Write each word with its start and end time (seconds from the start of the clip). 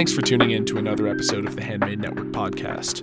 Thanks 0.00 0.14
for 0.14 0.22
tuning 0.22 0.52
in 0.52 0.64
to 0.64 0.78
another 0.78 1.08
episode 1.08 1.44
of 1.44 1.56
the 1.56 1.62
Handmade 1.62 1.98
Network 1.98 2.28
podcast. 2.28 3.02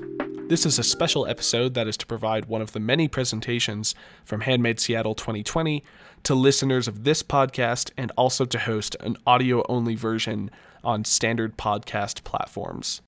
This 0.50 0.66
is 0.66 0.80
a 0.80 0.84
special 0.84 1.28
episode 1.28 1.76
that 1.76 1.88
is 1.88 1.96
to 1.98 2.08
provide 2.08 2.46
one 2.46 2.60
of 2.60 2.72
the 2.72 2.80
many 2.80 3.08
presentations 3.08 3.94
from 4.26 4.42
Handmade 4.42 4.80
Seattle 4.80 5.14
2020 5.14 5.84
to 6.24 6.34
listeners 6.34 6.88
of 6.88 7.04
this 7.04 7.22
podcast 7.22 7.92
and 7.98 8.12
also 8.18 8.46
to 8.46 8.58
host 8.58 8.96
an 9.02 9.16
audio 9.28 9.64
only 9.70 9.94
version 9.94 10.50
on 10.84 11.06
standard 11.06 11.56
podcast 11.56 12.24
platforms. 12.24 13.04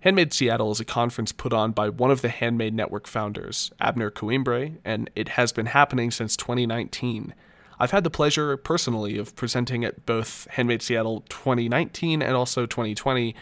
Handmade 0.00 0.32
Seattle 0.32 0.72
is 0.72 0.80
a 0.80 0.84
conference 0.84 1.30
put 1.30 1.52
on 1.52 1.70
by 1.70 1.90
one 1.90 2.10
of 2.10 2.22
the 2.22 2.28
Handmade 2.28 2.74
Network 2.74 3.06
founders, 3.06 3.70
Abner 3.78 4.10
Coimbre, 4.10 4.78
and 4.84 5.08
it 5.14 5.28
has 5.28 5.52
been 5.52 5.66
happening 5.66 6.10
since 6.10 6.36
2019. 6.36 7.34
I've 7.82 7.90
had 7.90 8.04
the 8.04 8.10
pleasure 8.10 8.56
personally 8.56 9.18
of 9.18 9.34
presenting 9.34 9.84
at 9.84 10.06
both 10.06 10.46
Handmade 10.52 10.82
Seattle 10.82 11.24
2019 11.28 12.22
and 12.22 12.36
also 12.36 12.64
2020. 12.64 13.34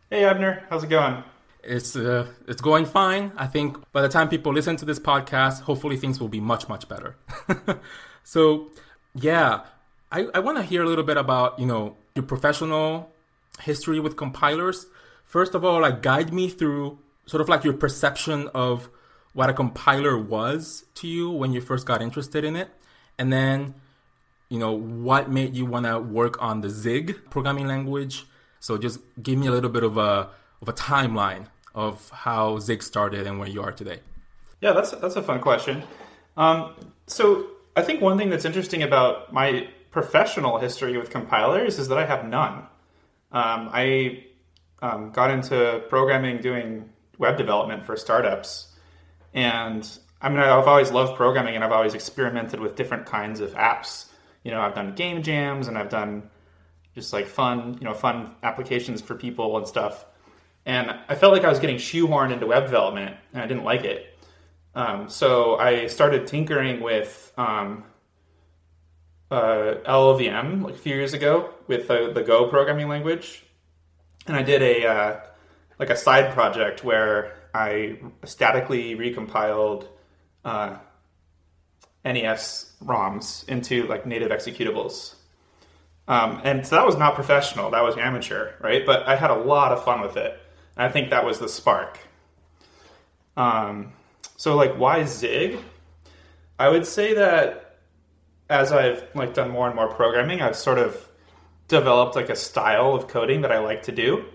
Hey, 0.09 0.25
Abner. 0.25 0.65
How's 0.69 0.83
it 0.83 0.89
going? 0.89 1.23
It's 1.65 1.95
uh, 1.95 2.27
it's 2.47 2.61
going 2.61 2.85
fine. 2.85 3.31
I 3.35 3.47
think 3.47 3.77
by 3.91 4.01
the 4.01 4.09
time 4.09 4.29
people 4.29 4.53
listen 4.53 4.75
to 4.77 4.85
this 4.85 4.99
podcast, 4.99 5.61
hopefully 5.61 5.97
things 5.97 6.19
will 6.19 6.29
be 6.29 6.39
much 6.39 6.69
much 6.69 6.87
better. 6.87 7.15
so 8.23 8.71
yeah, 9.15 9.65
I, 10.11 10.27
I 10.33 10.39
want 10.39 10.57
to 10.57 10.63
hear 10.63 10.83
a 10.83 10.87
little 10.87 11.03
bit 11.03 11.17
about 11.17 11.59
you 11.59 11.65
know 11.65 11.95
your 12.13 12.23
professional 12.23 13.11
history 13.61 13.99
with 13.99 14.15
compilers. 14.15 14.87
First 15.25 15.55
of 15.55 15.65
all, 15.65 15.81
like 15.81 16.01
guide 16.01 16.31
me 16.31 16.49
through 16.49 16.99
sort 17.25 17.41
of 17.41 17.49
like 17.49 17.63
your 17.63 17.73
perception 17.73 18.49
of 18.53 18.89
what 19.33 19.49
a 19.49 19.53
compiler 19.53 20.17
was 20.17 20.85
to 20.95 21.07
you 21.07 21.29
when 21.29 21.51
you 21.51 21.61
first 21.61 21.85
got 21.85 22.01
interested 22.01 22.43
in 22.43 22.55
it, 22.55 22.69
and 23.17 23.33
then 23.33 23.73
you 24.49 24.59
know 24.59 24.71
what 24.71 25.31
made 25.31 25.55
you 25.55 25.65
want 25.65 25.85
to 25.87 25.99
work 25.99 26.41
on 26.41 26.61
the 26.61 26.69
Zig 26.69 27.29
programming 27.31 27.67
language. 27.67 28.25
So 28.59 28.77
just 28.77 28.99
give 29.21 29.39
me 29.39 29.47
a 29.47 29.51
little 29.51 29.69
bit 29.69 29.83
of 29.83 29.97
a 29.97 30.29
of 30.61 30.69
a 30.69 30.73
timeline 30.73 31.47
of 31.75 32.09
how 32.09 32.57
Zig 32.57 32.81
started 32.81 33.27
and 33.27 33.37
where 33.37 33.47
you 33.47 33.61
are 33.61 33.71
today. 33.71 33.99
Yeah, 34.61 34.71
that's 34.71 34.91
that's 34.91 35.15
a 35.15 35.21
fun 35.21 35.41
question. 35.41 35.83
Um, 36.37 36.73
so 37.05 37.47
I 37.75 37.83
think 37.83 38.01
one 38.01 38.17
thing 38.17 38.29
that's 38.29 38.45
interesting 38.45 38.81
about 38.81 39.31
my 39.31 39.67
professional 39.91 40.57
history 40.57 40.97
with 40.97 41.09
compilers 41.09 41.77
is 41.77 41.87
that 41.89 41.97
I 41.97 42.05
have 42.05 42.25
none. 42.25 42.65
Um, 43.31 43.69
I 43.71 44.25
um, 44.81 45.11
got 45.11 45.29
into 45.29 45.83
programming 45.89 46.39
doing 46.39 46.89
web 47.17 47.37
development 47.37 47.85
for 47.85 47.95
startups 47.95 48.73
and 49.33 49.99
I 50.21 50.29
mean, 50.29 50.39
I've 50.39 50.67
always 50.67 50.91
loved 50.91 51.15
programming 51.17 51.55
and 51.55 51.63
I've 51.63 51.71
always 51.71 51.93
experimented 51.93 52.59
with 52.59 52.75
different 52.75 53.05
kinds 53.05 53.41
of 53.41 53.53
apps. 53.53 54.05
You 54.43 54.51
know, 54.51 54.61
I've 54.61 54.73
done 54.73 54.95
game 54.95 55.21
jams 55.21 55.67
and 55.67 55.77
I've 55.77 55.89
done 55.89 56.29
just 56.95 57.11
like 57.11 57.27
fun, 57.27 57.77
you 57.79 57.85
know, 57.85 57.93
fun 57.93 58.33
applications 58.41 59.01
for 59.01 59.15
people 59.15 59.57
and 59.57 59.67
stuff. 59.67 60.05
And 60.65 60.91
I 61.07 61.15
felt 61.15 61.33
like 61.33 61.43
I 61.43 61.49
was 61.49 61.59
getting 61.59 61.77
shoehorned 61.77 62.31
into 62.31 62.47
web 62.47 62.63
development 62.63 63.15
and 63.33 63.41
I 63.41 63.47
didn't 63.47 63.63
like 63.63 63.83
it. 63.83 64.17
Um, 64.73 65.09
so 65.09 65.57
I 65.57 65.87
started 65.87 66.27
tinkering 66.27 66.81
with 66.81 67.31
um, 67.37 67.83
uh, 69.31 69.75
LLVM 69.85 70.63
like 70.63 70.73
a 70.73 70.77
few 70.77 70.95
years 70.95 71.13
ago 71.13 71.51
with 71.67 71.87
the, 71.87 72.11
the 72.13 72.23
Go 72.23 72.47
programming 72.49 72.89
language. 72.89 73.43
And 74.27 74.35
I 74.35 74.41
did 74.41 74.61
a 74.61 74.87
uh, 74.87 75.19
like 75.79 75.89
a 75.89 75.95
side 75.95 76.33
project 76.33 76.83
where 76.83 77.33
I 77.53 77.99
statically 78.23 78.95
recompiled 78.95 79.87
uh, 80.43 80.77
NES 82.03 82.73
ROMs 82.83 83.47
into 83.47 83.87
like 83.87 84.05
native 84.05 84.31
executables. 84.31 85.15
Um, 86.07 86.41
and 86.43 86.65
so 86.65 86.75
that 86.75 86.85
was 86.85 86.97
not 86.97 87.15
professional, 87.15 87.71
that 87.71 87.83
was 87.83 87.97
amateur, 87.97 88.53
right? 88.61 88.85
But 88.85 89.07
I 89.07 89.15
had 89.15 89.31
a 89.31 89.35
lot 89.35 89.71
of 89.71 89.83
fun 89.83 90.01
with 90.01 90.17
it. 90.17 90.39
I 90.77 90.89
think 90.89 91.09
that 91.09 91.25
was 91.25 91.39
the 91.39 91.49
spark. 91.49 91.99
Um, 93.37 93.93
so 94.37 94.55
like 94.55 94.75
why 94.75 95.05
Zig? 95.05 95.59
I 96.57 96.69
would 96.69 96.85
say 96.85 97.15
that 97.15 97.79
as 98.49 98.71
I've 98.71 99.03
like 99.13 99.33
done 99.33 99.49
more 99.49 99.67
and 99.67 99.75
more 99.75 99.87
programming, 99.87 100.41
I've 100.41 100.55
sort 100.55 100.77
of 100.77 101.07
developed 101.67 102.15
like 102.15 102.29
a 102.29 102.35
style 102.35 102.93
of 102.93 103.07
coding 103.07 103.41
that 103.41 103.51
I 103.51 103.59
like 103.59 103.83
to 103.83 103.91
do. 103.91 104.25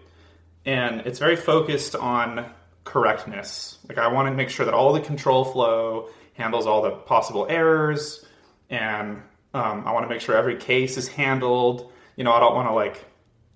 And 0.65 1.03
it's 1.03 1.19
very 1.19 1.37
focused 1.37 1.95
on 1.95 2.51
correctness. 2.85 3.79
Like 3.89 3.99
I 3.99 4.09
want 4.09 4.29
to 4.29 4.35
make 4.35 4.51
sure 4.51 4.67
that 4.67 4.75
all 4.75 4.93
the 4.93 5.01
control 5.01 5.45
flow 5.45 6.11
handles 6.35 6.67
all 6.67 6.83
the 6.83 6.91
possible 6.91 7.47
errors, 7.49 8.25
and 8.69 9.23
um, 9.53 9.87
I 9.87 9.93
want 9.93 10.05
to 10.05 10.09
make 10.09 10.21
sure 10.21 10.37
every 10.37 10.57
case 10.57 10.97
is 10.97 11.09
handled. 11.09 11.93
You 12.17 12.25
know, 12.25 12.33
I 12.33 12.41
don't 12.41 12.55
want 12.55 12.69
to 12.69 12.75
like 12.75 13.05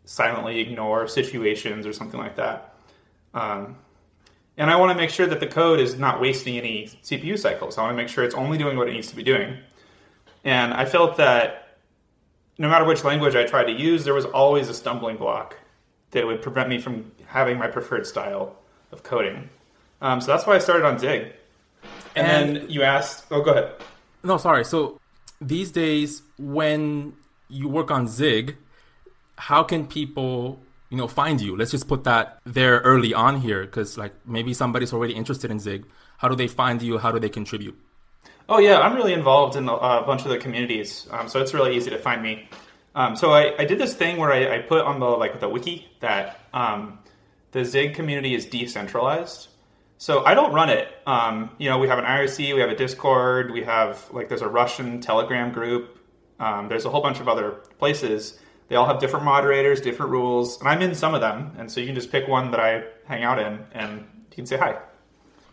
silently 0.04 0.60
ignore 0.60 1.06
situations 1.08 1.86
or 1.86 1.92
something 1.92 2.20
like 2.20 2.36
that. 2.36 2.73
Um, 3.34 3.76
and 4.56 4.70
I 4.70 4.76
want 4.76 4.92
to 4.92 4.96
make 4.96 5.10
sure 5.10 5.26
that 5.26 5.40
the 5.40 5.46
code 5.46 5.80
is 5.80 5.98
not 5.98 6.20
wasting 6.20 6.56
any 6.56 6.86
CPU 7.02 7.38
cycles. 7.38 7.76
I 7.76 7.82
want 7.82 7.92
to 7.92 7.96
make 7.96 8.08
sure 8.08 8.22
it's 8.22 8.34
only 8.34 8.56
doing 8.56 8.76
what 8.76 8.88
it 8.88 8.92
needs 8.92 9.08
to 9.08 9.16
be 9.16 9.24
doing. 9.24 9.58
And 10.44 10.72
I 10.72 10.84
felt 10.84 11.16
that 11.16 11.78
no 12.58 12.68
matter 12.68 12.84
which 12.84 13.02
language 13.02 13.34
I 13.34 13.44
tried 13.44 13.64
to 13.64 13.72
use, 13.72 14.04
there 14.04 14.14
was 14.14 14.26
always 14.26 14.68
a 14.68 14.74
stumbling 14.74 15.16
block 15.16 15.56
that 16.12 16.24
would 16.24 16.40
prevent 16.40 16.68
me 16.68 16.78
from 16.78 17.10
having 17.26 17.58
my 17.58 17.66
preferred 17.66 18.06
style 18.06 18.56
of 18.92 19.02
coding. 19.02 19.50
Um, 20.00 20.20
so 20.20 20.28
that's 20.28 20.46
why 20.46 20.54
I 20.54 20.58
started 20.58 20.86
on 20.86 20.98
Zig. 20.98 21.32
And, 22.14 22.26
and 22.26 22.56
then 22.56 22.70
you 22.70 22.82
asked, 22.82 23.24
oh, 23.32 23.42
go 23.42 23.50
ahead. 23.50 23.72
No, 24.22 24.36
sorry. 24.36 24.64
So 24.64 25.00
these 25.40 25.72
days, 25.72 26.22
when 26.38 27.14
you 27.48 27.68
work 27.68 27.90
on 27.90 28.06
Zig, 28.06 28.56
how 29.36 29.64
can 29.64 29.86
people 29.86 30.60
you 30.90 30.96
know 30.96 31.08
find 31.08 31.40
you 31.40 31.56
let's 31.56 31.70
just 31.70 31.88
put 31.88 32.04
that 32.04 32.38
there 32.44 32.80
early 32.80 33.12
on 33.14 33.40
here 33.40 33.62
because 33.64 33.96
like 33.98 34.14
maybe 34.26 34.54
somebody's 34.54 34.92
already 34.92 35.14
interested 35.14 35.50
in 35.50 35.58
zig 35.58 35.84
how 36.18 36.28
do 36.28 36.36
they 36.36 36.46
find 36.46 36.82
you 36.82 36.98
how 36.98 37.10
do 37.10 37.18
they 37.18 37.28
contribute 37.28 37.76
oh 38.48 38.58
yeah 38.58 38.80
i'm 38.80 38.94
really 38.94 39.12
involved 39.12 39.56
in 39.56 39.68
a, 39.68 40.02
bunch 40.06 40.22
of 40.22 40.28
the 40.28 40.38
communities 40.38 41.06
um, 41.10 41.28
so 41.28 41.40
it's 41.40 41.54
really 41.54 41.76
easy 41.76 41.90
to 41.90 41.98
find 41.98 42.22
me 42.22 42.48
um, 42.94 43.16
so 43.16 43.32
I, 43.32 43.54
I, 43.58 43.64
did 43.64 43.78
this 43.78 43.94
thing 43.94 44.18
where 44.18 44.30
I, 44.30 44.56
I, 44.56 44.58
put 44.60 44.84
on 44.84 45.00
the 45.00 45.06
like 45.06 45.40
the 45.40 45.48
wiki 45.48 45.88
that 45.98 46.40
um, 46.52 47.00
the 47.50 47.64
Zig 47.64 47.94
community 47.94 48.34
is 48.34 48.46
decentralized. 48.46 49.48
So 49.98 50.24
I 50.24 50.34
don't 50.34 50.52
run 50.52 50.70
it. 50.70 50.88
Um, 51.06 51.50
you 51.58 51.68
know, 51.68 51.78
we 51.78 51.88
have 51.88 51.98
an 51.98 52.04
IRC, 52.04 52.54
we 52.54 52.60
have 52.60 52.70
a 52.70 52.76
Discord, 52.76 53.50
we 53.50 53.64
have 53.64 54.08
like 54.12 54.28
there's 54.28 54.42
a 54.42 54.48
Russian 54.48 55.00
Telegram 55.00 55.52
group. 55.52 55.98
Um, 56.38 56.68
there's 56.68 56.84
a 56.84 56.90
whole 56.90 57.00
bunch 57.00 57.20
of 57.20 57.28
other 57.28 57.50
places. 57.78 58.38
They 58.68 58.76
all 58.76 58.86
have 58.86 58.98
different 58.98 59.24
moderators, 59.24 59.80
different 59.80 60.12
rules, 60.12 60.58
and 60.60 60.68
I'm 60.68 60.80
in 60.82 60.94
some 60.94 61.14
of 61.14 61.20
them. 61.20 61.52
And 61.58 61.70
so 61.70 61.80
you 61.80 61.86
can 61.86 61.94
just 61.94 62.10
pick 62.10 62.26
one 62.26 62.50
that 62.52 62.60
I 62.60 62.84
hang 63.04 63.22
out 63.22 63.38
in, 63.38 63.60
and 63.72 64.00
you 64.30 64.36
can 64.36 64.46
say 64.46 64.56
hi. 64.56 64.78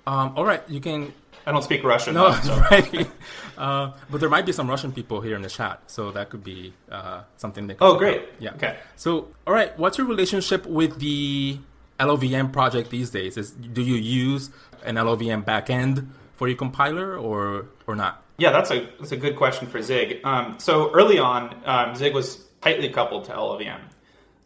Um, 0.08 0.34
all 0.36 0.46
right, 0.46 0.64
you 0.70 0.80
can. 0.80 1.14
I 1.46 1.52
don't 1.52 1.64
speak 1.64 1.84
Russian. 1.84 2.14
No, 2.14 2.32
though, 2.32 2.42
so. 2.42 2.60
right. 2.72 3.10
uh, 3.58 3.92
but 4.10 4.20
there 4.20 4.30
might 4.30 4.46
be 4.46 4.52
some 4.52 4.70
Russian 4.70 4.92
people 4.92 5.22
here 5.22 5.36
in 5.36 5.42
the 5.42 5.50
chat, 5.50 5.82
so 5.88 6.12
that 6.12 6.30
could 6.30 6.44
be 6.44 6.74
uh, 6.90 7.24
something 7.38 7.68
they. 7.68 7.76
oh, 7.82 7.98
great. 7.98 8.22
Out. 8.22 8.28
Yeah. 8.40 8.54
Okay. 8.54 8.78
So, 8.96 9.28
all 9.46 9.54
right, 9.54 9.78
what's 9.78 9.98
your 9.98 10.08
relationship 10.08 10.66
with 10.66 11.00
the 11.00 11.60
LLVM 12.00 12.54
project 12.54 12.90
these 12.90 13.10
days? 13.10 13.38
Is 13.38 13.52
do 13.52 13.82
you 13.82 13.96
use 13.96 14.52
an 14.84 14.96
LLVM 14.96 15.44
backend 15.44 16.08
for 16.36 16.48
your 16.48 16.58
compiler 16.58 17.18
or 17.18 17.68
or 17.88 17.96
not? 17.96 18.24
Yeah, 18.38 18.52
that's 18.52 18.72
a 18.72 18.88
that's 19.00 19.12
a 19.12 19.18
good 19.18 19.36
question 19.36 19.68
for 19.68 19.82
Zig. 19.82 20.22
Um, 20.24 20.56
so 20.60 20.92
early 20.94 21.20
on, 21.20 21.56
um, 21.66 21.96
Zig 21.96 22.14
was 22.16 22.46
tightly 22.62 22.90
coupled 22.90 23.26
to 23.26 23.32
LLVM, 23.32 23.80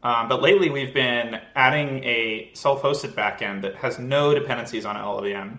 um, 0.04 0.28
but 0.28 0.42
lately 0.42 0.70
we've 0.70 0.94
been 0.94 1.40
adding 1.56 2.04
a 2.04 2.50
self-hosted 2.54 3.14
backend 3.14 3.62
that 3.64 3.76
has 3.76 4.00
no 4.00 4.34
dependencies 4.34 4.86
on 4.86 4.96
LLVM, 4.96 5.58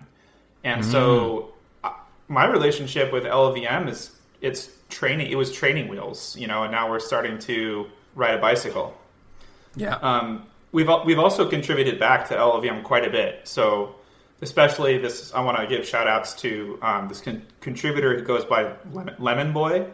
and 0.63 0.81
mm. 0.83 0.91
so 0.91 1.53
uh, 1.83 1.91
my 2.27 2.45
relationship 2.45 3.11
with 3.11 3.23
LLVM 3.23 3.89
is 3.89 4.11
it's 4.41 4.69
training. 4.89 5.31
It 5.31 5.35
was 5.35 5.51
training 5.51 5.87
wheels, 5.87 6.35
you 6.37 6.47
know, 6.47 6.63
and 6.63 6.71
now 6.71 6.89
we're 6.89 6.99
starting 6.99 7.39
to 7.39 7.87
ride 8.15 8.35
a 8.35 8.37
bicycle. 8.39 8.95
Yeah. 9.75 9.95
Um, 9.95 10.47
we've 10.71 10.89
we've 11.05 11.19
also 11.19 11.49
contributed 11.49 11.99
back 11.99 12.27
to 12.29 12.35
LLVM 12.35 12.83
quite 12.83 13.05
a 13.05 13.09
bit. 13.09 13.47
So 13.47 13.95
especially 14.41 14.97
this, 14.97 15.33
I 15.33 15.41
want 15.41 15.57
to 15.57 15.67
give 15.67 15.87
shout 15.87 16.07
outs 16.07 16.33
to 16.41 16.77
um, 16.81 17.07
this 17.07 17.21
con- 17.21 17.45
contributor 17.61 18.17
who 18.17 18.23
goes 18.23 18.45
by 18.45 18.73
Lemon, 18.91 19.15
Lemon 19.19 19.53
Boy. 19.53 19.87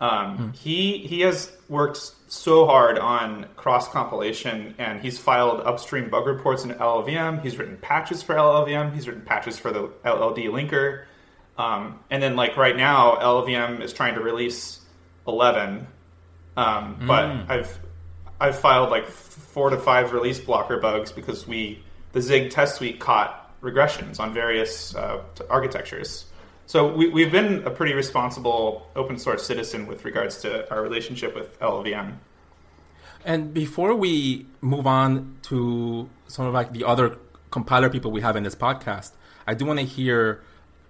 Um, 0.00 0.52
He 0.52 0.98
he 0.98 1.20
has 1.20 1.52
worked 1.68 2.12
so 2.28 2.66
hard 2.66 2.98
on 2.98 3.46
cross 3.56 3.88
compilation, 3.88 4.74
and 4.78 5.00
he's 5.00 5.18
filed 5.18 5.60
upstream 5.60 6.10
bug 6.10 6.26
reports 6.26 6.64
in 6.64 6.70
LLVM. 6.70 7.42
He's 7.42 7.56
written 7.56 7.76
patches 7.76 8.22
for 8.22 8.34
LLVM. 8.34 8.92
He's 8.92 9.06
written 9.06 9.22
patches 9.22 9.58
for 9.58 9.70
the 9.70 9.88
LLD 10.04 10.46
linker. 10.48 11.04
Um, 11.56 12.00
and 12.10 12.22
then 12.22 12.34
like 12.34 12.56
right 12.56 12.76
now, 12.76 13.16
LLVM 13.16 13.80
is 13.80 13.92
trying 13.92 14.16
to 14.16 14.20
release 14.20 14.80
11, 15.28 15.86
um, 16.56 16.96
but 17.06 17.24
I've 17.48 17.78
I've 18.40 18.58
filed 18.58 18.90
like 18.90 19.06
four 19.06 19.70
to 19.70 19.78
five 19.78 20.12
release 20.12 20.40
blocker 20.40 20.78
bugs 20.78 21.12
because 21.12 21.46
we 21.46 21.82
the 22.12 22.20
Zig 22.20 22.50
test 22.50 22.76
suite 22.76 22.98
caught 22.98 23.40
regressions 23.62 24.18
on 24.18 24.34
various 24.34 24.94
uh, 24.96 25.22
architectures. 25.48 26.26
So 26.66 26.92
we, 26.94 27.08
we've 27.08 27.32
been 27.32 27.62
a 27.66 27.70
pretty 27.70 27.92
responsible 27.92 28.88
open 28.96 29.18
source 29.18 29.46
citizen 29.46 29.86
with 29.86 30.04
regards 30.04 30.40
to 30.42 30.70
our 30.72 30.82
relationship 30.82 31.34
with 31.34 31.58
LLVM. 31.60 32.14
And 33.24 33.54
before 33.54 33.94
we 33.94 34.46
move 34.60 34.86
on 34.86 35.36
to 35.42 36.08
some 36.26 36.46
of 36.46 36.54
like 36.54 36.72
the 36.72 36.84
other 36.84 37.18
compiler 37.50 37.88
people 37.88 38.10
we 38.10 38.20
have 38.20 38.36
in 38.36 38.42
this 38.42 38.54
podcast, 38.54 39.12
I 39.46 39.54
do 39.54 39.64
want 39.64 39.78
to 39.80 39.84
hear, 39.84 40.42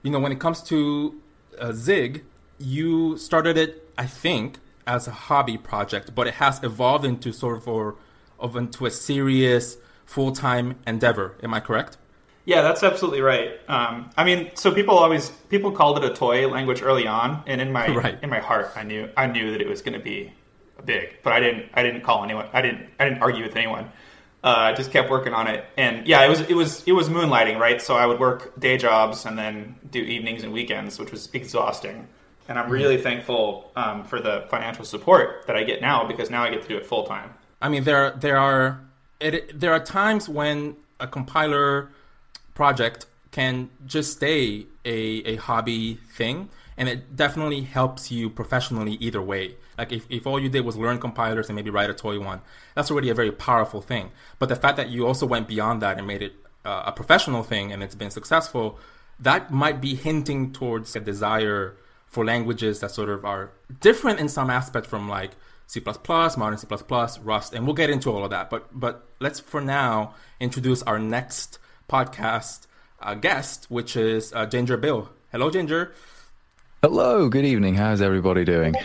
you 0.02 0.10
know, 0.10 0.18
when 0.20 0.32
it 0.32 0.40
comes 0.40 0.62
to 0.64 1.20
uh, 1.58 1.72
Zig, 1.72 2.24
you 2.58 3.16
started 3.18 3.56
it, 3.56 3.88
I 3.98 4.06
think, 4.06 4.58
as 4.86 5.08
a 5.08 5.12
hobby 5.12 5.58
project, 5.58 6.14
but 6.14 6.26
it 6.26 6.34
has 6.34 6.62
evolved 6.62 7.04
into 7.04 7.32
sort 7.32 7.56
of, 7.58 7.68
or, 7.68 7.96
of 8.38 8.56
into 8.56 8.86
a 8.86 8.90
serious 8.90 9.76
full 10.04 10.32
time 10.32 10.76
endeavor. 10.86 11.36
Am 11.42 11.54
I 11.54 11.60
correct? 11.60 11.96
Yeah, 12.46 12.60
that's 12.60 12.82
absolutely 12.82 13.22
right. 13.22 13.58
Um, 13.68 14.10
I 14.16 14.24
mean, 14.24 14.50
so 14.54 14.70
people 14.72 14.98
always 14.98 15.30
people 15.48 15.72
called 15.72 15.98
it 15.98 16.04
a 16.04 16.14
toy 16.14 16.46
language 16.48 16.82
early 16.82 17.06
on, 17.06 17.42
and 17.46 17.60
in 17.60 17.72
my 17.72 17.88
Right. 17.94 18.18
in 18.22 18.28
my 18.30 18.40
heart, 18.40 18.72
I 18.76 18.82
knew 18.82 19.08
I 19.16 19.26
knew 19.26 19.52
that 19.52 19.60
it 19.60 19.68
was 19.68 19.80
going 19.82 19.98
to 19.98 20.04
be 20.04 20.32
big, 20.84 21.16
but 21.22 21.32
I 21.32 21.40
didn't 21.40 21.70
I 21.74 21.82
didn't 21.82 22.02
call 22.02 22.22
anyone. 22.22 22.46
I 22.52 22.60
didn't 22.60 22.88
I 23.00 23.04
didn't 23.04 23.22
argue 23.22 23.42
with 23.44 23.56
anyone. 23.56 23.90
Uh, 24.42 24.56
I 24.58 24.72
just 24.74 24.90
kept 24.90 25.10
working 25.10 25.32
on 25.32 25.46
it, 25.46 25.64
and 25.78 26.06
yeah, 26.06 26.22
it 26.22 26.28
was 26.28 26.40
it 26.42 26.54
was 26.54 26.82
it 26.86 26.92
was 26.92 27.08
moonlighting, 27.08 27.58
right? 27.58 27.80
So 27.80 27.96
I 27.96 28.04
would 28.04 28.20
work 28.20 28.58
day 28.60 28.76
jobs 28.76 29.24
and 29.24 29.38
then 29.38 29.76
do 29.90 30.00
evenings 30.00 30.42
and 30.42 30.52
weekends, 30.52 30.98
which 30.98 31.10
was 31.10 31.30
exhausting. 31.32 32.06
And 32.46 32.58
I'm 32.58 32.68
really 32.68 32.98
thankful 32.98 33.72
um, 33.74 34.04
for 34.04 34.20
the 34.20 34.44
financial 34.50 34.84
support 34.84 35.46
that 35.46 35.56
I 35.56 35.64
get 35.64 35.80
now 35.80 36.04
because 36.06 36.28
now 36.28 36.44
I 36.44 36.50
get 36.50 36.60
to 36.60 36.68
do 36.68 36.76
it 36.76 36.84
full 36.84 37.04
time. 37.04 37.32
I 37.62 37.70
mean, 37.70 37.84
there 37.84 38.10
there 38.10 38.36
are 38.36 38.80
it, 39.18 39.58
there 39.58 39.72
are 39.72 39.80
times 39.82 40.28
when 40.28 40.76
a 41.00 41.06
compiler 41.06 41.88
project 42.54 43.06
can 43.30 43.68
just 43.84 44.12
stay 44.12 44.66
a, 44.84 44.96
a 45.24 45.36
hobby 45.36 45.94
thing, 46.12 46.48
and 46.76 46.88
it 46.88 47.16
definitely 47.16 47.62
helps 47.62 48.10
you 48.10 48.30
professionally 48.30 48.92
either 49.00 49.20
way. 49.20 49.56
Like 49.76 49.92
if, 49.92 50.06
if 50.08 50.26
all 50.26 50.38
you 50.38 50.48
did 50.48 50.64
was 50.64 50.76
learn 50.76 50.98
compilers 50.98 51.48
and 51.48 51.56
maybe 51.56 51.70
write 51.70 51.90
a 51.90 51.94
toy 51.94 52.20
one, 52.20 52.40
that's 52.74 52.90
already 52.90 53.10
a 53.10 53.14
very 53.14 53.32
powerful 53.32 53.80
thing. 53.80 54.10
But 54.38 54.48
the 54.48 54.56
fact 54.56 54.76
that 54.76 54.88
you 54.88 55.06
also 55.06 55.26
went 55.26 55.48
beyond 55.48 55.82
that 55.82 55.98
and 55.98 56.06
made 56.06 56.22
it 56.22 56.34
uh, 56.64 56.84
a 56.86 56.92
professional 56.92 57.42
thing 57.42 57.72
and 57.72 57.82
it's 57.82 57.94
been 57.94 58.10
successful, 58.10 58.78
that 59.18 59.50
might 59.50 59.80
be 59.80 59.94
hinting 59.94 60.52
towards 60.52 60.94
a 60.94 61.00
desire 61.00 61.76
for 62.06 62.24
languages 62.24 62.80
that 62.80 62.92
sort 62.92 63.08
of 63.08 63.24
are 63.24 63.50
different 63.80 64.20
in 64.20 64.28
some 64.28 64.48
aspect 64.48 64.86
from 64.86 65.08
like 65.08 65.32
C++, 65.66 65.80
modern 65.80 66.58
C++, 66.58 66.66
Rust, 67.22 67.54
and 67.54 67.66
we'll 67.66 67.74
get 67.74 67.90
into 67.90 68.10
all 68.10 68.24
of 68.24 68.30
that. 68.30 68.50
But 68.50 68.78
but 68.78 69.08
let's 69.18 69.40
for 69.40 69.60
now 69.60 70.14
introduce 70.38 70.82
our 70.82 70.98
next 70.98 71.58
podcast 71.88 72.66
uh, 73.00 73.14
guest, 73.14 73.66
which 73.70 73.96
is 73.96 74.32
uh, 74.32 74.46
Ginger 74.46 74.76
Bill. 74.76 75.10
Hello, 75.32 75.50
Ginger. 75.50 75.92
Hello, 76.82 77.28
good 77.28 77.44
evening. 77.44 77.74
How's 77.76 78.00
everybody 78.00 78.44
doing? 78.44 78.74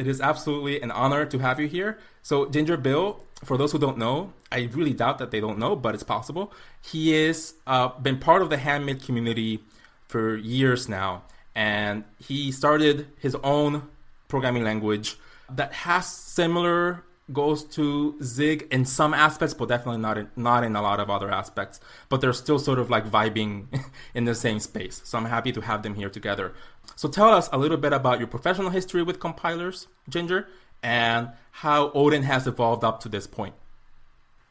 It 0.00 0.06
is 0.06 0.18
absolutely 0.22 0.80
an 0.80 0.90
honor 0.90 1.26
to 1.26 1.38
have 1.40 1.60
you 1.60 1.68
here. 1.68 1.98
So, 2.22 2.46
Ginger 2.46 2.78
Bill, 2.78 3.22
for 3.44 3.58
those 3.58 3.70
who 3.72 3.78
don't 3.78 3.98
know, 3.98 4.32
I 4.50 4.70
really 4.72 4.94
doubt 4.94 5.18
that 5.18 5.30
they 5.30 5.40
don't 5.40 5.58
know, 5.58 5.76
but 5.76 5.92
it's 5.92 6.02
possible. 6.02 6.54
He 6.80 7.12
has 7.12 7.52
uh, 7.66 7.88
been 7.88 8.18
part 8.18 8.40
of 8.40 8.48
the 8.48 8.56
handmade 8.56 9.02
community 9.02 9.62
for 10.08 10.36
years 10.36 10.88
now, 10.88 11.24
and 11.54 12.04
he 12.18 12.50
started 12.50 13.08
his 13.18 13.34
own 13.44 13.88
programming 14.28 14.64
language 14.64 15.18
that 15.50 15.74
has 15.84 16.06
similar 16.06 17.04
goals 17.32 17.64
to 17.76 18.16
Zig 18.22 18.66
in 18.70 18.84
some 18.84 19.14
aspects, 19.14 19.54
but 19.54 19.68
definitely 19.68 20.00
not 20.00 20.18
in, 20.18 20.28
not 20.36 20.64
in 20.64 20.76
a 20.76 20.82
lot 20.82 21.00
of 21.00 21.10
other 21.10 21.30
aspects. 21.30 21.80
But 22.08 22.20
they're 22.20 22.32
still 22.32 22.58
sort 22.58 22.78
of 22.78 22.90
like 22.90 23.08
vibing 23.08 23.66
in 24.14 24.24
the 24.24 24.34
same 24.34 24.60
space. 24.60 25.00
So 25.04 25.18
I'm 25.18 25.26
happy 25.26 25.52
to 25.52 25.60
have 25.60 25.82
them 25.82 25.94
here 25.94 26.10
together. 26.10 26.52
So 26.96 27.08
tell 27.08 27.30
us 27.30 27.48
a 27.52 27.58
little 27.58 27.76
bit 27.76 27.92
about 27.92 28.18
your 28.18 28.28
professional 28.28 28.70
history 28.70 29.02
with 29.02 29.20
compilers, 29.20 29.86
Ginger, 30.08 30.48
and 30.82 31.30
how 31.50 31.90
Odin 31.92 32.22
has 32.22 32.46
evolved 32.46 32.84
up 32.84 33.00
to 33.00 33.08
this 33.08 33.26
point. 33.26 33.54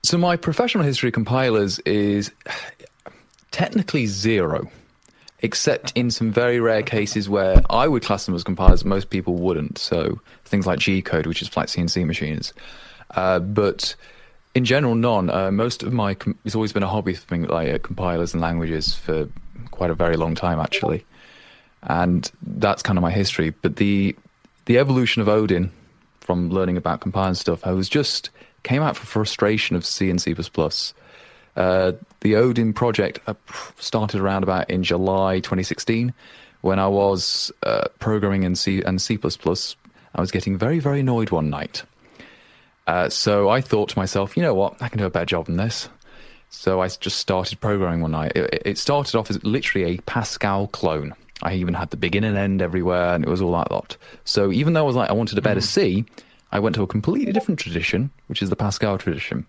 So, 0.04 0.18
my 0.18 0.38
professional 0.38 0.84
history 0.84 1.12
compilers 1.12 1.80
is 1.80 2.32
technically 3.52 4.06
zero, 4.06 4.70
except 5.40 5.92
in 5.96 6.10
some 6.10 6.32
very 6.32 6.60
rare 6.60 6.84
cases 6.84 7.28
where 7.28 7.62
I 7.70 7.88
would 7.88 8.04
class 8.04 8.26
them 8.26 8.36
as 8.36 8.44
compilers, 8.44 8.86
most 8.86 9.10
people 9.10 9.36
wouldn't. 9.36 9.78
So, 9.78 10.20
things 10.50 10.68
like 10.68 10.80
G 10.80 11.02
code, 11.02 11.26
which 11.26 11.42
is 11.42 11.48
flat 11.48 11.68
CNC 11.68 12.06
machines. 12.06 12.54
Uh, 13.12 13.40
but 13.40 13.96
in 14.56 14.66
general, 14.66 14.96
none. 14.96 15.30
Uh, 15.30 15.52
most 15.52 15.84
of 15.84 15.94
my 15.94 16.16
com- 16.16 16.38
it's 16.46 16.56
always 16.56 16.74
been 16.74 16.84
a 16.84 16.88
hobby 16.88 17.14
for 17.14 17.38
me, 17.38 17.48
like 17.48 17.74
uh, 17.74 17.78
compilers 17.80 18.34
and 18.34 18.42
languages 18.42 18.96
for 18.96 19.28
quite 19.72 19.90
a 19.90 19.96
very 19.96 20.18
long 20.18 20.36
time, 20.36 20.60
actually. 20.60 21.06
And 21.84 22.30
that's 22.42 22.84
kind 22.84 22.98
of 22.98 23.02
my 23.02 23.12
history. 23.12 23.52
But 23.52 23.78
the 23.78 24.16
the 24.66 24.78
evolution 24.78 25.22
of 25.22 25.30
Odin 25.30 25.72
from 26.20 26.50
learning 26.50 26.78
about 26.78 27.02
compiling 27.02 27.36
stuff, 27.36 27.66
I 27.66 27.72
was 27.72 27.90
just 27.90 28.30
came 28.64 28.82
out 28.82 28.98
for 28.98 29.06
frustration 29.06 29.76
of 29.76 29.86
C 29.86 30.10
and 30.10 30.22
C++. 30.22 30.36
Uh, 31.56 31.94
the 32.22 32.36
Odin 32.36 32.74
project 32.74 33.20
uh, 33.28 33.34
started 33.78 34.22
around 34.22 34.44
about 34.44 34.70
in 34.70 34.84
July 34.84 35.40
2016 35.40 36.14
when 36.62 36.78
I 36.78 36.88
was 36.88 37.52
uh, 37.64 37.88
programming 38.00 38.44
in 38.44 38.56
C 38.56 38.82
and 38.82 39.02
C++. 39.02 39.18
I 40.16 40.22
was 40.22 40.32
getting 40.32 40.58
very, 40.58 40.80
very 40.80 41.02
annoyed 41.02 41.30
one 41.32 41.50
night. 41.50 41.84
Uh, 42.88 43.10
so 43.10 43.50
I 43.50 43.62
thought 43.62 43.90
to 43.90 44.00
myself, 44.00 44.36
you 44.36 44.44
know 44.44 44.56
what, 44.56 44.82
I 44.82 44.90
can 44.90 44.98
do 44.98 45.06
a 45.06 45.10
better 45.10 45.26
job 45.26 45.46
than 45.46 45.58
this. 45.58 45.90
So 46.50 46.82
I 46.82 46.88
just 46.88 47.18
started 47.18 47.60
programming 47.60 48.02
one 48.02 48.12
night. 48.12 48.32
It, 48.36 48.64
it 48.66 48.78
started 48.78 49.16
off 49.16 49.30
as 49.30 49.44
literally 49.44 49.94
a 49.94 50.02
Pascal 50.02 50.68
clone. 50.68 51.14
I 51.44 51.54
even 51.54 51.76
had 51.76 51.92
the 51.92 51.98
begin 51.98 52.24
and 52.24 52.36
end 52.36 52.62
everywhere, 52.62 53.14
and 53.14 53.24
it 53.24 53.30
was 53.30 53.42
all 53.42 53.54
that 53.54 53.72
lot. 53.72 53.96
So 54.26 54.52
even 54.52 54.74
though 54.74 54.82
I 54.82 54.88
was 54.88 54.96
like, 54.96 55.10
I 55.10 55.14
wanted 55.14 55.38
a 55.38 55.42
better 55.42 55.62
C, 55.62 56.06
I 56.52 56.60
went 56.60 56.76
to 56.76 56.84
a 56.84 56.88
completely 56.88 57.32
different 57.32 57.60
tradition, 57.60 58.10
which 58.28 58.42
is 58.42 58.50
the 58.50 58.56
Pascal 58.56 58.98
tradition. 58.98 59.46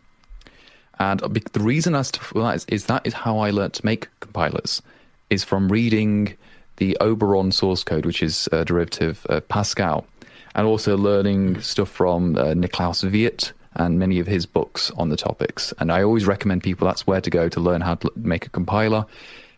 And 0.98 1.20
the 1.20 1.60
reason 1.60 1.94
as 1.94 2.10
to 2.10 2.20
for 2.20 2.42
that 2.42 2.56
is, 2.56 2.64
is 2.66 2.84
that 2.86 3.06
is 3.06 3.14
how 3.14 3.38
I 3.38 3.50
learnt 3.50 3.72
to 3.74 3.86
make 3.86 4.08
compilers, 4.20 4.82
is 5.30 5.42
from 5.42 5.72
reading 5.72 6.36
the 6.76 6.96
Oberon 7.00 7.52
source 7.52 7.82
code, 7.82 8.04
which 8.04 8.22
is 8.22 8.48
a 8.52 8.66
derivative 8.66 9.24
of 9.26 9.48
Pascal, 9.48 10.06
and 10.60 10.68
also 10.68 10.94
learning 10.94 11.58
stuff 11.62 11.88
from 11.88 12.36
uh, 12.36 12.52
Niklaus 12.52 13.02
Wirth 13.02 13.54
and 13.76 13.98
many 13.98 14.18
of 14.18 14.26
his 14.26 14.44
books 14.44 14.90
on 14.90 15.08
the 15.08 15.16
topics. 15.16 15.72
And 15.78 15.90
I 15.90 16.02
always 16.02 16.26
recommend 16.26 16.62
people 16.62 16.86
that's 16.86 17.06
where 17.06 17.22
to 17.22 17.30
go 17.30 17.48
to 17.48 17.60
learn 17.60 17.80
how 17.80 17.94
to 17.94 18.12
make 18.14 18.44
a 18.44 18.50
compiler, 18.50 19.06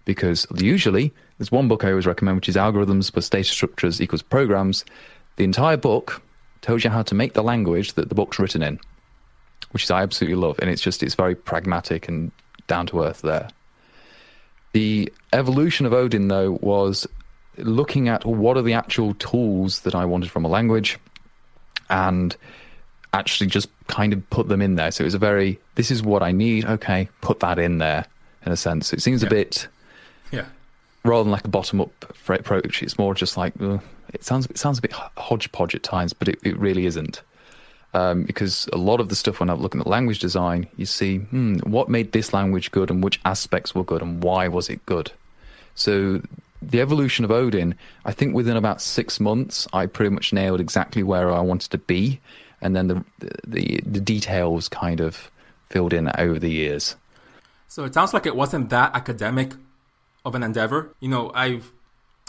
because 0.05 0.47
usually 0.55 1.13
there's 1.39 1.51
one 1.51 1.67
book 1.67 1.83
I 1.83 1.91
always 1.91 2.07
recommend, 2.07 2.37
which 2.37 2.49
is 2.49 2.55
Algorithms 2.55 3.13
plus 3.13 3.29
Data 3.29 3.51
Structures 3.51 4.01
equals 4.01 4.23
Programs. 4.23 4.85
The 5.35 5.45
entire 5.45 5.77
book 5.77 6.23
tells 6.61 6.85
you 6.85 6.91
how 6.91 7.03
to 7.03 7.17
make 7.17 7.33
the 7.33 7.43
language 7.43 7.95
that 7.95 8.09
the 8.09 8.15
book's 8.15 8.39
written 8.39 8.63
in 8.63 8.79
which 9.73 9.85
is 9.85 9.91
I 9.91 10.03
absolutely 10.03 10.37
love, 10.37 10.59
and 10.61 10.71
it's 10.71 10.83
just 10.83 11.03
it's 11.03 11.15
very 11.15 11.35
pragmatic 11.35 12.07
and 12.07 12.31
down 12.67 12.87
to 12.89 13.03
earth 13.03 13.23
there. 13.23 13.49
The 14.73 15.13
evolution 15.33 15.87
of 15.87 15.93
Odin 15.93 16.29
though 16.29 16.59
was 16.61 17.07
looking 17.59 18.09
at 18.09 18.25
what 18.25 18.57
are 18.57 18.63
the 18.63 18.73
actual 18.75 19.15
tools 19.15 19.81
that 19.81 19.95
I 19.95 20.05
wanted 20.05 20.31
from 20.31 20.45
a 20.45 20.49
language, 20.49 20.99
and 21.91 22.37
actually 23.15 23.47
just 23.49 23.69
kind 23.89 24.13
of 24.13 24.31
put 24.31 24.49
them 24.49 24.63
in 24.63 24.77
there. 24.77 24.91
So 24.91 25.05
it 25.05 25.07
was 25.07 25.15
a 25.15 25.19
very 25.19 25.59
this 25.75 25.91
is 25.91 26.03
what 26.03 26.23
I 26.23 26.33
need. 26.33 26.65
Okay, 26.65 27.09
put 27.21 27.41
that 27.41 27.59
in 27.59 27.79
there 27.79 28.07
in 28.47 28.53
a 28.53 28.57
sense. 28.57 28.93
It 28.93 29.03
seems 29.03 29.23
a 29.23 29.27
bit 29.29 29.69
Yeah. 30.31 30.47
rather 31.05 31.25
than 31.25 31.31
like 31.33 31.45
a 31.45 31.49
bottom 31.49 31.81
up 31.81 32.15
approach. 32.29 32.83
It's 32.83 32.99
more 32.99 33.15
just 33.15 33.37
like 33.37 33.53
uh, 33.61 33.79
it 34.15 34.25
sounds 34.25 34.47
it 34.47 34.59
sounds 34.59 34.79
a 34.79 34.83
bit 34.83 34.93
hodgepodge 34.93 35.75
at 35.75 35.83
times, 35.83 36.13
but 36.13 36.29
it, 36.29 36.39
it 36.43 36.57
really 36.59 36.87
isn't 36.87 37.21
um, 37.95 38.23
because 38.25 38.67
a 38.73 38.79
lot 38.79 39.01
of 39.01 39.11
the 39.11 39.15
stuff 39.15 39.41
when 39.41 39.51
I'm 39.51 39.61
looking 39.61 39.81
at 39.83 39.87
language 39.87 40.19
design, 40.19 40.67
you 40.79 40.87
see, 40.87 41.19
hmm, 41.19 41.59
what 41.59 41.91
made 41.91 42.13
this 42.13 42.33
language 42.33 42.71
good 42.71 42.91
and 42.91 43.05
which 43.05 43.21
aspects 43.27 43.75
were 43.75 43.85
good 43.85 44.01
and 44.01 44.23
why 44.23 44.49
was 44.49 44.71
it 44.71 44.85
good. 44.87 45.13
So 45.75 46.23
the 46.63 46.81
evolution 46.81 47.25
of 47.25 47.31
Odin, 47.31 47.75
I 48.05 48.13
think 48.13 48.35
within 48.35 48.57
about 48.57 48.81
six 48.81 49.21
months, 49.21 49.67
I 49.73 49.87
pretty 49.87 50.11
much 50.11 50.33
nailed 50.33 50.61
exactly 50.61 51.03
where 51.03 51.31
I 51.31 51.41
wanted 51.41 51.71
to 51.73 51.79
be, 51.79 52.21
and 52.61 52.77
then 52.77 52.89
the 52.89 53.05
the, 53.47 53.81
the 53.85 54.01
details 54.01 54.69
kind 54.69 55.01
of 55.01 55.31
filled 55.69 55.93
in 55.93 56.11
over 56.19 56.39
the 56.39 56.51
years. 56.51 56.97
So 57.69 57.85
it 57.85 57.95
sounds 57.95 58.13
like 58.15 58.27
it 58.27 58.37
wasn't 58.37 58.71
that 58.71 58.95
academic 58.95 59.55
of 60.25 60.35
an 60.35 60.43
endeavor. 60.43 60.95
You 61.01 61.09
know, 61.09 61.33
I've 61.35 61.73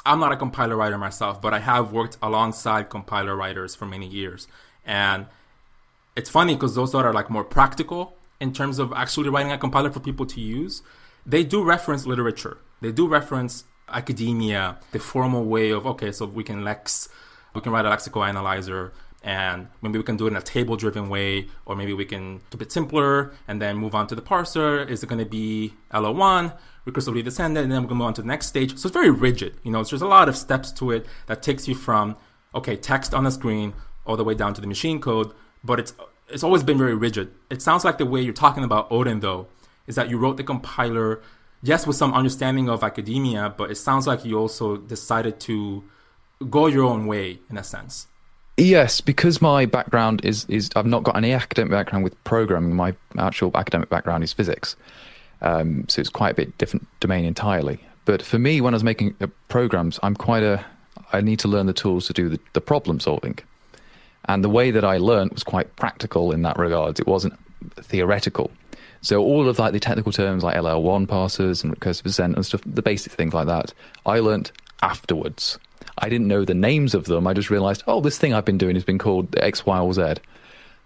I'm 0.06 0.20
not 0.20 0.32
a 0.32 0.38
compiler 0.38 0.75
writer 0.75 0.98
myself, 0.98 1.42
but 1.42 1.54
I 1.54 1.60
have 1.60 1.92
worked 1.92 2.18
alongside 2.22 2.90
compiler 2.90 3.36
writers 3.36 3.75
for 3.75 3.86
many 3.86 4.08
years, 4.08 4.48
and 4.86 5.28
it's 6.16 6.30
funny 6.30 6.56
because 6.56 6.75
those 6.75 6.92
that 6.92 7.06
are 7.06 7.13
like 7.13 7.30
more 7.30 7.44
practical 7.44 8.16
in 8.40 8.54
terms 8.54 8.80
of 8.80 8.92
actually 8.94 9.30
writing 9.30 9.52
a 9.52 9.58
compiler 9.58 9.92
for 9.92 10.00
people 10.00 10.25
to 10.25 10.42
use, 10.42 10.82
they 11.25 11.44
do 11.44 11.63
reference 11.63 12.06
literature. 12.06 12.58
They 12.82 12.92
do 12.92 13.08
reference 13.08 13.63
academia, 13.94 14.78
the 14.92 15.00
formal 15.00 15.46
way 15.46 15.72
of 15.72 15.86
okay, 15.86 16.12
so 16.12 16.26
we 16.26 16.44
can 16.44 16.64
lex, 16.64 17.10
we 17.54 17.62
can 17.62 17.72
write 17.72 17.86
a 17.86 17.90
lexical 17.90 18.28
analyzer, 18.28 18.94
and 19.24 19.68
maybe 19.82 19.98
we 19.98 20.04
can 20.04 20.18
do 20.18 20.26
it 20.28 20.32
in 20.32 20.36
a 20.36 20.42
table 20.42 20.76
driven 20.76 21.08
way, 21.10 21.48
or 21.66 21.76
maybe 21.76 21.94
we 21.94 22.06
can 22.06 22.42
keep 22.50 22.62
it 22.62 22.72
simpler 22.72 23.32
and 23.48 23.62
then 23.62 23.78
move 23.78 23.96
on 23.96 24.08
to 24.08 24.16
the 24.16 24.22
parser. 24.22 24.88
Is 24.90 25.04
it 25.04 25.08
going 25.08 25.24
to 25.24 25.30
be 25.30 25.74
LL1, 25.94 26.58
recursively 26.86 27.24
descended, 27.24 27.64
and 27.64 27.72
then 27.72 27.84
we're 27.84 27.88
going 27.88 28.00
to 28.00 28.04
move 28.04 28.08
on 28.08 28.14
to 28.16 28.22
the 28.22 28.28
next 28.28 28.48
stage? 28.48 28.78
So 28.78 28.88
it's 28.88 28.94
very 28.94 29.10
rigid. 29.10 29.58
You 29.64 29.72
know, 29.72 29.84
there's 29.84 30.02
a 30.02 30.08
lot 30.08 30.28
of 30.28 30.36
steps 30.36 30.72
to 30.74 30.92
it 30.92 31.06
that 31.28 31.42
takes 31.42 31.68
you 31.68 31.76
from 31.76 32.18
okay, 32.56 32.76
text 32.76 33.14
on 33.14 33.24
the 33.24 33.32
screen 33.32 33.74
all 34.06 34.18
the 34.18 34.24
way 34.24 34.34
down 34.34 34.54
to 34.54 34.62
the 34.62 34.68
machine 34.68 35.00
code, 35.00 35.32
but 35.64 35.80
it's 35.80 35.94
it's 36.30 36.44
always 36.44 36.64
been 36.64 36.78
very 36.78 36.96
rigid. 36.96 37.32
It 37.50 37.62
sounds 37.62 37.86
like 37.86 37.98
the 37.98 38.06
way 38.06 38.22
you're 38.22 38.34
talking 38.34 38.64
about 38.64 38.92
Odin 38.92 39.20
though 39.20 39.48
is 39.88 39.96
that 39.96 40.10
you 40.10 40.18
wrote 40.18 40.38
the 40.38 40.44
compiler 40.44 41.22
yes 41.63 41.88
with 41.88 41.96
some 41.96 42.13
understanding 42.13 42.70
of 42.70 42.84
academia, 42.84 43.53
but 43.58 43.72
it 43.72 43.75
sounds 43.75 44.05
like 44.05 44.24
you 44.24 44.38
also 44.38 44.77
decided 44.77 45.39
to 45.39 45.84
go 46.50 46.67
your 46.67 46.84
own 46.84 47.08
way 47.08 47.39
in 47.50 47.58
a 47.58 47.63
sense. 47.63 48.08
Yes, 48.58 49.01
because 49.01 49.41
my 49.41 49.65
background 49.65 50.24
is 50.24 50.46
is 50.48 50.70
I've 50.75 50.86
not 50.86 51.03
got 51.03 51.15
any 51.15 51.32
academic 51.32 51.72
background 51.72 52.03
with 52.03 52.22
programming. 52.24 52.75
My 52.75 52.93
actual 53.17 53.51
academic 53.55 53.89
background 53.89 54.24
is 54.24 54.32
physics, 54.32 54.75
um, 55.41 55.86
so 55.88 56.01
it's 56.01 56.10
quite 56.10 56.32
a 56.32 56.36
bit 56.36 56.55
different 56.60 56.86
domain 57.00 57.25
entirely. 57.25 57.79
But 58.05 58.22
for 58.22 58.38
me, 58.38 58.62
when 58.62 58.74
I 58.74 58.75
was 58.75 58.84
making 58.84 59.15
uh, 59.22 59.27
programs, 59.48 60.00
I'm 60.03 60.15
quite 60.15 60.43
a 60.43 60.63
I 61.13 61.22
need 61.22 61.39
to 61.39 61.48
learn 61.48 61.65
the 61.65 61.74
tools 61.74 62.05
to 62.08 62.13
do 62.13 62.29
the, 62.29 62.39
the 62.53 62.62
problem 62.62 63.00
solving, 63.00 63.39
and 64.25 64.43
the 64.43 64.50
way 64.50 64.70
that 64.70 64.84
I 64.84 64.98
learned 64.98 65.32
was 65.32 65.43
quite 65.43 65.75
practical 65.75 66.32
in 66.32 66.43
that 66.43 66.60
regard. 66.60 67.00
It 67.00 67.08
wasn't 67.08 67.34
theoretical. 67.77 68.51
So 69.03 69.22
all 69.22 69.50
of 69.50 69.60
like 69.60 69.74
the 69.74 69.81
technical 69.81 70.13
terms 70.13 70.43
like 70.43 70.55
LL1 70.55 71.07
parsers 71.07 71.62
and 71.63 71.77
recursive 71.77 72.03
descent 72.03 72.36
and 72.36 72.45
stuff, 72.45 72.62
the 72.65 72.81
basic 72.81 73.12
things 73.12 73.33
like 73.33 73.48
that, 73.48 73.74
I 74.05 74.19
learnt 74.19 74.53
afterwards. 74.81 75.60
I 75.98 76.07
didn't 76.07 76.29
know 76.29 76.45
the 76.45 76.53
names 76.53 76.95
of 76.95 77.05
them. 77.05 77.27
I 77.27 77.33
just 77.33 77.50
realized, 77.50 77.83
oh, 77.86 78.00
this 78.00 78.17
thing 78.17 78.33
I've 78.33 78.45
been 78.45 78.57
doing 78.57 78.75
has 78.75 78.86
been 78.86 78.98
called 78.98 79.36
X, 79.38 79.65
Y, 79.65 79.77
or 79.77 79.93
Z. 79.93 80.15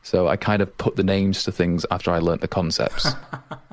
So 0.01 0.27
I 0.27 0.35
kind 0.35 0.63
of 0.63 0.75
put 0.79 0.95
the 0.95 1.03
names 1.03 1.43
to 1.43 1.51
things 1.51 1.85
after 1.91 2.09
I 2.09 2.17
learnt 2.17 2.41
the 2.41 2.47
concepts. 2.47 3.07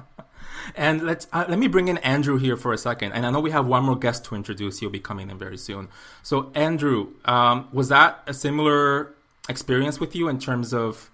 and 0.76 1.02
let's 1.02 1.26
uh, 1.32 1.46
let 1.48 1.58
me 1.58 1.66
bring 1.66 1.88
in 1.88 1.96
Andrew 1.98 2.36
here 2.36 2.58
for 2.58 2.74
a 2.74 2.78
second. 2.78 3.12
And 3.12 3.24
I 3.24 3.30
know 3.30 3.40
we 3.40 3.50
have 3.50 3.66
one 3.66 3.84
more 3.84 3.96
guest 3.96 4.26
to 4.26 4.34
introduce. 4.34 4.80
He'll 4.80 4.90
be 4.90 5.00
coming 5.00 5.30
in 5.30 5.38
very 5.38 5.56
soon. 5.56 5.88
So 6.22 6.52
Andrew, 6.54 7.14
um, 7.24 7.68
was 7.72 7.88
that 7.88 8.22
a 8.26 8.34
similar 8.34 9.14
experience 9.48 10.00
with 10.00 10.14
you 10.14 10.28
in 10.28 10.38
terms 10.38 10.74
of 10.74 11.10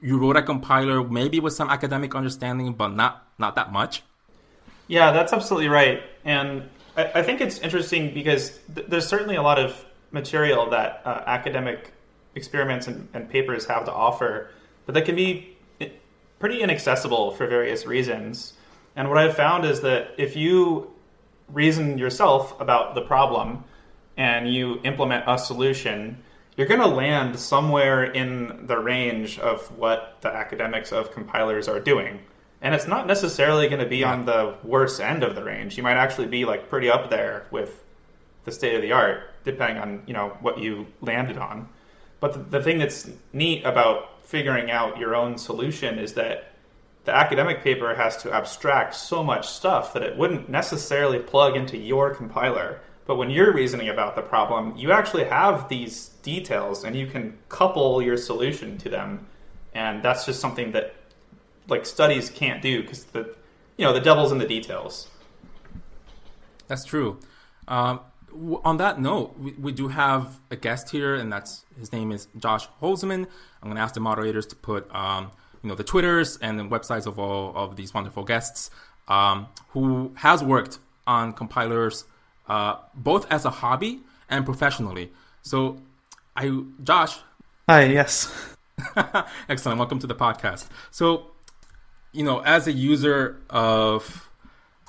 you 0.00 0.18
wrote 0.18 0.36
a 0.36 0.42
compiler 0.42 1.02
maybe 1.02 1.40
with 1.40 1.52
some 1.52 1.68
academic 1.70 2.14
understanding, 2.14 2.72
but 2.72 2.88
not 2.88 3.26
not 3.38 3.54
that 3.56 3.72
much? 3.72 4.02
Yeah, 4.88 5.12
that's 5.12 5.32
absolutely 5.32 5.68
right. 5.68 6.02
And 6.24 6.68
I, 6.96 7.04
I 7.16 7.22
think 7.22 7.40
it's 7.40 7.58
interesting 7.58 8.12
because 8.12 8.58
th- 8.74 8.86
there's 8.88 9.06
certainly 9.06 9.36
a 9.36 9.42
lot 9.42 9.58
of 9.58 9.84
material 10.10 10.70
that 10.70 11.02
uh, 11.04 11.22
academic 11.26 11.92
experiments 12.34 12.86
and, 12.86 13.08
and, 13.14 13.28
papers 13.28 13.66
have 13.66 13.84
to 13.84 13.92
offer, 13.92 14.50
but 14.86 14.94
that 14.94 15.04
can 15.04 15.14
be 15.14 15.56
pretty 16.38 16.60
inaccessible 16.60 17.30
for 17.32 17.46
various 17.46 17.86
reasons. 17.86 18.54
And 18.96 19.08
what 19.08 19.16
I've 19.16 19.36
found 19.36 19.64
is 19.64 19.80
that 19.82 20.14
if 20.18 20.34
you 20.34 20.90
reason 21.48 21.98
yourself 21.98 22.60
about 22.60 22.94
the 22.94 23.02
problem 23.02 23.64
and 24.16 24.52
you 24.52 24.80
implement 24.82 25.24
a 25.26 25.38
solution, 25.38 26.22
you're 26.56 26.66
going 26.66 26.80
to 26.80 26.86
land 26.86 27.38
somewhere 27.38 28.04
in 28.04 28.66
the 28.66 28.78
range 28.78 29.38
of 29.38 29.66
what 29.78 30.18
the 30.20 30.28
academics 30.28 30.92
of 30.92 31.12
compilers 31.12 31.68
are 31.68 31.80
doing 31.80 32.20
and 32.62 32.76
it's 32.76 32.86
not 32.86 33.08
necessarily 33.08 33.66
going 33.68 33.80
to 33.80 33.86
be 33.86 33.98
yeah. 33.98 34.12
on 34.12 34.24
the 34.24 34.54
worst 34.62 35.00
end 35.00 35.24
of 35.24 35.34
the 35.34 35.42
range. 35.42 35.76
You 35.76 35.82
might 35.82 35.96
actually 35.96 36.28
be 36.28 36.44
like 36.44 36.70
pretty 36.70 36.88
up 36.88 37.10
there 37.10 37.46
with 37.50 37.84
the 38.44 38.52
state 38.52 38.74
of 38.76 38.82
the 38.82 38.92
art, 38.92 39.30
depending 39.44 39.78
on 39.78 40.02
you 40.06 40.14
know 40.14 40.36
what 40.40 40.58
you 40.58 40.86
landed 41.00 41.36
on. 41.36 41.68
But 42.20 42.32
the, 42.34 42.58
the 42.58 42.62
thing 42.62 42.78
that's 42.78 43.10
neat 43.32 43.64
about 43.64 44.24
figuring 44.24 44.70
out 44.70 44.96
your 44.96 45.16
own 45.16 45.36
solution 45.36 45.98
is 45.98 46.14
that 46.14 46.52
the 47.04 47.12
academic 47.12 47.64
paper 47.64 47.96
has 47.96 48.16
to 48.18 48.32
abstract 48.32 48.94
so 48.94 49.24
much 49.24 49.48
stuff 49.48 49.92
that 49.92 50.04
it 50.04 50.16
wouldn't 50.16 50.48
necessarily 50.48 51.18
plug 51.18 51.56
into 51.56 51.76
your 51.76 52.14
compiler. 52.14 52.80
But 53.06 53.16
when 53.16 53.30
you're 53.30 53.52
reasoning 53.52 53.88
about 53.88 54.14
the 54.14 54.22
problem, 54.22 54.76
you 54.76 54.92
actually 54.92 55.24
have 55.24 55.68
these 55.68 56.08
details 56.22 56.84
and 56.84 56.94
you 56.96 57.06
can 57.06 57.36
couple 57.48 58.00
your 58.00 58.16
solution 58.16 58.78
to 58.78 58.88
them. 58.88 59.26
And 59.74 60.02
that's 60.02 60.24
just 60.24 60.40
something 60.40 60.72
that 60.72 60.94
like 61.68 61.86
studies 61.86 62.30
can't 62.30 62.62
do 62.62 62.82
because 62.82 63.04
the 63.04 63.34
you 63.76 63.86
know 63.86 63.92
the 63.92 64.00
devil's 64.00 64.32
in 64.32 64.38
the 64.38 64.46
details. 64.46 65.08
That's 66.68 66.84
true. 66.84 67.18
Um, 67.68 68.00
w- 68.30 68.60
on 68.64 68.76
that 68.78 69.00
note, 69.00 69.38
we, 69.38 69.52
we, 69.52 69.72
do 69.72 69.88
have 69.88 70.40
a 70.50 70.56
guest 70.56 70.90
here, 70.90 71.14
and 71.14 71.32
that's 71.32 71.64
his 71.78 71.92
name 71.92 72.12
is 72.12 72.28
Josh 72.38 72.68
Huelsman. 72.80 73.26
I'm 73.62 73.68
going 73.68 73.76
to 73.76 73.82
ask 73.82 73.94
the 73.94 74.00
moderators 74.00 74.46
to 74.46 74.56
put 74.56 74.92
um, 74.94 75.30
you 75.62 75.68
know 75.68 75.74
the 75.74 75.84
twitters 75.84 76.36
and 76.38 76.58
the 76.58 76.64
websites 76.64 77.06
of 77.06 77.18
all 77.18 77.52
of 77.56 77.76
these 77.76 77.94
wonderful 77.94 78.24
guests 78.24 78.70
um, 79.08 79.48
who 79.68 80.12
has 80.16 80.42
worked 80.42 80.78
on 81.06 81.32
compilers 81.32 82.04
uh, 82.52 82.76
both 82.94 83.24
as 83.32 83.46
a 83.46 83.50
hobby 83.50 84.00
and 84.28 84.44
professionally. 84.44 85.10
So, 85.40 85.78
I 86.36 86.62
Josh. 86.84 87.18
Hi. 87.66 87.84
Yes. 87.84 88.56
Excellent. 89.48 89.78
Welcome 89.78 89.98
to 90.00 90.06
the 90.06 90.14
podcast. 90.14 90.68
So, 90.90 91.30
you 92.12 92.22
know, 92.22 92.40
as 92.40 92.66
a 92.66 92.72
user 92.72 93.40
of 93.48 94.28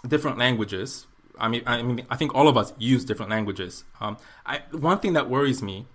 different 0.06 0.38
languages, 0.38 1.08
I 1.40 1.48
mean, 1.48 1.64
I 1.66 1.82
mean, 1.82 2.06
I 2.10 2.18
think 2.18 2.36
all 2.36 2.50
of 2.50 2.58
us 2.58 2.74
use 2.78 3.06
different 3.06 3.32
languages. 3.32 3.86
Um, 4.02 4.18
I, 4.46 4.64
one 4.72 5.00
thing 5.00 5.14
that 5.14 5.30
worries 5.30 5.64
me, 5.64 5.86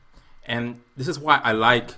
and 0.47 0.81
this 0.97 1.07
is 1.07 1.19
why 1.19 1.39
I 1.45 1.53
like, 1.53 1.91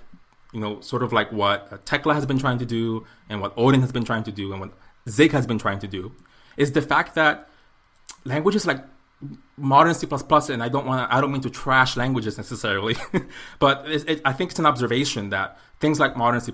you 0.52 0.58
know, 0.58 0.80
sort 0.80 1.04
of 1.04 1.12
like 1.12 1.30
what 1.30 1.86
Thekla 1.86 2.14
has 2.14 2.26
been 2.26 2.40
trying 2.40 2.58
to 2.58 2.66
do, 2.66 3.06
and 3.28 3.40
what 3.40 3.52
Odin 3.56 3.82
has 3.82 3.92
been 3.92 4.04
trying 4.04 4.24
to 4.24 4.32
do, 4.32 4.50
and 4.50 4.60
what 4.60 4.72
Zig 5.08 5.30
has 5.30 5.46
been 5.46 5.58
trying 5.58 5.78
to 5.78 5.86
do, 5.86 6.10
is 6.56 6.72
the 6.72 6.82
fact 6.82 7.14
that 7.14 7.48
languages 8.24 8.66
like 8.66 8.82
modern 9.56 9.94
C++, 9.94 10.06
and 10.06 10.62
I 10.62 10.68
don't 10.68 10.86
want 10.86 11.12
I 11.12 11.20
don't 11.20 11.32
mean 11.32 11.42
to 11.42 11.50
trash 11.50 11.96
languages 11.96 12.36
necessarily, 12.36 12.96
but 13.58 13.88
it, 13.90 14.08
it, 14.08 14.22
I 14.24 14.32
think 14.32 14.50
it's 14.50 14.58
an 14.58 14.66
observation 14.66 15.30
that 15.30 15.58
things 15.78 16.00
like 16.00 16.16
modern 16.16 16.40
C++, 16.40 16.52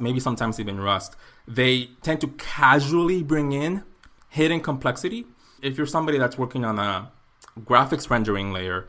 maybe 0.00 0.20
sometimes 0.20 0.60
even 0.60 0.80
Rust, 0.80 1.16
they 1.46 1.90
tend 2.02 2.20
to 2.22 2.28
casually 2.28 3.22
bring 3.22 3.52
in 3.52 3.82
hidden 4.28 4.60
complexity. 4.60 5.26
If 5.62 5.76
you're 5.76 5.86
somebody 5.86 6.18
that's 6.18 6.36
working 6.36 6.64
on 6.64 6.78
a 6.78 7.10
graphics 7.60 8.10
rendering 8.10 8.52
layer, 8.52 8.86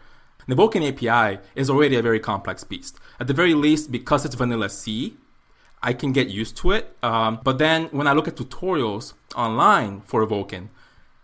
the 0.48 0.56
Vulkan 0.56 0.88
API 0.88 1.40
is 1.56 1.70
already 1.70 1.96
a 1.96 2.02
very 2.02 2.20
complex 2.20 2.64
beast. 2.64 3.00
At 3.20 3.28
the 3.28 3.34
very 3.34 3.54
least, 3.54 3.92
because 3.92 4.26
it's 4.26 4.36
vanilla 4.36 4.70
C, 4.70 5.18
I 5.82 5.94
can 5.94 6.12
get 6.12 6.30
used 6.30 6.58
to 6.58 6.72
it. 6.72 6.96
Um, 7.02 7.40
but 7.44 7.58
then 7.58 7.86
when 7.92 8.08
I 8.08 8.14
look 8.14 8.28
at 8.28 8.36
tutorials 8.36 9.14
online 9.36 10.02
for 10.02 10.26
Vulkan, 10.26 10.70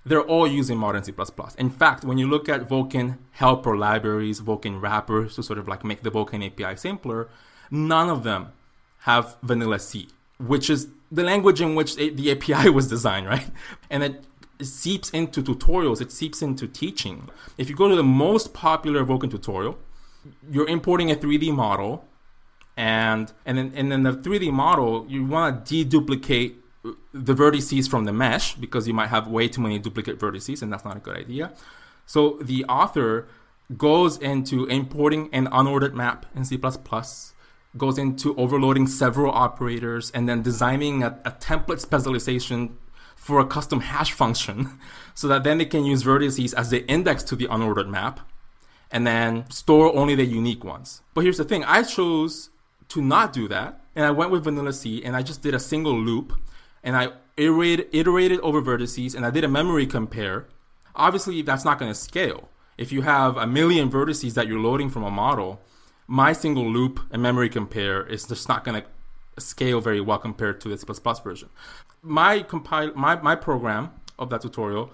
they're 0.06 0.22
all 0.22 0.48
using 0.48 0.78
modern 0.78 1.04
C++. 1.04 1.14
In 1.58 1.70
fact, 1.70 2.04
when 2.04 2.18
you 2.18 2.28
look 2.28 2.50
at 2.50 2.68
Vulkan 2.68 3.18
helper 3.32 3.78
libraries, 3.78 4.42
Vulkan 4.42 4.82
wrappers 4.82 5.36
to 5.36 5.44
sort 5.44 5.60
of 5.60 5.68
like 5.68 5.84
make 5.84 6.02
the 6.02 6.12
Vulkan 6.12 6.46
API 6.46 6.76
simpler, 6.76 7.30
none 7.70 8.10
of 8.10 8.24
them 8.24 8.54
have 9.00 9.38
vanilla 9.44 9.80
C, 9.80 10.10
which 10.40 10.70
is 10.70 10.88
the 11.12 11.24
language 11.24 11.62
in 11.62 11.76
which 11.76 11.96
the 11.96 12.32
API 12.32 12.70
was 12.80 12.88
designed, 12.88 13.28
right? 13.28 13.48
And 13.90 14.04
it 14.04 14.24
seeps 14.62 15.10
into 15.12 15.42
tutorials, 15.42 16.02
it 16.02 16.12
seeps 16.12 16.42
into 16.42 16.68
teaching. 16.68 17.30
If 17.58 17.70
you 17.70 17.76
go 17.76 17.88
to 17.88 17.96
the 17.96 18.04
most 18.04 18.54
popular 18.54 19.06
Vulkan 19.06 19.30
tutorial, 19.30 19.78
you're 20.50 20.68
importing 20.68 21.12
a 21.12 21.16
3D 21.16 21.54
model, 21.54 22.06
and 22.78 23.32
and 23.46 23.58
then 23.58 23.74
and 23.76 23.92
then 23.92 24.04
the 24.04 24.14
3D 24.14 24.52
model 24.52 25.06
you 25.10 25.26
want 25.26 25.66
to 25.66 25.86
deduplicate 25.86 26.56
the 26.84 27.34
vertices 27.34 27.90
from 27.90 28.06
the 28.06 28.14
mesh 28.14 28.56
because 28.56 28.88
you 28.88 28.94
might 28.94 29.08
have 29.08 29.28
way 29.28 29.48
too 29.48 29.62
many 29.62 29.78
duplicate 29.78 30.20
vertices 30.20 30.62
and 30.62 30.74
that's 30.74 30.84
not 30.84 30.98
a 30.98 31.00
good 31.00 31.16
idea. 31.16 31.54
So 32.06 32.38
the 32.42 32.66
author 32.66 33.28
goes 33.78 34.18
into 34.18 34.66
importing 34.66 35.30
an 35.32 35.48
unordered 35.48 35.94
map 35.94 36.26
in 36.36 36.44
C++, 36.44 36.60
goes 37.78 37.98
into 37.98 38.36
overloading 38.36 38.88
several 38.88 39.32
operators 39.32 40.12
and 40.12 40.28
then 40.28 40.42
designing 40.42 41.04
a, 41.04 41.20
a 41.24 41.32
template 41.32 41.80
specialization 41.80 42.78
for 43.16 43.40
a 43.40 43.46
custom 43.46 43.82
hash 43.82 44.12
function 44.12 44.80
so 45.14 45.28
that 45.28 45.44
then 45.44 45.60
they 45.60 45.66
can 45.66 45.86
use 45.86 46.04
vertices 46.04 46.54
as 46.56 46.70
the 46.72 46.86
index 46.88 47.24
to 47.24 47.36
the 47.36 47.48
unordered 47.48 47.88
map 47.88 48.20
and 48.92 49.08
then 49.08 49.50
store 49.50 49.96
only 49.96 50.16
the 50.16 50.26
unique 50.26 50.64
ones. 50.64 51.02
But 51.14 51.24
here's 51.24 51.38
the 51.38 51.46
thing 51.46 51.64
I 51.64 51.84
chose 51.84 52.50
to 52.90 53.02
not 53.02 53.32
do 53.32 53.48
that, 53.48 53.80
and 53.96 54.04
I 54.04 54.12
went 54.12 54.32
with 54.32 54.44
vanilla 54.44 54.74
C 54.74 55.04
and 55.04 55.16
I 55.16 55.22
just 55.22 55.42
did 55.42 55.54
a 55.54 55.60
single 55.60 55.98
loop 55.98 56.34
and 56.84 56.96
I 56.96 57.10
iterated, 57.38 57.88
iterated 57.92 58.40
over 58.42 58.62
vertices 58.62 59.16
and 59.16 59.26
I 59.26 59.32
did 59.32 59.44
a 59.44 59.48
memory 59.48 59.86
compare. 59.86 60.48
Obviously, 60.96 61.42
that's 61.42 61.66
not 61.66 61.80
going 61.80 61.92
to 61.92 61.98
scale. 61.98 62.50
If 62.78 62.92
you 62.92 63.02
have 63.02 63.38
a 63.38 63.48
million 63.48 63.90
vertices 63.90 64.34
that 64.34 64.48
you're 64.48 64.60
loading 64.60 64.90
from 64.90 65.04
a 65.04 65.12
model, 65.12 65.62
my 66.08 66.34
single 66.34 66.70
loop 66.70 67.00
and 67.12 67.22
memory 67.22 67.50
compare 67.50 68.06
is 68.06 68.26
just 68.26 68.50
not 68.50 68.64
going 68.64 68.82
to 68.82 69.42
scale 69.42 69.80
very 69.82 70.02
well 70.02 70.18
compared 70.18 70.60
to 70.62 70.70
the 70.70 70.78
C++ 70.78 70.86
version. 71.24 71.50
My 72.02 72.42
compile 72.42 72.92
my, 72.96 73.16
my 73.22 73.36
program 73.36 73.92
of 74.18 74.30
that 74.32 74.42
tutorial, 74.42 74.92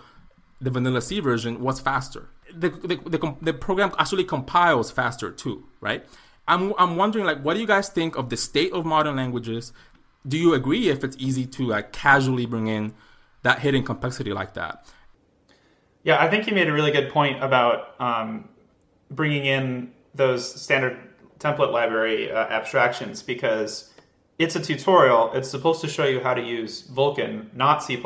the 0.62 0.70
vanilla 0.70 1.01
C 1.01 1.20
version, 1.20 1.62
was 1.62 1.79
faster. 1.79 2.29
The, 2.53 2.70
the, 2.70 2.96
the, 2.98 3.36
the 3.41 3.53
program 3.53 3.94
actually 3.98 4.24
compiles 4.24 4.91
faster 4.91 5.32
too, 5.32 5.65
right? 5.82 6.06
I'm, 6.48 6.74
I'm 6.77 6.96
wondering 6.96 7.25
like 7.25 7.41
what 7.41 7.56
do 7.56 7.60
you 7.60 7.67
guys 7.67 7.89
think 7.89 8.15
of 8.15 8.29
the 8.29 8.38
state 8.38 8.72
of 8.74 8.86
modern 8.86 9.15
languages? 9.15 9.74
Do 10.27 10.38
you 10.38 10.53
agree 10.53 10.89
if 10.89 11.03
it's 11.03 11.15
easy 11.19 11.46
to 11.46 11.63
like 11.63 11.91
casually 11.91 12.46
bring 12.46 12.67
in 12.67 12.93
that 13.43 13.60
hidden 13.60 13.84
complexity 13.84 14.34
like 14.34 14.53
that? 14.55 14.86
Yeah, 16.03 16.22
I 16.22 16.29
think 16.29 16.48
you 16.48 16.53
made 16.53 16.67
a 16.67 16.74
really 16.74 16.91
good 16.91 17.10
point 17.10 17.43
about 17.43 18.00
um, 18.00 18.50
bringing 19.12 19.46
in 19.46 19.91
those 20.15 20.62
standard 20.62 20.98
template 21.39 21.72
library 21.72 22.31
uh, 22.31 22.48
abstractions 22.48 23.22
because 23.22 23.93
it's 24.39 24.55
a 24.55 24.60
tutorial. 24.60 25.31
It's 25.34 25.50
supposed 25.50 25.81
to 25.81 25.88
show 25.88 26.05
you 26.05 26.19
how 26.19 26.34
to 26.34 26.41
use 26.41 26.88
Vulkan, 26.88 27.53
not 27.53 27.84
C++. 27.84 28.01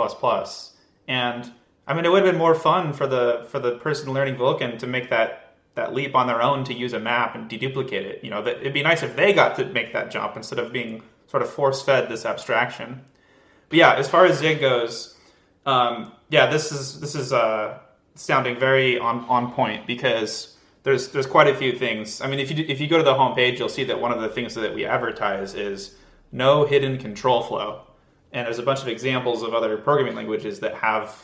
And 1.08 1.52
I 1.88 1.94
mean, 1.94 2.06
it 2.06 2.12
would 2.12 2.24
have 2.24 2.32
been 2.32 2.40
more 2.40 2.56
fun 2.56 2.94
for 2.94 3.08
the 3.08 3.46
for 3.50 3.60
the 3.60 3.78
person 3.78 4.14
learning 4.14 4.36
Vulkan 4.36 4.80
to 4.80 4.88
make 4.88 5.10
that 5.10 5.56
that 5.76 5.94
leap 5.94 6.16
on 6.16 6.28
their 6.28 6.42
own 6.42 6.64
to 6.66 6.74
use 6.74 6.94
a 6.94 7.00
map 7.00 7.36
and 7.36 7.50
deduplicate 7.50 8.04
it. 8.04 8.24
You 8.24 8.30
know, 8.30 8.42
that 8.44 8.58
it'd 8.58 8.74
be 8.74 8.84
nice 8.84 9.04
if 9.04 9.16
they 9.16 9.34
got 9.34 9.56
to 9.58 9.66
make 9.66 9.94
that 9.94 10.12
jump 10.12 10.36
instead 10.38 10.60
of 10.60 10.72
being 10.72 11.04
sort 11.32 11.42
of 11.42 11.50
force 11.50 11.82
fed 11.82 12.10
this 12.10 12.26
abstraction. 12.26 13.02
But 13.70 13.78
yeah, 13.78 13.94
as 13.96 14.10
far 14.10 14.26
as 14.26 14.40
Zig 14.40 14.60
goes, 14.60 15.16
um, 15.66 16.12
yeah, 16.30 16.48
this 16.48 16.74
is 16.74 17.00
this 17.00 17.16
is 17.16 17.32
uh, 17.32 17.80
sounding 18.16 18.60
very 18.60 19.00
on 19.00 19.24
on 19.30 19.54
point 19.54 19.88
because 19.88 20.58
there's 20.84 21.08
there's 21.10 21.26
quite 21.26 21.48
a 21.48 21.56
few 21.56 21.72
things. 21.78 22.20
I 22.20 22.28
mean, 22.28 22.40
if 22.42 22.52
you 22.52 22.66
if 22.68 22.82
you 22.82 22.88
go 22.90 22.98
to 22.98 23.04
the 23.04 23.14
homepage, 23.14 23.60
you'll 23.60 23.70
see 23.70 23.86
that 23.86 24.00
one 24.00 24.12
of 24.12 24.20
the 24.20 24.28
things 24.28 24.54
that 24.56 24.76
we 24.76 24.86
advertise 24.86 25.54
is 25.54 25.96
no 26.34 26.66
hidden 26.66 26.98
control 26.98 27.44
flow, 27.44 27.84
and 28.34 28.46
there's 28.46 28.60
a 28.60 28.64
bunch 28.64 28.82
of 28.82 28.90
examples 28.90 29.42
of 29.42 29.54
other 29.54 29.78
programming 29.78 30.16
languages 30.16 30.60
that 30.60 30.76
have 30.76 31.16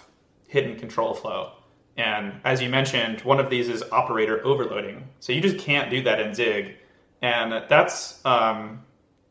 hidden 0.48 0.80
control 0.80 1.14
flow. 1.14 1.52
And 1.98 2.40
as 2.46 2.62
you 2.62 2.70
mentioned, 2.70 3.22
one 3.22 3.40
of 3.40 3.50
these 3.50 3.68
is 3.68 3.84
operator 3.92 4.46
overloading. 4.46 5.10
So 5.20 5.34
you 5.34 5.42
just 5.42 5.58
can't 5.58 5.90
do 5.90 6.02
that 6.04 6.22
in 6.22 6.34
Zig, 6.34 6.76
and 7.22 7.52
that's 7.68 8.24
um, 8.24 8.84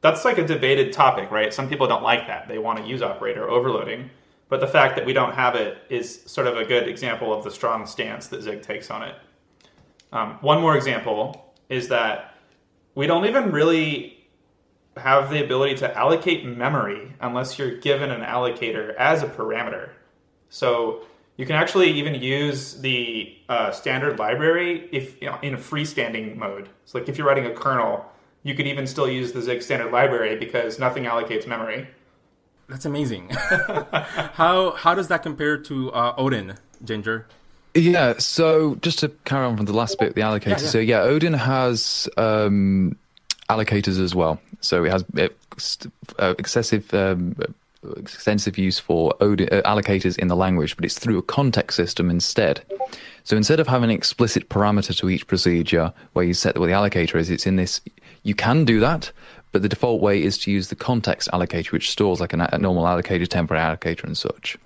that's 0.06 0.24
like 0.24 0.38
a 0.38 0.46
debated 0.46 0.92
topic, 0.92 1.30
right? 1.30 1.52
Some 1.52 1.68
people 1.68 1.86
don't 1.86 2.02
like 2.02 2.26
that; 2.26 2.48
they 2.48 2.58
want 2.58 2.78
to 2.78 2.84
use 2.84 3.02
operator 3.02 3.48
overloading. 3.48 4.10
But 4.48 4.60
the 4.60 4.66
fact 4.66 4.96
that 4.96 5.04
we 5.04 5.12
don't 5.12 5.34
have 5.34 5.56
it 5.56 5.78
is 5.88 6.22
sort 6.26 6.46
of 6.46 6.56
a 6.56 6.64
good 6.64 6.86
example 6.88 7.34
of 7.34 7.42
the 7.42 7.50
strong 7.50 7.84
stance 7.84 8.28
that 8.28 8.42
Zig 8.42 8.62
takes 8.62 8.90
on 8.90 9.02
it. 9.02 9.16
Um, 10.12 10.38
one 10.40 10.60
more 10.60 10.76
example 10.76 11.52
is 11.68 11.88
that 11.88 12.34
we 12.94 13.06
don't 13.08 13.26
even 13.26 13.50
really 13.50 14.16
have 14.96 15.30
the 15.30 15.44
ability 15.44 15.74
to 15.74 15.96
allocate 15.96 16.46
memory 16.46 17.12
unless 17.20 17.58
you're 17.58 17.76
given 17.78 18.10
an 18.10 18.22
allocator 18.22 18.94
as 18.94 19.22
a 19.22 19.26
parameter. 19.26 19.90
So 20.48 21.02
you 21.36 21.44
can 21.44 21.56
actually 21.56 21.90
even 21.90 22.14
use 22.14 22.80
the 22.80 23.36
uh, 23.48 23.70
standard 23.72 24.18
library 24.18 24.88
if 24.92 25.20
you 25.20 25.28
know, 25.28 25.38
in 25.42 25.54
a 25.54 25.58
freestanding 25.58 26.36
mode. 26.36 26.68
So 26.86 26.98
like 26.98 27.08
if 27.08 27.18
you're 27.18 27.26
writing 27.26 27.46
a 27.46 27.52
kernel, 27.52 28.06
you 28.46 28.54
could 28.54 28.68
even 28.68 28.86
still 28.86 29.08
use 29.08 29.32
the 29.32 29.42
Zig 29.42 29.60
standard 29.60 29.90
library 29.90 30.36
because 30.36 30.78
nothing 30.78 31.04
allocates 31.04 31.48
memory. 31.48 31.88
That's 32.68 32.84
amazing. 32.84 33.30
how 34.34 34.72
how 34.76 34.94
does 34.94 35.08
that 35.08 35.22
compare 35.24 35.58
to 35.58 35.92
uh, 35.92 36.14
Odin, 36.16 36.54
Ginger? 36.84 37.26
Yeah, 37.74 38.14
so 38.18 38.76
just 38.76 39.00
to 39.00 39.08
carry 39.24 39.44
on 39.44 39.56
from 39.56 39.66
the 39.66 39.72
last 39.72 39.98
bit, 39.98 40.14
the 40.14 40.20
allocator. 40.20 40.46
Yeah, 40.46 40.60
yeah. 40.60 40.68
So 40.68 40.78
yeah, 40.78 41.00
Odin 41.00 41.34
has 41.34 42.08
um, 42.16 42.96
allocators 43.50 44.00
as 44.00 44.14
well. 44.14 44.40
So 44.60 44.84
it 44.84 44.92
has 44.92 45.04
uh, 46.18 46.34
excessive, 46.38 46.94
um, 46.94 47.36
extensive 47.96 48.58
use 48.58 48.78
for 48.78 49.14
Odin, 49.20 49.48
uh, 49.52 49.62
allocators 49.62 50.18
in 50.18 50.28
the 50.28 50.36
language, 50.36 50.76
but 50.76 50.84
it's 50.84 50.98
through 50.98 51.18
a 51.18 51.22
context 51.22 51.76
system 51.76 52.10
instead. 52.10 52.62
So 53.24 53.36
instead 53.36 53.60
of 53.60 53.66
having 53.66 53.90
an 53.90 53.96
explicit 53.96 54.48
parameter 54.48 54.96
to 54.98 55.10
each 55.10 55.26
procedure 55.26 55.92
where 56.12 56.24
you 56.24 56.34
set 56.34 56.58
where 56.58 56.68
the 56.68 56.74
allocator 56.74 57.16
is, 57.16 57.30
it's 57.30 57.46
in 57.46 57.56
this. 57.56 57.80
You 58.22 58.34
can 58.34 58.64
do 58.64 58.80
that, 58.80 59.10
but 59.52 59.62
the 59.62 59.68
default 59.68 60.00
way 60.00 60.22
is 60.22 60.38
to 60.38 60.50
use 60.50 60.68
the 60.68 60.76
context 60.76 61.28
allocator, 61.32 61.72
which 61.72 61.90
stores 61.90 62.20
like 62.20 62.32
a, 62.32 62.48
a 62.52 62.58
normal 62.58 62.84
allocator, 62.84 63.26
temporary 63.26 63.62
allocator, 63.62 64.04
and 64.04 64.16
such. 64.16 64.56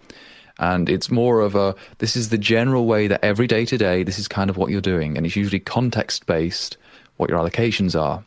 And 0.58 0.90
it's 0.90 1.10
more 1.10 1.40
of 1.40 1.54
a 1.54 1.74
this 1.98 2.16
is 2.16 2.28
the 2.28 2.38
general 2.38 2.86
way 2.86 3.06
that 3.06 3.24
every 3.24 3.46
day 3.46 3.64
to 3.64 3.78
day, 3.78 4.02
this 4.02 4.18
is 4.18 4.28
kind 4.28 4.50
of 4.50 4.58
what 4.58 4.70
you're 4.70 4.82
doing. 4.82 5.16
And 5.16 5.24
it's 5.24 5.36
usually 5.36 5.60
context 5.60 6.26
based 6.26 6.76
what 7.16 7.30
your 7.30 7.38
allocations 7.38 7.98
are. 7.98 8.22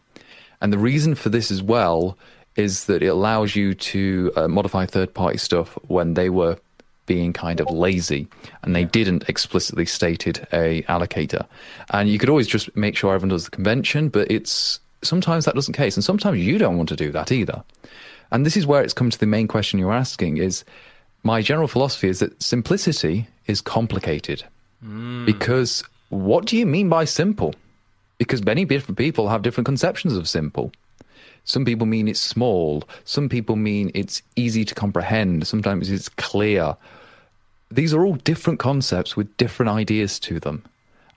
And 0.61 0.73
the 0.73 0.77
reason 0.77 1.13
for 1.13 1.29
this 1.29 1.51
as 1.51 1.61
well 1.61 2.17
is 2.55 2.85
that 2.85 3.01
it 3.01 3.07
allows 3.07 3.55
you 3.55 3.73
to 3.73 4.31
uh, 4.35 4.47
modify 4.47 4.85
third 4.85 5.13
party 5.13 5.37
stuff 5.37 5.77
when 5.87 6.13
they 6.13 6.29
were 6.29 6.57
being 7.05 7.33
kind 7.33 7.59
of 7.59 7.69
lazy 7.69 8.27
and 8.61 8.75
they 8.75 8.85
didn't 8.85 9.27
explicitly 9.27 9.85
stated 9.85 10.47
a 10.53 10.83
allocator. 10.83 11.45
And 11.89 12.09
you 12.09 12.17
could 12.17 12.29
always 12.29 12.47
just 12.47 12.73
make 12.77 12.95
sure 12.95 13.13
everyone 13.13 13.29
does 13.29 13.45
the 13.45 13.51
convention, 13.51 14.09
but 14.09 14.31
it's 14.31 14.79
sometimes 15.03 15.45
that 15.45 15.55
doesn't 15.55 15.73
case 15.73 15.95
and 15.97 16.03
sometimes 16.03 16.39
you 16.39 16.57
don't 16.57 16.77
want 16.77 16.89
to 16.89 16.95
do 16.95 17.11
that 17.11 17.31
either 17.31 17.63
and 18.31 18.45
this 18.45 18.57
is 18.57 18.65
where 18.65 18.81
it's 18.81 18.93
come 18.93 19.09
to 19.09 19.19
the 19.19 19.25
main 19.25 19.47
question 19.47 19.79
you're 19.79 19.93
asking 19.93 20.37
is 20.37 20.63
my 21.23 21.41
general 21.41 21.67
philosophy 21.67 22.09
is 22.09 22.19
that 22.19 22.41
simplicity 22.41 23.27
is 23.47 23.61
complicated 23.61 24.43
mm. 24.83 25.25
because 25.25 25.83
what 26.09 26.45
do 26.45 26.57
you 26.57 26.65
mean 26.65 26.89
by 26.89 27.05
simple 27.05 27.53
because 28.17 28.43
many 28.43 28.65
different 28.65 28.97
people 28.97 29.29
have 29.29 29.41
different 29.41 29.65
conceptions 29.65 30.15
of 30.15 30.27
simple 30.27 30.71
some 31.45 31.65
people 31.65 31.85
mean 31.85 32.07
it's 32.07 32.19
small 32.19 32.83
some 33.03 33.29
people 33.29 33.55
mean 33.55 33.91
it's 33.93 34.21
easy 34.35 34.63
to 34.63 34.73
comprehend 34.73 35.45
sometimes 35.47 35.89
it's 35.89 36.09
clear 36.09 36.75
these 37.71 37.93
are 37.93 38.05
all 38.05 38.15
different 38.15 38.59
concepts 38.59 39.17
with 39.17 39.35
different 39.37 39.69
ideas 39.69 40.19
to 40.19 40.39
them 40.39 40.63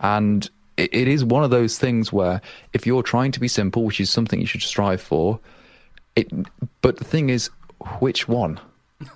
and 0.00 0.50
it, 0.76 0.92
it 0.92 1.08
is 1.08 1.24
one 1.24 1.44
of 1.44 1.50
those 1.50 1.78
things 1.78 2.12
where 2.12 2.40
if 2.72 2.86
you're 2.86 3.02
trying 3.02 3.32
to 3.32 3.40
be 3.40 3.48
simple, 3.48 3.84
which 3.84 4.00
is 4.00 4.10
something 4.10 4.40
you 4.40 4.46
should 4.46 4.62
strive 4.62 5.00
for, 5.00 5.38
it. 6.14 6.30
But 6.82 6.98
the 6.98 7.04
thing 7.04 7.30
is, 7.30 7.50
which 8.00 8.28
one? 8.28 8.60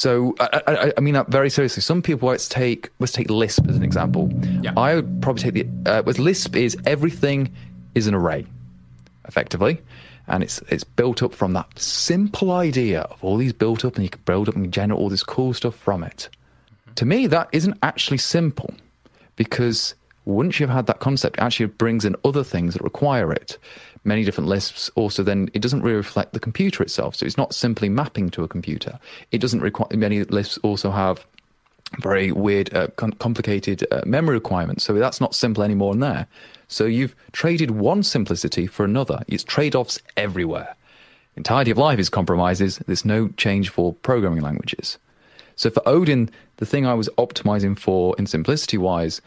So 0.00 0.36
I, 0.38 0.62
I, 0.68 0.92
I, 0.96 1.00
mean, 1.00 1.16
uh, 1.16 1.24
very 1.24 1.50
seriously, 1.50 1.82
some 1.82 2.02
people 2.02 2.28
let's 2.28 2.48
take 2.48 2.88
let's 3.00 3.12
take 3.12 3.28
Lisp 3.30 3.66
as 3.66 3.74
an 3.74 3.82
example. 3.82 4.30
Yeah. 4.62 4.72
I 4.76 4.94
would 4.94 5.20
probably 5.20 5.42
take 5.42 5.54
the 5.54 5.90
uh, 5.90 6.02
with 6.04 6.20
Lisp 6.20 6.54
is 6.54 6.76
everything 6.86 7.52
is 7.96 8.06
an 8.06 8.14
array, 8.14 8.46
effectively, 9.26 9.80
and 10.28 10.42
it's 10.42 10.60
it's 10.68 10.84
built 10.84 11.22
up 11.22 11.34
from 11.34 11.52
that 11.54 11.78
simple 11.78 12.52
idea 12.52 13.02
of 13.02 13.22
all 13.22 13.36
these 13.36 13.52
built 13.52 13.84
up, 13.84 13.96
and 13.96 14.04
you 14.04 14.10
can 14.10 14.22
build 14.24 14.48
up 14.48 14.56
and 14.56 14.72
generate 14.72 14.98
all 14.98 15.08
this 15.08 15.22
cool 15.22 15.54
stuff 15.54 15.74
from 15.74 16.02
it. 16.04 16.28
Mm-hmm. 16.30 16.94
To 16.94 17.04
me, 17.04 17.26
that 17.26 17.48
isn't 17.52 17.78
actually 17.82 18.18
simple 18.18 18.74
because 19.36 19.94
once 20.28 20.60
you've 20.60 20.68
had 20.68 20.86
that 20.86 21.00
concept, 21.00 21.38
it 21.38 21.42
actually 21.42 21.66
brings 21.66 22.04
in 22.04 22.14
other 22.24 22.44
things 22.44 22.74
that 22.74 22.82
require 22.82 23.32
it. 23.32 23.56
Many 24.04 24.24
different 24.24 24.48
Lisps. 24.48 24.90
also 24.94 25.22
then, 25.22 25.48
it 25.54 25.62
doesn't 25.62 25.82
really 25.82 25.96
reflect 25.96 26.34
the 26.34 26.40
computer 26.40 26.82
itself. 26.82 27.16
So 27.16 27.24
it's 27.24 27.38
not 27.38 27.54
simply 27.54 27.88
mapping 27.88 28.28
to 28.30 28.44
a 28.44 28.48
computer. 28.48 28.98
It 29.32 29.40
doesn't 29.40 29.60
require, 29.60 29.88
many 29.96 30.22
Lisps. 30.24 30.58
also 30.58 30.90
have 30.90 31.26
very 32.00 32.30
weird, 32.30 32.74
uh, 32.74 32.88
com- 32.96 33.12
complicated 33.12 33.86
uh, 33.90 34.02
memory 34.04 34.34
requirements. 34.34 34.84
So 34.84 34.92
that's 34.92 35.20
not 35.20 35.34
simple 35.34 35.64
anymore 35.64 35.94
in 35.94 36.00
there. 36.00 36.26
So 36.68 36.84
you've 36.84 37.16
traded 37.32 37.72
one 37.72 38.02
simplicity 38.02 38.66
for 38.66 38.84
another. 38.84 39.22
It's 39.26 39.42
trade 39.42 39.74
offs 39.74 40.00
everywhere. 40.16 40.76
Entirety 41.36 41.70
of 41.70 41.78
life 41.78 41.98
is 41.98 42.08
compromises. 42.08 42.78
There's 42.86 43.04
no 43.04 43.28
change 43.36 43.70
for 43.70 43.94
programming 43.94 44.42
languages. 44.42 44.98
So 45.56 45.70
for 45.70 45.82
Odin, 45.88 46.30
the 46.58 46.66
thing 46.66 46.86
I 46.86 46.94
was 46.94 47.08
optimizing 47.18 47.78
for 47.78 48.14
in 48.18 48.26
simplicity 48.26 48.78
wise 48.78 49.20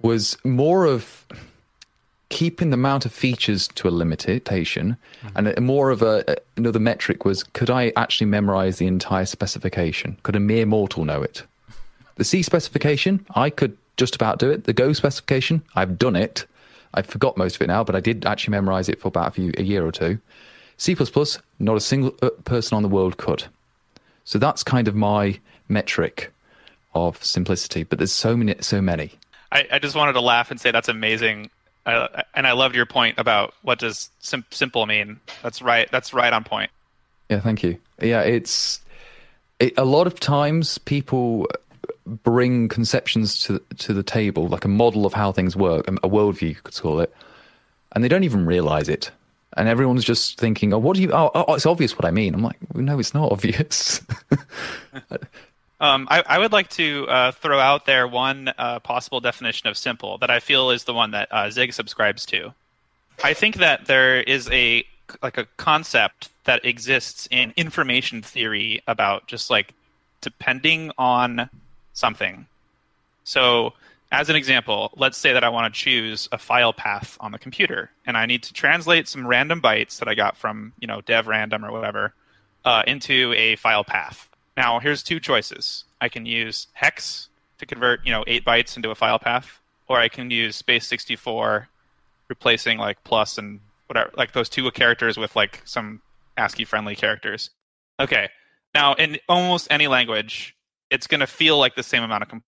was 0.00 0.36
more 0.44 0.86
of 0.86 1.24
keeping 2.30 2.70
the 2.70 2.74
amount 2.74 3.06
of 3.06 3.12
features 3.12 3.68
to 3.68 3.86
a 3.86 3.90
limitation 3.90 4.96
mm-hmm. 5.22 5.36
and 5.36 5.48
a, 5.48 5.60
more 5.60 5.90
of 5.90 6.02
a, 6.02 6.36
another 6.56 6.80
metric 6.80 7.24
was 7.24 7.44
could 7.44 7.70
i 7.70 7.92
actually 7.96 8.26
memorize 8.26 8.78
the 8.78 8.86
entire 8.86 9.24
specification 9.26 10.16
could 10.24 10.34
a 10.34 10.40
mere 10.40 10.66
mortal 10.66 11.04
know 11.04 11.22
it 11.22 11.44
the 12.16 12.24
c 12.24 12.42
specification 12.42 13.24
i 13.36 13.48
could 13.48 13.76
just 13.96 14.14
about 14.14 14.38
do 14.38 14.50
it 14.50 14.64
the 14.64 14.72
go 14.72 14.92
specification 14.92 15.62
i've 15.74 15.98
done 15.98 16.16
it 16.16 16.46
i 16.94 17.02
forgot 17.02 17.36
most 17.36 17.56
of 17.56 17.62
it 17.62 17.68
now 17.68 17.84
but 17.84 17.94
i 17.94 18.00
did 18.00 18.26
actually 18.26 18.52
memorize 18.52 18.88
it 18.88 19.00
for 19.00 19.08
about 19.08 19.28
a, 19.28 19.30
few, 19.30 19.52
a 19.56 19.62
year 19.62 19.86
or 19.86 19.92
two 19.92 20.18
c++ 20.76 20.96
not 21.58 21.76
a 21.76 21.80
single 21.80 22.14
uh, 22.22 22.30
person 22.44 22.76
on 22.76 22.82
the 22.82 22.88
world 22.88 23.16
could 23.16 23.44
So 24.24 24.38
that's 24.38 24.62
kind 24.62 24.88
of 24.88 24.94
my 24.94 25.38
metric 25.68 26.32
of 26.94 27.22
simplicity. 27.22 27.84
But 27.84 27.98
there's 27.98 28.12
so 28.12 28.36
many, 28.36 28.54
so 28.60 28.80
many. 28.80 29.12
I, 29.52 29.66
I 29.72 29.78
just 29.78 29.94
wanted 29.94 30.14
to 30.14 30.20
laugh 30.20 30.50
and 30.50 30.60
say 30.60 30.70
that's 30.70 30.88
amazing. 30.88 31.50
Uh, 31.86 32.22
and 32.34 32.46
I 32.46 32.52
loved 32.52 32.74
your 32.74 32.86
point 32.86 33.18
about 33.18 33.54
what 33.62 33.78
does 33.78 34.10
sim- 34.20 34.46
simple 34.50 34.86
mean. 34.86 35.20
That's 35.42 35.60
right. 35.60 35.88
That's 35.90 36.14
right 36.14 36.32
on 36.32 36.44
point. 36.44 36.70
Yeah, 37.28 37.40
thank 37.40 37.62
you. 37.62 37.78
Yeah, 38.00 38.22
it's 38.22 38.80
it, 39.60 39.74
a 39.76 39.84
lot 39.84 40.06
of 40.06 40.18
times 40.18 40.78
people 40.78 41.46
bring 42.06 42.68
conceptions 42.68 43.38
to 43.40 43.60
to 43.78 43.92
the 43.94 44.02
table, 44.02 44.48
like 44.48 44.64
a 44.64 44.68
model 44.68 45.06
of 45.06 45.12
how 45.12 45.32
things 45.32 45.56
work, 45.56 45.86
a 45.88 46.08
worldview 46.08 46.48
you 46.48 46.54
could 46.54 46.74
call 46.74 47.00
it, 47.00 47.14
and 47.92 48.04
they 48.04 48.08
don't 48.08 48.24
even 48.24 48.46
realize 48.46 48.88
it. 48.88 49.10
And 49.56 49.68
everyone's 49.68 50.04
just 50.04 50.38
thinking, 50.38 50.72
"Oh, 50.72 50.78
what 50.78 50.96
do 50.96 51.02
you? 51.02 51.12
Oh, 51.12 51.30
oh 51.34 51.54
it's 51.54 51.66
obvious 51.66 51.96
what 51.96 52.04
I 52.04 52.10
mean." 52.10 52.34
I'm 52.34 52.42
like, 52.42 52.58
"No, 52.74 52.98
it's 52.98 53.14
not 53.14 53.30
obvious." 53.30 54.00
um, 55.80 56.08
I, 56.10 56.22
I, 56.26 56.38
would 56.38 56.52
like 56.52 56.68
to 56.70 57.06
uh, 57.08 57.32
throw 57.32 57.60
out 57.60 57.86
there 57.86 58.08
one 58.08 58.52
uh, 58.58 58.80
possible 58.80 59.20
definition 59.20 59.68
of 59.68 59.76
simple 59.78 60.18
that 60.18 60.30
I 60.30 60.40
feel 60.40 60.70
is 60.70 60.84
the 60.84 60.94
one 60.94 61.12
that 61.12 61.28
uh, 61.30 61.50
Zig 61.50 61.72
subscribes 61.72 62.26
to. 62.26 62.52
I 63.22 63.32
think 63.32 63.56
that 63.56 63.86
there 63.86 64.20
is 64.22 64.50
a 64.50 64.84
like 65.22 65.38
a 65.38 65.46
concept 65.56 66.30
that 66.44 66.64
exists 66.64 67.28
in 67.30 67.52
information 67.56 68.22
theory 68.22 68.82
about 68.86 69.26
just 69.26 69.50
like 69.50 69.72
depending 70.20 70.90
on 70.98 71.48
something. 71.94 72.46
So, 73.24 73.72
as 74.12 74.28
an 74.28 74.36
example, 74.36 74.92
let's 74.96 75.16
say 75.16 75.32
that 75.32 75.42
I 75.42 75.48
want 75.48 75.72
to 75.72 75.80
choose 75.80 76.28
a 76.30 76.38
file 76.38 76.72
path 76.72 77.16
on 77.20 77.32
the 77.32 77.38
computer, 77.38 77.90
and 78.06 78.16
I 78.16 78.26
need 78.26 78.42
to 78.44 78.52
translate 78.52 79.08
some 79.08 79.26
random 79.26 79.62
bytes 79.62 79.98
that 79.98 80.08
I 80.08 80.14
got 80.14 80.36
from 80.36 80.72
you 80.78 80.86
know 80.86 81.00
dev 81.00 81.26
random 81.26 81.64
or 81.64 81.72
whatever 81.72 82.12
uh, 82.64 82.82
into 82.86 83.32
a 83.34 83.56
file 83.56 83.84
path. 83.84 84.28
Now, 84.56 84.78
here's 84.78 85.02
two 85.02 85.18
choices. 85.18 85.84
I 86.00 86.08
can 86.08 86.26
use 86.26 86.68
hex 86.74 87.28
to 87.58 87.66
convert 87.66 88.04
you 88.04 88.12
know 88.12 88.24
eight 88.26 88.44
bytes 88.44 88.76
into 88.76 88.90
a 88.90 88.94
file 88.94 89.18
path, 89.18 89.60
or 89.88 89.98
I 89.98 90.08
can 90.08 90.30
use 90.30 90.60
base 90.62 90.86
64, 90.86 91.68
replacing 92.28 92.78
like 92.78 93.02
plus 93.04 93.38
and 93.38 93.60
whatever, 93.86 94.10
like 94.16 94.32
those 94.32 94.48
two 94.48 94.70
characters 94.70 95.16
with 95.16 95.34
like 95.34 95.62
some 95.64 96.00
ASCII 96.36 96.64
friendly 96.64 96.94
characters. 96.94 97.50
Okay. 98.00 98.28
Now, 98.74 98.94
in 98.94 99.18
almost 99.28 99.68
any 99.70 99.86
language, 99.86 100.53
it's 100.94 101.08
going 101.08 101.20
to 101.20 101.26
feel 101.26 101.58
like 101.58 101.74
the 101.74 101.82
same 101.82 102.04
amount 102.04 102.22
of 102.22 102.28
com- 102.28 102.44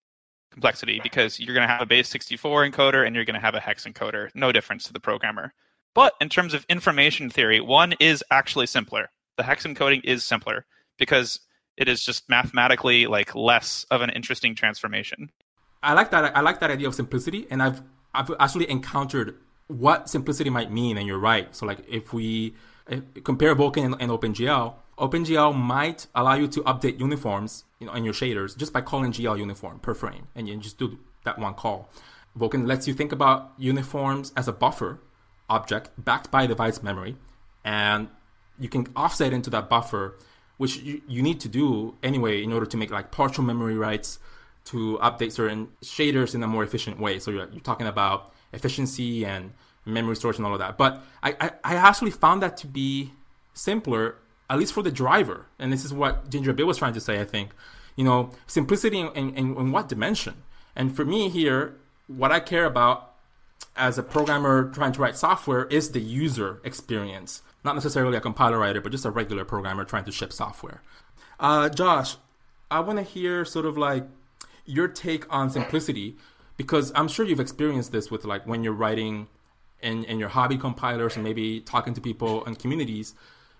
complexity 0.52 1.00
because 1.02 1.40
you're 1.40 1.54
going 1.54 1.66
to 1.66 1.72
have 1.72 1.82
a 1.82 1.86
base 1.86 2.08
64 2.08 2.70
encoder 2.70 3.04
and 3.04 3.14
you're 3.14 3.24
going 3.24 3.34
to 3.34 3.40
have 3.40 3.56
a 3.56 3.60
hex 3.60 3.84
encoder. 3.84 4.30
No 4.34 4.52
difference 4.52 4.84
to 4.84 4.92
the 4.92 5.00
programmer. 5.00 5.52
But 5.94 6.14
in 6.20 6.28
terms 6.28 6.54
of 6.54 6.64
information 6.68 7.28
theory, 7.28 7.60
one 7.60 7.94
is 7.98 8.22
actually 8.30 8.66
simpler. 8.66 9.10
The 9.36 9.42
hex 9.42 9.66
encoding 9.66 10.02
is 10.04 10.22
simpler 10.22 10.64
because 10.96 11.40
it 11.76 11.88
is 11.88 12.04
just 12.04 12.28
mathematically 12.28 13.06
like 13.06 13.34
less 13.34 13.84
of 13.90 14.00
an 14.00 14.10
interesting 14.10 14.54
transformation. 14.54 15.30
I 15.82 15.92
like 15.92 16.10
that. 16.12 16.36
I 16.36 16.40
like 16.40 16.60
that 16.60 16.70
idea 16.70 16.88
of 16.88 16.94
simplicity, 16.94 17.46
and 17.50 17.62
I've 17.62 17.82
I've 18.14 18.30
actually 18.40 18.68
encountered 18.70 19.36
what 19.66 20.08
simplicity 20.08 20.48
might 20.48 20.72
mean, 20.72 20.96
and 20.96 21.06
you're 21.06 21.18
right. 21.18 21.54
So 21.54 21.66
like 21.66 21.80
if 21.86 22.12
we 22.14 22.54
eh, 22.88 23.00
compare 23.24 23.54
Vulkan 23.54 23.84
and, 23.84 23.96
and 24.00 24.10
OpenGL, 24.10 24.74
OpenGL 24.98 25.54
might 25.54 26.06
allow 26.14 26.34
you 26.34 26.48
to 26.48 26.62
update 26.62 26.98
uniforms, 26.98 27.64
you 27.78 27.86
know, 27.86 27.92
in 27.92 28.04
your 28.04 28.14
shaders 28.14 28.56
just 28.56 28.72
by 28.72 28.80
calling 28.80 29.12
GL 29.12 29.38
uniform 29.38 29.78
per 29.80 29.94
frame, 29.94 30.28
and 30.34 30.48
you 30.48 30.56
just 30.56 30.78
do 30.78 30.98
that 31.24 31.38
one 31.38 31.54
call. 31.54 31.88
Vulkan 32.38 32.66
lets 32.66 32.86
you 32.86 32.94
think 32.94 33.12
about 33.12 33.52
uniforms 33.58 34.32
as 34.36 34.46
a 34.48 34.52
buffer 34.52 35.00
object 35.48 35.90
backed 35.98 36.30
by 36.30 36.46
device 36.46 36.82
memory, 36.82 37.16
and 37.64 38.08
you 38.58 38.68
can 38.68 38.86
offset 38.96 39.32
into 39.32 39.50
that 39.50 39.68
buffer, 39.68 40.16
which 40.56 40.78
you, 40.78 41.02
you 41.06 41.22
need 41.22 41.40
to 41.40 41.48
do 41.48 41.96
anyway 42.02 42.42
in 42.42 42.52
order 42.52 42.66
to 42.66 42.76
make 42.76 42.90
like 42.90 43.10
partial 43.10 43.44
memory 43.44 43.76
writes 43.76 44.18
to 44.64 44.98
update 45.00 45.32
certain 45.32 45.68
shaders 45.82 46.34
in 46.34 46.42
a 46.42 46.46
more 46.46 46.64
efficient 46.64 46.98
way. 46.98 47.18
So 47.18 47.30
you're, 47.30 47.48
you're 47.50 47.60
talking 47.60 47.86
about 47.86 48.32
efficiency 48.52 49.24
and 49.24 49.52
memory 49.84 50.16
storage 50.16 50.38
and 50.38 50.46
all 50.46 50.52
of 50.52 50.58
that. 50.58 50.76
But 50.76 51.02
I, 51.22 51.36
I, 51.40 51.50
I 51.62 51.74
actually 51.76 52.10
found 52.10 52.42
that 52.42 52.56
to 52.58 52.66
be 52.66 53.12
simpler, 53.54 54.16
at 54.48 54.58
least 54.58 54.72
for 54.72 54.82
the 54.82 54.90
driver. 54.90 55.46
And 55.58 55.72
this 55.72 55.84
is 55.84 55.92
what 55.92 56.30
Ginger 56.30 56.52
Bill 56.52 56.66
was 56.66 56.78
trying 56.78 56.94
to 56.94 57.00
say, 57.00 57.20
I 57.20 57.24
think. 57.24 57.50
You 57.96 58.04
know, 58.04 58.30
simplicity 58.46 59.00
in, 59.00 59.08
in, 59.14 59.56
in 59.56 59.72
what 59.72 59.88
dimension? 59.88 60.42
And 60.74 60.94
for 60.94 61.04
me 61.04 61.28
here, 61.28 61.76
what 62.06 62.30
I 62.30 62.40
care 62.40 62.66
about 62.66 63.14
as 63.74 63.98
a 63.98 64.02
programmer 64.02 64.70
trying 64.70 64.92
to 64.92 65.00
write 65.00 65.16
software 65.16 65.64
is 65.66 65.90
the 65.90 66.00
user 66.00 66.60
experience. 66.64 67.42
Not 67.64 67.74
necessarily 67.74 68.16
a 68.16 68.20
compiler 68.20 68.58
writer, 68.58 68.80
but 68.80 68.92
just 68.92 69.04
a 69.04 69.10
regular 69.10 69.44
programmer 69.44 69.84
trying 69.84 70.04
to 70.04 70.12
ship 70.12 70.32
software. 70.32 70.82
Uh, 71.40 71.68
Josh, 71.68 72.16
I 72.70 72.80
want 72.80 72.98
to 72.98 73.02
hear 73.02 73.44
sort 73.44 73.66
of 73.66 73.76
like 73.76 74.04
your 74.64 74.88
take 74.88 75.32
on 75.32 75.50
simplicity 75.50 76.16
because 76.56 76.92
I'm 76.94 77.08
sure 77.08 77.26
you've 77.26 77.40
experienced 77.40 77.92
this 77.92 78.10
with 78.10 78.24
like 78.24 78.46
when 78.46 78.64
you're 78.64 78.72
writing 78.72 79.28
in, 79.82 80.04
in 80.04 80.18
your 80.18 80.30
hobby 80.30 80.56
compilers 80.56 81.14
and 81.14 81.24
maybe 81.24 81.60
talking 81.60 81.94
to 81.94 82.00
people 82.00 82.44
and 82.44 82.58
communities, 82.58 83.14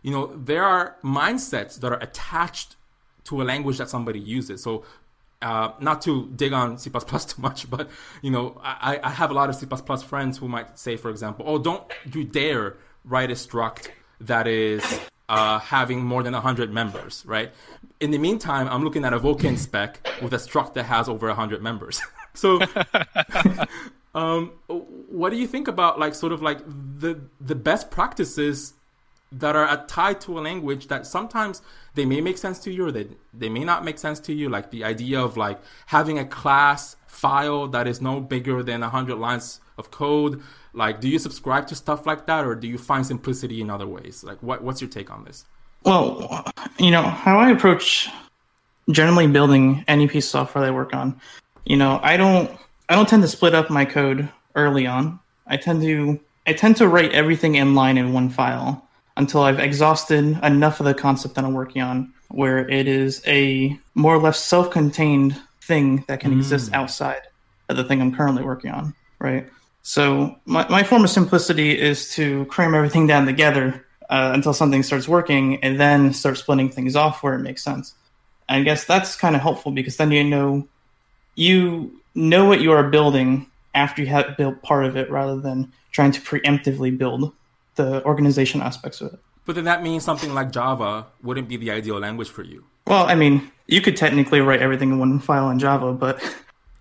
you 0.06 0.12
know, 0.12 0.30
there 0.36 0.62
are 0.62 0.94
mindsets 1.02 1.80
that 1.80 1.90
are 1.90 2.00
attached 2.00 2.76
to 3.24 3.42
a 3.42 3.44
language 3.44 3.78
that 3.78 3.90
somebody 3.90 4.20
uses. 4.20 4.62
So 4.62 4.84
uh, 5.42 5.72
not 5.80 6.00
to 6.02 6.30
dig 6.36 6.52
on 6.52 6.78
C++ 6.78 6.90
too 7.08 7.42
much, 7.42 7.68
but 7.68 7.90
you 8.22 8.30
know, 8.30 8.56
I, 8.62 9.00
I 9.02 9.10
have 9.10 9.32
a 9.32 9.34
lot 9.34 9.48
of 9.50 9.56
C++ 9.56 9.66
friends 10.06 10.38
who 10.38 10.46
might 10.46 10.78
say, 10.78 10.96
for 10.96 11.10
example, 11.10 11.44
"Oh, 11.48 11.58
don't 11.58 11.82
you 12.14 12.22
dare 12.22 12.76
write 13.04 13.32
a 13.32 13.34
struct 13.34 13.88
that 14.20 14.46
is 14.46 14.84
uh, 15.28 15.58
having 15.58 16.04
more 16.04 16.22
than 16.22 16.34
100 16.34 16.72
members, 16.72 17.24
right? 17.26 17.52
In 17.98 18.12
the 18.12 18.18
meantime, 18.18 18.68
I'm 18.68 18.84
looking 18.84 19.04
at 19.04 19.12
a 19.12 19.18
Vulkan 19.18 19.58
spec 19.58 20.06
with 20.22 20.32
a 20.32 20.38
struct 20.38 20.74
that 20.74 20.84
has 20.84 21.08
over 21.08 21.26
100 21.26 21.62
members. 21.64 22.00
so, 22.32 22.60
um, 24.14 24.52
what 24.68 25.30
do 25.30 25.36
you 25.36 25.48
think 25.48 25.66
about 25.66 25.98
like 25.98 26.14
sort 26.14 26.32
of 26.32 26.42
like 26.42 26.60
the 26.64 27.20
the 27.40 27.56
best 27.56 27.90
practices 27.90 28.74
that 29.32 29.56
are 29.56 29.86
tied 29.86 30.20
to 30.20 30.38
a 30.38 30.40
language 30.40 30.88
that 30.88 31.06
sometimes 31.06 31.60
they 31.94 32.04
may 32.04 32.20
make 32.20 32.38
sense 32.38 32.58
to 32.60 32.72
you 32.72 32.86
or 32.86 32.92
they, 32.92 33.08
they 33.34 33.48
may 33.48 33.64
not 33.64 33.84
make 33.84 33.98
sense 33.98 34.20
to 34.20 34.32
you 34.32 34.48
like 34.48 34.70
the 34.70 34.84
idea 34.84 35.20
of 35.20 35.36
like 35.36 35.60
having 35.86 36.18
a 36.18 36.24
class 36.24 36.96
file 37.08 37.66
that 37.66 37.86
is 37.86 38.00
no 38.00 38.20
bigger 38.20 38.62
than 38.62 38.82
100 38.82 39.16
lines 39.16 39.60
of 39.78 39.90
code 39.90 40.42
like, 40.76 41.00
do 41.00 41.08
you 41.08 41.18
subscribe 41.18 41.66
to 41.68 41.74
stuff 41.74 42.04
like 42.06 42.26
that, 42.26 42.44
or 42.44 42.54
do 42.54 42.68
you 42.68 42.76
find 42.76 43.04
simplicity 43.04 43.62
in 43.62 43.70
other 43.70 43.86
ways? 43.86 44.22
Like, 44.22 44.42
what, 44.42 44.62
what's 44.62 44.82
your 44.82 44.90
take 44.90 45.10
on 45.10 45.24
this? 45.24 45.46
Well, 45.84 46.44
you 46.78 46.90
know, 46.90 47.02
how 47.02 47.38
I 47.38 47.50
approach 47.50 48.10
generally 48.90 49.26
building 49.26 49.84
any 49.88 50.06
piece 50.06 50.26
of 50.26 50.30
software 50.30 50.62
that 50.62 50.68
I 50.68 50.74
work 50.74 50.94
on, 50.94 51.18
you 51.64 51.76
know, 51.76 51.98
I 52.02 52.18
don't, 52.18 52.50
I 52.90 52.94
don't 52.94 53.08
tend 53.08 53.22
to 53.22 53.28
split 53.28 53.54
up 53.54 53.70
my 53.70 53.86
code 53.86 54.28
early 54.54 54.86
on. 54.86 55.18
I 55.46 55.56
tend 55.56 55.80
to, 55.80 56.20
I 56.46 56.52
tend 56.52 56.76
to 56.76 56.88
write 56.88 57.12
everything 57.12 57.54
in 57.54 57.74
line 57.74 57.96
in 57.96 58.12
one 58.12 58.28
file 58.28 58.85
until 59.16 59.42
I've 59.42 59.58
exhausted 59.58 60.38
enough 60.42 60.80
of 60.80 60.86
the 60.86 60.94
concept 60.94 61.34
that 61.34 61.44
I'm 61.44 61.54
working 61.54 61.82
on, 61.82 62.12
where 62.28 62.68
it 62.68 62.88
is 62.88 63.22
a 63.26 63.78
more 63.94 64.14
or 64.14 64.20
less 64.20 64.38
self-contained 64.38 65.40
thing 65.62 66.04
that 66.08 66.20
can 66.20 66.32
mm. 66.32 66.38
exist 66.38 66.72
outside 66.72 67.22
of 67.68 67.76
the 67.76 67.84
thing 67.84 68.00
I'm 68.00 68.14
currently 68.14 68.44
working 68.44 68.70
on, 68.70 68.94
right? 69.18 69.48
So 69.82 70.36
my, 70.44 70.68
my 70.68 70.82
form 70.82 71.04
of 71.04 71.10
simplicity 71.10 71.78
is 71.78 72.12
to 72.14 72.44
cram 72.46 72.74
everything 72.74 73.06
down 73.06 73.26
together 73.26 73.86
uh, 74.10 74.30
until 74.34 74.52
something 74.52 74.82
starts 74.82 75.08
working 75.08 75.62
and 75.62 75.80
then 75.80 76.12
start 76.12 76.38
splitting 76.38 76.70
things 76.70 76.96
off 76.96 77.22
where 77.22 77.34
it 77.34 77.40
makes 77.40 77.62
sense. 77.62 77.94
I 78.48 78.62
guess 78.62 78.84
that's 78.84 79.16
kind 79.16 79.34
of 79.34 79.42
helpful 79.42 79.72
because 79.72 79.96
then 79.96 80.12
you 80.12 80.24
know 80.24 80.68
you 81.34 82.00
know 82.14 82.46
what 82.46 82.60
you 82.60 82.72
are 82.72 82.88
building 82.88 83.50
after 83.74 84.02
you 84.02 84.08
have 84.08 84.36
built 84.36 84.62
part 84.62 84.84
of 84.84 84.96
it 84.96 85.10
rather 85.10 85.38
than 85.40 85.72
trying 85.92 86.12
to 86.12 86.20
preemptively 86.20 86.96
build 86.96 87.32
the 87.76 88.04
organization 88.04 88.60
aspects 88.60 89.00
of 89.00 89.14
it. 89.14 89.20
But 89.44 89.54
then 89.54 89.64
that 89.64 89.82
means 89.82 90.04
something 90.04 90.34
like 90.34 90.50
Java 90.50 91.06
wouldn't 91.22 91.48
be 91.48 91.56
the 91.56 91.70
ideal 91.70 91.98
language 92.00 92.28
for 92.28 92.42
you. 92.42 92.64
Well, 92.86 93.06
I 93.06 93.14
mean, 93.14 93.50
you 93.66 93.80
could 93.80 93.96
technically 93.96 94.40
write 94.40 94.60
everything 94.60 94.90
in 94.90 94.98
one 94.98 95.18
file 95.20 95.50
in 95.50 95.58
Java, 95.58 95.92
but 95.92 96.22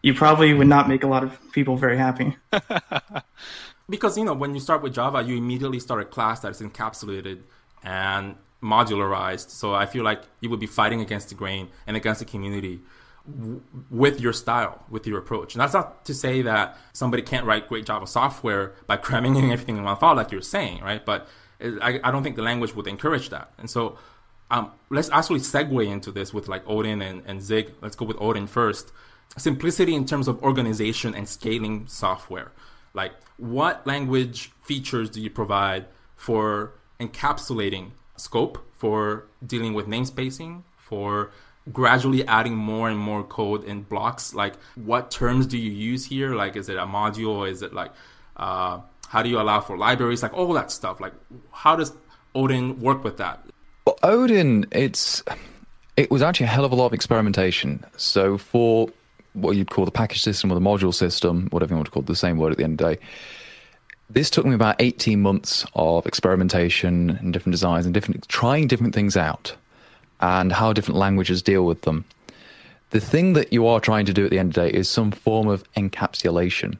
you 0.01 0.13
probably 0.13 0.53
would 0.53 0.67
not 0.67 0.89
make 0.89 1.03
a 1.03 1.07
lot 1.07 1.23
of 1.23 1.39
people 1.51 1.77
very 1.77 1.97
happy. 1.97 2.35
because 3.89 4.17
you 4.17 4.25
know 4.25 4.33
when 4.33 4.53
you 4.53 4.59
start 4.59 4.81
with 4.81 4.93
Java, 4.93 5.21
you 5.21 5.37
immediately 5.37 5.79
start 5.79 6.01
a 6.01 6.05
class 6.05 6.39
that 6.41 6.51
is 6.51 6.61
encapsulated 6.61 7.41
and 7.83 8.35
modularized. 8.63 9.49
So 9.49 9.73
I 9.75 9.85
feel 9.85 10.03
like 10.03 10.23
you 10.41 10.49
would 10.49 10.59
be 10.59 10.67
fighting 10.67 11.01
against 11.01 11.29
the 11.29 11.35
grain 11.35 11.69
and 11.85 11.95
against 11.95 12.19
the 12.19 12.25
community 12.25 12.81
with 13.89 14.21
your 14.21 14.33
style, 14.33 14.83
with 14.89 15.07
your 15.07 15.17
approach. 15.17 15.55
And 15.55 15.61
that's 15.61 15.73
not 15.73 16.05
to 16.05 16.13
say 16.13 16.41
that 16.43 16.77
somebody 16.93 17.23
can't 17.23 17.45
write 17.45 17.67
great 17.67 17.85
Java 17.85 18.05
software 18.07 18.73
by 18.87 18.97
cramming 18.97 19.35
in 19.35 19.51
everything 19.51 19.77
in 19.77 19.83
one 19.83 19.97
file, 19.97 20.15
like 20.15 20.31
you're 20.31 20.41
saying, 20.41 20.81
right? 20.81 21.03
But 21.03 21.27
I, 21.59 21.99
I 22.03 22.11
don't 22.11 22.23
think 22.23 22.35
the 22.35 22.43
language 22.43 22.75
would 22.75 22.87
encourage 22.87 23.29
that. 23.29 23.51
And 23.57 23.69
so 23.69 23.97
um, 24.51 24.71
let's 24.89 25.09
actually 25.09 25.39
segue 25.39 25.87
into 25.87 26.11
this 26.11 26.33
with 26.33 26.47
like 26.47 26.63
Odin 26.67 27.01
and, 27.01 27.23
and 27.25 27.41
Zig. 27.41 27.73
Let's 27.81 27.95
go 27.95 28.05
with 28.05 28.17
Odin 28.19 28.47
first 28.47 28.91
simplicity 29.37 29.95
in 29.95 30.05
terms 30.05 30.27
of 30.27 30.41
organization 30.43 31.15
and 31.15 31.27
scaling 31.27 31.87
software. 31.87 32.51
Like, 32.93 33.13
what 33.37 33.85
language 33.85 34.51
features 34.61 35.09
do 35.09 35.19
you 35.21 35.29
provide 35.29 35.87
for 36.15 36.73
encapsulating 36.99 37.91
scope, 38.15 38.65
for 38.73 39.25
dealing 39.45 39.73
with 39.73 39.87
namespacing, 39.87 40.63
for 40.77 41.31
gradually 41.71 42.25
adding 42.27 42.55
more 42.55 42.89
and 42.89 42.99
more 42.99 43.23
code 43.23 43.63
in 43.63 43.83
blocks? 43.83 44.33
Like, 44.33 44.55
what 44.75 45.11
terms 45.11 45.45
do 45.45 45.57
you 45.57 45.71
use 45.71 46.05
here? 46.05 46.35
Like, 46.35 46.55
is 46.55 46.69
it 46.69 46.77
a 46.77 46.85
module? 46.85 47.49
Is 47.49 47.61
it 47.61 47.73
like, 47.73 47.91
uh, 48.37 48.79
how 49.07 49.23
do 49.23 49.29
you 49.29 49.39
allow 49.39 49.61
for 49.61 49.77
libraries? 49.77 50.23
Like, 50.23 50.33
all 50.33 50.53
that 50.53 50.71
stuff. 50.71 50.99
Like, 50.99 51.13
how 51.51 51.75
does 51.75 51.93
Odin 52.33 52.79
work 52.81 53.03
with 53.03 53.17
that? 53.17 53.45
Well, 53.85 53.97
Odin, 54.03 54.65
it's 54.71 55.23
it 55.97 56.11
was 56.11 56.21
actually 56.21 56.45
a 56.45 56.49
hell 56.49 56.65
of 56.65 56.71
a 56.71 56.75
lot 56.75 56.87
of 56.87 56.93
experimentation. 56.93 57.85
So 57.97 58.37
for 58.37 58.89
what 59.33 59.55
you'd 59.55 59.69
call 59.69 59.85
the 59.85 59.91
package 59.91 60.21
system 60.21 60.51
or 60.51 60.55
the 60.55 60.61
module 60.61 60.93
system, 60.93 61.47
whatever 61.51 61.73
you 61.73 61.77
want 61.77 61.85
to 61.85 61.91
call 61.91 62.03
it, 62.03 62.07
the 62.07 62.15
same 62.15 62.37
word 62.37 62.51
at 62.51 62.57
the 62.57 62.63
end 62.63 62.81
of 62.81 62.87
the 62.87 62.95
day. 62.95 63.01
This 64.09 64.29
took 64.29 64.45
me 64.45 64.53
about 64.53 64.75
18 64.79 65.21
months 65.21 65.65
of 65.73 66.05
experimentation 66.05 67.11
and 67.11 67.33
different 67.33 67.53
designs 67.53 67.85
and 67.85 67.93
different 67.93 68.27
trying 68.27 68.67
different 68.67 68.93
things 68.93 69.17
out 69.17 69.55
and 70.25 70.51
how 70.51 70.73
different 70.73 70.97
languages 70.97 71.43
deal 71.43 71.65
with 71.65 71.81
them. 71.81 72.03
The 72.89 72.99
thing 72.99 73.33
that 73.33 73.53
you 73.53 73.67
are 73.67 73.79
trying 73.79 74.07
to 74.07 74.13
do 74.13 74.25
at 74.25 74.31
the 74.31 74.39
end 74.39 74.49
of 74.49 74.55
the 74.55 74.69
day 74.69 74.75
is 74.75 74.89
some 74.89 75.11
form 75.11 75.47
of 75.47 75.63
encapsulation. 75.73 76.79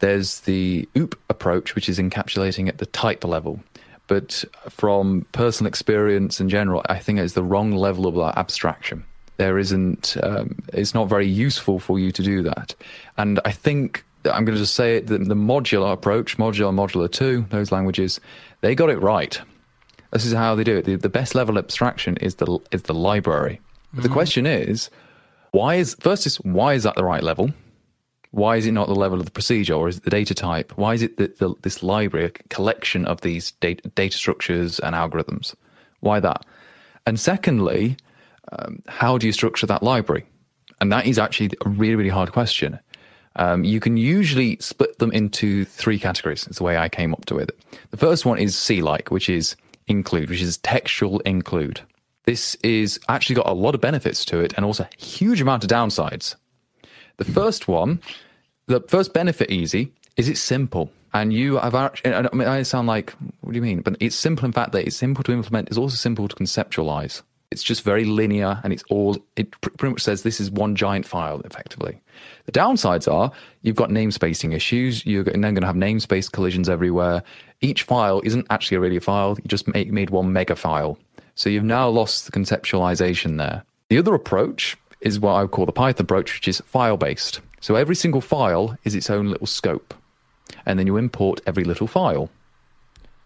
There's 0.00 0.40
the 0.40 0.88
OOP 0.96 1.16
approach, 1.28 1.74
which 1.74 1.88
is 1.88 1.98
encapsulating 1.98 2.68
at 2.68 2.78
the 2.78 2.86
type 2.86 3.22
level. 3.22 3.60
But 4.08 4.44
from 4.68 5.24
personal 5.30 5.68
experience 5.68 6.40
in 6.40 6.48
general, 6.48 6.82
I 6.88 6.98
think 6.98 7.20
it's 7.20 7.34
the 7.34 7.44
wrong 7.44 7.72
level 7.72 8.06
of 8.08 8.36
abstraction. 8.36 9.04
There 9.36 9.56
isn't, 9.56 10.16
um, 10.22 10.58
it's 10.72 10.94
not 10.94 11.08
very 11.08 11.28
useful 11.28 11.78
for 11.78 11.98
you 11.98 12.10
to 12.10 12.22
do 12.22 12.42
that. 12.42 12.74
And 13.16 13.38
I 13.44 13.52
think 13.52 14.04
I'm 14.24 14.44
going 14.44 14.56
to 14.56 14.62
just 14.62 14.74
say 14.74 14.96
it, 14.96 15.06
the, 15.06 15.18
the 15.18 15.36
modular 15.36 15.92
approach, 15.92 16.38
Modula, 16.38 16.74
Modula 16.74 17.10
2, 17.10 17.46
those 17.50 17.70
languages, 17.70 18.20
they 18.62 18.74
got 18.74 18.90
it 18.90 18.98
right. 18.98 19.40
This 20.10 20.24
is 20.24 20.32
how 20.32 20.54
they 20.54 20.64
do 20.64 20.76
it. 20.76 20.84
The, 20.84 20.96
the 20.96 21.08
best 21.08 21.34
level 21.34 21.56
of 21.56 21.64
abstraction 21.64 22.16
is 22.18 22.36
the 22.36 22.58
is 22.72 22.82
the 22.82 22.94
library. 22.94 23.60
Mm-hmm. 23.92 24.02
The 24.02 24.08
question 24.08 24.46
is, 24.46 24.90
why 25.52 25.76
is 25.76 25.96
first 26.00 26.26
is 26.26 26.36
why 26.36 26.74
is 26.74 26.82
that 26.82 26.96
the 26.96 27.04
right 27.04 27.22
level? 27.22 27.52
Why 28.32 28.56
is 28.56 28.66
it 28.66 28.72
not 28.72 28.86
the 28.86 28.94
level 28.94 29.18
of 29.18 29.24
the 29.24 29.32
procedure 29.32 29.74
or 29.74 29.88
is 29.88 29.96
it 29.98 30.04
the 30.04 30.10
data 30.10 30.34
type? 30.34 30.72
Why 30.76 30.94
is 30.94 31.02
it 31.02 31.16
that 31.16 31.38
the, 31.38 31.52
this 31.62 31.82
library, 31.82 32.26
a 32.26 32.30
collection 32.48 33.04
of 33.04 33.22
these 33.22 33.50
data, 33.52 33.88
data 33.88 34.16
structures 34.16 34.78
and 34.78 34.94
algorithms? 34.94 35.54
Why 35.98 36.20
that? 36.20 36.46
And 37.06 37.18
secondly, 37.18 37.96
um, 38.52 38.82
how 38.86 39.18
do 39.18 39.26
you 39.26 39.32
structure 39.32 39.66
that 39.66 39.82
library? 39.82 40.26
And 40.80 40.92
that 40.92 41.06
is 41.06 41.18
actually 41.18 41.50
a 41.64 41.68
really, 41.68 41.96
really 41.96 42.10
hard 42.10 42.30
question. 42.30 42.78
Um, 43.36 43.64
you 43.64 43.80
can 43.80 43.96
usually 43.96 44.56
split 44.60 44.98
them 44.98 45.10
into 45.12 45.64
three 45.64 45.98
categories. 45.98 46.46
It's 46.46 46.58
the 46.58 46.64
way 46.64 46.76
I 46.78 46.88
came 46.88 47.12
up 47.12 47.26
to 47.26 47.38
it. 47.38 47.50
The 47.90 47.96
first 47.96 48.24
one 48.24 48.38
is 48.38 48.56
C-like, 48.56 49.10
which 49.10 49.28
is 49.28 49.56
include, 49.90 50.30
which 50.30 50.40
is 50.40 50.56
textual 50.58 51.20
include. 51.20 51.80
This 52.24 52.54
is 52.62 53.00
actually 53.08 53.36
got 53.36 53.48
a 53.48 53.52
lot 53.52 53.74
of 53.74 53.80
benefits 53.80 54.24
to 54.26 54.40
it 54.40 54.54
and 54.56 54.64
also 54.64 54.84
a 54.84 55.04
huge 55.04 55.40
amount 55.40 55.64
of 55.64 55.70
downsides. 55.70 56.36
The 57.16 57.24
first 57.24 57.68
one, 57.68 58.00
the 58.66 58.80
first 58.88 59.12
benefit 59.12 59.50
easy 59.50 59.92
is 60.16 60.28
it's 60.28 60.40
simple. 60.40 60.90
And 61.12 61.32
you 61.32 61.56
have 61.56 61.74
actually, 61.74 62.14
I 62.14 62.58
I 62.58 62.62
sound 62.62 62.86
like, 62.86 63.10
what 63.40 63.52
do 63.52 63.56
you 63.56 63.62
mean? 63.62 63.80
But 63.80 63.96
it's 63.98 64.14
simple 64.14 64.44
in 64.44 64.52
fact 64.52 64.72
that 64.72 64.86
it's 64.86 64.96
simple 64.96 65.24
to 65.24 65.32
implement. 65.32 65.68
It's 65.68 65.76
also 65.78 65.96
simple 65.96 66.28
to 66.28 66.36
conceptualize. 66.36 67.22
It's 67.50 67.62
just 67.62 67.82
very 67.82 68.04
linear 68.04 68.60
and 68.62 68.72
it's 68.72 68.84
all, 68.90 69.16
it 69.36 69.50
pretty 69.60 69.90
much 69.90 70.02
says 70.02 70.22
this 70.22 70.40
is 70.40 70.50
one 70.50 70.76
giant 70.76 71.04
file 71.04 71.40
effectively. 71.40 72.00
The 72.46 72.52
downsides 72.52 73.12
are 73.12 73.32
you've 73.62 73.76
got 73.76 73.90
namespacing 73.90 74.54
issues. 74.54 75.04
You're 75.04 75.24
then 75.24 75.40
going 75.40 75.56
to 75.56 75.66
have 75.66 75.76
namespace 75.76 76.30
collisions 76.30 76.68
everywhere. 76.68 77.22
Each 77.60 77.82
file 77.82 78.22
isn't 78.24 78.46
actually 78.50 78.78
really 78.78 78.96
a 78.96 79.00
file. 79.00 79.36
You 79.42 79.48
just 79.48 79.66
make, 79.66 79.90
made 79.90 80.10
one 80.10 80.32
mega 80.32 80.54
file. 80.54 80.96
So 81.34 81.50
you've 81.50 81.64
now 81.64 81.88
lost 81.88 82.26
the 82.26 82.32
conceptualization 82.32 83.38
there. 83.38 83.64
The 83.88 83.98
other 83.98 84.14
approach 84.14 84.76
is 85.00 85.18
what 85.18 85.32
I 85.32 85.42
would 85.42 85.50
call 85.50 85.66
the 85.66 85.72
Python 85.72 86.04
approach, 86.04 86.34
which 86.34 86.46
is 86.46 86.60
file 86.60 86.96
based. 86.96 87.40
So 87.60 87.74
every 87.74 87.96
single 87.96 88.20
file 88.20 88.78
is 88.84 88.94
its 88.94 89.10
own 89.10 89.26
little 89.28 89.46
scope. 89.46 89.94
And 90.66 90.78
then 90.78 90.86
you 90.86 90.96
import 90.96 91.40
every 91.46 91.64
little 91.64 91.86
file. 91.86 92.30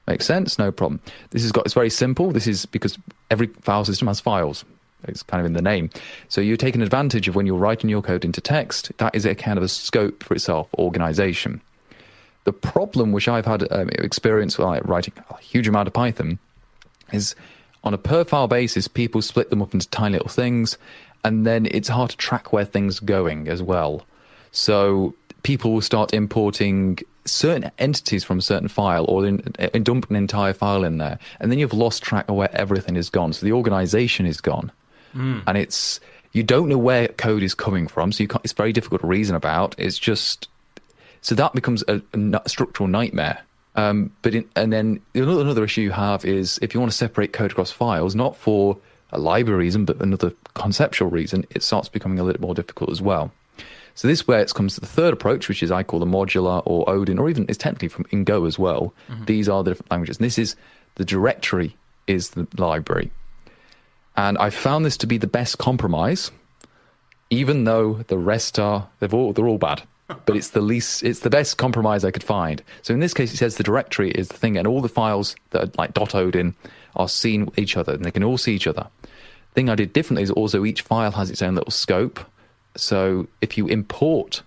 Makes 0.07 0.27
sense? 0.27 0.59
No 0.59 0.71
problem. 0.71 1.01
This 1.31 1.43
has 1.43 1.53
got 1.53 1.65
it's 1.65 1.75
very 1.75 1.91
simple. 1.91 2.31
This 2.31 2.47
is 2.47 2.67
because 2.67 2.99
every 3.31 3.49
file 3.63 3.85
system 3.85 4.09
has 4.09 4.21
files. 4.21 4.65
It's 5.07 5.23
kind 5.23 5.41
of 5.41 5.47
in 5.47 5.53
the 5.53 5.63
name. 5.63 5.91
So 6.29 6.41
you're 6.41 6.57
taking 6.57 6.83
advantage 6.83 7.29
of 7.29 7.35
when 7.35 7.47
you're 7.47 7.59
writing 7.59 7.91
your 7.91 8.03
code 8.03 8.25
into 8.25 8.41
text, 8.41 8.91
that 8.99 9.15
is 9.15 9.27
a 9.27 9.35
kind 9.35 9.59
of 9.59 9.65
a 9.65 9.69
scope 9.69 10.23
for 10.23 10.35
itself, 10.35 10.69
organization. 10.79 11.61
The 12.45 12.53
problem 12.53 13.13
which 13.13 13.29
I've 13.29 13.47
had 13.47 13.71
um, 13.71 13.91
experience 13.91 14.57
with 14.59 14.67
like, 14.67 14.87
writing 14.87 15.15
a 15.31 15.39
huge 15.39 15.69
amount 15.69 15.89
of 15.89 15.95
Python 15.95 16.39
is 17.13 17.35
on 17.83 17.93
a 17.93 17.99
per 17.99 18.25
file 18.25 18.49
basis, 18.49 18.89
people 18.89 19.21
split 19.21 19.51
them 19.51 19.61
up 19.61 19.75
into 19.75 19.89
tiny 19.91 20.15
little 20.15 20.29
things, 20.29 20.79
and 21.23 21.47
then 21.47 21.67
it's 21.71 21.89
hard 21.89 22.11
to 22.11 22.17
track 22.17 22.53
where 22.53 22.65
things 22.65 23.03
are 23.03 23.05
going 23.05 23.49
as 23.49 23.63
well. 23.63 24.07
So 24.53 25.15
people 25.43 25.73
will 25.73 25.83
start 25.83 26.15
importing 26.15 26.99
certain 27.25 27.71
entities 27.79 28.25
from 28.25 28.39
a 28.39 28.43
certain 28.43 28.69
file 28.69 29.05
or 29.09 29.27
in, 29.27 29.41
in 29.73 29.83
dump 29.83 30.11
an 30.11 30.17
entire 30.17 30.53
file 30.53 30.85
in 30.85 30.99
there, 30.99 31.19
and 31.41 31.51
then 31.51 31.59
you've 31.59 31.73
lost 31.73 32.03
track 32.03 32.29
of 32.29 32.37
where 32.37 32.55
everything 32.55 32.97
is 32.97 33.11
gone. 33.11 33.33
So 33.33 33.47
the 33.47 33.53
organization 33.53 34.27
is 34.27 34.41
gone, 34.41 34.71
mm. 35.15 35.43
and 35.47 35.59
it's 35.59 36.01
you 36.33 36.43
don't 36.43 36.69
know 36.69 36.79
where 36.79 37.09
code 37.09 37.43
is 37.43 37.55
coming 37.55 37.87
from. 37.87 38.13
So 38.13 38.27
it's 38.43 38.53
very 38.53 38.73
difficult 38.73 39.03
to 39.03 39.07
reason 39.07 39.37
about. 39.37 39.75
It's 39.79 39.99
just 39.99 40.49
so 41.21 41.35
that 41.35 41.55
becomes 41.55 41.83
a, 41.89 42.03
a 42.13 42.49
structural 42.49 42.89
nightmare. 42.89 43.41
Um, 43.77 44.13
but 44.23 44.35
in, 44.35 44.49
and 44.55 44.73
then 44.73 45.01
another, 45.15 45.41
another 45.41 45.65
issue 45.65 45.81
you 45.81 45.91
have 45.91 46.25
is 46.25 46.59
if 46.63 46.75
you 46.75 46.81
want 46.81 46.93
to 46.93 46.97
separate 46.97 47.33
code 47.33 47.53
across 47.53 47.71
files, 47.71 48.15
not 48.15 48.37
for 48.37 48.77
a 49.11 49.19
library 49.19 49.65
reason, 49.65 49.85
but 49.85 50.01
another 50.01 50.33
conceptual 50.55 51.09
reason, 51.09 51.45
it 51.51 51.63
starts 51.63 51.89
becoming 51.89 52.19
a 52.19 52.25
little 52.25 52.43
more 52.43 52.55
difficult 52.55 52.91
as 52.91 53.01
well. 53.01 53.33
So 53.95 54.09
this 54.09 54.21
is 54.21 54.29
where 54.29 54.41
it 54.41 54.53
comes 54.53 54.75
to 54.75 54.81
the 54.81 54.87
third 54.87 55.15
approach, 55.15 55.49
which 55.49 55.63
is 55.63 55.71
I 55.71 55.83
call 55.83 56.01
the 56.01 56.07
modular 56.07 56.63
or 56.67 56.89
Odin, 56.91 57.19
or 57.19 57.31
even 57.31 57.47
it's 57.49 57.59
technically 57.59 57.89
from 57.89 58.07
in 58.11 58.25
Go 58.25 58.45
as 58.45 58.59
well. 58.59 58.93
Mm-hmm. 59.09 59.25
These 59.27 59.49
are 59.49 59.63
the 59.63 59.71
different 59.71 59.91
languages. 59.91 60.19
And 60.19 60.27
this 60.27 60.39
is 60.39 60.57
the 60.97 61.05
directory 61.05 61.77
is 62.07 62.31
the 62.31 62.47
library. 62.57 63.11
And 64.17 64.37
I 64.39 64.51
found 64.51 64.85
this 64.85 64.97
to 64.99 65.07
be 65.07 65.19
the 65.19 65.27
best 65.27 65.59
compromise, 65.59 66.31
even 67.31 67.65
though 67.65 68.05
the 68.09 68.19
rest 68.19 68.59
are 68.59 68.89
they've 69.01 69.15
all 69.15 69.33
they're 69.33 69.49
all 69.49 69.59
bad. 69.59 69.83
But 70.27 70.37
it's 70.37 70.51
the 70.51 70.61
least 70.61 71.03
it's 71.03 71.21
the 71.21 71.31
best 71.31 71.57
compromise 71.57 72.05
I 72.05 72.11
could 72.11 72.23
find. 72.23 72.63
So 72.83 72.93
in 72.93 73.01
this 73.01 73.15
case 73.15 73.33
it 73.33 73.39
says 73.39 73.57
the 73.57 73.63
directory 73.63 74.11
is 74.11 74.29
the 74.29 74.37
thing 74.37 74.59
and 74.59 74.67
all 74.67 74.83
the 74.83 74.89
files 74.89 75.35
that 75.51 75.63
are 75.63 75.71
like 75.79 75.95
dot 75.95 76.15
.odin 76.15 76.55
are 76.95 77.09
seen 77.09 77.49
each 77.57 77.77
other 77.77 77.95
and 77.95 78.05
they 78.05 78.11
can 78.11 78.23
all 78.23 78.37
see 78.37 78.55
each 78.55 78.67
other. 78.67 78.87
The 79.03 79.55
thing 79.55 79.71
I 79.71 79.75
did 79.75 79.95
differently 79.95 80.23
is 80.23 80.31
also 80.31 80.65
each 80.65 80.83
file 80.83 81.13
has 81.13 81.31
its 81.31 81.41
own 81.41 81.55
little 81.55 81.71
scope 81.71 82.21
so 82.77 83.27
if 83.41 83.57
you 83.57 83.67
import 83.67 84.43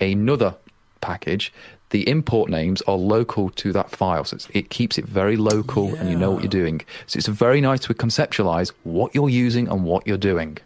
another 0.00 0.54
package, 1.00 1.52
the 1.90 2.08
import 2.08 2.50
names 2.50 2.82
are 2.82 2.96
local 2.96 3.50
to 3.50 3.72
that 3.72 3.90
file. 3.90 4.24
So 4.24 4.38
it 4.54 4.70
keeps 4.70 4.96
it 4.98 5.04
very 5.04 5.36
local 5.36 5.90
yeah. 5.90 5.96
and 5.96 6.10
you 6.10 6.16
know 6.16 6.30
what 6.30 6.42
you're 6.42 6.48
doing. 6.48 6.82
So 7.06 7.18
it's 7.18 7.26
very 7.26 7.60
nice 7.60 7.80
to 7.80 7.94
conceptualize 7.94 8.72
what 8.84 9.14
you're 9.14 9.28
using 9.28 9.68
and 9.68 9.84
what 9.84 10.06
you're 10.06 10.16
doing. 10.16 10.58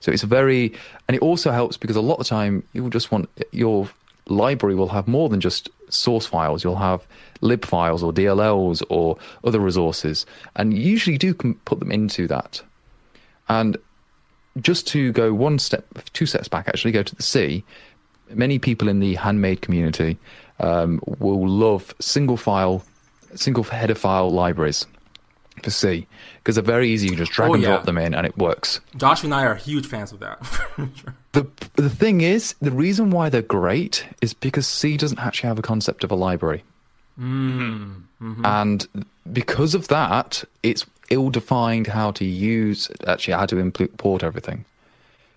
So 0.00 0.10
it's 0.10 0.22
very, 0.22 0.74
and 1.08 1.14
it 1.14 1.22
also 1.22 1.50
helps 1.50 1.76
because 1.76 1.96
a 1.96 2.00
lot 2.00 2.14
of 2.14 2.26
the 2.26 2.30
time 2.30 2.62
you 2.72 2.82
will 2.82 2.90
just 2.90 3.10
want 3.10 3.28
your 3.52 3.88
library 4.26 4.74
will 4.74 4.88
have 4.88 5.06
more 5.06 5.28
than 5.28 5.40
just 5.40 5.68
source 5.88 6.26
files. 6.26 6.64
You'll 6.64 6.76
have 6.76 7.06
lib 7.40 7.64
files 7.64 8.02
or 8.02 8.12
DLLs 8.12 8.82
or 8.88 9.18
other 9.44 9.60
resources, 9.60 10.26
and 10.56 10.72
you 10.72 10.80
usually 10.80 11.18
do 11.18 11.34
put 11.34 11.78
them 11.78 11.92
into 11.92 12.26
that. 12.28 12.62
And 13.48 13.76
just 14.60 14.86
to 14.88 15.12
go 15.12 15.32
one 15.32 15.58
step, 15.58 15.84
two 16.12 16.26
steps 16.26 16.48
back, 16.48 16.68
actually, 16.68 16.92
go 16.92 17.02
to 17.02 17.14
the 17.14 17.22
C. 17.22 17.64
Many 18.30 18.58
people 18.58 18.88
in 18.88 19.00
the 19.00 19.14
handmade 19.14 19.60
community 19.60 20.16
um, 20.60 21.00
will 21.18 21.46
love 21.46 21.94
single 22.00 22.36
file, 22.36 22.84
single 23.34 23.64
header 23.64 23.94
file 23.94 24.30
libraries 24.30 24.86
for 25.62 25.70
C 25.70 26.06
because 26.36 26.56
they're 26.56 26.64
very 26.64 26.90
easy. 26.90 27.08
You 27.08 27.16
just 27.16 27.32
drag 27.32 27.50
oh, 27.50 27.54
and 27.54 27.62
yeah. 27.62 27.70
drop 27.70 27.84
them 27.84 27.98
in, 27.98 28.14
and 28.14 28.26
it 28.26 28.36
works. 28.36 28.80
Josh 28.96 29.24
and 29.24 29.34
I 29.34 29.44
are 29.44 29.54
huge 29.54 29.86
fans 29.86 30.12
of 30.12 30.20
that. 30.20 30.38
the 31.32 31.46
the 31.76 31.90
thing 31.90 32.20
is, 32.20 32.54
the 32.60 32.70
reason 32.70 33.10
why 33.10 33.28
they're 33.28 33.42
great 33.42 34.06
is 34.20 34.34
because 34.34 34.66
C 34.66 34.96
doesn't 34.96 35.18
actually 35.18 35.48
have 35.48 35.58
a 35.58 35.62
concept 35.62 36.04
of 36.04 36.10
a 36.10 36.14
library, 36.14 36.64
mm. 37.18 38.02
mm-hmm. 38.20 38.46
and 38.46 38.86
because 39.32 39.74
of 39.74 39.88
that, 39.88 40.44
it's 40.62 40.84
ill-defined 41.10 41.86
how 41.86 42.10
to 42.12 42.24
use 42.24 42.90
actually 43.06 43.34
how 43.34 43.46
to 43.46 43.58
import 43.58 44.22
everything. 44.22 44.64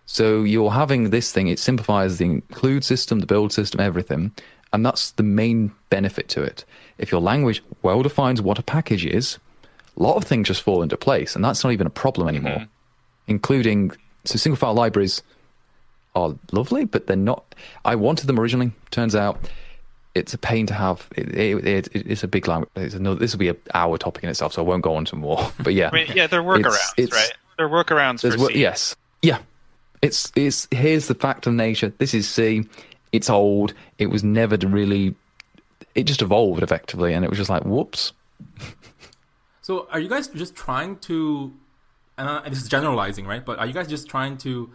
So 0.05 0.43
you're 0.43 0.71
having 0.71 1.09
this 1.09 1.31
thing. 1.31 1.47
It 1.47 1.59
simplifies 1.59 2.17
the 2.17 2.25
include 2.25 2.83
system, 2.83 3.19
the 3.19 3.25
build 3.25 3.51
system, 3.51 3.81
everything, 3.81 4.31
and 4.71 4.85
that's 4.85 5.11
the 5.11 5.23
main 5.23 5.71
benefit 5.89 6.29
to 6.29 6.41
it. 6.41 6.63
If 6.97 7.11
your 7.11 7.21
language 7.21 7.61
well 7.81 8.01
defines 8.03 8.41
what 8.41 8.59
a 8.59 8.63
package 8.63 9.05
is, 9.05 9.37
a 9.97 10.03
lot 10.03 10.15
of 10.15 10.23
things 10.23 10.47
just 10.47 10.61
fall 10.61 10.81
into 10.81 10.97
place, 10.97 11.35
and 11.35 11.43
that's 11.43 11.63
not 11.63 11.73
even 11.73 11.87
a 11.87 11.91
problem 11.91 12.27
anymore. 12.27 12.53
Mm-hmm. 12.53 12.71
Including 13.27 13.91
so 14.23 14.37
single 14.37 14.57
file 14.57 14.73
libraries 14.73 15.21
are 16.15 16.35
lovely, 16.51 16.85
but 16.85 17.07
they're 17.07 17.17
not. 17.17 17.55
I 17.83 17.95
wanted 17.95 18.27
them 18.27 18.39
originally. 18.39 18.71
Turns 18.91 19.15
out 19.15 19.49
it's 20.17 20.33
a 20.33 20.37
pain 20.37 20.65
to 20.67 20.73
have. 20.73 21.07
It, 21.15 21.35
it, 21.35 21.67
it, 21.67 21.87
it's 21.93 22.23
a 22.23 22.27
big 22.27 22.47
language. 22.47 22.69
It's 22.75 22.95
another, 22.95 23.19
this 23.19 23.33
will 23.33 23.39
be 23.39 23.49
an 23.49 23.57
hour 23.73 23.97
topic 23.97 24.23
in 24.23 24.29
itself, 24.29 24.53
so 24.53 24.63
I 24.63 24.65
won't 24.67 24.83
go 24.83 24.95
on 24.95 25.05
to 25.05 25.15
more. 25.15 25.51
But 25.59 25.73
yeah, 25.73 25.89
I 25.91 25.95
mean, 25.95 26.07
yeah, 26.15 26.27
they're 26.27 26.43
workarounds, 26.43 26.93
it's, 26.97 27.13
it's, 27.13 27.13
right? 27.13 27.31
There 27.57 27.67
are 27.67 27.83
workarounds 27.83 28.21
for 28.21 28.37
wo- 28.39 28.47
C. 28.49 28.59
yes, 28.59 28.95
yeah. 29.21 29.39
It's 30.01 30.31
it's 30.35 30.67
here's 30.71 31.07
the 31.07 31.15
fact 31.15 31.47
of 31.47 31.53
nature. 31.53 31.91
This 31.97 32.13
is 32.13 32.29
C. 32.29 32.67
It's 33.11 33.29
old. 33.29 33.73
It 33.97 34.07
was 34.07 34.23
never 34.23 34.57
to 34.57 34.67
really. 34.67 35.15
It 35.95 36.03
just 36.03 36.21
evolved 36.21 36.61
effectively, 36.61 37.13
and 37.13 37.25
it 37.25 37.29
was 37.29 37.37
just 37.37 37.49
like 37.49 37.63
whoops. 37.65 38.13
So 39.67 39.85
are 39.91 39.99
you 39.99 40.07
guys 40.07 40.29
just 40.29 40.55
trying 40.55 40.95
to, 40.99 41.51
uh, 42.17 42.39
and 42.45 42.55
this 42.55 42.63
is 42.63 42.69
generalizing, 42.69 43.27
right? 43.27 43.43
But 43.43 43.59
are 43.59 43.65
you 43.65 43.73
guys 43.73 43.89
just 43.89 44.07
trying 44.07 44.37
to 44.37 44.71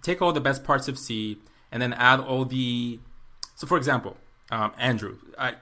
take 0.00 0.22
all 0.22 0.32
the 0.32 0.40
best 0.40 0.62
parts 0.62 0.86
of 0.86 0.96
C 0.96 1.38
and 1.72 1.82
then 1.82 1.92
add 1.94 2.20
all 2.20 2.44
the, 2.44 3.00
so 3.56 3.66
for 3.66 3.76
example, 3.76 4.16
um, 4.52 4.70
Andrew, 4.78 5.16
I, 5.38 5.54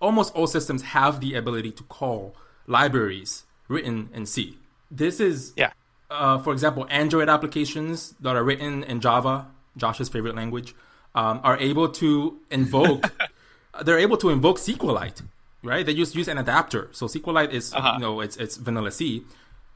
almost 0.00 0.34
all 0.34 0.46
systems 0.48 0.82
have 0.96 1.20
the 1.20 1.34
ability 1.34 1.70
to 1.72 1.82
call 1.84 2.34
libraries 2.66 3.44
written 3.68 4.08
in 4.12 4.26
C. 4.26 4.56
This 4.90 5.20
is, 5.20 5.52
Yeah. 5.56 5.72
uh, 6.10 6.38
for 6.38 6.52
example, 6.52 6.86
Android 6.90 7.28
applications 7.28 8.14
that 8.20 8.34
are 8.34 8.42
written 8.42 8.82
in 8.82 9.00
Java, 9.00 9.46
Josh's 9.76 10.08
favorite 10.08 10.34
language, 10.34 10.74
um, 11.14 11.40
are 11.44 11.56
able 11.58 11.88
to 12.02 12.38
invoke. 12.50 13.12
they're 13.84 13.98
able 13.98 14.16
to 14.16 14.30
invoke 14.30 14.58
SQLite, 14.58 15.22
right? 15.62 15.84
They 15.86 15.94
just 15.94 16.14
use 16.16 16.28
an 16.28 16.38
adapter. 16.38 16.88
So 16.92 17.06
SQLite 17.06 17.50
is, 17.52 17.72
Uh-huh. 17.74 17.92
you 17.94 18.00
know, 18.00 18.20
it's 18.20 18.36
it's 18.36 18.56
vanilla 18.56 18.90
C. 18.90 19.24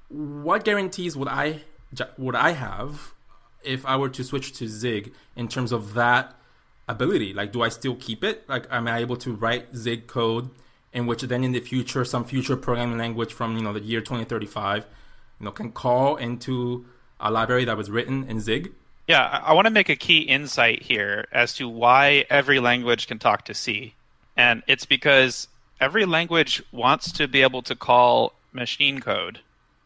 What 0.09 0.65
guarantees 0.65 1.17
would 1.17 1.29
I 1.29 1.63
would 2.19 2.35
I 2.35 2.51
have 2.53 3.13
if 3.63 3.85
I 3.87 3.97
were 3.97 4.09
to 4.11 4.23
switch 4.25 4.53
to 4.59 4.69
Zig 4.69 5.13
in 5.37 5.47
terms 5.49 5.71
of 5.73 5.95
that 5.95 6.35
ability? 6.89 7.33
Like, 7.33 7.53
do 7.53 7.63
I 7.63 7.69
still 7.69 7.97
keep 7.97 8.25
it? 8.25 8.49
Like, 8.49 8.67
am 8.71 8.89
I 8.89 8.99
able 8.99 9.17
to 9.19 9.33
write 9.33 9.75
Zig 9.75 10.07
code 10.07 10.51
in 10.93 11.07
which 11.07 11.23
then 11.23 11.43
in 11.43 11.53
the 11.53 11.61
future, 11.61 12.05
some 12.05 12.25
future 12.25 12.57
programming 12.57 12.99
language 12.99 13.33
from 13.33 13.57
you 13.57 13.63
know 13.63 13.73
the 13.73 13.81
year 13.81 14.01
2035, 14.01 14.87
you 15.41 15.45
know, 15.45 15.51
can 15.51 15.73
call 15.73 16.17
into 16.17 16.87
a 17.21 17.31
library 17.31 17.65
that 17.65 17.77
was 17.77 17.91
written 17.91 18.25
in 18.29 18.41
Zig? 18.41 18.73
Yeah, 19.09 19.23
I, 19.23 19.51
I 19.51 19.53
want 19.53 19.67
to 19.67 19.73
make 19.73 19.89
a 19.89 19.97
key 19.97 20.21
insight 20.21 20.83
here 20.83 21.27
as 21.33 21.55
to 21.55 21.69
why 21.69 22.25
every 22.31 22.61
language 22.61 23.07
can 23.07 23.19
talk 23.19 23.45
to 23.47 23.55
C. 23.55 23.95
And 24.37 24.63
it's 24.67 24.87
because 24.87 25.49
every 25.81 26.07
language 26.07 26.63
wants 26.73 27.13
to 27.13 27.29
be 27.29 27.43
able 27.43 27.63
to 27.63 27.75
call 27.75 28.33
machine 28.53 29.01
code, 29.01 29.41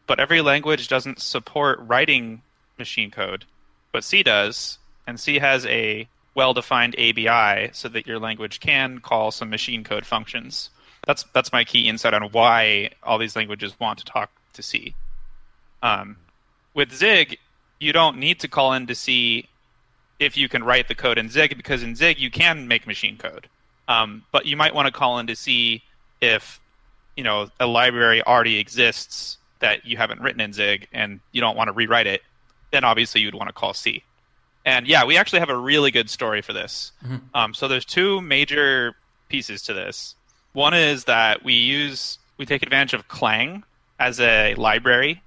but 0.07 0.19
every 0.19 0.41
language 0.41 0.87
doesn't 0.87 1.19
support 1.19 1.79
writing 1.81 2.41
machine 2.77 3.11
code. 3.11 3.45
But 3.91 4.03
C 4.03 4.21
does, 4.21 4.77
and 5.07 5.19
C 5.19 5.39
has 5.39 5.65
a 5.65 6.07
well 6.35 6.53
defined 6.53 6.95
ABI 6.97 7.69
so 7.73 7.89
that 7.89 8.07
your 8.07 8.19
language 8.19 8.59
can 8.59 8.99
call 8.99 9.31
some 9.31 9.49
machine 9.49 9.83
code 9.83 10.05
functions. 10.05 10.69
That's 11.05 11.23
that's 11.33 11.51
my 11.51 11.63
key 11.63 11.87
insight 11.87 12.13
on 12.13 12.23
why 12.31 12.91
all 13.03 13.17
these 13.17 13.35
languages 13.35 13.79
want 13.79 13.99
to 13.99 14.05
talk 14.05 14.31
to 14.53 14.63
C. 14.63 14.95
Um, 15.81 16.17
with 16.73 16.93
Zig, 16.93 17.37
you 17.79 17.93
don't 17.93 18.17
need 18.17 18.39
to 18.41 18.47
call 18.47 18.73
in 18.73 18.87
to 18.87 18.95
C 18.95 19.47
if 20.19 20.35
you 20.37 20.49
can 20.49 20.63
write 20.63 20.87
the 20.87 20.95
code 20.95 21.17
in 21.17 21.29
Zig 21.29 21.55
because 21.55 21.81
in 21.81 21.95
Zig 21.95 22.19
you 22.19 22.29
can 22.29 22.67
make 22.67 22.85
machine 22.85 23.17
code. 23.17 23.47
Um, 23.87 24.23
but 24.31 24.45
you 24.45 24.55
might 24.57 24.75
want 24.75 24.85
to 24.85 24.91
call 24.91 25.17
in 25.19 25.27
to 25.27 25.35
C 25.35 25.81
if 26.21 26.59
you 27.15 27.23
know 27.23 27.49
a 27.59 27.65
library 27.65 28.21
already 28.23 28.59
exists 28.59 29.37
that 29.59 29.85
you 29.85 29.97
haven't 29.97 30.21
written 30.21 30.41
in 30.41 30.53
Zig 30.53 30.87
and 30.93 31.19
you 31.31 31.41
don't 31.41 31.57
want 31.57 31.69
to 31.69 31.73
rewrite 31.73 32.07
it. 32.07 32.21
Then 32.71 32.83
obviously 32.83 33.21
you'd 33.21 33.35
want 33.35 33.47
to 33.47 33.53
call 33.53 33.73
C. 33.73 34.03
And 34.65 34.87
yeah, 34.87 35.05
we 35.05 35.17
actually 35.17 35.39
have 35.39 35.49
a 35.49 35.57
really 35.57 35.91
good 35.91 36.09
story 36.09 36.41
for 36.41 36.53
this. 36.53 36.91
Um, 37.33 37.53
so 37.53 37.67
there's 37.67 37.85
two 37.85 38.21
major 38.21 38.95
pieces 39.29 39.61
to 39.63 39.73
this. 39.73 40.15
One 40.53 40.73
is 40.73 41.05
that 41.05 41.43
we 41.43 41.53
use 41.53 42.19
we 42.37 42.45
take 42.45 42.63
advantage 42.63 42.93
of 42.93 43.07
Clang 43.07 43.63
as 43.99 44.19
a 44.19 44.55
library 44.55 45.21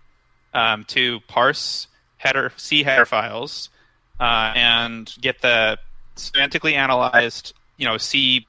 um, 0.54 0.84
to 0.84 1.20
parse 1.28 1.86
header 2.18 2.52
C 2.56 2.82
header 2.82 3.06
files 3.06 3.70
uh, 4.20 4.52
and 4.54 5.12
get 5.20 5.40
the 5.42 5.78
semantically 6.16 6.74
analyzed 6.74 7.54
you 7.76 7.86
know 7.86 7.98
C 7.98 8.46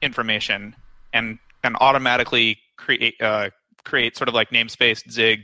information 0.00 0.74
and 1.12 1.38
and 1.62 1.76
automatically 1.80 2.58
create 2.76 3.20
uh, 3.20 3.50
create 3.84 4.16
sort 4.16 4.28
of 4.28 4.34
like 4.34 4.50
namespace 4.50 5.08
Zig 5.10 5.42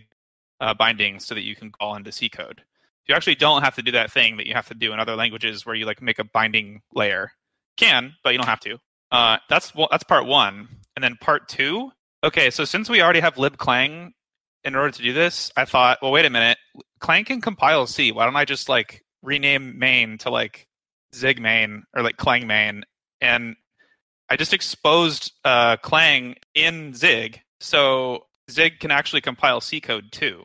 uh, 0.61 0.74
bindings 0.74 1.27
so 1.27 1.35
that 1.35 1.42
you 1.42 1.55
can 1.55 1.70
call 1.70 1.94
into 1.94 2.12
C 2.12 2.29
code. 2.29 2.62
You 3.09 3.14
actually 3.14 3.37
don't 3.37 3.62
have 3.62 3.75
to 3.77 3.83
do 3.83 3.92
that 3.92 4.12
thing 4.12 4.37
that 4.37 4.47
you 4.47 4.55
have 4.55 4.68
to 4.68 4.75
do 4.75 4.92
in 4.92 5.01
other 5.01 5.16
languages 5.16 5.64
where 5.64 5.75
you 5.75 5.87
like 5.87 6.03
make 6.03 6.18
a 6.18 6.25
binding 6.25 6.83
layer. 6.94 7.33
Can, 7.79 8.14
but 8.23 8.33
you 8.33 8.38
don't 8.38 8.49
have 8.49 8.61
to. 8.61 8.79
Uh, 9.11 9.38
that's 9.49 9.75
well, 9.75 9.88
that's 9.90 10.05
part 10.05 10.27
one, 10.27 10.68
and 10.97 11.03
then 11.03 11.16
part 11.21 11.49
two. 11.49 11.90
Okay, 12.25 12.51
so 12.51 12.64
since 12.64 12.90
we 12.90 13.01
already 13.01 13.21
have 13.21 13.37
libclang 13.37 14.11
in 14.64 14.75
order 14.75 14.90
to 14.90 15.03
do 15.03 15.12
this, 15.12 15.53
I 15.57 15.64
thought, 15.64 15.99
well, 16.03 16.11
wait 16.11 16.27
a 16.27 16.31
minute, 16.31 16.59
Clang 16.99 17.25
can 17.25 17.40
compile 17.40 17.87
C. 17.87 18.12
Why 18.12 18.25
don't 18.25 18.37
I 18.37 18.44
just 18.44 18.68
like 18.68 19.05
rename 19.23 19.79
main 19.79 20.18
to 20.18 20.31
like 20.31 20.66
Zig 21.14 21.40
main 21.40 21.85
or 21.94 22.03
like 22.03 22.16
Clang 22.16 22.47
main? 22.47 22.85
And 23.21 23.57
I 24.29 24.37
just 24.37 24.53
exposed 24.53 25.33
uh, 25.44 25.77
Clang 25.79 26.35
in 26.55 26.92
Zig, 26.92 27.40
so 27.61 28.27
Zig 28.51 28.81
can 28.81 28.90
actually 28.90 29.21
compile 29.21 29.61
C 29.61 29.81
code 29.81 30.12
too. 30.12 30.42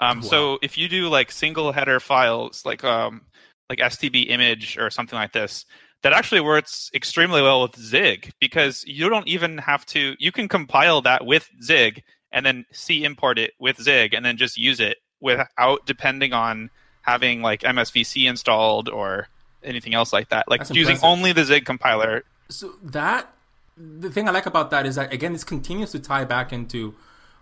Um, 0.00 0.22
So 0.22 0.58
if 0.62 0.76
you 0.76 0.88
do 0.88 1.08
like 1.08 1.30
single 1.30 1.72
header 1.72 2.00
files, 2.00 2.64
like 2.64 2.84
um, 2.84 3.22
like 3.68 3.78
stb 3.78 4.28
image 4.30 4.78
or 4.78 4.90
something 4.90 5.18
like 5.18 5.32
this, 5.32 5.64
that 6.02 6.12
actually 6.12 6.40
works 6.40 6.90
extremely 6.94 7.42
well 7.42 7.62
with 7.62 7.76
Zig 7.78 8.32
because 8.40 8.84
you 8.86 9.08
don't 9.08 9.26
even 9.26 9.58
have 9.58 9.84
to. 9.86 10.14
You 10.18 10.32
can 10.32 10.48
compile 10.48 11.00
that 11.02 11.26
with 11.26 11.50
Zig 11.62 12.02
and 12.32 12.44
then 12.44 12.64
C 12.72 13.04
import 13.04 13.38
it 13.38 13.54
with 13.58 13.80
Zig 13.80 14.14
and 14.14 14.24
then 14.24 14.36
just 14.36 14.56
use 14.56 14.80
it 14.80 14.98
without 15.20 15.86
depending 15.86 16.32
on 16.32 16.70
having 17.02 17.40
like 17.42 17.62
MSVC 17.62 18.28
installed 18.28 18.88
or 18.88 19.28
anything 19.62 19.94
else 19.94 20.12
like 20.12 20.28
that. 20.28 20.48
Like 20.48 20.60
That's 20.60 20.70
using 20.70 20.96
impressive. 20.96 21.04
only 21.18 21.32
the 21.32 21.44
Zig 21.44 21.64
compiler. 21.64 22.24
So 22.50 22.74
that 22.82 23.32
the 23.76 24.10
thing 24.10 24.28
I 24.28 24.30
like 24.30 24.46
about 24.46 24.70
that 24.70 24.86
is 24.86 24.96
that 24.96 25.12
again, 25.12 25.32
this 25.32 25.44
continues 25.44 25.92
to 25.92 25.98
tie 25.98 26.24
back 26.24 26.52
into 26.52 26.94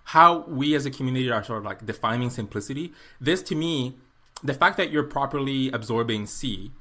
how 0.04 0.40
we 0.46 0.74
as 0.74 0.86
a 0.86 0.90
community 0.90 1.30
are 1.30 1.42
sort 1.44 1.58
of 1.58 1.64
like 1.64 1.84
defining 1.86 2.30
simplicity. 2.30 2.92
This 3.20 3.42
to 3.44 3.54
me, 3.54 3.96
the 4.42 4.54
fact 4.54 4.76
that 4.76 4.90
you're 4.90 5.04
properly 5.04 5.70
absorbing 5.72 6.26
C 6.26 6.72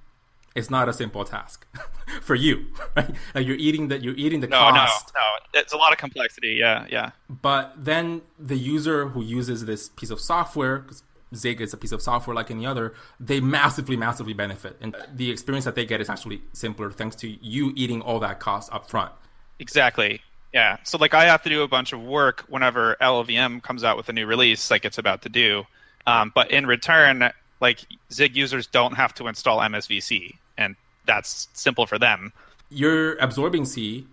is 0.55 0.69
not 0.69 0.87
a 0.87 0.93
simple 0.93 1.23
task 1.25 1.65
for 2.21 2.35
you, 2.35 2.67
right? 2.95 3.09
Like 3.33 3.47
you're 3.47 3.55
eating 3.57 3.87
that 3.87 4.03
you're 4.03 4.15
eating 4.15 4.39
the 4.41 4.47
No, 4.47 4.59
cost. 4.59 5.11
no, 5.15 5.19
no. 5.21 5.59
It's 5.61 5.73
a 5.73 5.77
lot 5.77 5.91
of 5.91 5.97
complexity. 5.97 6.57
Yeah, 6.59 6.85
yeah. 6.89 7.11
But 7.29 7.73
then 7.77 8.21
the 8.37 8.57
user 8.57 9.07
who 9.09 9.23
uses 9.23 9.65
this 9.65 9.89
piece 9.89 10.09
of 10.11 10.19
software, 10.19 10.79
'cause 10.79 11.03
Zig 11.35 11.61
is 11.61 11.73
a 11.73 11.77
piece 11.77 11.91
of 11.91 11.99
software 12.01 12.35
like 12.35 12.51
any 12.51 12.63
other, 12.67 12.93
they 13.19 13.39
massively, 13.39 13.97
massively 13.97 14.33
benefit. 14.33 14.77
And 14.79 14.95
the 15.11 15.31
experience 15.31 15.65
that 15.65 15.73
they 15.73 15.85
get 15.85 15.99
is 15.99 16.07
actually 16.07 16.43
simpler 16.51 16.91
thanks 16.91 17.15
to 17.17 17.27
you 17.27 17.73
eating 17.75 18.01
all 18.01 18.19
that 18.19 18.39
cost 18.39 18.71
up 18.71 18.87
front. 18.87 19.11
Exactly. 19.57 20.21
Yeah. 20.53 20.77
So 20.83 20.97
like 20.97 21.13
I 21.13 21.25
have 21.25 21.41
to 21.43 21.49
do 21.49 21.63
a 21.63 21.67
bunch 21.67 21.93
of 21.93 22.01
work 22.01 22.45
whenever 22.47 22.95
LLVM 23.01 23.63
comes 23.63 23.83
out 23.83 23.97
with 23.97 24.07
a 24.09 24.13
new 24.13 24.25
release, 24.25 24.69
like 24.69 24.85
it's 24.85 24.99
about 24.99 25.23
to 25.23 25.29
do. 25.29 25.65
Um, 26.05 26.31
but 26.33 26.51
in 26.51 26.67
return, 26.67 27.31
like 27.59 27.79
Zig 28.11 28.35
users 28.35 28.67
don't 28.67 28.93
have 28.93 29.13
to 29.15 29.27
install 29.27 29.59
MSVC, 29.59 30.35
and 30.57 30.75
that's 31.05 31.47
simple 31.53 31.87
for 31.87 31.97
them. 31.97 32.33
You're 32.69 33.15
absorbing 33.15 33.65
C 33.65 34.05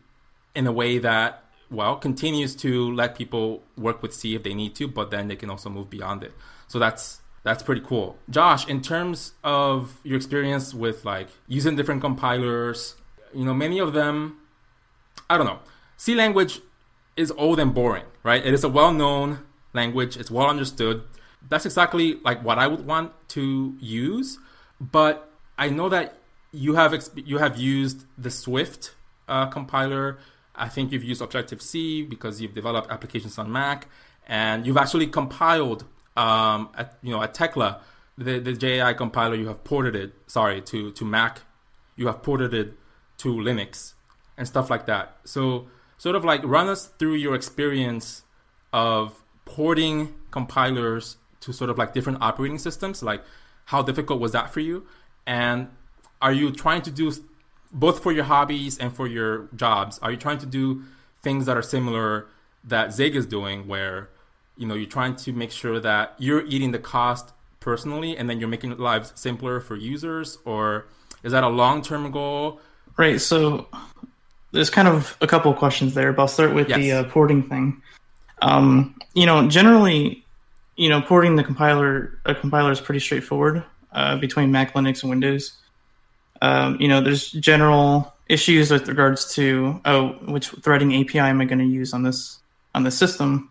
in 0.55 0.67
a 0.67 0.73
way 0.73 0.99
that, 0.99 1.45
well, 1.71 1.97
continues 1.97 2.55
to 2.57 2.93
let 2.95 3.17
people 3.17 3.63
work 3.77 4.03
with 4.03 4.15
C 4.15 4.35
if 4.35 4.43
they 4.43 4.55
need 4.55 4.75
to, 4.77 4.89
but 4.89 5.11
then 5.11 5.29
they 5.29 5.37
can 5.37 5.51
also 5.51 5.69
move 5.69 5.91
beyond 5.91 6.23
it. 6.23 6.33
So 6.69 6.79
that's 6.79 7.21
that's 7.43 7.63
pretty 7.63 7.81
cool. 7.81 8.19
Josh, 8.29 8.69
in 8.69 8.83
terms 8.83 9.33
of 9.43 9.99
your 10.05 10.17
experience 10.17 10.73
with 10.73 11.05
like 11.05 11.29
using 11.49 11.75
different 11.75 12.03
compilers, 12.03 12.95
you 13.35 13.45
know, 13.45 13.55
many 13.55 13.79
of 13.79 13.93
them 13.93 14.39
I 15.29 15.37
don't 15.37 15.47
know. 15.47 15.61
C 16.01 16.15
language 16.15 16.63
is 17.15 17.31
old 17.37 17.61
and 17.61 17.75
boring, 17.75 18.07
right? 18.23 18.43
It 18.43 18.55
is 18.55 18.65
a 18.65 18.71
well-known 18.71 19.41
language. 19.75 20.17
It's 20.17 20.31
well 20.31 20.47
understood. 20.47 21.03
That's 21.47 21.67
exactly 21.67 22.15
like 22.25 22.43
what 22.43 22.59
I 22.59 22.69
would 22.69 22.87
want 22.87 23.13
to 23.37 23.77
use. 23.79 24.39
But 24.81 25.31
I 25.59 25.69
know 25.69 25.91
that 25.91 26.17
you 26.53 26.73
have 26.77 26.93
exp- 26.93 27.27
you 27.27 27.37
have 27.37 27.59
used 27.59 28.07
the 28.17 28.31
Swift 28.31 28.95
uh, 29.29 29.49
compiler. 29.49 30.17
I 30.55 30.71
think 30.71 30.91
you've 30.91 31.05
used 31.05 31.21
Objective 31.21 31.61
C 31.61 32.01
because 32.01 32.41
you've 32.41 32.55
developed 32.55 32.91
applications 32.91 33.37
on 33.37 33.53
Mac, 33.53 33.87
and 34.27 34.67
you've 34.67 34.79
actually 34.79 35.07
compiled, 35.07 35.85
um, 36.17 36.71
at, 36.79 36.97
you 37.03 37.11
know, 37.11 37.23
at 37.23 37.35
Thekla, 37.35 37.81
the 38.17 38.39
the 38.39 38.55
JAI 38.55 38.95
compiler. 38.95 39.35
You 39.35 39.49
have 39.49 39.65
ported 39.65 39.95
it, 39.95 40.15
sorry, 40.29 40.63
to 40.63 40.93
to 40.93 41.05
Mac. 41.05 41.43
You 41.95 42.07
have 42.07 42.23
ported 42.23 42.55
it 42.55 42.73
to 43.19 43.35
Linux 43.35 43.93
and 44.39 44.49
stuff 44.49 44.71
like 44.71 44.87
that. 44.87 45.19
So, 45.25 45.69
sort 46.01 46.17
of 46.17 46.25
like 46.25 46.43
run 46.45 46.67
us 46.67 46.87
through 46.99 47.13
your 47.13 47.35
experience 47.35 48.23
of 48.73 49.23
porting 49.45 50.15
compilers 50.31 51.19
to 51.41 51.53
sort 51.53 51.69
of 51.69 51.77
like 51.77 51.93
different 51.93 52.17
operating 52.23 52.57
systems. 52.57 53.03
Like, 53.03 53.23
how 53.67 53.83
difficult 53.83 54.19
was 54.19 54.33
that 54.33 54.51
for 54.51 54.61
you? 54.61 54.87
And 55.27 55.69
are 56.23 56.33
you 56.33 56.53
trying 56.53 56.81
to 56.83 56.91
do 56.91 57.13
both 57.71 58.03
for 58.03 58.13
your 58.13 58.25
hobbies 58.25 58.79
and 58.79 58.97
for 58.97 59.07
your 59.07 59.51
jobs? 59.55 59.99
Are 59.99 60.11
you 60.11 60.17
trying 60.17 60.39
to 60.39 60.47
do 60.47 60.85
things 61.21 61.45
that 61.45 61.59
are 61.59 61.63
similar 61.63 62.29
that 62.65 62.95
Zig 62.95 63.15
is 63.15 63.27
doing, 63.27 63.69
where 63.69 64.09
you 64.57 64.67
know 64.67 64.75
you're 64.75 64.89
trying 64.89 65.17
to 65.17 65.35
make 65.35 65.51
sure 65.51 65.81
that 65.81 66.15
you're 66.19 66.47
eating 66.47 66.71
the 66.71 66.79
cost 66.79 67.35
personally 67.61 68.17
and 68.17 68.31
then 68.31 68.41
you're 68.41 68.49
making 68.49 68.75
lives 68.79 69.13
simpler 69.17 69.61
for 69.61 69.77
users 69.77 70.39
or 70.47 70.87
is 71.23 71.33
that 71.33 71.45
a 71.45 71.49
long-term 71.49 72.11
goal 72.11 72.59
Right. 73.01 73.19
So 73.19 73.67
there's 74.53 74.71
kind 74.71 74.89
of 74.89 75.17
a 75.21 75.27
couple 75.27 75.51
of 75.51 75.59
questions 75.59 75.95
there, 75.95 76.13
but 76.13 76.23
I'll 76.23 76.29
start 76.29 76.55
with 76.55 76.69
the 76.69 76.93
uh, 76.93 77.05
porting 77.05 77.43
thing. 77.43 77.83
Um, 78.43 78.99
you 79.15 79.27
know, 79.27 79.49
generally, 79.49 80.25
you 80.77 80.89
know, 80.89 81.01
porting 81.01 81.37
the 81.37 81.45
compiler 81.45 82.19
a 82.25 82.35
compiler 82.35 82.73
is 82.73 82.81
pretty 82.81 83.01
straightforward 83.01 83.65
uh, 83.93 84.17
between 84.17 84.51
Mac, 84.51 84.75
Linux, 84.75 85.03
and 85.03 85.11
Windows. 85.11 85.53
Um, 86.43 86.77
you 86.81 86.89
know, 86.89 87.01
there's 87.01 87.31
general 87.33 88.15
issues 88.29 88.71
with 88.71 88.89
regards 88.89 89.35
to 89.35 89.81
oh, 89.85 90.09
which 90.27 90.49
threading 90.49 90.95
API 90.95 91.19
am 91.19 91.41
I 91.41 91.45
going 91.45 91.59
to 91.59 91.65
use 91.65 91.93
on 91.93 92.03
this 92.03 92.39
on 92.75 92.85
the 92.85 92.91
system, 92.91 93.51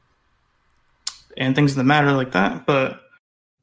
and 1.37 1.55
things 1.55 1.75
that 1.75 1.83
matter 1.83 2.11
like 2.11 2.31
that. 2.31 2.65
But 2.65 2.99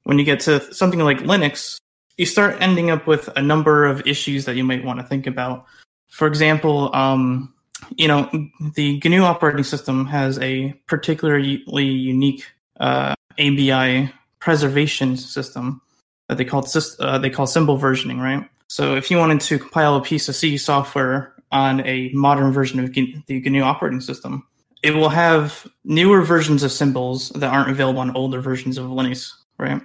when 0.05 0.19
you 0.19 0.25
get 0.25 0.41
to 0.41 0.73
something 0.73 1.01
like 1.01 1.19
Linux, 1.19 1.81
you 2.17 2.27
start 2.27 2.57
ending 2.61 2.91
up 2.91 3.07
with 3.07 3.29
a 3.37 3.43
number 3.43 3.85
of 3.85 4.07
issues 4.07 4.45
that 4.45 4.57
you 4.57 4.65
might 4.65 4.85
want 4.85 5.01
to 5.01 5.07
think 5.07 5.27
about. 5.27 5.67
For 6.09 6.27
example, 6.27 6.95
um, 6.95 7.53
you 7.97 8.09
know, 8.09 8.31
the 8.75 9.01
GNU 9.05 9.23
operating 9.23 9.65
system 9.65 10.07
has 10.07 10.39
a 10.39 10.73
particularly 10.87 11.85
unique 11.85 12.45
uh, 12.81 13.15
ABI 13.39 14.13
preservation 14.39 15.17
system 15.17 15.81
that 16.29 16.39
they 16.39 16.45
call 16.45 16.67
uh, 17.01 17.19
they 17.19 17.31
call 17.31 17.47
symbol 17.47 17.79
versioning, 17.79 18.21
right? 18.21 18.49
So 18.69 18.97
if 18.97 19.11
you 19.11 19.19
wanted 19.19 19.41
to 19.43 19.59
compile 19.59 19.97
a 19.97 20.03
piece 20.03 20.29
of 20.29 20.35
C 20.35 20.57
software 20.57 21.35
on 21.53 21.87
a 21.87 22.11
modern 22.13 22.53
version 22.53 22.81
of 22.81 22.93
the 22.93 23.41
GNU 23.41 23.63
operating 23.63 24.01
system, 24.01 24.47
it 24.83 24.95
will 24.95 25.09
have 25.09 25.67
newer 25.85 26.23
versions 26.23 26.63
of 26.63 26.73
symbols 26.73 27.31
that 27.31 27.53
aren't 27.53 27.71
available 27.71 28.01
on 28.01 28.15
older 28.17 28.41
versions 28.41 28.79
of 28.79 28.87
Linux, 28.87 29.33
right? 29.59 29.81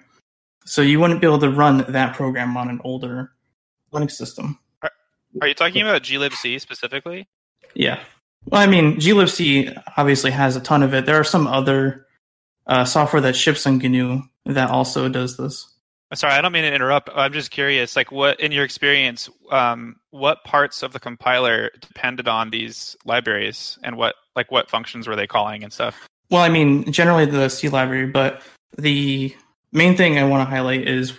So 0.66 0.82
you 0.82 1.00
wouldn't 1.00 1.22
be 1.22 1.28
able 1.28 1.40
to 1.40 1.50
run 1.50 1.86
that 1.92 2.16
program 2.16 2.58
on 2.58 2.70
an 2.70 2.82
older 2.84 3.32
Linux 3.94 4.12
system. 4.12 4.60
Are 5.40 5.48
you 5.48 5.54
talking 5.54 5.82
about 5.82 6.04
glibc 6.04 6.60
specifically? 6.60 7.28
Yeah. 7.74 8.00
Well, 8.46 8.62
I 8.62 8.68
mean, 8.68 8.98
glibc 8.98 9.82
obviously 9.98 10.32
has 10.32 10.56
a 10.56 10.62
ton 10.62 10.84
of 10.84 10.94
it. 10.94 11.06
There 11.06 11.20
are 11.20 11.24
some 11.24 11.48
other 11.48 12.08
uh, 12.68 12.86
software 12.86 13.22
that 13.22 13.36
ships 13.36 13.66
on 13.66 13.78
GNU 13.78 14.22
that 14.46 14.70
also 14.70 15.08
does 15.08 15.38
this. 15.38 15.68
Sorry, 16.14 16.34
I 16.34 16.42
don't 16.42 16.52
mean 16.52 16.64
to 16.64 16.74
interrupt. 16.74 17.10
I'm 17.16 17.32
just 17.32 17.52
curious. 17.52 17.96
Like, 17.96 18.12
what 18.12 18.38
in 18.42 18.52
your 18.52 18.66
experience, 18.66 19.30
um, 19.50 19.96
what 20.10 20.44
parts 20.44 20.84
of 20.84 20.92
the 20.92 21.00
compiler 21.00 21.72
depended 21.80 22.28
on 22.28 22.50
these 22.50 22.98
libraries, 23.06 23.80
and 23.84 23.96
what 23.96 24.16
like 24.36 24.52
what 24.52 24.70
functions 24.70 25.08
were 25.08 25.16
they 25.16 25.28
calling 25.28 25.64
and 25.64 25.72
stuff? 25.72 26.10
Well, 26.30 26.42
I 26.42 26.50
mean, 26.50 26.92
generally 26.92 27.26
the 27.26 27.48
C 27.48 27.70
library, 27.70 28.08
but 28.08 28.42
the 28.78 29.34
main 29.72 29.96
thing 29.96 30.18
I 30.18 30.26
want 30.26 30.42
to 30.42 30.54
highlight 30.54 30.86
is 30.86 31.14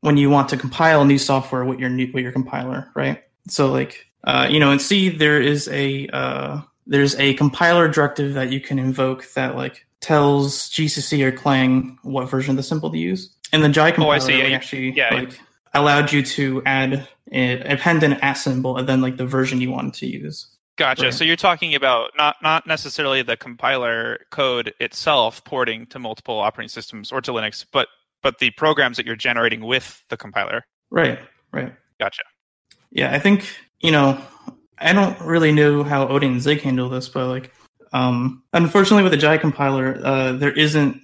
when 0.00 0.16
you 0.16 0.30
want 0.30 0.48
to 0.50 0.56
compile 0.56 1.04
new 1.04 1.18
software 1.18 1.64
with 1.64 1.78
your 1.78 1.90
new, 1.90 2.10
with 2.12 2.22
your 2.22 2.32
compiler, 2.32 2.90
right? 2.94 3.22
So, 3.48 3.70
like, 3.70 4.06
uh, 4.24 4.46
you 4.50 4.60
know, 4.60 4.70
in 4.70 4.78
C 4.78 5.08
there 5.08 5.40
is 5.40 5.68
a 5.68 6.06
uh, 6.08 6.60
there's 6.86 7.14
a 7.16 7.34
compiler 7.34 7.88
directive 7.88 8.34
that 8.34 8.50
you 8.50 8.60
can 8.60 8.78
invoke 8.78 9.26
that 9.34 9.56
like 9.56 9.86
tells 10.00 10.70
GCC 10.70 11.22
or 11.24 11.32
Clang 11.32 11.98
what 12.02 12.28
version 12.28 12.52
of 12.52 12.56
the 12.56 12.62
symbol 12.62 12.90
to 12.90 12.98
use, 12.98 13.34
and 13.52 13.62
the 13.62 13.68
Jai 13.68 13.90
compiler 13.90 14.16
Oh, 14.16 14.18
see. 14.18 14.38
Yeah, 14.38 14.56
actually 14.56 14.90
yeah, 14.90 15.14
like 15.14 15.38
allowed 15.74 16.12
you 16.12 16.22
to 16.22 16.62
add 16.66 17.06
a, 17.32 17.60
append 17.72 18.02
an 18.02 18.14
at 18.14 18.34
symbol 18.34 18.76
and 18.76 18.88
then 18.88 19.00
like 19.00 19.16
the 19.16 19.26
version 19.26 19.60
you 19.60 19.70
wanted 19.70 19.94
to 19.94 20.06
use. 20.06 20.48
Gotcha. 20.76 21.04
Right. 21.04 21.14
So 21.14 21.24
you're 21.24 21.36
talking 21.36 21.74
about 21.74 22.12
not 22.16 22.36
not 22.42 22.66
necessarily 22.66 23.22
the 23.22 23.36
compiler 23.36 24.20
code 24.30 24.72
itself 24.78 25.42
porting 25.44 25.86
to 25.86 25.98
multiple 25.98 26.38
operating 26.38 26.68
systems 26.68 27.10
or 27.10 27.20
to 27.20 27.32
Linux, 27.32 27.64
but 27.72 27.88
but 28.22 28.38
the 28.38 28.50
programs 28.52 28.96
that 28.96 29.06
you're 29.06 29.16
generating 29.16 29.62
with 29.62 30.04
the 30.08 30.16
compiler. 30.16 30.64
Right. 30.90 31.18
Right. 31.52 31.74
Gotcha. 31.98 32.22
Yeah, 32.90 33.14
I 33.14 33.18
think 33.18 33.48
you 33.80 33.92
know. 33.92 34.20
I 34.80 34.92
don't 34.92 35.20
really 35.20 35.50
know 35.50 35.82
how 35.82 36.06
Odin 36.06 36.34
and 36.34 36.40
Zig 36.40 36.60
handle 36.60 36.88
this, 36.88 37.08
but 37.08 37.26
like, 37.26 37.52
um, 37.92 38.44
unfortunately, 38.52 39.02
with 39.02 39.10
the 39.10 39.18
Jai 39.18 39.36
compiler, 39.36 40.00
uh, 40.04 40.32
there 40.32 40.52
isn't 40.52 41.00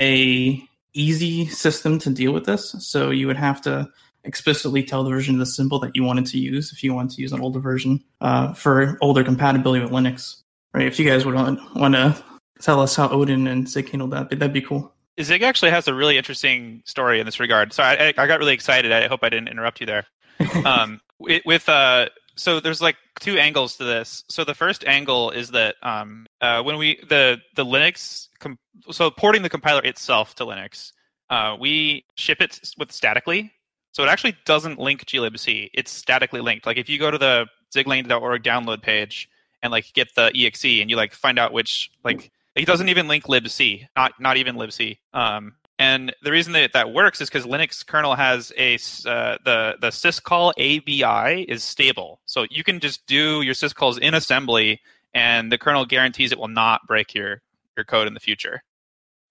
a 0.00 0.62
easy 0.96 1.46
system 1.46 1.98
to 2.00 2.10
deal 2.10 2.32
with 2.32 2.46
this. 2.46 2.74
So 2.78 3.10
you 3.10 3.26
would 3.26 3.36
have 3.36 3.60
to 3.62 3.88
explicitly 4.24 4.82
tell 4.82 5.04
the 5.04 5.10
version 5.10 5.36
of 5.36 5.38
the 5.38 5.46
symbol 5.46 5.78
that 5.80 5.94
you 5.94 6.02
wanted 6.02 6.26
to 6.26 6.38
use 6.38 6.72
if 6.72 6.82
you 6.82 6.92
wanted 6.92 7.14
to 7.16 7.22
use 7.22 7.32
an 7.32 7.40
older 7.40 7.60
version 7.60 8.02
uh, 8.20 8.52
for 8.54 8.98
older 9.00 9.22
compatibility 9.22 9.82
with 9.82 9.92
Linux. 9.92 10.42
Right? 10.74 10.86
If 10.86 10.98
you 10.98 11.08
guys 11.08 11.24
would 11.24 11.34
want, 11.34 11.60
want 11.76 11.94
to 11.94 12.16
tell 12.60 12.80
us 12.80 12.96
how 12.96 13.08
Odin 13.08 13.46
and 13.46 13.68
Zig 13.68 13.88
handled 13.90 14.10
that, 14.12 14.30
that'd 14.30 14.52
be 14.52 14.60
cool. 14.60 14.92
Zig 15.22 15.42
actually 15.42 15.70
has 15.70 15.88
a 15.88 15.94
really 15.94 16.18
interesting 16.18 16.82
story 16.84 17.20
in 17.20 17.26
this 17.26 17.40
regard. 17.40 17.72
Sorry, 17.72 17.98
I, 17.98 18.08
I 18.08 18.26
got 18.26 18.38
really 18.38 18.52
excited. 18.52 18.92
I 18.92 19.06
hope 19.08 19.20
I 19.22 19.30
didn't 19.30 19.48
interrupt 19.48 19.80
you 19.80 19.86
there. 19.86 20.06
um, 20.66 21.00
with, 21.18 21.68
uh, 21.68 22.08
so 22.36 22.60
there's 22.60 22.80
like 22.82 22.96
two 23.20 23.38
angles 23.38 23.76
to 23.76 23.84
this. 23.84 24.24
So 24.28 24.44
the 24.44 24.54
first 24.54 24.84
angle 24.84 25.30
is 25.30 25.50
that 25.50 25.76
um, 25.82 26.26
uh, 26.40 26.62
when 26.62 26.76
we 26.76 27.00
the 27.08 27.38
the 27.54 27.64
Linux 27.64 28.28
com- 28.38 28.58
so 28.90 29.10
porting 29.10 29.42
the 29.42 29.48
compiler 29.48 29.82
itself 29.82 30.34
to 30.36 30.44
Linux, 30.44 30.92
uh, 31.30 31.56
we 31.58 32.04
ship 32.14 32.40
it 32.40 32.60
with 32.78 32.92
statically. 32.92 33.52
So 33.92 34.02
it 34.02 34.08
actually 34.08 34.36
doesn't 34.44 34.78
link 34.78 35.06
glibc. 35.06 35.70
It's 35.72 35.90
statically 35.90 36.42
linked. 36.42 36.66
Like 36.66 36.76
if 36.76 36.88
you 36.88 36.98
go 36.98 37.10
to 37.10 37.16
the 37.16 37.46
ziglang.org 37.74 38.42
download 38.42 38.82
page 38.82 39.28
and 39.62 39.72
like 39.72 39.92
get 39.94 40.14
the 40.14 40.30
exe 40.34 40.64
and 40.64 40.90
you 40.90 40.96
like 40.96 41.14
find 41.14 41.38
out 41.38 41.52
which 41.52 41.90
like 42.04 42.30
it 42.54 42.66
doesn't 42.66 42.88
even 42.90 43.08
link 43.08 43.24
libc, 43.24 43.86
not 43.96 44.12
not 44.20 44.36
even 44.36 44.56
libc. 44.56 44.98
Um, 45.14 45.54
and 45.78 46.14
the 46.22 46.30
reason 46.30 46.52
that 46.54 46.72
that 46.72 46.92
works 46.92 47.20
is 47.20 47.28
because 47.28 47.44
Linux 47.44 47.84
kernel 47.84 48.14
has 48.14 48.52
a 48.56 48.74
uh, 48.74 49.38
the 49.44 49.76
the 49.80 49.88
syscall 49.88 50.52
ABI 50.56 51.42
is 51.42 51.62
stable, 51.62 52.20
so 52.24 52.46
you 52.50 52.64
can 52.64 52.80
just 52.80 53.06
do 53.06 53.42
your 53.42 53.54
syscalls 53.54 53.98
in 53.98 54.14
assembly, 54.14 54.80
and 55.12 55.52
the 55.52 55.58
kernel 55.58 55.84
guarantees 55.84 56.32
it 56.32 56.38
will 56.38 56.48
not 56.48 56.86
break 56.86 57.14
your 57.14 57.42
your 57.76 57.84
code 57.84 58.06
in 58.06 58.14
the 58.14 58.20
future. 58.20 58.62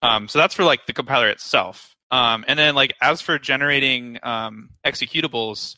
Um, 0.02 0.28
so 0.28 0.38
that's 0.38 0.54
for 0.54 0.62
like 0.62 0.86
the 0.86 0.92
compiler 0.92 1.28
itself. 1.28 1.96
Um, 2.10 2.44
and 2.46 2.58
then 2.58 2.74
like 2.76 2.94
as 3.02 3.20
for 3.20 3.38
generating 3.38 4.18
um, 4.22 4.70
executables, 4.84 5.76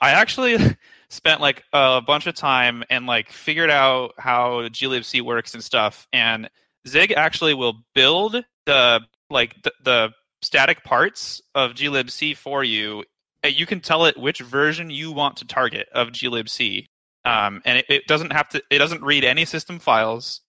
I 0.00 0.10
actually 0.10 0.56
spent 1.10 1.40
like 1.40 1.62
a 1.72 2.00
bunch 2.00 2.26
of 2.26 2.34
time 2.34 2.82
and 2.90 3.06
like 3.06 3.30
figured 3.30 3.70
out 3.70 4.14
how 4.18 4.68
glibc 4.68 5.22
works 5.22 5.54
and 5.54 5.62
stuff. 5.62 6.08
And 6.12 6.50
Zig 6.88 7.12
actually 7.12 7.54
will 7.54 7.84
build 7.94 8.42
the 8.66 9.00
like 9.30 9.62
the, 9.62 9.72
the 9.84 10.12
static 10.42 10.84
parts 10.84 11.40
of 11.54 11.72
glibc 11.72 12.36
for 12.36 12.64
you. 12.64 13.04
And 13.42 13.54
You 13.54 13.66
can 13.66 13.80
tell 13.80 14.04
it 14.04 14.18
which 14.18 14.40
version 14.40 14.90
you 14.90 15.12
want 15.12 15.36
to 15.38 15.46
target 15.46 15.88
of 15.92 16.08
glibc, 16.08 16.86
um, 17.24 17.62
and 17.64 17.78
it, 17.78 17.86
it 17.88 18.06
doesn't 18.06 18.32
have 18.32 18.48
to. 18.50 18.62
It 18.70 18.78
doesn't 18.78 19.02
read 19.02 19.24
any 19.24 19.44
system 19.44 19.78
files. 19.78 20.40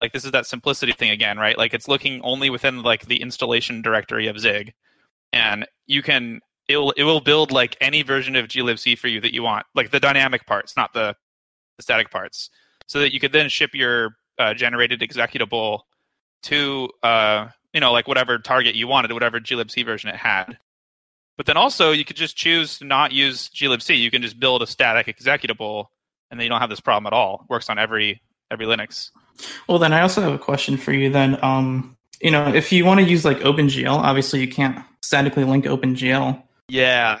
Like 0.00 0.12
this 0.12 0.24
is 0.24 0.30
that 0.30 0.46
simplicity 0.46 0.92
thing 0.92 1.10
again, 1.10 1.36
right? 1.36 1.58
Like 1.58 1.74
it's 1.74 1.88
looking 1.88 2.22
only 2.22 2.48
within 2.48 2.82
like 2.82 3.06
the 3.06 3.20
installation 3.20 3.82
directory 3.82 4.26
of 4.26 4.38
Zig, 4.38 4.72
and 5.32 5.66
you 5.86 6.02
can 6.02 6.40
it 6.70 6.76
will 6.76 6.92
it 6.92 7.02
will 7.02 7.20
build 7.20 7.50
like 7.50 7.76
any 7.80 8.02
version 8.02 8.36
of 8.36 8.46
glibc 8.46 8.96
for 8.96 9.08
you 9.08 9.20
that 9.20 9.34
you 9.34 9.42
want, 9.42 9.66
like 9.74 9.90
the 9.90 10.00
dynamic 10.00 10.46
parts, 10.46 10.76
not 10.76 10.92
the, 10.92 11.14
the 11.76 11.82
static 11.82 12.10
parts, 12.10 12.48
so 12.86 13.00
that 13.00 13.12
you 13.12 13.18
could 13.18 13.32
then 13.32 13.48
ship 13.48 13.74
your 13.74 14.16
uh, 14.38 14.54
generated 14.54 15.00
executable 15.00 15.80
to 16.44 16.88
uh, 17.02 17.48
you 17.72 17.80
know 17.80 17.92
like 17.92 18.08
whatever 18.08 18.38
target 18.38 18.74
you 18.74 18.86
wanted, 18.88 19.12
whatever 19.12 19.40
glibc 19.40 19.84
version 19.84 20.10
it 20.10 20.16
had. 20.16 20.58
But 21.36 21.46
then 21.46 21.56
also 21.56 21.92
you 21.92 22.04
could 22.04 22.16
just 22.16 22.36
choose 22.36 22.78
to 22.78 22.84
not 22.84 23.12
use 23.12 23.48
glibc. 23.50 23.96
You 23.96 24.10
can 24.10 24.22
just 24.22 24.38
build 24.38 24.62
a 24.62 24.66
static 24.66 25.06
executable, 25.06 25.86
and 26.30 26.38
then 26.38 26.44
you 26.44 26.50
don't 26.50 26.60
have 26.60 26.70
this 26.70 26.80
problem 26.80 27.06
at 27.06 27.12
all. 27.12 27.40
It 27.44 27.50
works 27.50 27.70
on 27.70 27.78
every 27.78 28.20
every 28.50 28.66
Linux. 28.66 29.10
Well, 29.68 29.78
then 29.78 29.92
I 29.92 30.02
also 30.02 30.20
have 30.20 30.34
a 30.34 30.38
question 30.38 30.76
for 30.76 30.92
you. 30.92 31.08
Then, 31.08 31.42
um, 31.42 31.96
you 32.20 32.30
know, 32.30 32.52
if 32.52 32.72
you 32.72 32.84
want 32.84 33.00
to 33.00 33.06
use 33.06 33.24
like 33.24 33.38
OpenGL, 33.38 33.96
obviously 33.96 34.40
you 34.40 34.48
can't 34.48 34.84
statically 35.02 35.44
link 35.44 35.64
OpenGL. 35.64 36.42
Yeah, 36.68 37.20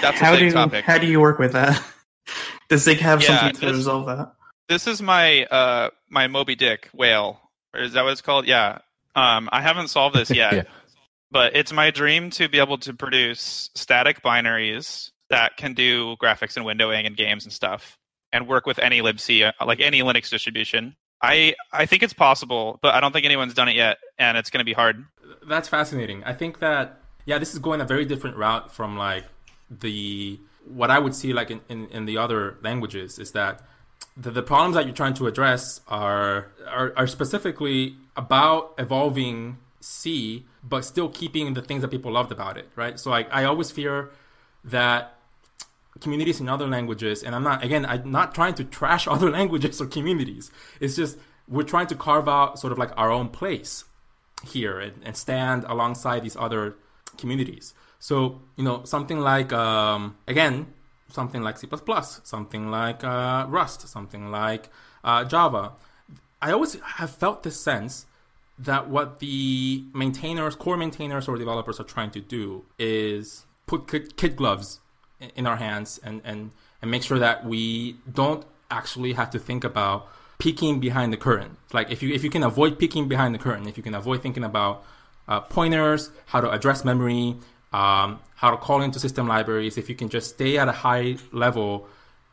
that's 0.00 0.20
a 0.20 0.24
how 0.24 0.34
do 0.36 0.50
topic. 0.50 0.84
how 0.84 0.96
do 0.98 1.06
you 1.06 1.20
work 1.20 1.38
with 1.38 1.52
that? 1.52 1.82
Does 2.68 2.82
Zig 2.84 2.98
have 2.98 3.22
Yeah, 3.22 3.26
something 3.38 3.60
to 3.60 3.66
this- 3.66 3.76
resolve 3.76 4.06
that? 4.06 4.32
this 4.68 4.86
is 4.88 5.00
my 5.02 5.44
uh 5.44 5.90
my 6.08 6.26
Moby 6.26 6.54
Dick 6.56 6.88
whale. 6.94 7.40
Or 7.74 7.80
is 7.80 7.92
that 7.92 8.02
what 8.04 8.12
it's 8.12 8.22
called? 8.22 8.46
Yeah. 8.46 8.78
Um, 9.16 9.48
I 9.50 9.60
haven't 9.62 9.88
solved 9.88 10.14
this 10.14 10.30
yet, 10.42 10.52
Yeah. 10.52 10.62
but 11.32 11.56
it's 11.56 11.72
my 11.72 11.90
dream 11.90 12.30
to 12.30 12.48
be 12.48 12.58
able 12.60 12.78
to 12.78 12.92
produce 12.94 13.70
static 13.74 14.22
binaries 14.22 15.10
that 15.30 15.56
can 15.56 15.74
do 15.74 16.14
graphics 16.22 16.56
and 16.56 16.64
windowing 16.64 17.06
and 17.06 17.16
games 17.16 17.44
and 17.44 17.52
stuff, 17.52 17.98
and 18.32 18.46
work 18.46 18.66
with 18.66 18.78
any 18.78 19.00
libc, 19.00 19.42
uh, 19.58 19.64
like 19.66 19.80
any 19.80 20.00
Linux 20.02 20.30
distribution. 20.30 20.94
I 21.22 21.54
I 21.72 21.86
think 21.86 22.02
it's 22.02 22.12
possible, 22.12 22.78
but 22.82 22.94
I 22.94 23.00
don't 23.00 23.12
think 23.12 23.24
anyone's 23.24 23.54
done 23.54 23.68
it 23.68 23.74
yet, 23.74 23.96
and 24.18 24.36
it's 24.36 24.50
going 24.50 24.60
to 24.60 24.64
be 24.64 24.74
hard. 24.74 25.04
That's 25.48 25.68
fascinating. 25.68 26.22
I 26.24 26.34
think 26.34 26.58
that 26.60 27.00
yeah, 27.24 27.38
this 27.38 27.54
is 27.54 27.58
going 27.58 27.80
a 27.80 27.84
very 27.84 28.04
different 28.04 28.36
route 28.36 28.70
from 28.72 28.96
like 28.96 29.24
the 29.70 30.38
what 30.66 30.90
I 30.90 30.98
would 30.98 31.14
see 31.14 31.32
like 31.32 31.50
in, 31.50 31.60
in, 31.68 31.86
in 31.88 32.04
the 32.04 32.18
other 32.18 32.58
languages 32.62 33.18
is 33.18 33.32
that 33.32 33.62
the, 34.16 34.30
the 34.30 34.42
problems 34.42 34.74
that 34.76 34.86
you're 34.86 34.94
trying 34.94 35.14
to 35.14 35.26
address 35.26 35.80
are, 35.88 36.48
are 36.66 36.92
are 36.96 37.06
specifically 37.06 37.96
about 38.16 38.74
evolving 38.78 39.58
C, 39.80 40.46
but 40.64 40.84
still 40.84 41.08
keeping 41.08 41.54
the 41.54 41.62
things 41.62 41.82
that 41.82 41.88
people 41.88 42.12
loved 42.12 42.32
about 42.32 42.56
it, 42.56 42.68
right? 42.76 42.98
So 42.98 43.10
like 43.10 43.28
I 43.30 43.44
always 43.44 43.70
fear 43.70 44.10
that 44.64 45.14
communities 46.00 46.40
in 46.40 46.48
other 46.48 46.66
languages, 46.66 47.22
and 47.22 47.34
I'm 47.34 47.42
not 47.42 47.62
again, 47.62 47.84
I'm 47.84 48.10
not 48.10 48.34
trying 48.34 48.54
to 48.54 48.64
trash 48.64 49.06
other 49.14 49.30
languages 49.30 49.80
or 49.80 49.86
communities. 49.86 50.50
It's 50.80 50.96
just 50.96 51.18
we're 51.46 51.62
trying 51.62 51.86
to 51.88 51.94
carve 51.94 52.28
out 52.28 52.58
sort 52.58 52.72
of 52.72 52.78
like 52.78 52.90
our 52.96 53.12
own 53.12 53.28
place 53.28 53.84
here 54.44 54.80
and, 54.80 55.02
and 55.04 55.16
stand 55.16 55.64
alongside 55.64 56.24
these 56.24 56.36
other 56.36 56.76
communities. 57.18 57.74
So 57.98 58.40
you 58.56 58.64
know 58.64 58.84
something 58.84 59.20
like 59.20 59.52
um, 59.52 60.16
again 60.26 60.72
something 61.08 61.42
like 61.42 61.58
C++, 61.58 61.68
something 62.24 62.70
like 62.70 63.04
uh, 63.04 63.46
Rust, 63.48 63.88
something 63.88 64.30
like 64.30 64.68
uh, 65.04 65.24
Java. 65.24 65.72
I 66.40 66.52
always 66.52 66.74
have 66.80 67.10
felt 67.10 67.42
this 67.42 67.58
sense 67.58 68.06
that 68.58 68.88
what 68.88 69.20
the 69.20 69.84
maintainers, 69.94 70.54
core 70.54 70.76
maintainers, 70.76 71.28
or 71.28 71.36
developers 71.36 71.80
are 71.80 71.84
trying 71.84 72.10
to 72.12 72.20
do 72.20 72.64
is 72.78 73.46
put 73.66 73.86
kid 73.88 74.36
gloves 74.36 74.80
in 75.34 75.46
our 75.46 75.56
hands 75.56 75.98
and, 76.02 76.20
and, 76.24 76.50
and 76.80 76.90
make 76.90 77.02
sure 77.02 77.18
that 77.18 77.44
we 77.44 77.96
don't 78.10 78.44
actually 78.70 79.12
have 79.12 79.30
to 79.30 79.38
think 79.38 79.64
about 79.64 80.08
peeking 80.38 80.80
behind 80.80 81.12
the 81.12 81.16
curtain. 81.16 81.56
Like 81.72 81.90
if 81.90 82.02
you 82.02 82.12
if 82.12 82.22
you 82.22 82.30
can 82.30 82.42
avoid 82.42 82.78
peeking 82.78 83.08
behind 83.08 83.34
the 83.34 83.38
curtain, 83.38 83.66
if 83.68 83.76
you 83.76 83.82
can 83.82 83.94
avoid 83.94 84.22
thinking 84.22 84.44
about 84.44 84.84
uh, 85.28 85.40
pointers, 85.40 86.10
how 86.26 86.40
to 86.40 86.50
address 86.50 86.84
memory, 86.84 87.36
um, 87.76 88.20
how 88.36 88.50
to 88.50 88.56
call 88.56 88.80
into 88.80 88.98
system 88.98 89.28
libraries, 89.28 89.76
if 89.76 89.90
you 89.90 89.94
can 89.94 90.08
just 90.08 90.30
stay 90.30 90.56
at 90.56 90.66
a 90.66 90.72
high 90.72 91.16
level 91.30 91.86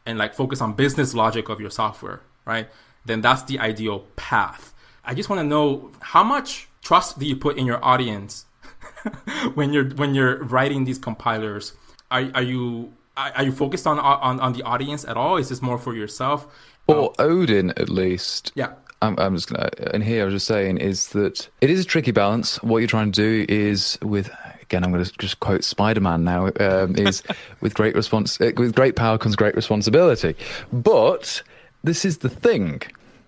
and 0.05 0.17
like 0.17 0.33
focus 0.33 0.61
on 0.61 0.71
business 0.73 1.13
logic 1.13 1.49
of 1.49 1.59
your 1.59 1.69
software, 1.69 2.21
right? 2.45 2.69
Then 3.05 3.19
that's 3.19 3.43
the 3.43 3.59
ideal 3.59 3.99
path. 4.15 4.73
I 5.03 5.13
just 5.13 5.29
want 5.29 5.41
to 5.41 5.47
know 5.47 5.91
how 5.99 6.23
much 6.23 6.69
trust 6.81 7.19
do 7.19 7.25
you 7.25 7.35
put 7.35 7.57
in 7.57 7.65
your 7.65 7.83
audience 7.83 8.45
when 9.53 9.73
you're 9.73 9.89
when 9.95 10.15
you're 10.15 10.37
writing 10.43 10.85
these 10.85 10.97
compilers? 10.97 11.73
Are, 12.09 12.31
are 12.35 12.43
you 12.43 12.93
are 13.17 13.43
you 13.43 13.51
focused 13.51 13.85
on, 13.85 13.99
on 13.99 14.39
on 14.39 14.53
the 14.53 14.63
audience 14.63 15.03
at 15.03 15.17
all? 15.17 15.35
Is 15.35 15.49
this 15.49 15.61
more 15.61 15.77
for 15.77 15.93
yourself? 15.93 16.47
Or 16.87 17.13
Odin, 17.19 17.71
at 17.71 17.89
least. 17.89 18.53
Yeah. 18.55 18.73
I'm, 19.01 19.19
I'm 19.19 19.35
just 19.35 19.49
gonna, 19.49 19.69
and 19.93 20.01
here 20.01 20.21
I 20.21 20.25
was 20.25 20.33
just 20.35 20.47
saying 20.47 20.77
is 20.77 21.09
that 21.09 21.49
it 21.59 21.69
is 21.69 21.81
a 21.81 21.83
tricky 21.83 22.11
balance. 22.11 22.63
What 22.63 22.77
you're 22.77 22.87
trying 22.87 23.11
to 23.11 23.21
do 23.21 23.45
is 23.49 23.97
with 24.01 24.31
again, 24.63 24.83
I'm 24.83 24.91
going 24.91 25.05
to 25.05 25.11
just 25.19 25.39
quote 25.39 25.63
Spider-Man 25.63 26.23
now. 26.23 26.47
Um, 26.59 26.95
is 26.95 27.23
with 27.61 27.73
great 27.73 27.95
response, 27.95 28.41
uh, 28.41 28.51
with 28.57 28.73
great 28.73 28.95
power 28.95 29.17
comes 29.17 29.35
great 29.35 29.55
responsibility. 29.55 30.35
But 30.71 31.43
this 31.83 32.05
is 32.05 32.19
the 32.19 32.29
thing. 32.29 32.81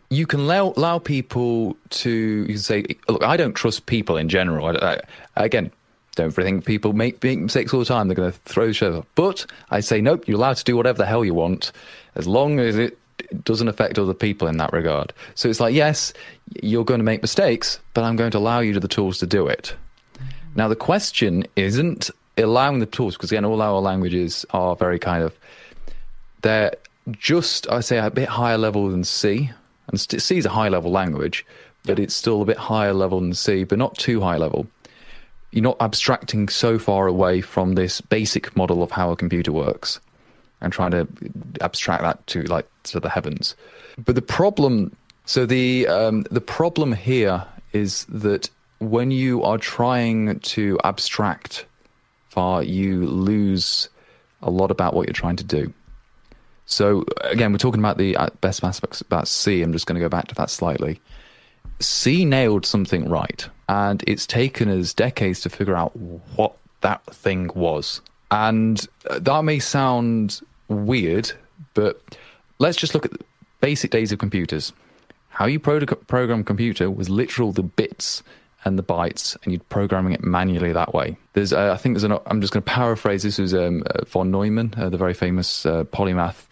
You 0.10 0.26
can 0.26 0.40
allow, 0.42 0.74
allow 0.76 1.00
people 1.00 1.78
to. 1.90 2.10
You 2.10 2.46
can 2.46 2.58
say, 2.58 2.86
look, 3.08 3.24
I 3.24 3.38
don't 3.38 3.54
trust 3.54 3.86
people 3.86 4.18
in 4.18 4.30
general. 4.30 4.66
I, 4.66 5.00
I, 5.36 5.46
again, 5.46 5.72
don't 6.16 6.32
think 6.32 6.66
people 6.66 6.94
make, 6.94 7.24
make 7.24 7.40
mistakes 7.40 7.74
all 7.74 7.80
the 7.80 7.86
time. 7.86 8.08
They're 8.08 8.16
going 8.16 8.32
to 8.32 8.38
throw 8.40 8.72
shit 8.72 8.94
off. 8.94 9.06
But 9.16 9.46
I 9.70 9.82
say, 9.82 10.02
nope, 10.02 10.28
you're 10.28 10.38
allowed 10.38 10.58
to 10.58 10.64
do 10.64 10.78
whatever 10.78 10.98
the 10.98 11.06
hell 11.06 11.26
you 11.26 11.34
want, 11.34 11.72
as 12.16 12.28
long 12.28 12.60
as 12.60 12.78
it 12.78 12.98
doesn't 13.44 13.68
affect 13.68 13.98
other 13.98 14.14
people 14.14 14.48
in 14.48 14.58
that 14.58 14.72
regard. 14.72 15.12
So 15.36 15.50
it's 15.50 15.60
like, 15.60 15.74
yes, 15.74 16.14
you're 16.62 16.86
going 16.86 17.00
to 17.00 17.04
make 17.04 17.22
mistakes, 17.22 17.80
but 17.94 18.04
I'm 18.04 18.16
going 18.16 18.32
to 18.32 18.38
allow 18.38 18.60
you 18.60 18.80
the 18.80 18.88
tools 18.88 19.18
to 19.20 19.28
do 19.28 19.48
it. 19.48 19.76
Now, 20.56 20.68
the 20.68 20.76
question 20.76 21.46
isn't 21.56 22.10
allowing 22.38 22.80
the 22.80 22.86
tools, 22.86 23.16
because 23.16 23.32
again, 23.32 23.46
all 23.46 23.62
our 23.62 23.80
languages 23.80 24.46
are 24.52 24.76
very 24.76 25.00
kind 25.00 25.24
of, 25.24 25.36
they're 26.42 26.74
just, 27.12 27.70
I 27.70 27.82
say, 27.82 27.98
a 27.98 28.10
bit 28.10 28.30
higher 28.30 28.58
level 28.58 28.90
than 28.90 29.04
C. 29.04 29.52
And 29.88 30.00
C 30.00 30.38
is 30.38 30.46
a 30.46 30.50
high 30.50 30.70
level 30.70 30.92
language, 30.92 31.46
but 31.84 32.00
it's 32.00 32.16
still 32.16 32.42
a 32.42 32.46
bit 32.46 32.58
higher 32.58 32.94
level 32.94 33.20
than 33.20 33.34
C, 33.34 33.64
but 33.64 33.78
not 33.78 33.98
too 33.98 34.22
high 34.22 34.38
level. 34.38 34.66
You're 35.52 35.64
not 35.64 35.78
abstracting 35.80 36.50
so 36.50 36.80
far 36.80 37.08
away 37.08 37.42
from 37.42 37.76
this 37.76 38.02
basic 38.02 38.56
model 38.56 38.82
of 38.82 38.92
how 38.92 39.12
a 39.12 39.16
computer 39.16 39.52
works 39.52 40.00
and 40.62 40.74
trying 40.74 40.92
to 40.92 41.08
abstract 41.62 42.02
that 42.02 42.26
to 42.28 42.42
like 42.44 42.68
to 42.84 43.00
the 43.00 43.10
heavens. 43.10 43.56
But 44.04 44.16
the 44.16 44.22
problem, 44.22 44.96
so 45.26 45.46
the 45.46 45.88
um, 45.88 46.24
the 46.32 46.42
problem 46.42 46.94
here 46.94 47.46
is 47.72 48.06
that 48.10 48.50
when 48.80 49.12
you 49.12 49.44
are 49.44 49.58
trying 49.58 50.40
to 50.40 50.80
abstract 50.84 51.66
far, 52.30 52.64
you 52.64 53.06
lose 53.06 53.90
a 54.42 54.50
lot 54.50 54.72
about 54.72 54.94
what 54.94 55.08
you're 55.08 55.14
trying 55.14 55.38
to 55.38 55.44
do. 55.44 55.74
So 56.66 57.06
again, 57.22 57.52
we're 57.52 57.60
talking 57.60 57.80
about 57.80 57.98
the 57.98 58.18
uh, 58.18 58.30
best 58.42 58.64
aspects 58.64 59.02
about 59.02 59.28
C. 59.28 59.62
I'm 59.62 59.72
just 59.72 59.86
going 59.86 59.96
to 59.96 60.02
go 60.02 60.10
back 60.10 60.28
to 60.30 60.36
that 60.36 60.50
slightly. 60.50 61.00
C 61.80 62.26
nailed 62.26 62.66
something 62.66 63.08
right, 63.10 63.48
and 63.70 64.04
it's 64.08 64.26
taken 64.26 64.70
us 64.70 64.94
decades 64.94 65.42
to 65.42 65.50
figure 65.50 65.76
out 65.76 65.96
what 66.36 66.58
that 66.82 67.06
thing 67.06 67.52
was. 67.54 68.02
And 68.32 68.86
uh, 69.10 69.20
that 69.20 69.44
may 69.44 69.60
sound 69.60 70.42
weird, 70.68 71.32
but 71.74 72.18
let's 72.60 72.78
just 72.78 72.94
look 72.94 73.06
at 73.06 73.12
the 73.12 73.24
basic 73.60 73.92
days 73.92 74.12
of 74.12 74.20
computers. 74.20 74.74
How 75.30 75.46
you 75.46 75.60
program 75.60 76.40
a 76.40 76.44
computer 76.44 76.90
was 76.90 77.10
literal 77.10 77.52
the 77.52 77.64
bits 77.64 78.24
and 78.66 78.80
the 78.80 78.84
bytes, 78.84 79.38
and 79.44 79.54
you're 79.54 79.62
programming 79.70 80.14
it 80.14 80.24
manually 80.24 80.74
that 80.74 80.94
way. 80.94 81.16
There's, 81.34 81.54
uh, 81.54 81.72
I 81.72 81.78
think 81.78 81.96
there's 81.96 82.04
an. 82.04 82.18
I'm 82.26 82.42
just 82.42 82.52
going 82.52 82.64
to 82.64 82.70
paraphrase. 82.70 83.24
This 83.24 83.38
was 83.38 83.54
um, 83.54 83.84
uh, 83.88 84.04
von 84.06 84.32
Neumann, 84.32 84.74
uh, 84.76 84.90
the 84.90 84.98
very 84.98 85.14
famous 85.14 85.66
uh, 85.66 85.84
polymath. 85.86 86.46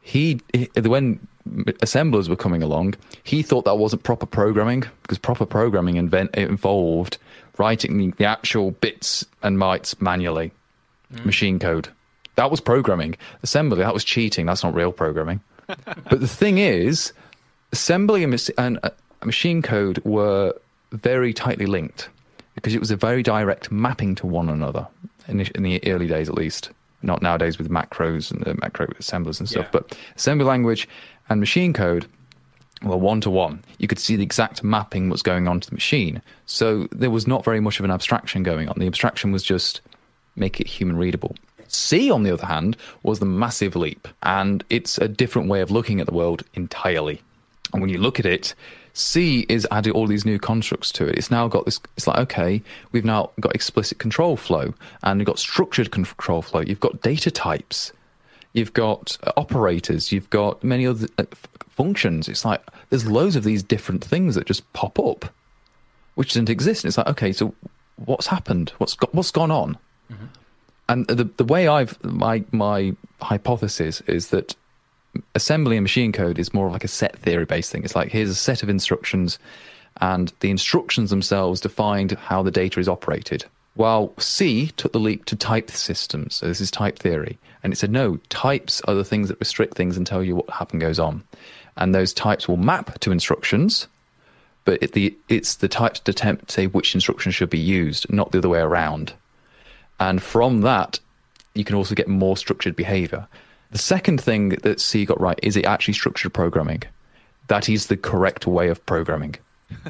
He, 0.00 0.40
he, 0.52 0.68
when 0.80 1.26
assemblers 1.80 2.28
were 2.28 2.36
coming 2.36 2.62
along, 2.62 2.94
he 3.22 3.42
thought 3.42 3.64
that 3.64 3.76
wasn't 3.76 4.02
proper 4.02 4.26
programming 4.26 4.84
because 5.02 5.18
proper 5.18 5.46
programming 5.46 5.96
invent, 5.96 6.34
involved 6.34 7.18
writing 7.58 7.98
the, 7.98 8.10
the 8.16 8.24
actual 8.24 8.72
bits 8.72 9.24
and 9.42 9.58
bytes 9.58 10.00
manually, 10.00 10.50
mm. 11.14 11.24
machine 11.24 11.58
code. 11.58 11.88
That 12.34 12.50
was 12.50 12.60
programming. 12.60 13.16
Assembly, 13.42 13.78
that 13.78 13.94
was 13.94 14.04
cheating. 14.04 14.46
That's 14.46 14.64
not 14.64 14.74
real 14.74 14.92
programming. 14.92 15.40
but 15.66 16.20
the 16.20 16.28
thing 16.28 16.58
is, 16.58 17.12
assembly 17.72 18.24
and, 18.24 18.50
and 18.58 18.78
uh, 18.82 18.90
machine 19.24 19.62
code 19.62 19.98
were 20.04 20.54
very 20.92 21.32
tightly 21.32 21.66
linked 21.66 22.08
because 22.54 22.74
it 22.74 22.80
was 22.80 22.90
a 22.90 22.96
very 22.96 23.22
direct 23.22 23.70
mapping 23.72 24.14
to 24.16 24.26
one 24.26 24.48
another 24.48 24.86
in 25.28 25.38
the, 25.38 25.50
in 25.54 25.62
the 25.62 25.80
early 25.86 26.06
days, 26.06 26.28
at 26.28 26.34
least. 26.34 26.70
Not 27.04 27.20
nowadays 27.20 27.58
with 27.58 27.68
macros 27.68 28.30
and 28.30 28.46
uh, 28.46 28.54
macro 28.60 28.86
assemblers 28.98 29.40
and 29.40 29.48
stuff, 29.48 29.64
yeah. 29.66 29.80
but 29.80 29.98
assembly 30.14 30.46
language 30.46 30.88
and 31.28 31.40
machine 31.40 31.72
code 31.72 32.06
were 32.82 32.96
one 32.96 33.20
to 33.22 33.30
one. 33.30 33.62
You 33.78 33.88
could 33.88 33.98
see 33.98 34.14
the 34.14 34.22
exact 34.22 34.62
mapping 34.62 35.08
what's 35.08 35.22
going 35.22 35.48
on 35.48 35.60
to 35.60 35.68
the 35.68 35.74
machine. 35.74 36.22
So 36.46 36.86
there 36.92 37.10
was 37.10 37.26
not 37.26 37.44
very 37.44 37.60
much 37.60 37.78
of 37.78 37.84
an 37.84 37.90
abstraction 37.90 38.42
going 38.42 38.68
on. 38.68 38.76
The 38.78 38.86
abstraction 38.86 39.32
was 39.32 39.42
just 39.42 39.80
make 40.36 40.60
it 40.60 40.66
human 40.66 40.96
readable. 40.96 41.34
C, 41.68 42.10
on 42.10 42.22
the 42.22 42.30
other 42.30 42.46
hand, 42.46 42.76
was 43.02 43.18
the 43.18 43.26
massive 43.26 43.74
leap, 43.74 44.06
and 44.22 44.62
it's 44.68 44.98
a 44.98 45.08
different 45.08 45.48
way 45.48 45.60
of 45.62 45.70
looking 45.70 46.00
at 46.00 46.06
the 46.06 46.12
world 46.12 46.42
entirely. 46.54 47.22
And 47.72 47.80
when 47.80 47.90
you 47.90 47.98
look 47.98 48.20
at 48.20 48.26
it, 48.26 48.54
C 48.94 49.46
is 49.48 49.66
adding 49.70 49.92
all 49.92 50.06
these 50.06 50.24
new 50.24 50.38
constructs 50.38 50.92
to 50.92 51.06
it. 51.06 51.16
It's 51.16 51.30
now 51.30 51.48
got 51.48 51.64
this. 51.64 51.80
It's 51.96 52.06
like 52.06 52.18
okay, 52.18 52.62
we've 52.92 53.04
now 53.04 53.30
got 53.40 53.54
explicit 53.54 53.98
control 53.98 54.36
flow, 54.36 54.74
and 55.02 55.20
you've 55.20 55.26
got 55.26 55.38
structured 55.38 55.90
control 55.90 56.42
flow. 56.42 56.60
You've 56.60 56.80
got 56.80 57.00
data 57.00 57.30
types. 57.30 57.92
You've 58.52 58.74
got 58.74 59.16
uh, 59.22 59.32
operators. 59.36 60.12
You've 60.12 60.28
got 60.30 60.62
many 60.62 60.86
other 60.86 61.08
uh, 61.16 61.24
functions. 61.70 62.28
It's 62.28 62.44
like 62.44 62.62
there's 62.90 63.06
loads 63.06 63.36
of 63.36 63.44
these 63.44 63.62
different 63.62 64.04
things 64.04 64.34
that 64.34 64.46
just 64.46 64.70
pop 64.74 64.98
up, 64.98 65.32
which 66.14 66.34
didn't 66.34 66.50
exist. 66.50 66.84
And 66.84 66.90
it's 66.90 66.98
like 66.98 67.08
okay, 67.08 67.32
so 67.32 67.54
what's 67.96 68.26
happened? 68.26 68.72
What's 68.78 68.94
got, 68.94 69.14
what's 69.14 69.30
gone 69.30 69.50
on? 69.50 69.78
Mm-hmm. 70.12 70.26
And 70.88 71.06
the 71.06 71.24
the 71.24 71.44
way 71.44 71.66
I've 71.66 72.02
my 72.04 72.44
my 72.52 72.94
hypothesis 73.22 74.02
is 74.02 74.28
that 74.28 74.54
assembly 75.34 75.76
and 75.76 75.84
machine 75.84 76.12
code 76.12 76.38
is 76.38 76.54
more 76.54 76.70
like 76.70 76.84
a 76.84 76.88
set 76.88 77.18
theory 77.18 77.44
based 77.44 77.70
thing. 77.70 77.84
It's 77.84 77.96
like 77.96 78.10
here's 78.10 78.30
a 78.30 78.34
set 78.34 78.62
of 78.62 78.68
instructions, 78.68 79.38
and 80.00 80.32
the 80.40 80.50
instructions 80.50 81.10
themselves 81.10 81.60
defined 81.60 82.12
how 82.12 82.42
the 82.42 82.50
data 82.50 82.80
is 82.80 82.88
operated. 82.88 83.44
While 83.74 84.12
C 84.18 84.68
took 84.76 84.92
the 84.92 85.00
leap 85.00 85.24
to 85.26 85.36
type 85.36 85.70
systems, 85.70 86.34
so 86.34 86.46
this 86.46 86.60
is 86.60 86.70
type 86.70 86.98
theory, 86.98 87.38
and 87.62 87.72
it 87.72 87.76
said 87.76 87.90
no, 87.90 88.18
types 88.28 88.82
are 88.82 88.94
the 88.94 89.04
things 89.04 89.28
that 89.28 89.40
restrict 89.40 89.74
things 89.74 89.96
and 89.96 90.06
tell 90.06 90.22
you 90.22 90.36
what 90.36 90.50
happen 90.50 90.78
goes 90.78 90.98
on, 90.98 91.22
and 91.76 91.94
those 91.94 92.12
types 92.12 92.46
will 92.46 92.58
map 92.58 92.98
to 93.00 93.12
instructions, 93.12 93.88
but 94.64 94.82
it, 94.82 94.92
the, 94.92 95.16
it's 95.28 95.56
the 95.56 95.68
types 95.68 96.00
to 96.00 96.10
attempt 96.10 96.48
to 96.48 96.52
say 96.52 96.66
which 96.66 96.94
instruction 96.94 97.32
should 97.32 97.50
be 97.50 97.58
used, 97.58 98.12
not 98.12 98.30
the 98.30 98.38
other 98.38 98.48
way 98.48 98.60
around. 98.60 99.14
And 99.98 100.22
from 100.22 100.60
that, 100.60 101.00
you 101.54 101.64
can 101.64 101.76
also 101.76 101.94
get 101.94 102.08
more 102.08 102.36
structured 102.36 102.76
behavior. 102.76 103.26
The 103.72 103.78
second 103.78 104.20
thing 104.20 104.50
that 104.50 104.80
C 104.80 105.06
got 105.06 105.20
right 105.20 105.38
is 105.42 105.56
it 105.56 105.64
actually 105.64 105.94
structured 105.94 106.34
programming. 106.34 106.82
That 107.48 107.68
is 107.68 107.86
the 107.86 107.96
correct 107.96 108.46
way 108.46 108.68
of 108.68 108.84
programming. 108.84 109.36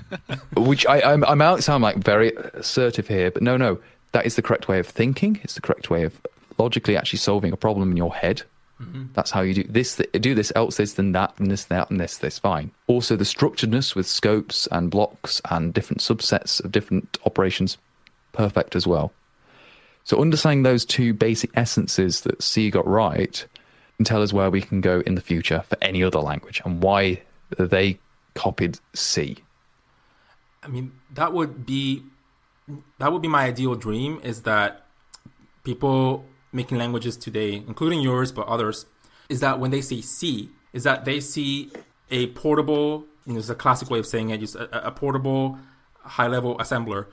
Which 0.57 0.87
I, 0.87 1.03
I'm, 1.03 1.25
I 1.25 1.35
might 1.35 1.65
sound 1.65 1.83
like 1.83 1.97
very 1.97 2.33
assertive 2.55 3.09
here, 3.09 3.33
but 3.33 3.43
no, 3.43 3.57
no, 3.57 3.81
that 4.13 4.25
is 4.25 4.37
the 4.37 4.43
correct 4.43 4.69
way 4.69 4.79
of 4.79 4.87
thinking. 4.87 5.41
It's 5.43 5.55
the 5.55 5.61
correct 5.61 5.91
way 5.91 6.05
of 6.05 6.21
logically 6.59 6.97
actually 6.97 7.19
solving 7.19 7.53
a 7.53 7.57
problem 7.57 7.91
in 7.91 7.97
your 7.97 8.15
head. 8.15 8.43
Mm-hmm. 8.81 9.07
That's 9.15 9.33
how 9.33 9.41
you 9.41 9.55
do 9.55 9.65
this. 9.65 10.01
Do 10.13 10.35
this, 10.35 10.53
else 10.55 10.77
this, 10.77 10.95
then 10.95 11.11
that, 11.13 11.35
and 11.39 11.51
this, 11.51 11.65
that, 11.65 11.91
and 11.91 11.99
this, 11.99 12.19
this. 12.19 12.39
Fine. 12.39 12.71
Also, 12.87 13.17
the 13.17 13.25
structuredness 13.25 13.97
with 13.97 14.07
scopes 14.07 14.69
and 14.71 14.93
blocks 14.93 15.41
and 15.51 15.75
different 15.75 16.01
subsets 16.01 16.63
of 16.65 16.71
different 16.71 17.19
operations, 17.27 17.79
perfect 18.33 18.77
as 18.77 18.87
well. 18.87 19.13
So, 20.05 20.21
understanding 20.21 20.63
those 20.63 20.85
two 20.85 21.15
basic 21.15 21.51
essences 21.57 22.23
that 22.23 22.43
C 22.43 22.71
got 22.71 22.87
right 22.87 23.45
can 23.97 24.05
tell 24.05 24.23
us 24.23 24.33
where 24.33 24.51
we 24.51 24.61
can 24.61 24.81
go 24.81 25.01
in 25.01 25.15
the 25.15 25.21
future 25.21 25.63
for 25.69 25.77
any 25.81 26.03
other 26.03 26.19
language 26.21 26.61
and 26.65 26.83
why 26.83 27.23
they 27.59 27.99
copied 28.35 28.79
C. 28.95 29.37
I 30.63 30.69
mean, 30.69 30.93
that 31.13 31.33
would 31.33 31.67
be 31.67 32.05
that 32.99 33.13
would 33.13 33.23
be 33.23 33.29
my 33.29 33.45
ideal 33.45 33.75
dream 33.75 34.21
is 34.23 34.43
that 34.43 34.87
people 35.65 36.25
making 36.53 36.79
languages 36.79 37.17
today, 37.17 37.55
including 37.55 38.01
yours 38.01 38.31
but 38.33 38.47
others, 38.47 38.87
is 39.29 39.41
that 39.41 39.59
when 39.59 39.71
they 39.71 39.81
see 39.81 40.01
C, 40.03 40.51
is 40.73 40.85
that 40.85 41.05
they 41.05 41.21
see 41.21 41.73
a 42.11 42.29
portable, 42.29 43.05
you 43.27 43.33
know, 43.33 43.39
it's 43.39 43.49
a 43.49 43.55
classic 43.55 43.91
way 43.91 43.99
of 43.99 44.07
saying 44.07 44.31
it, 44.31 44.39
just 44.39 44.55
a, 44.55 44.87
a 44.87 44.91
portable 44.91 45.59
high-level 46.05 46.59
assembler 46.59 47.07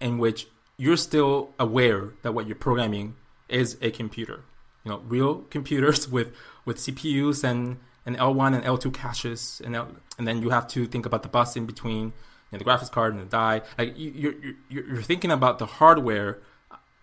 in 0.00 0.18
which 0.18 0.48
you're 0.76 0.96
still 0.96 1.52
aware 1.58 2.10
that 2.22 2.32
what 2.32 2.46
you're 2.46 2.56
programming 2.56 3.16
is 3.48 3.76
a 3.82 3.90
computer. 3.90 4.44
You 4.88 4.94
know, 4.94 5.02
real 5.06 5.34
computers 5.50 6.08
with 6.16 6.32
with 6.64 6.78
CPUs 6.78 7.44
and 7.44 7.78
and 8.06 8.16
L1 8.16 8.54
and 8.54 8.64
L2 8.64 8.94
caches, 8.94 9.60
and 9.62 9.76
L, 9.76 9.88
and 10.16 10.26
then 10.26 10.40
you 10.40 10.48
have 10.48 10.66
to 10.68 10.86
think 10.86 11.04
about 11.04 11.22
the 11.22 11.28
bus 11.28 11.56
in 11.56 11.66
between, 11.66 12.04
you 12.06 12.52
know, 12.52 12.58
the 12.58 12.64
graphics 12.64 12.90
card 12.90 13.12
and 13.12 13.20
the 13.20 13.26
die. 13.26 13.60
Like 13.76 13.98
you, 13.98 14.10
you're 14.14 14.34
you're 14.70 14.86
you're 14.94 15.02
thinking 15.02 15.30
about 15.30 15.58
the 15.58 15.66
hardware, 15.66 16.38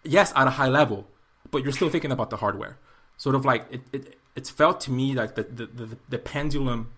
yes, 0.04 0.34
at 0.36 0.48
a 0.48 0.52
high 0.52 0.68
level, 0.68 1.06
but 1.52 1.64
you're 1.64 1.74
still 1.74 1.90
thinking 1.90 2.12
about 2.12 2.32
the 2.32 2.38
hardware. 2.38 2.80
Sort 3.18 3.36
of 3.36 3.46
like 3.46 3.68
it, 3.70 3.82
it 3.94 4.18
it's 4.36 4.50
felt 4.50 4.82
to 4.82 4.92
me 4.92 5.14
like 5.14 5.36
the 5.36 5.44
the, 5.44 5.66
the, 5.68 5.98
the 6.10 6.18
pendulum 6.18 6.92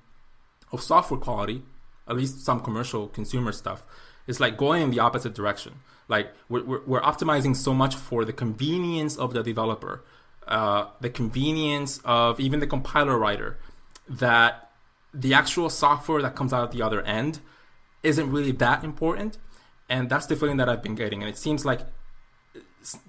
of 0.72 0.82
software 0.82 1.20
quality, 1.20 1.64
at 2.08 2.16
least 2.16 2.46
some 2.46 2.62
commercial 2.62 3.10
consumer 3.10 3.52
stuff, 3.52 3.84
is 4.26 4.40
like 4.40 4.56
going 4.56 4.84
in 4.84 4.92
the 4.92 5.00
opposite 5.00 5.34
direction. 5.34 5.82
Like 6.08 6.32
we're, 6.48 6.64
we're, 6.64 6.82
we're 6.86 7.02
optimizing 7.02 7.56
so 7.56 7.74
much 7.74 7.96
for 7.96 8.24
the 8.24 8.34
convenience 8.34 9.18
of 9.18 9.34
the 9.34 9.44
developer, 9.44 10.04
uh, 10.48 10.88
the 11.02 11.10
convenience 11.10 12.00
of 12.06 12.40
even 12.40 12.60
the 12.60 12.68
compiler 12.68 13.18
writer, 13.18 13.58
that 14.10 14.72
the 15.14 15.34
actual 15.34 15.70
software 15.70 16.22
that 16.22 16.36
comes 16.36 16.54
out 16.54 16.64
at 16.64 16.72
the 16.72 16.82
other 16.82 17.02
end 17.02 17.40
isn't 18.04 18.32
really 18.32 18.52
that 18.54 18.84
important. 18.84 19.38
And 19.90 20.10
that's 20.10 20.26
the 20.26 20.36
feeling 20.36 20.58
that 20.58 20.70
I've 20.70 20.84
been 20.84 20.96
getting. 20.96 21.22
And 21.22 21.30
it 21.30 21.38
seems 21.38 21.66
like 21.66 21.82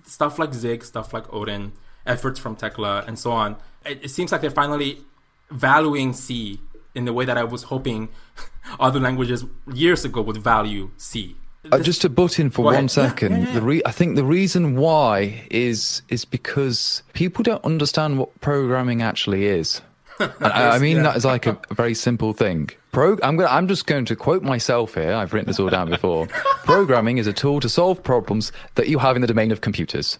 stuff 0.05 0.39
like 0.39 0.55
Zig, 0.55 0.84
stuff 0.84 1.12
like 1.12 1.32
Odin, 1.32 1.72
efforts 2.07 2.39
from 2.41 2.57
Thekla, 2.57 3.07
and 3.07 3.18
so 3.18 3.32
on, 3.32 3.57
it, 3.84 4.05
it 4.05 4.09
seems 4.11 4.32
like 4.32 4.41
they're 4.41 4.51
finally 4.51 5.05
valuing 5.51 6.12
C 6.12 6.61
in 6.95 7.05
the 7.05 7.12
way 7.12 7.24
that 7.24 7.39
I 7.39 7.45
was 7.45 7.64
hoping 7.64 8.09
other 8.80 9.01
languages 9.01 9.45
years 9.72 10.05
ago 10.05 10.22
would 10.22 10.39
value 10.39 10.91
C. 10.97 11.36
Uh, 11.70 11.78
just 11.80 12.02
to 12.02 12.09
butt 12.09 12.38
in 12.38 12.50
for 12.50 12.62
Go 12.62 12.66
one 12.66 12.74
ahead. 12.74 12.90
Second, 12.90 13.32
yeah, 13.32 13.46
yeah, 13.46 13.52
the 13.54 13.62
re- 13.62 13.82
I 13.84 13.90
think 13.90 14.16
the 14.16 14.24
reason 14.24 14.76
why 14.76 15.46
is 15.50 16.02
is 16.09 16.24
because 16.24 17.02
people 17.12 17.42
don't 17.42 17.64
understand 17.64 18.18
what 18.18 18.40
programming 18.40 19.02
actually 19.02 19.46
is. 19.46 19.80
I, 20.20 20.30
I 20.40 20.78
mean 20.78 21.02
that 21.02 21.16
is 21.16 21.24
like 21.24 21.46
a, 21.46 21.59
a 21.70 21.74
very 21.74 21.94
simple 21.94 22.32
thing. 22.32 22.70
Pro- 22.92 23.18
I'm 23.22 23.36
going. 23.36 23.48
I'm 23.48 23.68
just 23.68 23.86
going 23.86 24.04
to 24.06 24.16
quote 24.16 24.42
myself 24.42 24.94
here. 24.94 25.12
I've 25.12 25.32
written 25.32 25.48
this 25.48 25.61
all 25.61 25.68
down 25.68 25.90
before. 25.90 26.26
Programming 26.64 27.18
is 27.18 27.26
a 27.26 27.32
tool 27.32 27.61
to 27.61 27.68
solve 27.68 28.02
problems 28.02 28.50
that 28.76 28.88
you 28.88 28.98
have 28.98 29.16
in 29.16 29.22
the 29.22 29.28
domain 29.28 29.50
of 29.50 29.61
computers. 29.61 30.18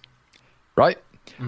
Right. 0.77 0.99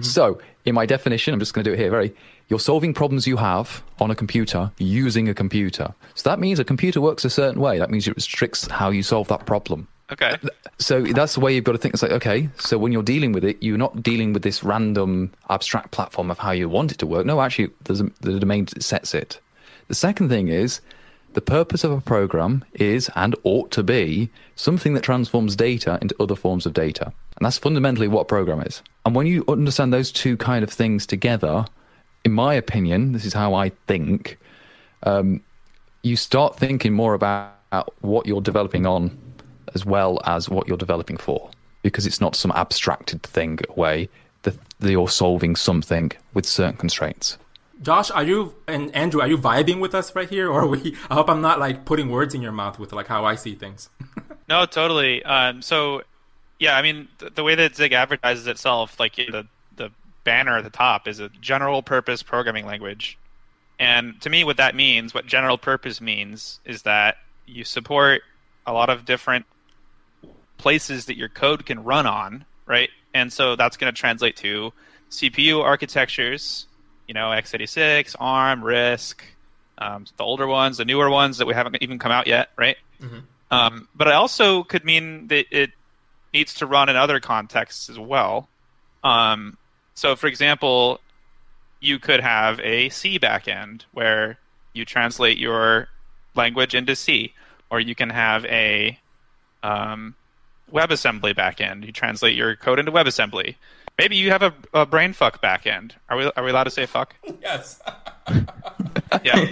So, 0.01 0.39
in 0.65 0.75
my 0.75 0.85
definition, 0.85 1.33
I'm 1.33 1.39
just 1.39 1.53
going 1.53 1.63
to 1.63 1.69
do 1.69 1.73
it 1.73 1.79
here. 1.79 1.89
Very. 1.89 2.13
You're 2.47 2.59
solving 2.59 2.93
problems 2.93 3.27
you 3.27 3.37
have 3.37 3.81
on 3.99 4.11
a 4.11 4.15
computer 4.15 4.71
using 4.77 5.29
a 5.29 5.33
computer. 5.33 5.93
So 6.15 6.29
that 6.29 6.39
means 6.39 6.59
a 6.59 6.65
computer 6.65 6.99
works 6.99 7.23
a 7.23 7.29
certain 7.29 7.61
way. 7.61 7.79
That 7.79 7.89
means 7.89 8.07
it 8.07 8.15
restricts 8.15 8.67
how 8.67 8.89
you 8.89 9.03
solve 9.03 9.29
that 9.29 9.45
problem. 9.45 9.87
Okay. 10.11 10.37
So 10.77 11.01
that's 11.03 11.35
the 11.35 11.39
way 11.39 11.55
you've 11.55 11.63
got 11.63 11.71
to 11.71 11.77
think. 11.77 11.93
It's 11.93 12.03
like, 12.03 12.11
okay, 12.11 12.49
so 12.57 12.77
when 12.77 12.91
you're 12.91 13.03
dealing 13.03 13.31
with 13.31 13.45
it, 13.45 13.57
you're 13.63 13.77
not 13.77 14.03
dealing 14.03 14.33
with 14.33 14.43
this 14.43 14.63
random 14.63 15.31
abstract 15.49 15.91
platform 15.91 16.29
of 16.29 16.39
how 16.39 16.51
you 16.51 16.67
want 16.67 16.91
it 16.91 16.97
to 16.97 17.07
work. 17.07 17.25
No, 17.25 17.39
actually, 17.39 17.69
there's 17.85 18.01
a, 18.01 18.11
the 18.19 18.37
domain 18.37 18.67
sets 18.67 19.13
it. 19.13 19.39
The 19.87 19.95
second 19.95 20.27
thing 20.27 20.49
is 20.49 20.81
the 21.33 21.41
purpose 21.41 21.83
of 21.83 21.91
a 21.91 22.01
program 22.01 22.63
is 22.73 23.09
and 23.15 23.35
ought 23.43 23.71
to 23.71 23.83
be 23.83 24.29
something 24.55 24.93
that 24.93 25.03
transforms 25.03 25.55
data 25.55 25.97
into 26.01 26.15
other 26.19 26.35
forms 26.35 26.65
of 26.65 26.73
data. 26.73 27.05
And 27.05 27.45
that's 27.45 27.57
fundamentally 27.57 28.07
what 28.07 28.21
a 28.21 28.25
program 28.25 28.61
is. 28.61 28.81
And 29.05 29.15
when 29.15 29.27
you 29.27 29.43
understand 29.47 29.93
those 29.93 30.11
two 30.11 30.37
kind 30.37 30.63
of 30.63 30.69
things 30.69 31.05
together, 31.05 31.65
in 32.23 32.31
my 32.33 32.53
opinion, 32.53 33.13
this 33.13 33.25
is 33.25 33.33
how 33.33 33.53
I 33.53 33.69
think, 33.87 34.37
um, 35.03 35.41
you 36.03 36.15
start 36.15 36.57
thinking 36.57 36.93
more 36.93 37.13
about 37.13 37.53
what 38.01 38.25
you're 38.25 38.41
developing 38.41 38.85
on 38.85 39.17
as 39.73 39.85
well 39.85 40.19
as 40.25 40.49
what 40.49 40.67
you're 40.67 40.77
developing 40.77 41.17
for 41.17 41.49
because 41.81 42.05
it's 42.05 42.21
not 42.21 42.35
some 42.35 42.51
abstracted 42.51 43.23
thing 43.23 43.55
that 43.55 44.57
that 44.79 44.91
you're 44.91 45.07
solving 45.07 45.55
something 45.55 46.11
with 46.33 46.45
certain 46.45 46.77
constraints 46.77 47.37
Josh, 47.81 48.11
are 48.11 48.23
you 48.23 48.55
and 48.67 48.95
Andrew, 48.95 49.21
are 49.21 49.27
you 49.27 49.37
vibing 49.37 49.79
with 49.79 49.95
us 49.95 50.15
right 50.15 50.29
here, 50.29 50.49
or 50.49 50.61
are 50.61 50.67
we? 50.67 50.95
I 51.09 51.15
hope 51.15 51.29
I'm 51.29 51.41
not 51.41 51.59
like 51.59 51.85
putting 51.85 52.09
words 52.09 52.35
in 52.35 52.41
your 52.41 52.51
mouth 52.51 52.77
with 52.77 52.93
like 52.93 53.07
how 53.07 53.25
I 53.25 53.35
see 53.35 53.55
things. 53.55 53.89
No, 54.49 54.65
totally. 54.65 55.23
Um, 55.23 55.61
so, 55.61 56.01
yeah, 56.59 56.75
I 56.75 56.81
mean, 56.81 57.07
th- 57.19 57.35
the 57.35 57.43
way 57.43 57.55
that 57.55 57.73
Zig 57.73 57.93
advertises 57.93 58.47
itself, 58.47 58.99
like 58.99 59.15
the 59.15 59.47
the 59.77 59.91
banner 60.25 60.57
at 60.57 60.65
the 60.65 60.69
top, 60.69 61.07
is 61.07 61.21
a 61.21 61.29
general 61.39 61.81
purpose 61.81 62.21
programming 62.21 62.65
language. 62.65 63.17
And 63.79 64.19
to 64.21 64.29
me, 64.29 64.43
what 64.43 64.57
that 64.57 64.75
means, 64.75 65.13
what 65.13 65.25
general 65.25 65.57
purpose 65.57 66.01
means, 66.01 66.59
is 66.65 66.81
that 66.81 67.15
you 67.45 67.63
support 67.63 68.23
a 68.67 68.73
lot 68.73 68.89
of 68.89 69.05
different 69.05 69.45
places 70.57 71.05
that 71.05 71.15
your 71.15 71.29
code 71.29 71.65
can 71.65 71.85
run 71.85 72.05
on, 72.05 72.43
right? 72.65 72.89
And 73.13 73.31
so 73.31 73.55
that's 73.55 73.77
going 73.77 73.93
to 73.93 73.97
translate 73.97 74.35
to 74.37 74.73
CPU 75.09 75.63
architectures, 75.63 76.67
you 77.11 77.13
know, 77.13 77.31
x86, 77.31 78.15
ARM, 78.21 78.61
RISC, 78.61 79.15
um, 79.79 80.05
the 80.15 80.23
older 80.23 80.47
ones, 80.47 80.77
the 80.77 80.85
newer 80.85 81.09
ones 81.09 81.39
that 81.39 81.45
we 81.45 81.53
haven't 81.53 81.75
even 81.81 81.99
come 81.99 82.09
out 82.09 82.25
yet, 82.25 82.51
right? 82.55 82.77
Um, 83.51 83.89
but 83.93 84.07
it 84.07 84.13
also 84.13 84.63
could 84.63 84.85
mean 84.85 85.27
that 85.27 85.43
it 85.51 85.71
needs 86.33 86.53
to 86.53 86.65
run 86.65 86.87
in 86.87 86.95
other 86.95 87.19
contexts 87.19 87.89
as 87.89 87.99
well. 87.99 88.47
Um, 89.03 89.57
so, 89.93 90.15
for 90.15 90.27
example, 90.27 91.01
you 91.81 91.99
could 91.99 92.21
have 92.21 92.61
a 92.61 92.87
C 92.87 93.19
backend 93.19 93.81
where 93.91 94.37
you 94.71 94.85
translate 94.85 95.37
your 95.37 95.89
language 96.33 96.73
into 96.73 96.95
C, 96.95 97.33
or 97.69 97.81
you 97.81 97.93
can 97.93 98.09
have 98.09 98.45
a 98.45 98.97
um, 99.63 100.15
WebAssembly 100.71 101.35
backend. 101.35 101.85
You 101.85 101.91
translate 101.91 102.37
your 102.37 102.55
code 102.55 102.79
into 102.79 102.93
WebAssembly. 102.93 103.55
Maybe 103.97 104.15
you 104.15 104.31
have 104.31 104.41
a, 104.41 104.53
a 104.73 104.85
brainfuck 104.85 105.41
backend. 105.41 105.93
Are 106.09 106.17
we 106.17 106.31
are 106.35 106.43
we 106.43 106.49
allowed 106.51 106.65
to 106.65 106.71
say 106.71 106.85
fuck? 106.85 107.15
Yes. 107.41 107.81
Yeah. 109.23 109.45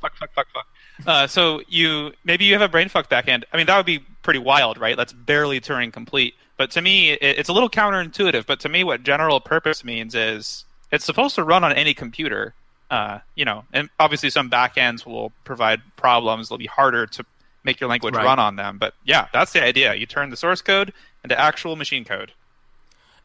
fuck, 0.00 0.14
fuck, 0.16 0.32
fuck, 0.34 0.46
fuck. 0.54 0.66
Uh, 1.06 1.26
so 1.26 1.60
you 1.68 2.12
maybe 2.24 2.44
you 2.44 2.52
have 2.56 2.62
a 2.62 2.68
brainfuck 2.68 3.08
backend. 3.08 3.44
I 3.52 3.56
mean, 3.56 3.66
that 3.66 3.76
would 3.76 3.86
be 3.86 4.00
pretty 4.22 4.38
wild, 4.38 4.78
right? 4.78 4.96
That's 4.96 5.12
barely 5.12 5.60
Turing 5.60 5.92
complete. 5.92 6.34
But 6.56 6.70
to 6.72 6.82
me, 6.82 7.10
it, 7.12 7.18
it's 7.38 7.48
a 7.48 7.52
little 7.52 7.70
counterintuitive. 7.70 8.46
But 8.46 8.60
to 8.60 8.68
me, 8.68 8.84
what 8.84 9.02
general 9.02 9.40
purpose 9.40 9.84
means 9.84 10.14
is 10.14 10.64
it's 10.92 11.04
supposed 11.04 11.34
to 11.36 11.42
run 11.44 11.64
on 11.64 11.72
any 11.72 11.94
computer. 11.94 12.54
Uh, 12.90 13.18
you 13.34 13.44
know, 13.44 13.64
and 13.72 13.90
obviously 14.00 14.30
some 14.30 14.48
backends 14.48 15.04
will 15.04 15.30
provide 15.44 15.80
problems. 15.96 16.48
They'll 16.48 16.58
be 16.58 16.66
harder 16.66 17.06
to 17.06 17.24
make 17.64 17.80
your 17.80 17.90
language 17.90 18.14
Right. 18.14 18.24
run 18.24 18.38
on 18.38 18.56
them. 18.56 18.78
But 18.78 18.94
yeah, 19.04 19.26
that's 19.32 19.52
the 19.52 19.62
idea. 19.62 19.94
You 19.94 20.06
turn 20.06 20.30
the 20.30 20.36
source 20.36 20.62
code 20.62 20.92
into 21.22 21.38
actual 21.38 21.76
machine 21.76 22.04
code. 22.04 22.32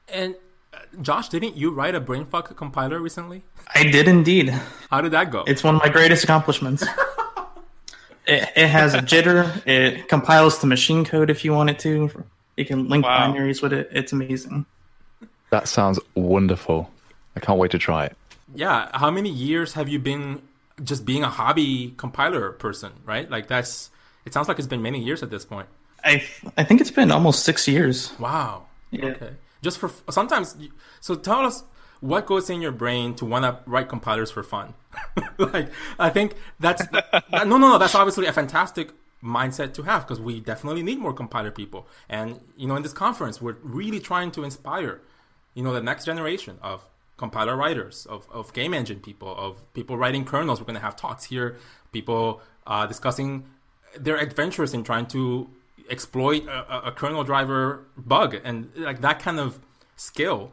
And 0.07 0.35
uh, 0.73 0.77
Josh, 1.01 1.29
didn't 1.29 1.55
you 1.55 1.71
write 1.71 1.95
a 1.95 2.01
brainfuck 2.01 2.55
compiler 2.55 2.99
recently? 2.99 3.43
I 3.73 3.83
did 3.83 4.07
indeed. 4.07 4.49
How 4.89 5.01
did 5.01 5.11
that 5.13 5.31
go? 5.31 5.43
It's 5.47 5.63
one 5.63 5.75
of 5.75 5.81
my 5.81 5.89
greatest 5.89 6.23
accomplishments. 6.23 6.83
it, 8.27 8.49
it 8.55 8.67
has 8.67 8.93
a 8.93 8.99
jitter. 8.99 9.65
It 9.67 10.07
compiles 10.07 10.59
to 10.59 10.67
machine 10.67 11.05
code 11.05 11.29
if 11.29 11.43
you 11.45 11.53
want 11.53 11.69
it 11.69 11.79
to. 11.79 12.09
You 12.57 12.65
can 12.65 12.87
link 12.87 13.05
Wow. 13.05 13.31
binaries 13.33 13.61
with 13.61 13.73
it. 13.73 13.89
It's 13.91 14.11
amazing. 14.13 14.65
that 15.49 15.67
sounds 15.67 15.99
wonderful 16.15 16.89
i 17.35 17.39
can't 17.39 17.59
wait 17.59 17.69
to 17.71 17.77
try 17.77 18.05
it 18.05 18.15
yeah. 18.55 18.89
How 18.93 19.09
many 19.09 19.29
years 19.29 19.73
have 19.73 19.89
you 19.89 19.97
been 19.97 20.41
just 20.83 21.05
being 21.05 21.23
a 21.23 21.29
hobby 21.29 21.95
compiler 21.97 22.51
person? 22.51 22.91
Right. 23.03 23.27
Like 23.27 23.47
that's. 23.47 23.89
It 24.25 24.33
sounds 24.33 24.47
like 24.47 24.59
it's 24.59 24.67
been 24.67 24.83
many 24.83 24.99
years 25.03 25.23
at 25.23 25.31
this 25.31 25.43
point. 25.43 25.67
I 26.03 26.23
I 26.55 26.63
think 26.63 26.79
it's 26.79 26.91
been 26.91 27.09
almost 27.09 27.43
six 27.45 27.67
years. 27.67 28.13
Wow. 28.19 28.67
Yeah. 28.91 29.05
Okay. 29.05 29.31
Just 29.63 29.79
for 29.79 29.89
sometimes. 30.09 30.55
So 30.99 31.15
tell 31.15 31.39
us 31.39 31.63
what 32.01 32.25
goes 32.25 32.49
in 32.49 32.61
your 32.61 32.73
brain 32.73 33.15
to 33.15 33.25
want 33.25 33.45
to 33.45 33.57
write 33.65 33.89
compilers 33.89 34.29
for 34.29 34.43
fun. 34.43 34.75
like 35.37 35.71
I 35.97 36.09
think 36.09 36.35
that's 36.59 36.85
that, 36.87 37.23
no 37.31 37.57
no 37.57 37.69
no. 37.71 37.77
That's 37.79 37.95
obviously 37.95 38.27
a 38.27 38.33
fantastic 38.33 38.91
mindset 39.23 39.73
to 39.75 39.83
have 39.83 40.05
because 40.05 40.19
we 40.19 40.41
definitely 40.41 40.83
need 40.83 40.99
more 40.99 41.13
compiler 41.13 41.49
people. 41.49 41.87
And 42.09 42.41
you 42.57 42.67
know, 42.67 42.75
in 42.75 42.83
this 42.83 42.93
conference, 42.93 43.41
we're 43.41 43.55
really 43.63 43.99
trying 43.99 44.31
to 44.31 44.43
inspire, 44.43 45.01
you 45.53 45.63
know, 45.63 45.73
the 45.73 45.81
next 45.81 46.05
generation 46.05 46.59
of 46.61 46.85
compiler 47.15 47.55
writers, 47.55 48.05
of, 48.07 48.27
of 48.31 48.51
game 48.53 48.73
engine 48.73 48.99
people, 48.99 49.33
of 49.37 49.73
people 49.73 49.97
writing 49.97 50.25
kernels. 50.25 50.59
We're 50.59 50.65
going 50.65 50.75
to 50.75 50.81
have 50.81 50.95
talks 50.95 51.23
here, 51.23 51.55
people 51.93 52.41
uh, 52.67 52.85
discussing 52.85 53.45
their 53.97 54.17
adventures 54.17 54.73
in 54.73 54.83
trying 54.83 55.05
to 55.07 55.49
exploit 55.89 56.47
a, 56.47 56.87
a, 56.87 56.91
kernel 56.91 57.23
driver 57.23 57.85
bug. 57.97 58.35
And 58.43 58.71
like 58.75 59.01
that 59.01 59.19
kind 59.19 59.39
of 59.39 59.59
skill 59.95 60.51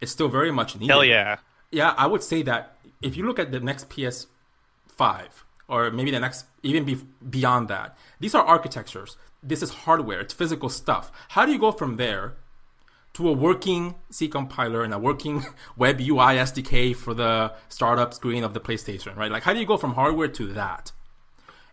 is 0.00 0.10
still 0.10 0.28
very 0.28 0.50
much 0.50 0.74
needed. 0.74 0.92
Hell 0.92 1.04
yeah. 1.04 1.36
Yeah, 1.70 1.94
I 1.96 2.06
would 2.06 2.22
say 2.22 2.42
that 2.42 2.76
if 3.00 3.16
you 3.16 3.26
look 3.26 3.38
at 3.38 3.50
the 3.50 3.60
next 3.60 3.88
PS5, 3.88 5.28
or 5.68 5.90
maybe 5.90 6.10
the 6.10 6.20
next, 6.20 6.44
even 6.62 6.84
be, 6.84 6.98
beyond 7.28 7.68
that, 7.68 7.96
these 8.20 8.34
are 8.34 8.44
architectures. 8.44 9.16
This 9.42 9.62
is 9.62 9.70
hardware, 9.70 10.20
it's 10.20 10.34
physical 10.34 10.68
stuff. 10.68 11.10
How 11.30 11.46
do 11.46 11.52
you 11.52 11.58
go 11.58 11.72
from 11.72 11.96
there 11.96 12.34
to 13.14 13.28
a 13.28 13.32
working 13.32 13.94
C 14.10 14.28
compiler 14.28 14.82
and 14.82 14.94
a 14.94 14.98
working 14.98 15.44
web 15.76 16.00
UI 16.00 16.36
SDK 16.36 16.94
for 16.96 17.14
the 17.14 17.52
startup 17.68 18.14
screen 18.14 18.44
of 18.44 18.54
the 18.54 18.60
PlayStation, 18.60 19.16
right? 19.16 19.30
Like, 19.30 19.42
how 19.42 19.52
do 19.52 19.60
you 19.60 19.66
go 19.66 19.76
from 19.76 19.94
hardware 19.94 20.28
to 20.28 20.46
that? 20.52 20.92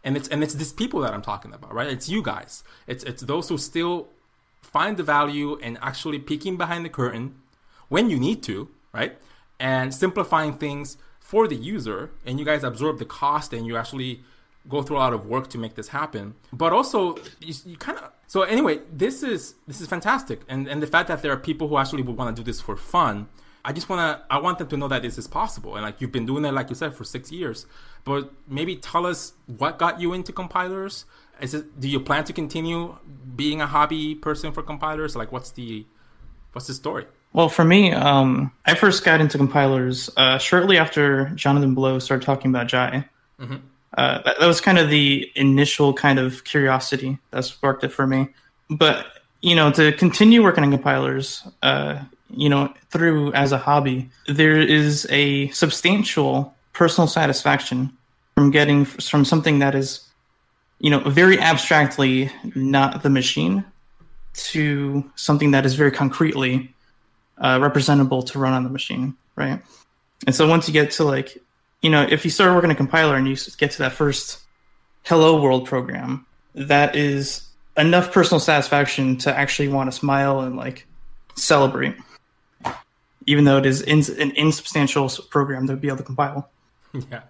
And 0.04 0.16
it's 0.16 0.28
and 0.30 0.44
it's 0.44 0.54
these 0.54 0.74
people 0.74 1.02
that 1.02 1.14
I'm 1.14 1.22
talking 1.22 1.54
about, 1.54 1.74
right? 1.74 1.88
It's 1.88 2.08
you 2.10 2.22
guys. 2.22 2.64
It's 2.88 3.04
it's 3.04 3.24
those 3.24 3.50
who 3.50 3.58
still 3.58 4.08
find 4.62 4.98
the 4.98 5.04
value 5.04 5.56
in 5.58 5.78
actually 5.82 6.20
peeking 6.20 6.58
behind 6.58 6.86
the 6.86 6.90
curtain 6.90 7.36
when 7.90 8.10
you 8.10 8.20
need 8.20 8.44
to, 8.44 8.70
right? 8.94 9.18
And 9.60 9.94
simplifying 9.94 10.54
things 10.54 10.98
for 11.20 11.48
the 11.48 11.56
user. 11.56 12.12
And 12.26 12.40
you 12.40 12.46
guys 12.46 12.64
absorb 12.64 13.00
the 13.00 13.06
cost 13.06 13.54
and 13.54 13.66
you 13.66 13.76
actually 13.78 14.24
go 14.68 14.82
through 14.82 14.98
a 14.98 15.00
lot 15.00 15.14
of 15.14 15.26
work 15.26 15.50
to 15.50 15.58
make 15.58 15.76
this 15.76 15.90
happen. 15.90 16.36
But 16.54 16.74
also, 16.74 17.16
you, 17.40 17.54
you 17.66 17.78
kind 17.78 17.98
of 17.98 18.12
so 18.28 18.44
anyway, 18.44 18.82
this 18.94 19.24
is 19.24 19.56
this 19.68 19.82
is 19.82 19.88
fantastic, 19.88 20.42
and 20.48 20.68
and 20.68 20.82
the 20.82 20.88
fact 20.88 21.08
that 21.08 21.22
there 21.22 21.32
are 21.32 21.38
people 21.38 21.68
who 21.68 21.78
actually 21.78 22.04
would 22.04 22.16
want 22.16 22.36
to 22.36 22.42
do 22.42 22.46
this 22.46 22.62
for 22.62 22.76
fun. 22.76 23.28
I 23.64 23.74
just 23.74 23.90
wanna 23.90 24.24
I 24.30 24.40
want 24.40 24.58
them 24.58 24.68
to 24.68 24.78
know 24.78 24.88
that 24.88 25.02
this 25.02 25.18
is 25.18 25.28
possible, 25.28 25.76
and 25.76 25.84
like 25.84 26.02
you've 26.02 26.12
been 26.12 26.26
doing 26.26 26.46
it, 26.46 26.54
like 26.54 26.70
you 26.70 26.76
said, 26.76 26.94
for 26.94 27.04
six 27.04 27.32
years. 27.32 27.66
But 28.06 28.32
maybe 28.48 28.76
tell 28.76 29.06
us 29.06 29.34
what 29.46 29.78
got 29.78 30.00
you 30.00 30.14
into 30.14 30.32
compilers. 30.32 31.06
Is 31.42 31.54
it 31.54 31.80
do 31.80 31.88
you 31.88 32.00
plan 32.00 32.24
to 32.26 32.34
continue 32.34 32.98
being 33.36 33.62
a 33.62 33.68
hobby 33.68 34.16
person 34.16 34.52
for 34.52 34.64
compilers? 34.64 35.16
Like, 35.16 35.32
what's 35.32 35.52
the 35.52 35.86
what's 36.54 36.68
the 36.68 36.74
story? 36.74 37.06
Well, 37.32 37.50
for 37.50 37.64
me, 37.64 37.92
um, 37.92 38.52
I 38.66 38.74
first 38.74 39.04
got 39.06 39.22
into 39.22 39.38
compilers 39.38 40.10
uh, 40.18 40.40
shortly 40.40 40.78
after 40.78 41.30
Jonathan 41.36 41.76
Blow 41.76 42.00
started 42.00 42.26
talking 42.26 42.50
about 42.50 42.68
Jai. 42.68 43.06
Mm-hmm 43.40 43.58
uh, 43.98 44.22
that, 44.24 44.40
that, 44.40 44.48
was 44.48 44.62
kind 44.62 44.78
of 44.78 44.90
the 44.90 45.32
initial 45.36 45.94
kind 45.94 46.20
of 46.20 46.44
curiosity 46.44 47.18
that 47.32 47.44
sparked 47.44 47.84
it 47.84 47.90
for 47.90 48.06
me. 48.06 48.30
But 48.70 49.08
you 49.42 49.56
know, 49.56 49.72
to 49.72 49.92
continue 49.94 50.44
working 50.44 50.64
on 50.64 50.72
compilers, 50.72 51.48
uh, 51.64 52.04
you 52.30 52.50
know, 52.50 52.74
through 52.90 53.34
as 53.34 53.52
a 53.52 53.58
hobby, 53.58 54.10
there 54.28 54.60
is 54.60 55.08
a 55.10 55.50
substantial 55.50 56.54
personal 56.74 57.08
satisfaction 57.08 57.92
from 58.36 58.52
getting 58.52 58.86
from 58.86 59.26
something 59.26 59.60
that 59.60 59.76
is, 59.76 60.08
you 60.80 60.90
know, 60.90 61.00
very 61.00 61.40
abstractly 61.40 62.32
not 62.56 63.04
the 63.04 63.10
machine 63.10 63.66
to 64.34 65.10
something 65.16 65.52
that 65.52 65.66
is 65.66 65.76
very 65.76 65.92
concretely 65.92 66.74
uh, 67.40 67.60
representable 67.62 68.22
to 68.22 68.40
run 68.40 68.54
on 68.54 68.64
the 68.64 68.70
machine, 68.70 69.16
right? 69.36 69.62
And 70.26 70.36
so 70.36 70.48
once 70.48 70.68
you 70.68 70.74
get 70.74 70.92
to 70.92 71.04
like 71.04 71.38
you 71.82 71.90
know, 71.90 72.06
if 72.10 72.26
you 72.26 72.32
start 72.32 72.54
working 72.54 72.72
a 72.72 72.76
compiler 72.76 73.16
and 73.16 73.28
you 73.28 73.36
get 73.58 73.72
to 73.72 73.78
that 73.80 73.94
first 73.94 74.40
hello 75.04 75.42
world 75.42 75.66
program, 75.66 76.26
that 76.54 76.96
is 76.96 77.48
enough 77.78 78.12
personal 78.12 78.40
satisfaction 78.40 79.18
to 79.18 79.38
actually 79.38 79.70
want 79.70 79.92
to 79.92 79.98
smile 79.98 80.42
and 80.42 80.58
like 80.58 80.86
celebrate, 81.36 81.96
even 83.30 83.46
though 83.46 83.58
it 83.58 83.66
is 83.66 83.82
in- 83.84 84.20
an 84.20 84.32
insubstantial 84.32 85.08
program 85.30 85.68
to 85.68 85.76
be 85.76 85.88
able 85.88 85.98
to 85.98 86.04
compile. 86.04 86.50
Yeah, 87.12 87.22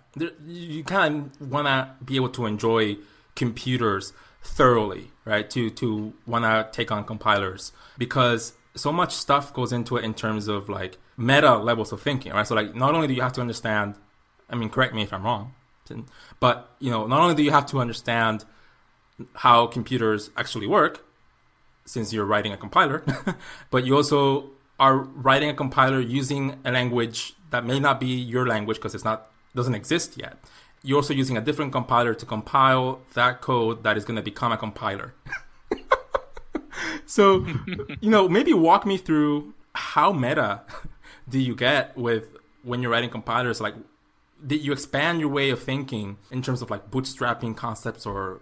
you 0.48 0.86
kind 0.86 1.32
of 1.42 1.52
want 1.52 1.68
to 1.68 1.90
be 2.06 2.16
able 2.16 2.30
to 2.30 2.46
enjoy 2.46 2.96
computers 3.36 4.14
thoroughly, 4.42 5.12
right? 5.26 5.50
To 5.50 5.70
to 5.82 6.14
want 6.26 6.46
to 6.46 6.70
take 6.72 6.90
on 6.94 7.04
compilers 7.04 7.74
because 7.98 8.54
so 8.76 8.94
much 8.94 9.14
stuff 9.14 9.54
goes 9.54 9.74
into 9.74 9.98
it 9.98 10.06
in 10.06 10.14
terms 10.14 10.48
of 10.48 10.70
like 10.70 10.98
meta 11.18 11.58
levels 11.58 11.92
of 11.92 12.02
thinking, 12.02 12.32
right? 12.32 12.48
So 12.48 12.56
like 12.56 12.74
not 12.74 12.96
only 12.96 13.08
do 13.08 13.14
you 13.14 13.22
have 13.22 13.34
to 13.34 13.42
understand 13.42 13.96
I 14.50 14.56
mean, 14.56 14.70
correct 14.70 14.94
me 14.96 15.04
if 15.04 15.12
I'm 15.12 15.24
wrong, 15.24 15.54
but 16.40 16.74
you 16.80 16.90
know, 16.90 17.06
not 17.08 17.20
only 17.20 17.36
do 17.36 17.44
you 17.44 17.52
have 17.52 17.66
to 17.68 17.80
understand 17.80 18.46
how 19.36 19.68
computers 19.68 20.30
actually 20.38 20.68
work, 20.68 21.06
since 21.84 22.14
you're 22.14 22.26
writing 22.26 22.54
a 22.54 22.58
compiler, 22.58 23.04
but 23.72 23.84
you 23.86 23.96
also 23.98 24.52
are 24.80 24.98
writing 24.98 25.50
a 25.50 25.54
compiler 25.54 26.00
using 26.00 26.60
a 26.64 26.72
language 26.72 27.34
that 27.52 27.66
may 27.66 27.80
not 27.80 28.00
be 28.00 28.08
your 28.08 28.48
language 28.48 28.78
because 28.78 28.96
it's 28.96 29.04
not 29.04 29.30
doesn't 29.56 29.76
exist 29.76 30.18
yet. 30.18 30.38
You're 30.84 30.98
also 30.98 31.14
using 31.14 31.36
a 31.38 31.42
different 31.42 31.72
compiler 31.72 32.14
to 32.14 32.26
compile 32.26 33.02
that 33.14 33.42
code 33.42 33.84
that 33.84 33.98
is 33.98 34.06
going 34.06 34.16
to 34.16 34.22
become 34.22 34.52
a 34.52 34.58
compiler. 34.58 35.14
so, 37.06 37.46
you 38.00 38.10
know, 38.10 38.30
maybe 38.30 38.54
walk 38.54 38.86
me 38.86 38.98
through 38.98 39.54
how 39.74 40.14
meta 40.14 40.62
do 41.30 41.40
you 41.40 41.56
get 41.56 41.98
with 41.98 42.38
when 42.64 42.82
you're 42.82 42.92
writing 42.92 43.10
compilers? 43.10 43.60
Like, 43.60 43.76
did 44.46 44.62
you 44.62 44.72
expand 44.72 45.20
your 45.20 45.30
way 45.30 45.50
of 45.50 45.62
thinking 45.62 46.18
in 46.32 46.42
terms 46.42 46.62
of 46.62 46.70
like 46.70 46.90
bootstrapping 46.90 47.58
concepts 47.58 48.06
or 48.06 48.40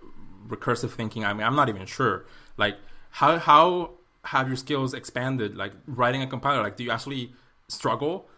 recursive 0.47 0.91
thinking? 0.91 1.25
I 1.25 1.33
mean, 1.33 1.43
I'm 1.43 1.55
not 1.55 1.69
even 1.69 1.87
sure. 1.87 2.25
Like, 2.57 2.77
how 3.09 3.39
how 3.39 3.96
have 4.27 4.47
your 4.47 4.57
skills 4.57 4.93
expanded? 4.93 5.57
Like 5.57 5.73
writing 5.85 6.21
a 6.21 6.27
compiler, 6.27 6.61
like 6.61 6.77
do 6.77 6.83
you 6.83 6.91
actually 6.91 7.33
struggle? 7.67 8.29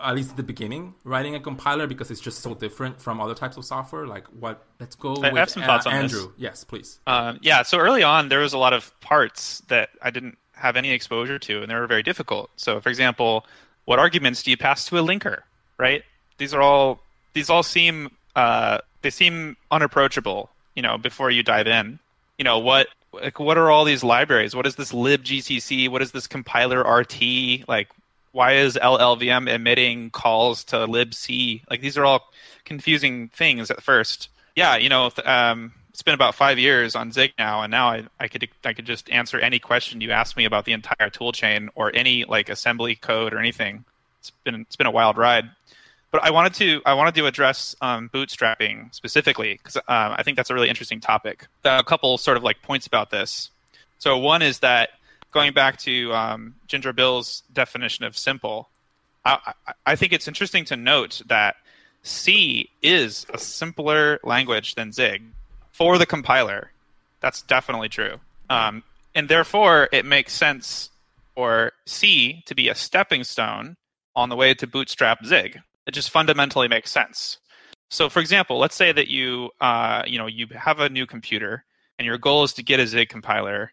At 0.00 0.14
least 0.14 0.30
at 0.30 0.36
the 0.36 0.44
beginning, 0.44 0.94
writing 1.02 1.34
a 1.34 1.40
compiler 1.40 1.88
because 1.88 2.08
it's 2.12 2.20
just 2.20 2.38
so 2.40 2.54
different 2.54 3.02
from 3.02 3.20
other 3.20 3.34
types 3.34 3.56
of 3.56 3.64
software. 3.64 4.06
Like, 4.06 4.26
what? 4.28 4.64
Let's 4.78 4.94
go. 4.94 5.16
I 5.24 5.36
have 5.36 5.50
some 5.50 5.64
thoughts 5.64 5.86
on 5.86 5.92
Andrew. 5.92 6.26
This. 6.26 6.30
Yes, 6.36 6.62
please. 6.62 7.00
Um, 7.08 7.40
yeah. 7.42 7.62
So 7.62 7.78
early 7.78 8.04
on, 8.04 8.28
there 8.28 8.38
was 8.38 8.52
a 8.52 8.58
lot 8.58 8.72
of 8.72 8.94
parts 9.00 9.60
that 9.66 9.90
I 10.00 10.10
didn't 10.10 10.38
have 10.52 10.76
any 10.76 10.92
exposure 10.92 11.40
to, 11.40 11.62
and 11.62 11.70
they 11.70 11.74
were 11.74 11.88
very 11.88 12.04
difficult. 12.04 12.48
So, 12.54 12.80
for 12.80 12.90
example, 12.90 13.44
what 13.86 13.98
arguments 13.98 14.44
do 14.44 14.52
you 14.52 14.56
pass 14.56 14.84
to 14.84 14.98
a 14.98 15.02
linker? 15.02 15.40
Right? 15.78 16.04
these 16.38 16.54
are 16.54 16.62
all 16.62 17.00
these 17.34 17.50
all 17.50 17.62
seem 17.62 18.10
uh, 18.34 18.78
they 19.02 19.10
seem 19.10 19.56
unapproachable. 19.70 20.50
You 20.74 20.82
know, 20.82 20.96
before 20.96 21.30
you 21.30 21.42
dive 21.42 21.66
in, 21.66 21.98
you 22.38 22.44
know 22.44 22.58
what 22.58 22.88
like 23.12 23.38
what 23.38 23.58
are 23.58 23.70
all 23.70 23.84
these 23.84 24.04
libraries? 24.04 24.54
What 24.54 24.66
is 24.66 24.76
this 24.76 24.92
libgcc? 24.92 25.88
What 25.88 26.02
is 26.02 26.12
this 26.12 26.26
compiler 26.26 26.80
RT? 26.80 27.68
Like, 27.68 27.88
why 28.32 28.54
is 28.54 28.78
LLVM 28.80 29.48
emitting 29.48 30.10
calls 30.10 30.64
to 30.64 30.76
libc? 30.76 31.62
Like, 31.70 31.80
these 31.80 31.96
are 31.96 32.04
all 32.04 32.30
confusing 32.64 33.28
things 33.28 33.70
at 33.70 33.82
first. 33.82 34.28
Yeah, 34.54 34.76
you 34.76 34.88
know, 34.88 35.10
um, 35.24 35.72
it's 35.90 36.02
been 36.02 36.14
about 36.14 36.34
five 36.34 36.58
years 36.58 36.94
on 36.94 37.10
Zig 37.10 37.32
now, 37.38 37.62
and 37.62 37.70
now 37.70 37.88
I, 37.88 38.04
I 38.20 38.28
could 38.28 38.48
I 38.64 38.72
could 38.72 38.86
just 38.86 39.10
answer 39.10 39.38
any 39.40 39.58
question 39.58 40.00
you 40.00 40.12
ask 40.12 40.36
me 40.36 40.44
about 40.44 40.64
the 40.64 40.72
entire 40.72 41.10
toolchain 41.10 41.68
or 41.74 41.90
any 41.94 42.24
like 42.24 42.48
assembly 42.48 42.94
code 42.94 43.32
or 43.32 43.38
anything. 43.38 43.84
It's 44.20 44.30
been 44.30 44.60
it's 44.60 44.76
been 44.76 44.86
a 44.86 44.92
wild 44.92 45.16
ride. 45.16 45.50
But 46.10 46.24
I 46.24 46.30
wanted 46.30 46.54
to 46.54 46.80
I 46.86 46.94
wanted 46.94 47.14
to 47.16 47.26
address 47.26 47.76
um, 47.80 48.08
bootstrapping 48.08 48.94
specifically 48.94 49.54
because 49.54 49.76
um, 49.76 49.82
I 49.88 50.22
think 50.22 50.36
that's 50.36 50.48
a 50.50 50.54
really 50.54 50.68
interesting 50.68 51.00
topic. 51.00 51.46
A 51.64 51.84
couple 51.84 52.16
sort 52.16 52.36
of 52.36 52.42
like 52.42 52.62
points 52.62 52.86
about 52.86 53.10
this. 53.10 53.50
So 53.98 54.16
one 54.16 54.40
is 54.42 54.60
that 54.60 54.90
going 55.32 55.52
back 55.52 55.76
to 55.80 56.12
um, 56.14 56.54
Ginger 56.66 56.92
Bill's 56.92 57.42
definition 57.52 58.04
of 58.04 58.16
simple, 58.16 58.70
I, 59.24 59.52
I 59.84 59.96
think 59.96 60.12
it's 60.12 60.28
interesting 60.28 60.64
to 60.66 60.76
note 60.76 61.20
that 61.26 61.56
C 62.02 62.70
is 62.82 63.26
a 63.32 63.38
simpler 63.38 64.18
language 64.24 64.76
than 64.76 64.92
Zig 64.92 65.22
for 65.72 65.98
the 65.98 66.06
compiler. 66.06 66.70
That's 67.20 67.42
definitely 67.42 67.88
true. 67.88 68.18
Um, 68.48 68.82
and 69.14 69.28
therefore, 69.28 69.88
it 69.92 70.06
makes 70.06 70.32
sense 70.32 70.90
for 71.34 71.72
C 71.86 72.42
to 72.46 72.54
be 72.54 72.68
a 72.68 72.74
stepping 72.74 73.24
stone 73.24 73.76
on 74.16 74.28
the 74.28 74.36
way 74.36 74.54
to 74.54 74.66
bootstrap 74.66 75.24
Zig. 75.24 75.60
It 75.88 75.94
just 75.94 76.10
fundamentally 76.10 76.68
makes 76.68 76.90
sense. 76.90 77.38
So, 77.90 78.10
for 78.10 78.20
example, 78.20 78.58
let's 78.58 78.76
say 78.76 78.92
that 78.92 79.08
you, 79.08 79.50
uh, 79.62 80.02
you 80.06 80.18
know, 80.18 80.26
you 80.26 80.46
have 80.54 80.80
a 80.80 80.90
new 80.90 81.06
computer 81.06 81.64
and 81.98 82.04
your 82.04 82.18
goal 82.18 82.44
is 82.44 82.52
to 82.54 82.62
get 82.62 82.78
a 82.78 82.86
Zig 82.86 83.08
compiler, 83.08 83.72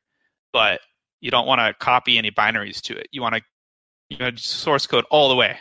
but 0.53 0.80
you 1.20 1.30
don't 1.30 1.45
want 1.45 1.59
to 1.59 1.74
copy 1.74 2.18
any 2.18 2.32
binaries 2.32 2.82
to 2.84 2.97
it. 2.97 3.07
You 3.11 3.22
want 3.22 3.36
to, 3.36 3.41
you 4.09 4.18
know, 4.18 4.32
source 4.38 4.88
code 4.88 5.03
all 5.11 5.28
the 5.28 5.36
way, 5.36 5.57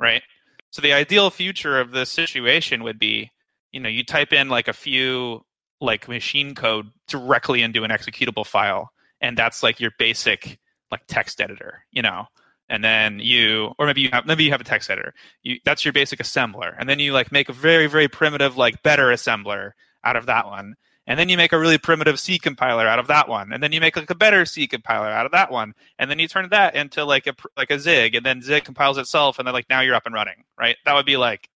right? 0.00 0.22
So 0.70 0.80
the 0.80 0.94
ideal 0.94 1.28
future 1.30 1.78
of 1.78 1.90
this 1.90 2.10
situation 2.10 2.82
would 2.84 2.98
be, 2.98 3.30
you 3.72 3.80
know, 3.80 3.90
you 3.90 4.02
type 4.02 4.32
in 4.32 4.48
like 4.48 4.68
a 4.68 4.72
few 4.72 5.44
like 5.82 6.08
machine 6.08 6.54
code 6.54 6.86
directly 7.06 7.60
into 7.60 7.84
an 7.84 7.90
executable 7.90 8.46
file, 8.46 8.90
and 9.20 9.36
that's 9.36 9.62
like 9.62 9.78
your 9.78 9.92
basic 9.98 10.58
like 10.90 11.02
text 11.06 11.38
editor, 11.38 11.84
you 11.92 12.00
know 12.00 12.26
and 12.68 12.84
then 12.84 13.18
you 13.18 13.72
or 13.78 13.86
maybe 13.86 14.02
you 14.02 14.10
have 14.12 14.26
maybe 14.26 14.44
you 14.44 14.50
have 14.50 14.60
a 14.60 14.64
text 14.64 14.90
editor. 14.90 15.14
You, 15.42 15.58
that's 15.64 15.84
your 15.84 15.92
basic 15.92 16.18
assembler. 16.20 16.74
And 16.78 16.88
then 16.88 16.98
you 16.98 17.12
like 17.12 17.32
make 17.32 17.48
a 17.48 17.52
very 17.52 17.86
very 17.86 18.08
primitive 18.08 18.56
like 18.56 18.82
better 18.82 19.06
assembler 19.06 19.72
out 20.04 20.16
of 20.16 20.26
that 20.26 20.46
one. 20.46 20.74
And 21.06 21.18
then 21.18 21.30
you 21.30 21.38
make 21.38 21.54
a 21.54 21.58
really 21.58 21.78
primitive 21.78 22.20
C 22.20 22.38
compiler 22.38 22.86
out 22.86 22.98
of 22.98 23.06
that 23.06 23.30
one, 23.30 23.50
and 23.50 23.62
then 23.62 23.72
you 23.72 23.80
make 23.80 23.96
like 23.96 24.10
a 24.10 24.14
better 24.14 24.44
C 24.44 24.66
compiler 24.66 25.08
out 25.08 25.24
of 25.24 25.32
that 25.32 25.50
one, 25.50 25.72
and 25.98 26.10
then 26.10 26.18
you 26.18 26.28
turn 26.28 26.50
that 26.50 26.74
into 26.74 27.02
like 27.02 27.26
a 27.26 27.34
like 27.56 27.70
a 27.70 27.80
Zig, 27.80 28.14
and 28.14 28.26
then 28.26 28.42
Zig 28.42 28.64
compiles 28.64 28.98
itself, 28.98 29.38
and 29.38 29.48
then 29.48 29.54
like 29.54 29.70
now 29.70 29.80
you're 29.80 29.94
up 29.94 30.04
and 30.04 30.14
running, 30.14 30.44
right? 30.58 30.76
That 30.84 30.92
would 30.92 31.06
be 31.06 31.16
like 31.16 31.48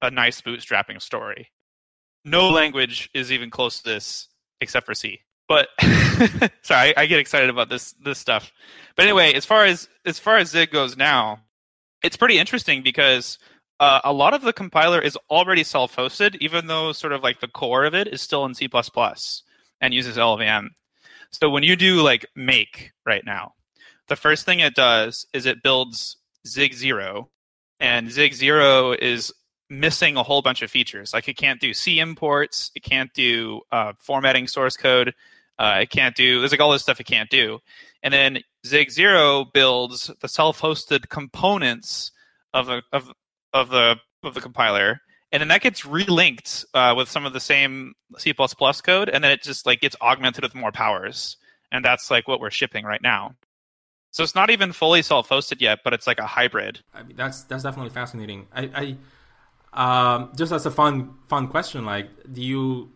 a 0.00 0.12
nice 0.12 0.40
bootstrapping 0.40 1.02
story. 1.02 1.50
No 2.24 2.50
language 2.50 3.10
is 3.12 3.32
even 3.32 3.50
close 3.50 3.78
to 3.78 3.90
this 3.90 4.28
except 4.60 4.86
for 4.86 4.94
C. 4.94 5.22
But 5.50 5.68
sorry, 6.62 6.96
I, 6.96 7.02
I 7.02 7.06
get 7.06 7.18
excited 7.18 7.50
about 7.50 7.68
this 7.68 7.92
this 8.04 8.20
stuff. 8.20 8.52
But 8.94 9.02
anyway, 9.02 9.32
as 9.32 9.44
far 9.44 9.64
as 9.64 9.88
as 10.06 10.16
far 10.16 10.36
as 10.36 10.50
Zig 10.50 10.70
goes 10.70 10.96
now, 10.96 11.40
it's 12.04 12.16
pretty 12.16 12.38
interesting 12.38 12.84
because 12.84 13.36
uh, 13.80 14.00
a 14.04 14.12
lot 14.12 14.32
of 14.32 14.42
the 14.42 14.52
compiler 14.52 15.00
is 15.00 15.18
already 15.28 15.64
self-hosted, 15.64 16.36
even 16.40 16.68
though 16.68 16.92
sort 16.92 17.12
of 17.12 17.24
like 17.24 17.40
the 17.40 17.48
core 17.48 17.84
of 17.84 17.96
it 17.96 18.06
is 18.06 18.22
still 18.22 18.44
in 18.44 18.54
C++ 18.54 18.68
and 19.80 19.92
uses 19.92 20.16
LLVM. 20.16 20.68
So 21.32 21.50
when 21.50 21.64
you 21.64 21.74
do 21.74 22.00
like 22.00 22.24
make 22.36 22.92
right 23.04 23.26
now, 23.26 23.54
the 24.06 24.14
first 24.14 24.46
thing 24.46 24.60
it 24.60 24.76
does 24.76 25.26
is 25.32 25.46
it 25.46 25.64
builds 25.64 26.16
Zig 26.46 26.74
Zero, 26.74 27.28
and 27.80 28.08
Zig 28.08 28.34
Zero 28.34 28.92
is 28.92 29.32
missing 29.68 30.16
a 30.16 30.22
whole 30.22 30.42
bunch 30.42 30.62
of 30.62 30.70
features. 30.70 31.12
Like 31.12 31.26
it 31.26 31.36
can't 31.36 31.60
do 31.60 31.74
C 31.74 31.98
imports, 31.98 32.70
it 32.76 32.84
can't 32.84 33.12
do 33.14 33.62
uh, 33.72 33.94
formatting 33.98 34.46
source 34.46 34.76
code, 34.76 35.12
uh, 35.60 35.80
it 35.82 35.90
can't 35.90 36.16
do. 36.16 36.40
There's 36.40 36.52
like 36.52 36.60
all 36.60 36.72
this 36.72 36.82
stuff 36.82 37.00
it 37.00 37.04
can't 37.04 37.28
do, 37.28 37.58
and 38.02 38.12
then 38.14 38.38
Zig 38.66 38.90
Zero 38.90 39.44
builds 39.52 40.10
the 40.20 40.26
self-hosted 40.28 41.10
components 41.10 42.12
of 42.54 42.66
the 42.66 42.82
of 42.92 43.12
of 43.52 43.68
the 43.68 43.96
of 44.22 44.32
the 44.32 44.40
compiler, 44.40 45.00
and 45.30 45.42
then 45.42 45.48
that 45.48 45.60
gets 45.60 45.82
relinked 45.82 46.64
uh, 46.72 46.94
with 46.96 47.10
some 47.10 47.26
of 47.26 47.34
the 47.34 47.40
same 47.40 47.92
C++ 48.16 48.32
code, 48.32 49.10
and 49.10 49.22
then 49.22 49.30
it 49.30 49.42
just 49.42 49.66
like 49.66 49.80
gets 49.80 49.96
augmented 50.00 50.42
with 50.42 50.54
more 50.54 50.72
powers, 50.72 51.36
and 51.70 51.84
that's 51.84 52.10
like 52.10 52.26
what 52.26 52.40
we're 52.40 52.50
shipping 52.50 52.86
right 52.86 53.02
now. 53.02 53.34
So 54.12 54.22
it's 54.22 54.34
not 54.34 54.48
even 54.48 54.72
fully 54.72 55.02
self-hosted 55.02 55.60
yet, 55.60 55.80
but 55.84 55.92
it's 55.92 56.06
like 56.06 56.18
a 56.18 56.26
hybrid. 56.26 56.80
I 56.94 57.02
mean, 57.02 57.16
that's 57.16 57.42
that's 57.42 57.64
definitely 57.64 57.90
fascinating. 57.90 58.48
I, 58.54 58.96
I 59.74 60.14
um, 60.14 60.32
just 60.36 60.52
as 60.52 60.64
a 60.64 60.70
fun 60.70 61.16
fun 61.28 61.48
question, 61.48 61.84
like, 61.84 62.08
do 62.32 62.40
you 62.40 62.92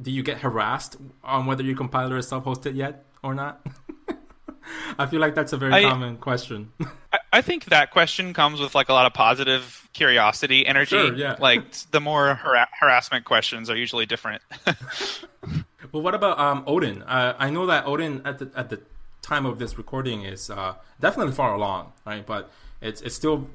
do 0.00 0.10
you 0.10 0.22
get 0.22 0.38
harassed 0.38 0.96
on 1.24 1.46
whether 1.46 1.62
your 1.62 1.76
compiler 1.76 2.16
is 2.16 2.28
self-hosted 2.28 2.74
yet 2.76 3.04
or 3.22 3.34
not? 3.34 3.64
I 4.98 5.06
feel 5.06 5.20
like 5.20 5.34
that's 5.34 5.52
a 5.52 5.56
very 5.56 5.72
I, 5.72 5.82
common 5.82 6.16
question. 6.16 6.72
I, 7.12 7.18
I, 7.34 7.42
think 7.42 7.66
that 7.66 7.90
question 7.90 8.34
comes 8.34 8.60
with 8.60 8.74
like 8.74 8.88
a 8.88 8.92
lot 8.92 9.06
of 9.06 9.14
positive 9.14 9.88
curiosity 9.92 10.66
energy. 10.66 10.96
Sure, 10.96 11.14
yeah. 11.14 11.36
Like 11.40 11.72
the 11.90 12.00
more 12.00 12.34
har- 12.34 12.68
harassment 12.78 13.24
questions 13.24 13.70
are 13.70 13.76
usually 13.76 14.06
different. 14.06 14.42
well, 15.92 16.02
what 16.02 16.14
about 16.14 16.38
um, 16.38 16.64
Odin? 16.66 17.02
Uh, 17.02 17.36
I 17.38 17.50
know 17.50 17.66
that 17.66 17.86
Odin 17.86 18.22
at 18.24 18.38
the 18.38 18.50
at 18.56 18.70
the 18.70 18.80
time 19.22 19.46
of 19.46 19.58
this 19.58 19.78
recording 19.78 20.22
is 20.22 20.50
uh, 20.50 20.74
definitely 21.00 21.32
far 21.32 21.54
along, 21.54 21.92
right? 22.04 22.24
But 22.26 22.50
it's 22.80 23.00
it's 23.02 23.14
still 23.14 23.48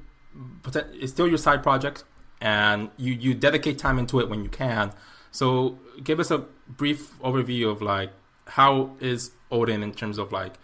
it's 0.74 1.12
still 1.12 1.28
your 1.28 1.38
side 1.38 1.62
project, 1.62 2.04
and 2.40 2.90
you 2.96 3.12
you 3.12 3.34
dedicate 3.34 3.78
time 3.78 3.98
into 3.98 4.20
it 4.20 4.28
when 4.28 4.42
you 4.42 4.50
can. 4.50 4.92
So 5.32 5.78
give 6.04 6.20
us 6.20 6.30
a 6.30 6.44
brief 6.68 7.18
overview 7.20 7.70
of 7.70 7.82
like 7.82 8.10
how 8.46 8.92
is 9.00 9.32
Odin 9.50 9.82
in 9.82 9.92
terms 9.92 10.18
of 10.18 10.30
like 10.30 10.54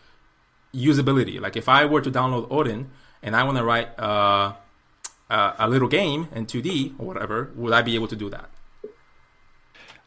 usability. 0.75 1.41
Like 1.41 1.57
if 1.57 1.69
I 1.69 1.85
were 1.87 2.01
to 2.01 2.11
download 2.11 2.47
Odin 2.51 2.91
and 3.23 3.35
I 3.35 3.43
want 3.43 3.59
to 3.59 3.65
write 3.65 3.99
uh, 3.99 4.53
uh, 5.31 5.53
a 5.59 5.69
little 5.69 5.89
game 5.89 6.29
in 6.35 6.47
2D 6.47 6.95
or 6.99 7.07
whatever, 7.07 7.51
would 7.57 7.73
I 7.73 7.83
be 7.83 7.95
able 7.95 8.09
to 8.09 8.17
do 8.17 8.29
that? 8.31 8.51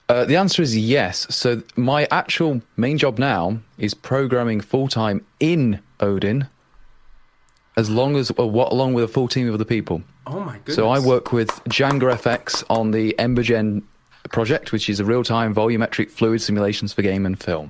Uh, 0.07 0.25
the 0.25 0.35
answer 0.35 0.61
is 0.61 0.77
yes. 0.77 1.25
So 1.29 1.63
my 1.75 2.07
actual 2.11 2.61
main 2.75 2.97
job 2.97 3.17
now 3.17 3.59
is 3.77 3.93
programming 3.93 4.59
full 4.59 4.89
time 4.89 5.25
in 5.39 5.79
Odin, 6.01 6.47
as 7.77 7.89
long 7.89 8.17
as 8.17 8.29
uh, 8.37 8.45
what 8.45 8.73
along 8.73 8.93
with 8.93 9.05
a 9.05 9.07
full 9.07 9.29
team 9.29 9.47
of 9.47 9.53
other 9.53 9.63
people. 9.63 10.03
Oh 10.27 10.41
my 10.41 10.57
goodness! 10.57 10.75
So 10.75 10.89
I 10.89 10.99
work 10.99 11.31
with 11.31 11.49
JangaFX 11.69 12.65
on 12.69 12.91
the 12.91 13.15
Embergen 13.17 13.83
project, 14.29 14.71
which 14.71 14.89
is 14.89 14.99
a 14.99 15.05
real 15.05 15.23
time 15.23 15.53
volumetric 15.53 16.11
fluid 16.11 16.41
simulations 16.41 16.93
for 16.93 17.01
game 17.01 17.25
and 17.25 17.41
film. 17.41 17.69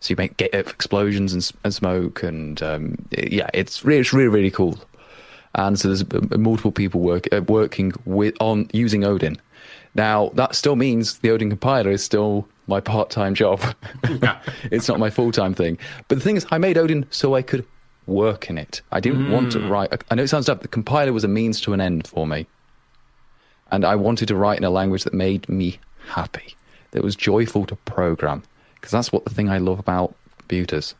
So 0.00 0.10
you 0.10 0.16
make 0.16 0.36
get 0.36 0.52
explosions 0.54 1.32
and, 1.32 1.50
and 1.64 1.74
smoke, 1.74 2.22
and 2.22 2.62
um, 2.62 2.96
yeah, 3.10 3.48
it's 3.54 3.84
really, 3.84 4.00
it's 4.00 4.12
really 4.12 4.28
really 4.28 4.50
cool. 4.50 4.78
And 5.54 5.78
so 5.78 5.88
there's 5.88 6.02
uh, 6.02 6.36
multiple 6.36 6.72
people 6.72 7.00
work, 7.00 7.32
uh, 7.32 7.42
working 7.42 7.92
with 8.04 8.34
on 8.40 8.68
using 8.72 9.04
Odin. 9.04 9.38
Now 9.94 10.30
that 10.34 10.54
still 10.54 10.76
means 10.76 11.18
the 11.18 11.30
Odin 11.30 11.48
compiler 11.48 11.90
is 11.90 12.02
still 12.02 12.46
my 12.66 12.80
part-time 12.80 13.34
job. 13.34 13.62
Yeah. 14.22 14.40
it's 14.70 14.88
not 14.88 14.98
my 14.98 15.10
full-time 15.10 15.54
thing. 15.54 15.78
But 16.08 16.16
the 16.16 16.24
thing 16.24 16.36
is, 16.36 16.46
I 16.50 16.58
made 16.58 16.78
Odin 16.78 17.06
so 17.10 17.34
I 17.34 17.42
could 17.42 17.64
work 18.06 18.50
in 18.50 18.58
it. 18.58 18.82
I 18.92 19.00
didn't 19.00 19.26
mm. 19.26 19.30
want 19.30 19.52
to 19.52 19.58
mm. 19.58 19.70
write. 19.70 20.04
I 20.10 20.14
know 20.14 20.22
it 20.22 20.28
sounds 20.28 20.46
dumb. 20.46 20.58
The 20.60 20.68
compiler 20.68 21.12
was 21.12 21.24
a 21.24 21.28
means 21.28 21.60
to 21.62 21.72
an 21.72 21.80
end 21.80 22.06
for 22.06 22.26
me, 22.26 22.46
and 23.74 23.84
I 23.84 23.96
wanted 23.96 24.28
to 24.28 24.36
write 24.36 24.58
in 24.58 24.64
a 24.64 24.70
language 24.70 25.02
that 25.02 25.12
made 25.12 25.48
me 25.48 25.78
happy, 26.06 26.54
that 26.92 27.02
was 27.02 27.16
joyful 27.16 27.66
to 27.66 27.76
program 27.76 28.44
because 28.76 28.92
that's 28.92 29.10
what 29.10 29.24
the 29.24 29.34
thing 29.34 29.48
I 29.48 29.58
love 29.58 29.80
about 29.80 30.14
computers. 30.38 30.94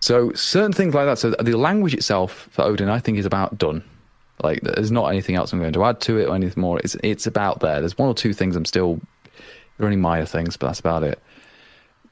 So 0.00 0.32
certain 0.32 0.72
things 0.72 0.94
like 0.94 1.06
that. 1.06 1.18
So 1.18 1.30
the 1.30 1.58
language 1.58 1.92
itself 1.92 2.48
for 2.50 2.62
Odin, 2.62 2.88
I 2.88 2.98
think, 2.98 3.18
is 3.18 3.26
about 3.26 3.58
done. 3.58 3.84
Like 4.42 4.60
there's 4.62 4.90
not 4.90 5.08
anything 5.08 5.34
else 5.34 5.52
I'm 5.52 5.60
going 5.60 5.72
to 5.72 5.84
add 5.84 6.00
to 6.02 6.18
it 6.18 6.28
or 6.28 6.34
anything 6.34 6.60
more. 6.60 6.78
It's 6.78 6.96
it's 7.02 7.26
about 7.26 7.60
there. 7.60 7.80
There's 7.80 7.98
one 7.98 8.08
or 8.08 8.14
two 8.14 8.32
things 8.32 8.56
I'm 8.56 8.64
still. 8.64 9.00
They're 9.76 9.86
only 9.86 9.96
minor 9.96 10.26
things, 10.26 10.56
but 10.56 10.68
that's 10.68 10.80
about 10.80 11.02
it. 11.02 11.20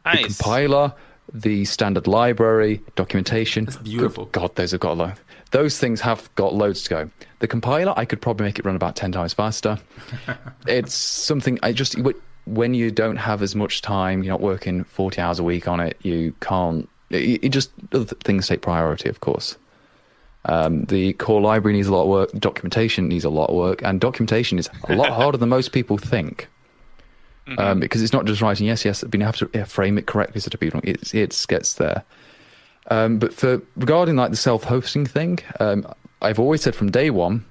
Nice. 0.04 0.20
The 0.20 0.42
compiler, 0.42 0.92
the 1.32 1.64
standard 1.64 2.06
library, 2.06 2.82
documentation. 2.94 3.64
That's 3.64 3.78
beautiful. 3.78 4.26
God, 4.26 4.54
those 4.56 4.72
have 4.72 4.80
got 4.80 4.92
a 4.92 4.94
lot. 4.94 5.18
Those 5.54 5.78
things 5.78 6.00
have 6.00 6.28
got 6.34 6.52
loads 6.52 6.82
to 6.82 6.90
go. 6.90 7.10
The 7.38 7.46
compiler, 7.46 7.94
I 7.96 8.04
could 8.04 8.20
probably 8.20 8.44
make 8.44 8.58
it 8.58 8.64
run 8.64 8.74
about 8.74 8.96
ten 8.96 9.12
times 9.12 9.32
faster. 9.32 9.78
it's 10.66 10.94
something 10.94 11.60
I 11.62 11.72
just 11.72 11.96
when 12.46 12.74
you 12.74 12.90
don't 12.90 13.16
have 13.16 13.40
as 13.42 13.54
much 13.54 13.82
time, 13.82 14.22
you're 14.22 14.32
not 14.32 14.40
working 14.40 14.84
40 14.84 15.20
hours 15.20 15.38
a 15.38 15.44
week 15.44 15.66
on 15.66 15.80
it, 15.80 15.96
you 16.02 16.34
can't, 16.40 16.88
it, 17.10 17.44
it 17.44 17.48
just, 17.50 17.70
other 17.92 18.04
things 18.04 18.48
take 18.48 18.62
priority, 18.62 19.08
of 19.08 19.20
course. 19.20 19.56
Um, 20.46 20.84
the 20.84 21.14
core 21.14 21.40
library 21.40 21.74
needs 21.76 21.88
a 21.88 21.92
lot 21.92 22.02
of 22.02 22.08
work, 22.08 22.32
documentation 22.32 23.08
needs 23.08 23.24
a 23.24 23.30
lot 23.30 23.48
of 23.48 23.56
work, 23.56 23.82
and 23.82 24.00
documentation 24.00 24.58
is 24.58 24.68
a 24.88 24.94
lot 24.94 25.10
harder 25.12 25.38
than 25.38 25.48
most 25.48 25.72
people 25.72 25.96
think. 25.96 26.48
Mm-hmm. 27.46 27.60
Um, 27.60 27.80
because 27.80 28.02
it's 28.02 28.12
not 28.12 28.24
just 28.24 28.40
writing 28.40 28.66
yes, 28.66 28.84
yes, 28.84 29.04
but 29.04 29.18
you 29.18 29.24
have 29.24 29.36
to 29.36 29.64
frame 29.66 29.98
it 29.98 30.06
correctly 30.06 30.40
so 30.40 30.48
that 30.48 30.58
people 30.58 30.80
it, 30.82 31.14
it 31.14 31.44
gets 31.46 31.74
there. 31.74 32.02
Um, 32.90 33.18
but 33.18 33.32
for 33.32 33.62
regarding 33.76 34.16
like 34.16 34.30
the 34.30 34.36
self-hosting 34.36 35.06
thing, 35.06 35.38
um, 35.60 35.86
I've 36.20 36.38
always 36.38 36.62
said 36.62 36.74
from 36.74 36.90
day 36.90 37.10
one, 37.10 37.44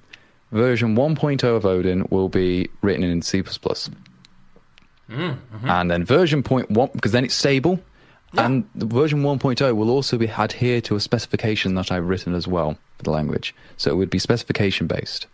version 0.52 0.96
1.0 0.96 1.42
of 1.44 1.66
Odin 1.66 2.06
will 2.10 2.28
be 2.28 2.68
written 2.82 3.02
in 3.02 3.22
C++. 3.22 3.42
Mm-hmm. 3.42 5.68
And 5.68 5.90
then 5.90 6.04
version 6.04 6.42
point 6.42 6.70
one, 6.70 6.90
because 6.92 7.12
then 7.12 7.24
it's 7.24 7.34
stable. 7.34 7.80
Yeah. 8.32 8.46
And 8.46 8.68
the 8.74 8.86
version 8.86 9.22
1.0 9.22 9.76
will 9.76 9.90
also 9.90 10.16
be 10.16 10.26
adhere 10.26 10.80
to 10.82 10.96
a 10.96 11.00
specification 11.00 11.74
that 11.74 11.92
I've 11.92 12.08
written 12.08 12.34
as 12.34 12.48
well 12.48 12.78
for 12.96 13.04
the 13.04 13.10
language. 13.10 13.54
So 13.76 13.90
it 13.90 13.96
would 13.96 14.10
be 14.10 14.18
specification 14.18 14.86
based. 14.86 15.26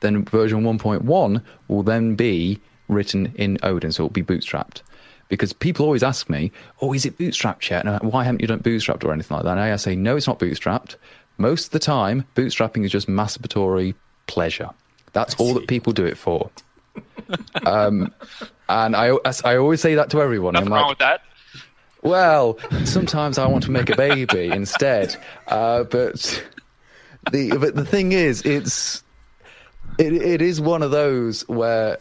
Then 0.00 0.24
version 0.24 0.62
1.1 0.62 1.42
will 1.68 1.82
then 1.82 2.14
be 2.14 2.60
written 2.88 3.32
in 3.36 3.58
Odin, 3.62 3.92
so 3.92 4.02
it 4.02 4.04
will 4.04 4.10
be 4.10 4.22
bootstrapped. 4.22 4.82
Because 5.28 5.52
people 5.52 5.84
always 5.84 6.02
ask 6.02 6.30
me, 6.30 6.52
oh, 6.80 6.92
is 6.92 7.04
it 7.04 7.18
bootstrapped 7.18 7.68
yet? 7.68 7.84
And 7.84 8.12
why 8.12 8.24
haven't 8.24 8.40
you 8.40 8.46
done 8.46 8.60
bootstrapped 8.60 9.04
or 9.04 9.12
anything 9.12 9.34
like 9.36 9.44
that? 9.44 9.58
And 9.58 9.60
I 9.60 9.76
say, 9.76 9.96
no, 9.96 10.16
it's 10.16 10.26
not 10.26 10.38
bootstrapped. 10.38 10.96
Most 11.38 11.66
of 11.66 11.70
the 11.72 11.78
time, 11.78 12.24
bootstrapping 12.34 12.84
is 12.84 12.92
just 12.92 13.08
masturbatory 13.08 13.94
pleasure. 14.26 14.70
That's 15.12 15.34
all 15.36 15.54
that 15.54 15.66
people 15.66 15.92
do 15.92 16.04
it 16.04 16.16
for. 16.16 16.50
um, 17.66 18.12
and 18.68 18.94
I, 18.96 19.16
I 19.44 19.56
always 19.56 19.80
say 19.80 19.94
that 19.96 20.10
to 20.10 20.20
everyone. 20.20 20.54
Nothing 20.54 20.70
wrong 20.70 20.88
with 20.88 20.98
that. 20.98 21.22
Well, 22.02 22.58
sometimes 22.84 23.38
I 23.38 23.46
want 23.46 23.64
to 23.64 23.70
make 23.70 23.90
a 23.90 23.96
baby 23.96 24.46
instead. 24.52 25.16
Uh, 25.48 25.84
but 25.84 26.44
the 27.32 27.56
but 27.58 27.74
the 27.74 27.84
thing 27.84 28.12
is, 28.12 28.42
it's 28.42 29.02
it 29.98 30.12
it 30.12 30.42
is 30.42 30.60
one 30.60 30.82
of 30.82 30.90
those 30.90 31.46
where 31.48 31.98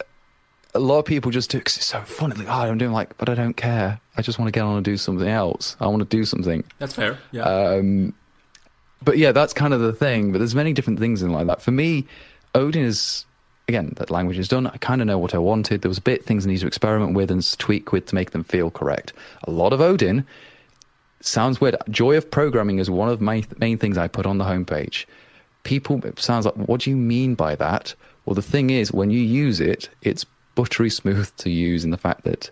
a 0.75 0.79
lot 0.79 0.99
of 0.99 1.05
people 1.05 1.31
just 1.31 1.49
do 1.49 1.57
because 1.57 1.77
it's 1.77 1.85
so 1.85 2.01
fun. 2.01 2.31
It's 2.31 2.39
like, 2.39 2.49
oh, 2.49 2.51
I'm 2.51 2.77
doing 2.77 2.91
like, 2.91 3.17
but 3.17 3.29
I 3.29 3.35
don't 3.35 3.55
care. 3.55 3.99
I 4.17 4.21
just 4.21 4.37
want 4.37 4.47
to 4.47 4.51
get 4.51 4.63
on 4.63 4.75
and 4.75 4.85
do 4.85 4.97
something 4.97 5.27
else. 5.27 5.75
I 5.79 5.87
want 5.87 5.99
to 5.99 6.17
do 6.17 6.25
something. 6.25 6.63
That's 6.79 6.93
fair. 6.93 7.17
Yeah. 7.31 7.43
Um, 7.43 8.13
but 9.03 9.17
yeah, 9.17 9.31
that's 9.31 9.53
kind 9.53 9.73
of 9.73 9.79
the 9.79 9.93
thing. 9.93 10.31
But 10.31 10.39
there's 10.39 10.55
many 10.55 10.73
different 10.73 10.99
things 10.99 11.21
in 11.21 11.31
like 11.31 11.47
that. 11.47 11.61
For 11.61 11.71
me, 11.71 12.05
Odin 12.53 12.83
is 12.83 13.25
again, 13.67 13.93
that 13.97 14.11
language 14.11 14.37
is 14.37 14.47
done. 14.47 14.67
I 14.67 14.77
kind 14.77 15.01
of 15.01 15.07
know 15.07 15.17
what 15.17 15.33
I 15.33 15.39
wanted. 15.39 15.81
There 15.81 15.89
was 15.89 15.97
a 15.97 16.01
bit 16.01 16.23
things 16.23 16.45
I 16.45 16.49
need 16.49 16.59
to 16.59 16.67
experiment 16.67 17.13
with 17.13 17.31
and 17.31 17.57
tweak 17.57 17.91
with 17.91 18.05
to 18.07 18.15
make 18.15 18.31
them 18.31 18.43
feel 18.43 18.69
correct. 18.69 19.13
A 19.45 19.51
lot 19.51 19.73
of 19.73 19.81
Odin 19.81 20.25
sounds 21.21 21.59
weird. 21.59 21.75
Joy 21.89 22.17
of 22.17 22.29
programming 22.29 22.79
is 22.79 22.89
one 22.89 23.09
of 23.09 23.21
my 23.21 23.43
main 23.57 23.77
things 23.77 23.97
I 23.97 24.07
put 24.07 24.25
on 24.25 24.37
the 24.37 24.45
homepage. 24.45 25.05
People 25.63 26.05
it 26.05 26.19
sounds 26.19 26.45
like, 26.45 26.55
what 26.55 26.81
do 26.81 26.91
you 26.91 26.95
mean 26.95 27.33
by 27.33 27.55
that? 27.55 27.95
Well, 28.25 28.35
the 28.35 28.41
thing 28.41 28.69
is, 28.69 28.91
when 28.91 29.11
you 29.11 29.19
use 29.19 29.59
it, 29.59 29.89
it's 30.01 30.25
buttery 30.55 30.89
smooth 30.89 31.29
to 31.37 31.49
use 31.49 31.83
in 31.83 31.91
the 31.91 31.97
fact 31.97 32.23
that 32.23 32.49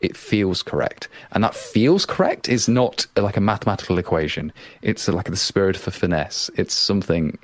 it 0.00 0.16
feels 0.16 0.62
correct. 0.62 1.08
And 1.32 1.42
that 1.42 1.54
feels 1.54 2.04
correct 2.04 2.48
is 2.48 2.68
not 2.68 3.06
like 3.16 3.36
a 3.36 3.40
mathematical 3.40 3.98
equation. 3.98 4.52
It's 4.82 5.08
like 5.08 5.26
the 5.30 5.36
spirit 5.36 5.76
for 5.76 5.90
finesse. 5.90 6.50
It's 6.56 6.74
something, 6.74 7.38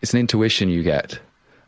it's 0.00 0.14
an 0.14 0.20
intuition 0.20 0.68
you 0.68 0.82
get. 0.82 1.18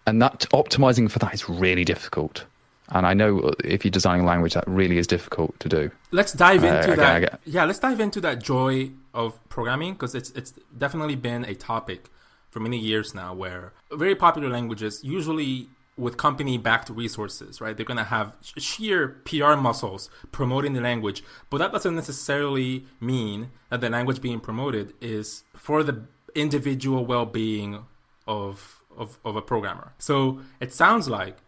And 0.06 0.20
that 0.22 0.40
optimizing 0.52 1.10
for 1.10 1.18
that 1.20 1.34
is 1.34 1.48
really 1.48 1.84
difficult. 1.84 2.44
And 2.90 3.06
I 3.06 3.14
know 3.14 3.52
if 3.64 3.84
you're 3.84 3.90
designing 3.90 4.26
language, 4.26 4.52
that 4.54 4.68
really 4.68 4.98
is 4.98 5.06
difficult 5.06 5.58
to 5.60 5.68
do. 5.68 5.90
Let's 6.12 6.32
dive 6.32 6.62
Uh, 6.62 6.66
into 6.68 6.88
get- 6.88 6.96
that. 6.98 7.20
Get- 7.20 7.40
Yeah, 7.46 7.64
let's 7.64 7.78
dive 7.78 7.98
into 7.98 8.20
that 8.20 8.42
joy 8.42 8.90
of 9.14 9.38
programming 9.48 9.94
because 9.94 10.14
it's 10.14 10.30
it's 10.30 10.52
definitely 10.76 11.16
been 11.16 11.44
a 11.46 11.54
topic 11.54 12.10
for 12.50 12.60
many 12.60 12.76
years 12.78 13.14
now. 13.14 13.32
Where 13.34 13.72
very 13.90 14.14
popular 14.14 14.50
languages, 14.50 15.00
usually 15.02 15.68
with 15.96 16.16
company-backed 16.16 16.90
resources, 16.90 17.60
right? 17.60 17.76
They're 17.76 17.86
gonna 17.86 18.04
have 18.04 18.34
sheer 18.42 19.20
PR 19.24 19.54
muscles 19.54 20.10
promoting 20.32 20.72
the 20.72 20.80
language, 20.80 21.22
but 21.50 21.58
that 21.58 21.72
doesn't 21.72 21.94
necessarily 21.94 22.86
mean 23.00 23.50
that 23.70 23.80
the 23.80 23.90
language 23.90 24.20
being 24.20 24.40
promoted 24.40 24.94
is 25.00 25.44
for 25.54 25.82
the 25.82 26.02
individual 26.34 27.06
well-being 27.06 27.84
of 28.26 28.80
of, 28.96 29.18
of 29.24 29.36
a 29.36 29.42
programmer. 29.42 29.92
So 29.98 30.40
it 30.60 30.72
sounds 30.72 31.08
like 31.08 31.38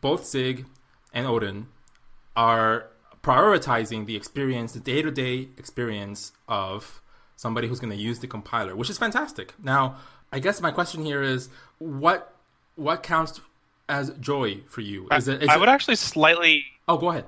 both 0.00 0.26
Zig 0.26 0.66
and 1.12 1.26
Odin 1.26 1.66
are 2.36 2.86
prioritizing 3.22 4.06
the 4.06 4.16
experience, 4.16 4.72
the 4.72 4.80
day 4.80 5.02
to 5.02 5.10
day 5.10 5.48
experience 5.56 6.32
of 6.48 7.00
somebody 7.36 7.68
who's 7.68 7.80
going 7.80 7.92
to 7.92 7.98
use 7.98 8.20
the 8.20 8.26
compiler, 8.26 8.76
which 8.76 8.90
is 8.90 8.98
fantastic. 8.98 9.54
Now, 9.62 9.96
I 10.32 10.38
guess 10.38 10.60
my 10.60 10.70
question 10.70 11.04
here 11.04 11.22
is 11.22 11.48
what 11.78 12.34
what 12.74 13.02
counts 13.02 13.40
as 13.92 14.10
joy 14.20 14.58
for 14.68 14.80
you? 14.80 15.06
Is 15.12 15.28
it? 15.28 15.42
Is 15.42 15.48
I 15.48 15.54
it- 15.54 15.60
would 15.60 15.68
actually 15.68 15.96
slightly. 15.96 16.64
oh, 16.88 16.96
go 16.96 17.10
ahead. 17.10 17.24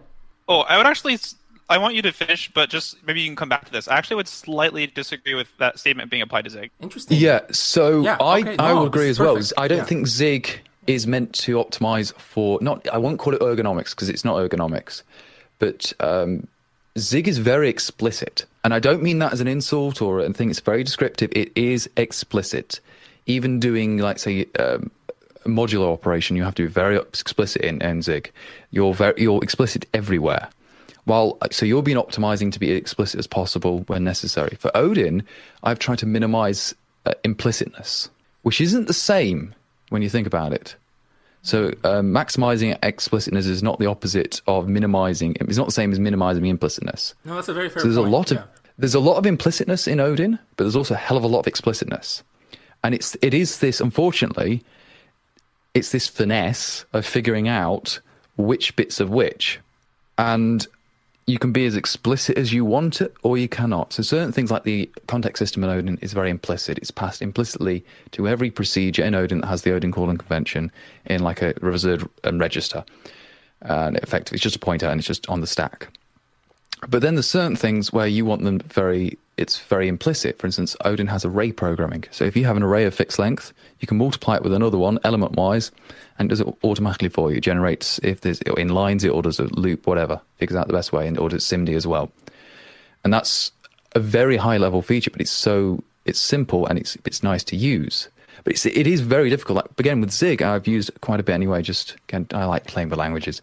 Oh, 0.48 0.60
I 0.60 0.76
would 0.76 0.86
actually. 0.86 1.18
I 1.70 1.78
want 1.78 1.94
you 1.94 2.02
to 2.02 2.12
finish, 2.12 2.50
but 2.52 2.68
just 2.68 2.96
maybe 3.06 3.20
you 3.22 3.26
can 3.28 3.36
come 3.36 3.48
back 3.48 3.64
to 3.64 3.72
this. 3.72 3.88
I 3.88 3.96
actually 3.96 4.16
would 4.16 4.28
slightly 4.28 4.86
disagree 4.86 5.34
with 5.34 5.48
that 5.56 5.78
statement 5.78 6.10
being 6.10 6.20
applied 6.20 6.44
to 6.44 6.50
Zig. 6.50 6.70
Interesting. 6.80 7.16
Yeah, 7.18 7.40
so 7.52 8.02
Yeah, 8.02 8.18
I, 8.20 8.40
okay, 8.40 8.56
I 8.58 8.68
no, 8.68 8.80
will 8.80 8.86
agree 8.86 9.08
as 9.08 9.16
is 9.18 9.20
well. 9.20 9.38
I 9.64 9.66
don't 9.68 9.78
Yeah. 9.78 9.84
think 9.84 10.06
Zig 10.06 10.60
is 10.86 11.06
meant 11.06 11.32
to 11.36 11.56
optimize 11.56 12.12
for 12.18 12.58
not. 12.60 12.86
I 12.92 12.98
won't 12.98 13.18
call 13.18 13.32
it 13.34 13.40
ergonomics 13.40 13.90
because 13.90 14.10
it's 14.10 14.26
not 14.26 14.36
ergonomics, 14.36 15.02
but 15.58 15.94
um, 16.00 16.46
Zig 16.98 17.26
is 17.28 17.38
very 17.38 17.70
explicit, 17.70 18.44
and 18.62 18.74
I 18.74 18.78
don't 18.78 19.02
mean 19.02 19.18
that 19.20 19.32
as 19.32 19.40
an 19.40 19.48
insult 19.48 20.02
or 20.02 20.20
anything. 20.20 20.50
It's 20.50 20.60
very 20.60 20.84
descriptive. 20.84 21.30
It 21.34 21.50
is 21.56 21.88
explicit. 21.96 22.80
Even 23.26 23.58
doing 23.58 23.96
like 23.98 24.18
say 24.18 24.46
um, 24.58 24.90
a 25.03 25.03
modular 25.46 25.92
operation, 25.92 26.36
you 26.36 26.44
have 26.44 26.54
to 26.56 26.62
be 26.62 26.68
very 26.68 26.96
explicit 26.96 27.62
in, 27.62 27.82
in 27.82 28.02
Zig. 28.02 28.32
You're 28.70 28.94
very 28.94 29.20
you're 29.22 29.42
explicit 29.42 29.86
everywhere. 29.94 30.48
While 31.04 31.38
so 31.50 31.66
you're 31.66 31.82
being 31.82 31.98
optimizing 31.98 32.50
to 32.52 32.58
be 32.58 32.70
explicit 32.70 33.18
as 33.18 33.26
possible 33.26 33.80
when 33.86 34.04
necessary. 34.04 34.56
For 34.58 34.70
Odin, 34.74 35.22
I've 35.62 35.78
tried 35.78 35.98
to 35.98 36.06
minimize 36.06 36.74
uh, 37.04 37.12
implicitness, 37.24 38.08
which 38.42 38.60
isn't 38.60 38.86
the 38.86 38.94
same 38.94 39.54
when 39.90 40.02
you 40.02 40.08
think 40.08 40.26
about 40.26 40.52
it. 40.52 40.76
So 41.42 41.74
um, 41.84 42.10
maximizing 42.10 42.78
explicitness 42.82 43.46
is 43.46 43.62
not 43.62 43.78
the 43.78 43.84
opposite 43.84 44.40
of 44.46 44.66
minimizing. 44.66 45.36
It's 45.40 45.58
not 45.58 45.66
the 45.66 45.72
same 45.72 45.92
as 45.92 46.00
minimizing 46.00 46.44
implicitness. 46.44 47.12
No, 47.26 47.34
that's 47.34 47.48
a 47.48 47.52
very 47.54 47.68
fair 47.68 47.82
So 47.82 47.88
there's 47.88 47.98
point. 47.98 48.08
a 48.08 48.10
lot 48.10 48.30
of 48.30 48.38
yeah. 48.38 48.44
there's 48.78 48.94
a 48.94 49.00
lot 49.00 49.18
of 49.18 49.24
implicitness 49.24 49.86
in 49.86 50.00
Odin, 50.00 50.38
but 50.56 50.64
there's 50.64 50.74
also 50.74 50.94
a 50.94 50.96
hell 50.96 51.18
of 51.18 51.22
a 51.22 51.26
lot 51.26 51.40
of 51.40 51.46
explicitness, 51.46 52.22
and 52.82 52.94
it's 52.94 53.14
it 53.20 53.34
is 53.34 53.58
this 53.58 53.78
unfortunately, 53.82 54.62
it's 55.74 55.92
this 55.92 56.08
finesse 56.08 56.84
of 56.92 57.04
figuring 57.04 57.48
out 57.48 58.00
which 58.36 58.74
bits 58.76 59.00
of 59.00 59.10
which, 59.10 59.60
and 60.16 60.66
you 61.26 61.38
can 61.38 61.52
be 61.52 61.64
as 61.64 61.74
explicit 61.74 62.36
as 62.36 62.52
you 62.52 62.64
want 62.64 63.00
it, 63.00 63.14
or 63.22 63.38
you 63.38 63.48
cannot. 63.48 63.92
So 63.92 64.02
certain 64.02 64.32
things 64.32 64.50
like 64.50 64.64
the 64.64 64.90
context 65.06 65.38
system 65.38 65.64
in 65.64 65.70
Odin 65.70 65.98
is 66.02 66.12
very 66.12 66.30
implicit. 66.30 66.78
It's 66.78 66.90
passed 66.90 67.22
implicitly 67.22 67.84
to 68.12 68.28
every 68.28 68.50
procedure 68.50 69.04
in 69.04 69.14
Odin 69.14 69.40
that 69.40 69.46
has 69.46 69.62
the 69.62 69.72
Odin 69.72 69.90
calling 69.90 70.18
convention 70.18 70.70
in 71.06 71.22
like 71.22 71.40
a 71.40 71.54
reserved 71.60 72.08
um, 72.24 72.38
register, 72.38 72.84
and 73.62 73.96
effectively 73.98 74.36
it's 74.36 74.42
just 74.42 74.56
a 74.56 74.60
pointer 74.60 74.86
and 74.86 75.00
it's 75.00 75.08
just 75.08 75.28
on 75.28 75.40
the 75.40 75.46
stack. 75.46 75.88
But 76.88 77.02
then 77.02 77.14
there's 77.14 77.28
certain 77.28 77.56
things 77.56 77.92
where 77.92 78.06
you 78.06 78.24
want 78.24 78.44
them 78.44 78.58
very, 78.60 79.18
it's 79.36 79.58
very 79.58 79.88
implicit. 79.88 80.38
For 80.38 80.46
instance, 80.46 80.76
Odin 80.84 81.06
has 81.06 81.24
array 81.24 81.52
programming. 81.52 82.04
So 82.10 82.24
if 82.24 82.36
you 82.36 82.44
have 82.44 82.56
an 82.56 82.62
array 82.62 82.84
of 82.84 82.94
fixed 82.94 83.18
length, 83.18 83.52
you 83.80 83.88
can 83.88 83.98
multiply 83.98 84.36
it 84.36 84.42
with 84.42 84.52
another 84.52 84.78
one 84.78 84.98
element 85.04 85.32
wise 85.32 85.70
and 86.18 86.28
does 86.28 86.40
it 86.40 86.48
automatically 86.62 87.08
for 87.08 87.30
you. 87.30 87.38
It 87.38 87.42
generates, 87.42 87.98
if 88.02 88.20
there's 88.20 88.40
in 88.42 88.68
lines, 88.68 89.04
it 89.04 89.10
orders 89.10 89.40
a 89.40 89.44
loop, 89.44 89.86
whatever, 89.86 90.20
figures 90.36 90.56
out 90.56 90.66
the 90.66 90.72
best 90.72 90.92
way 90.92 91.08
and 91.08 91.18
orders 91.18 91.44
SIMD 91.44 91.74
as 91.74 91.86
well. 91.86 92.12
And 93.02 93.12
that's 93.12 93.52
a 93.94 94.00
very 94.00 94.36
high 94.36 94.58
level 94.58 94.82
feature, 94.82 95.10
but 95.10 95.20
it's 95.20 95.30
so, 95.30 95.82
it's 96.04 96.20
simple 96.20 96.66
and 96.66 96.78
it's, 96.78 96.96
it's 97.04 97.22
nice 97.22 97.44
to 97.44 97.56
use. 97.56 98.08
But 98.42 98.54
it's, 98.54 98.66
it 98.66 98.86
is 98.86 99.00
very 99.00 99.30
difficult. 99.30 99.56
Like, 99.56 99.78
again, 99.78 100.00
with 100.00 100.10
Zig, 100.10 100.42
I've 100.42 100.66
used 100.66 100.90
quite 101.00 101.20
a 101.20 101.22
bit 101.22 101.32
anyway. 101.32 101.62
Just 101.62 101.96
I 102.32 102.44
like 102.44 102.66
playing 102.66 102.90
with 102.90 102.98
languages. 102.98 103.40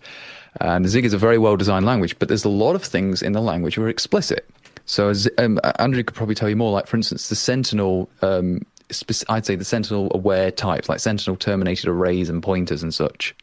And 0.60 0.88
Zig 0.88 1.06
is 1.06 1.14
a 1.14 1.18
very 1.18 1.38
well 1.38 1.56
designed 1.56 1.86
language, 1.86 2.18
but 2.20 2.28
there's 2.28 2.44
a 2.44 2.50
lot 2.50 2.76
of 2.76 2.84
things 2.84 3.22
in 3.22 3.32
the 3.32 3.42
language 3.42 3.76
that 3.76 3.82
are 3.84 3.90
explicit. 3.90 4.50
So 4.86 5.14
um, 5.38 5.60
Andrew 5.80 6.04
could 6.04 6.16
probably 6.16 6.36
tell 6.36 6.50
you 6.50 6.56
more. 6.56 6.72
Like 6.72 6.88
for 6.88 6.98
instance, 6.98 7.30
the 7.30 7.36
Sentinel, 7.36 8.10
um, 8.22 8.62
spec- 8.90 9.30
I'd 9.30 9.46
say 9.46 9.56
the 9.56 9.64
Sentinel 9.64 10.12
aware 10.14 10.52
types, 10.52 10.90
like 10.90 11.00
Sentinel 11.00 11.38
terminated 11.38 11.88
arrays 11.88 12.30
and 12.30 12.44
pointers 12.44 12.84
and 12.84 12.94
such. 12.94 13.36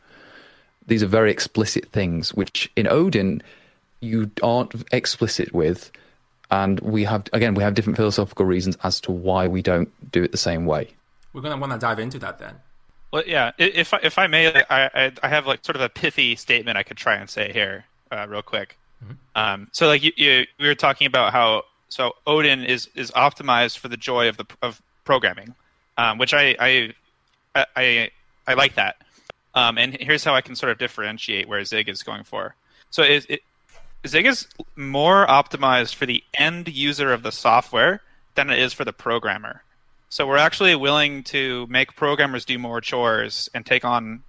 These 0.86 1.02
are 1.02 1.06
very 1.06 1.30
explicit 1.30 1.86
things, 1.90 2.34
which 2.34 2.70
in 2.76 2.86
Odin 2.86 3.42
you 4.00 4.30
aren't 4.42 4.74
explicit 4.92 5.52
with, 5.52 5.90
and 6.50 6.80
we 6.80 7.04
have 7.04 7.24
again 7.32 7.54
we 7.54 7.62
have 7.62 7.74
different 7.74 7.96
philosophical 7.96 8.46
reasons 8.46 8.76
as 8.84 9.00
to 9.02 9.12
why 9.12 9.48
we 9.48 9.62
don't 9.62 9.90
do 10.12 10.22
it 10.22 10.32
the 10.32 10.38
same 10.38 10.66
way. 10.66 10.88
We're 11.32 11.42
gonna 11.42 11.56
want 11.56 11.72
to 11.72 11.78
dive 11.78 11.98
into 11.98 12.18
that 12.20 12.38
then. 12.38 12.56
Well, 13.10 13.22
yeah. 13.26 13.52
If 13.58 13.94
I- 13.94 14.00
if 14.02 14.18
I 14.18 14.26
may, 14.26 14.54
I, 14.68 14.90
I 14.94 15.12
I 15.22 15.28
have 15.28 15.46
like 15.46 15.64
sort 15.64 15.76
of 15.76 15.82
a 15.82 15.88
pithy 15.88 16.36
statement 16.36 16.76
I 16.76 16.82
could 16.82 16.96
try 16.96 17.16
and 17.16 17.28
say 17.28 17.52
here, 17.52 17.84
uh, 18.12 18.26
real 18.28 18.42
quick. 18.42 18.76
Um, 19.36 19.68
so 19.72 19.86
like 19.86 20.02
you, 20.02 20.12
you 20.16 20.44
we 20.58 20.66
were 20.66 20.74
talking 20.74 21.06
about 21.06 21.32
how 21.32 21.62
so 21.88 22.12
Odin 22.26 22.64
is 22.64 22.88
is 22.94 23.10
optimized 23.12 23.78
for 23.78 23.88
the 23.88 23.96
joy 23.96 24.28
of 24.28 24.36
the 24.36 24.44
of 24.60 24.82
programming, 25.04 25.54
um, 25.96 26.18
which 26.18 26.34
I 26.34 26.56
I 26.58 26.94
I 27.54 27.64
I, 27.76 28.10
I 28.48 28.54
like 28.54 28.74
that. 28.74 28.96
Um, 29.54 29.78
and 29.78 29.96
here's 30.00 30.24
how 30.24 30.34
I 30.34 30.40
can 30.40 30.54
sort 30.56 30.70
of 30.72 30.78
differentiate 30.78 31.48
where 31.48 31.64
Zig 31.64 31.88
is 31.88 32.02
going 32.02 32.24
for. 32.24 32.54
So 32.90 33.02
it, 33.02 33.24
it 33.28 33.40
Zig 34.06 34.26
is 34.26 34.46
more 34.76 35.26
optimized 35.26 35.94
for 35.94 36.04
the 36.06 36.22
end 36.34 36.68
user 36.68 37.12
of 37.12 37.22
the 37.22 37.32
software 37.32 38.02
than 38.34 38.50
it 38.50 38.58
is 38.58 38.72
for 38.72 38.84
the 38.84 38.92
programmer. 38.92 39.62
So 40.10 40.26
we're 40.26 40.38
actually 40.38 40.74
willing 40.74 41.22
to 41.24 41.66
make 41.68 41.94
programmers 41.94 42.44
do 42.44 42.58
more 42.58 42.80
chores 42.80 43.50
and 43.54 43.66
take 43.66 43.84
on, 43.84 44.22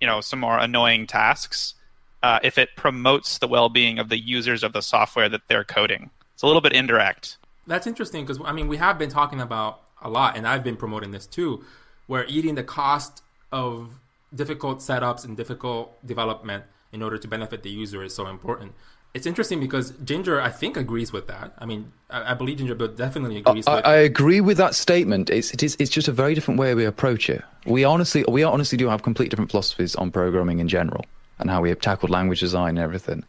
you 0.00 0.06
know, 0.06 0.20
some 0.20 0.40
more 0.40 0.58
annoying 0.58 1.06
tasks 1.06 1.74
uh, 2.22 2.40
if 2.42 2.58
it 2.58 2.70
promotes 2.76 3.38
the 3.38 3.46
well-being 3.46 3.98
of 3.98 4.08
the 4.08 4.18
users 4.18 4.62
of 4.62 4.72
the 4.72 4.82
software 4.82 5.28
that 5.28 5.42
they're 5.48 5.64
coding. 5.64 6.10
It's 6.34 6.42
a 6.42 6.46
little 6.46 6.60
bit 6.60 6.72
indirect. 6.72 7.36
That's 7.66 7.86
interesting 7.86 8.24
because 8.24 8.42
I 8.44 8.52
mean 8.52 8.66
we 8.66 8.78
have 8.78 8.98
been 8.98 9.10
talking 9.10 9.40
about 9.40 9.82
a 10.02 10.10
lot, 10.10 10.36
and 10.36 10.46
I've 10.48 10.64
been 10.64 10.76
promoting 10.76 11.12
this 11.12 11.26
too, 11.26 11.64
where 12.06 12.24
eating 12.26 12.56
the 12.56 12.64
cost 12.64 13.22
of 13.52 13.90
difficult 14.34 14.78
setups 14.78 15.24
and 15.24 15.36
difficult 15.36 16.04
development 16.06 16.64
in 16.92 17.02
order 17.02 17.18
to 17.18 17.28
benefit 17.28 17.62
the 17.62 17.70
user 17.70 18.02
is 18.02 18.14
so 18.14 18.26
important. 18.26 18.72
It's 19.12 19.26
interesting 19.26 19.58
because 19.58 19.90
Ginger, 20.04 20.40
I 20.40 20.50
think, 20.50 20.76
agrees 20.76 21.12
with 21.12 21.26
that. 21.26 21.52
I 21.58 21.66
mean, 21.66 21.92
I, 22.10 22.30
I 22.30 22.34
believe 22.34 22.58
Ginger 22.58 22.76
Bill 22.76 22.88
definitely 22.88 23.38
agrees 23.38 23.66
I, 23.66 23.76
with. 23.76 23.86
I 23.86 23.96
agree 23.96 24.40
with 24.40 24.56
that 24.58 24.74
statement. 24.74 25.30
It's 25.30 25.52
it 25.52 25.62
is 25.62 25.76
it's 25.80 25.90
just 25.90 26.06
a 26.06 26.12
very 26.12 26.34
different 26.34 26.60
way 26.60 26.74
we 26.74 26.84
approach 26.84 27.28
it. 27.28 27.42
We 27.66 27.82
honestly 27.84 28.24
we 28.28 28.44
honestly 28.44 28.78
do 28.78 28.88
have 28.88 29.02
complete 29.02 29.30
different 29.30 29.50
philosophies 29.50 29.96
on 29.96 30.12
programming 30.12 30.60
in 30.60 30.68
general 30.68 31.04
and 31.40 31.50
how 31.50 31.60
we 31.60 31.70
have 31.70 31.80
tackled 31.80 32.10
language 32.10 32.40
design 32.40 32.70
and 32.70 32.78
everything. 32.78 33.24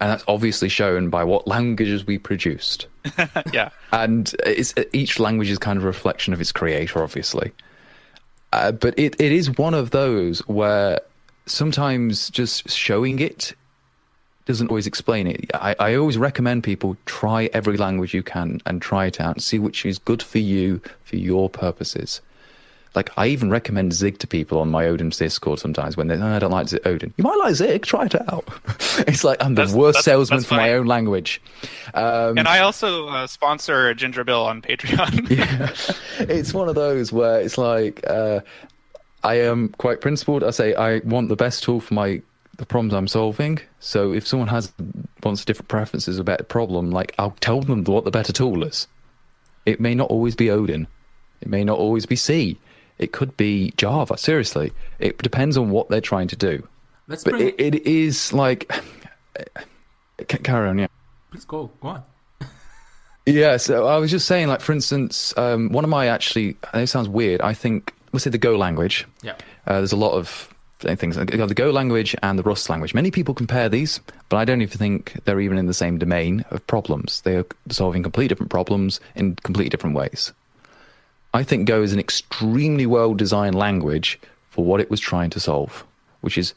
And 0.00 0.10
that's 0.10 0.24
obviously 0.26 0.68
shown 0.68 1.10
by 1.10 1.24
what 1.24 1.46
languages 1.46 2.06
we 2.06 2.18
produced. 2.18 2.88
Yeah. 3.52 3.70
and 3.92 4.34
it's 4.44 4.74
each 4.92 5.18
language 5.18 5.50
is 5.50 5.58
kind 5.58 5.76
of 5.76 5.84
a 5.84 5.86
reflection 5.86 6.32
of 6.32 6.40
its 6.40 6.52
creator, 6.52 7.02
obviously. 7.02 7.52
Uh, 8.52 8.72
but 8.72 8.98
it, 8.98 9.18
it 9.20 9.32
is 9.32 9.56
one 9.56 9.74
of 9.74 9.90
those 9.90 10.40
where 10.40 11.00
sometimes 11.46 12.30
just 12.30 12.68
showing 12.68 13.18
it 13.18 13.54
doesn't 14.46 14.68
always 14.68 14.86
explain 14.86 15.26
it. 15.26 15.50
I, 15.54 15.74
I 15.78 15.94
always 15.94 16.18
recommend 16.18 16.64
people 16.64 16.96
try 17.06 17.48
every 17.52 17.76
language 17.76 18.12
you 18.14 18.22
can 18.22 18.60
and 18.66 18.82
try 18.82 19.06
it 19.06 19.20
out 19.20 19.36
and 19.36 19.42
see 19.42 19.58
which 19.58 19.86
is 19.86 19.98
good 19.98 20.22
for 20.22 20.38
you 20.38 20.80
for 21.04 21.16
your 21.16 21.48
purposes. 21.48 22.20
Like 22.94 23.10
I 23.16 23.28
even 23.28 23.48
recommend 23.50 23.94
Zig 23.94 24.18
to 24.18 24.26
people 24.26 24.58
on 24.58 24.68
my 24.70 24.84
Odin 24.86 25.08
Discord 25.08 25.58
sometimes 25.58 25.96
when 25.96 26.08
they 26.08 26.16
oh, 26.16 26.26
I 26.26 26.38
don't 26.38 26.50
like 26.50 26.68
Zig- 26.68 26.86
Odin. 26.86 27.14
You 27.16 27.24
might 27.24 27.38
like 27.38 27.54
Zig, 27.54 27.84
try 27.86 28.04
it 28.04 28.14
out. 28.30 28.46
it's 29.08 29.24
like 29.24 29.42
I'm 29.42 29.54
the 29.54 29.62
That's- 29.62 29.74
worst 29.74 29.94
that's- 29.94 30.04
salesman 30.04 30.40
that's 30.40 30.48
for 30.48 30.56
my 30.56 30.74
own 30.74 30.86
language. 30.86 31.40
Um, 31.94 32.36
And 32.36 32.46
I 32.46 32.58
also 32.58 33.08
uh, 33.08 33.26
sponsor 33.26 33.94
Ginger 33.94 34.24
Bill 34.24 34.44
on 34.44 34.60
Patreon. 34.60 35.30
yeah, 36.18 36.24
it's 36.28 36.52
one 36.52 36.68
of 36.68 36.74
those 36.74 37.12
where 37.12 37.40
it's 37.40 37.56
like 37.56 38.02
uh, 38.06 38.40
I 39.24 39.36
am 39.36 39.68
quite 39.78 40.00
principled. 40.02 40.44
I 40.44 40.50
say 40.50 40.74
I 40.74 40.98
want 40.98 41.28
the 41.30 41.36
best 41.36 41.62
tool 41.62 41.80
for 41.80 41.94
my 41.94 42.20
the 42.56 42.66
problems 42.66 42.94
I'm 42.94 43.08
solving. 43.08 43.58
So 43.80 44.12
if 44.12 44.26
someone 44.26 44.48
has 44.48 44.72
wants 45.22 45.44
different 45.44 45.68
preferences 45.68 46.18
about 46.18 46.40
a 46.40 46.44
problem, 46.44 46.90
like 46.90 47.14
I'll 47.18 47.36
tell 47.40 47.60
them 47.60 47.84
what 47.84 48.04
the 48.04 48.10
better 48.10 48.32
tool 48.32 48.62
is. 48.64 48.86
It 49.64 49.80
may 49.80 49.94
not 49.94 50.10
always 50.10 50.34
be 50.34 50.50
Odin. 50.50 50.86
It 51.40 51.48
may 51.48 51.64
not 51.64 51.78
always 51.78 52.06
be 52.06 52.16
C. 52.16 52.58
It 52.98 53.12
could 53.12 53.36
be 53.36 53.72
Java. 53.76 54.16
Seriously, 54.16 54.72
it 54.98 55.18
depends 55.18 55.56
on 55.56 55.70
what 55.70 55.88
they're 55.88 56.00
trying 56.00 56.28
to 56.28 56.36
do. 56.36 56.66
Let's 57.08 57.24
But 57.24 57.32
bring 57.32 57.48
it, 57.48 57.54
it 57.58 57.86
is 57.86 58.32
like 58.32 58.70
carry 60.28 60.68
on, 60.68 60.78
yeah. 60.78 60.86
Please 61.30 61.44
go. 61.44 61.70
Go 61.80 61.88
on. 61.88 62.02
Yeah, 63.24 63.56
so 63.56 63.86
I 63.86 63.98
was 63.98 64.10
just 64.10 64.26
saying, 64.26 64.48
like 64.48 64.60
for 64.60 64.72
instance, 64.72 65.32
um, 65.36 65.68
one 65.68 65.84
of 65.84 65.90
my 65.90 66.08
actually, 66.08 66.56
I 66.72 66.78
know 66.78 66.82
it 66.82 66.88
sounds 66.88 67.08
weird. 67.08 67.40
I 67.40 67.54
think 67.54 67.94
let's 68.12 68.24
say 68.24 68.30
the 68.30 68.38
Go 68.38 68.56
language. 68.56 69.06
Yeah. 69.22 69.34
Uh, 69.64 69.74
there's 69.74 69.92
a 69.92 69.96
lot 69.96 70.14
of 70.14 70.51
things. 70.82 71.16
The 71.16 71.52
Go 71.54 71.70
language 71.70 72.14
and 72.22 72.38
the 72.38 72.42
Rust 72.42 72.68
language. 72.70 72.94
Many 72.94 73.10
people 73.10 73.34
compare 73.34 73.68
these, 73.68 74.00
but 74.28 74.36
I 74.36 74.44
don't 74.44 74.62
even 74.62 74.76
think 74.78 75.20
they're 75.24 75.40
even 75.40 75.58
in 75.58 75.66
the 75.66 75.74
same 75.74 75.98
domain 75.98 76.44
of 76.50 76.66
problems. 76.66 77.20
They 77.22 77.36
are 77.36 77.46
solving 77.70 78.02
completely 78.02 78.28
different 78.28 78.50
problems 78.50 79.00
in 79.14 79.36
completely 79.36 79.70
different 79.70 79.96
ways. 79.96 80.32
I 81.34 81.42
think 81.42 81.66
Go 81.66 81.82
is 81.82 81.92
an 81.92 81.98
extremely 81.98 82.86
well 82.86 83.14
designed 83.14 83.54
language 83.54 84.18
for 84.50 84.64
what 84.64 84.80
it 84.80 84.90
was 84.90 85.00
trying 85.00 85.30
to 85.30 85.40
solve, 85.40 85.84
which 86.20 86.36
is 86.36 86.52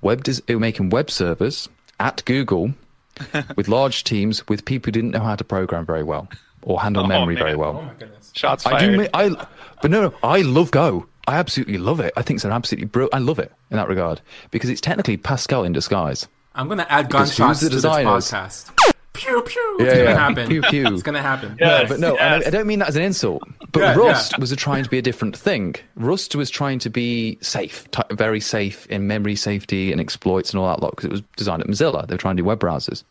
web 0.00 0.24
des- 0.24 0.42
making 0.56 0.90
web 0.90 1.10
servers 1.10 1.68
at 2.00 2.24
Google 2.24 2.72
with 3.56 3.68
large 3.68 4.04
teams 4.04 4.46
with 4.48 4.64
people 4.64 4.88
who 4.88 4.92
didn't 4.92 5.10
know 5.12 5.20
how 5.20 5.36
to 5.36 5.44
program 5.44 5.84
very 5.86 6.02
well 6.02 6.28
or 6.62 6.80
handle 6.80 7.04
Oh, 7.04 7.06
memory 7.06 7.34
man. 7.34 7.42
very 7.44 7.54
Oh 7.54 7.58
well. 7.58 7.72
my 7.82 7.92
goodness. 7.98 8.32
Shots 8.34 8.66
I 8.66 8.70
fired. 8.78 8.96
do. 8.98 9.08
I, 9.14 9.46
but 9.82 9.90
no, 9.90 10.02
no, 10.02 10.14
I 10.22 10.42
love 10.42 10.70
Go. 10.72 11.06
I 11.28 11.36
absolutely 11.36 11.78
love 11.78 12.00
it. 12.00 12.12
I 12.16 12.22
think 12.22 12.38
it's 12.38 12.44
an 12.44 12.52
absolutely 12.52 12.86
brilliant. 12.86 13.14
I 13.14 13.18
love 13.18 13.38
it 13.38 13.52
in 13.70 13.76
that 13.76 13.88
regard 13.88 14.20
because 14.50 14.70
it's 14.70 14.80
technically 14.80 15.16
Pascal 15.16 15.64
in 15.64 15.72
disguise. 15.72 16.26
I'm 16.54 16.68
gonna 16.68 16.86
add 16.88 17.10
gunshots 17.10 17.60
to 17.60 17.66
this 17.66 17.74
designers? 17.74 18.32
podcast. 18.32 18.94
Pew 19.12 19.42
pew. 19.42 19.76
Yeah, 19.80 19.84
it's 19.84 19.94
gonna 19.94 20.10
yeah. 20.10 20.16
happen. 20.16 20.48
Pew, 20.48 20.62
pew. 20.62 20.86
It's 20.94 21.02
gonna 21.02 21.22
happen. 21.22 21.56
Yeah. 21.60 21.82
No, 21.82 21.86
but 21.88 22.00
no, 22.00 22.16
I, 22.16 22.36
Yes. 22.38 22.46
I 22.46 22.50
don't 22.50 22.66
mean 22.66 22.78
that 22.78 22.88
as 22.88 22.96
an 22.96 23.02
insult. 23.02 23.42
But 23.72 23.80
Yeah, 23.80 23.94
Rust 23.94 24.32
yeah. 24.32 24.40
was 24.40 24.54
trying 24.56 24.84
to 24.84 24.90
be 24.90 24.98
a 24.98 25.02
different 25.02 25.36
thing. 25.36 25.74
Rust 25.96 26.34
was 26.36 26.50
trying 26.50 26.78
to 26.80 26.90
be 26.90 27.36
safe, 27.40 27.90
t- 27.90 28.02
very 28.12 28.40
safe 28.40 28.86
in 28.86 29.06
memory 29.06 29.34
safety 29.36 29.90
and 29.92 30.00
exploits 30.00 30.50
and 30.50 30.60
all 30.60 30.68
that 30.68 30.80
lot 30.80 30.90
because 30.92 31.04
it 31.06 31.10
was 31.10 31.22
designed 31.36 31.62
at 31.62 31.68
Mozilla. 31.68 32.06
They 32.06 32.14
were 32.14 32.18
trying 32.18 32.36
to 32.36 32.42
do 32.42 32.46
web 32.46 32.60
browsers. 32.60 33.02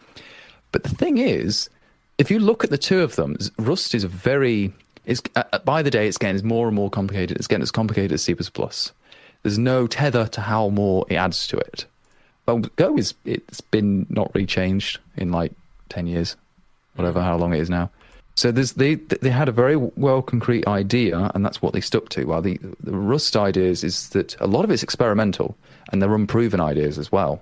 But 0.72 0.84
the 0.84 0.90
thing 0.90 1.18
is, 1.18 1.70
if 2.18 2.32
you 2.32 2.40
look 2.40 2.64
at 2.64 2.70
the 2.70 2.78
two 2.78 3.02
of 3.02 3.16
them, 3.16 3.36
Rust 3.60 3.94
is 3.94 4.04
a 4.04 4.08
very 4.08 4.74
is 5.08 5.24
uh, 5.36 5.44
uh, 5.52 5.60
by 5.60 5.82
the 5.82 5.90
day 5.90 6.08
it's 6.08 6.18
getting 6.18 6.46
more 6.46 6.68
and 6.68 6.76
more 6.76 6.90
complicated. 6.92 7.38
It's 7.38 7.48
getting 7.48 7.64
as 7.64 7.72
complicated 7.72 8.12
as 8.12 8.22
C++. 8.22 8.36
There's 9.44 9.58
no 9.58 9.88
tether 9.88 10.28
to 10.28 10.42
how 10.42 10.70
more 10.70 11.06
it 11.10 11.16
adds 11.16 11.48
to 11.48 11.58
it. 11.58 11.86
Well, 12.46 12.60
Go 12.76 12.98
is 12.98 13.14
it's 13.26 13.62
been 13.62 14.06
not 14.10 14.32
really 14.36 14.46
changed 14.46 15.00
in 15.16 15.32
like 15.32 15.52
ten 15.90 16.08
years, 16.08 16.36
whatever 16.96 17.22
how 17.22 17.38
long 17.38 17.54
it 17.54 17.60
is 17.60 17.70
now. 17.70 17.90
So 18.36 18.52
they 18.52 18.96
they 18.96 19.30
had 19.32 19.50
a 19.50 19.52
very 19.52 19.76
well 19.76 20.22
concrete 20.22 20.68
idea, 20.68 21.32
and 21.34 21.44
that's 21.44 21.62
what 21.62 21.74
they 21.74 21.82
stuck 21.82 22.10
to. 22.10 22.26
While 22.26 22.42
the 22.42 22.60
the 22.82 22.96
Rust 22.96 23.36
ideas 23.36 23.84
is 23.84 24.10
that 24.10 24.40
a 24.40 24.48
lot 24.48 24.64
of 24.64 24.72
it's 24.72 24.84
experimental, 24.84 25.58
and 25.92 26.02
they're 26.02 26.14
unproven 26.14 26.62
ideas 26.62 27.00
as 27.00 27.12
well. 27.12 27.42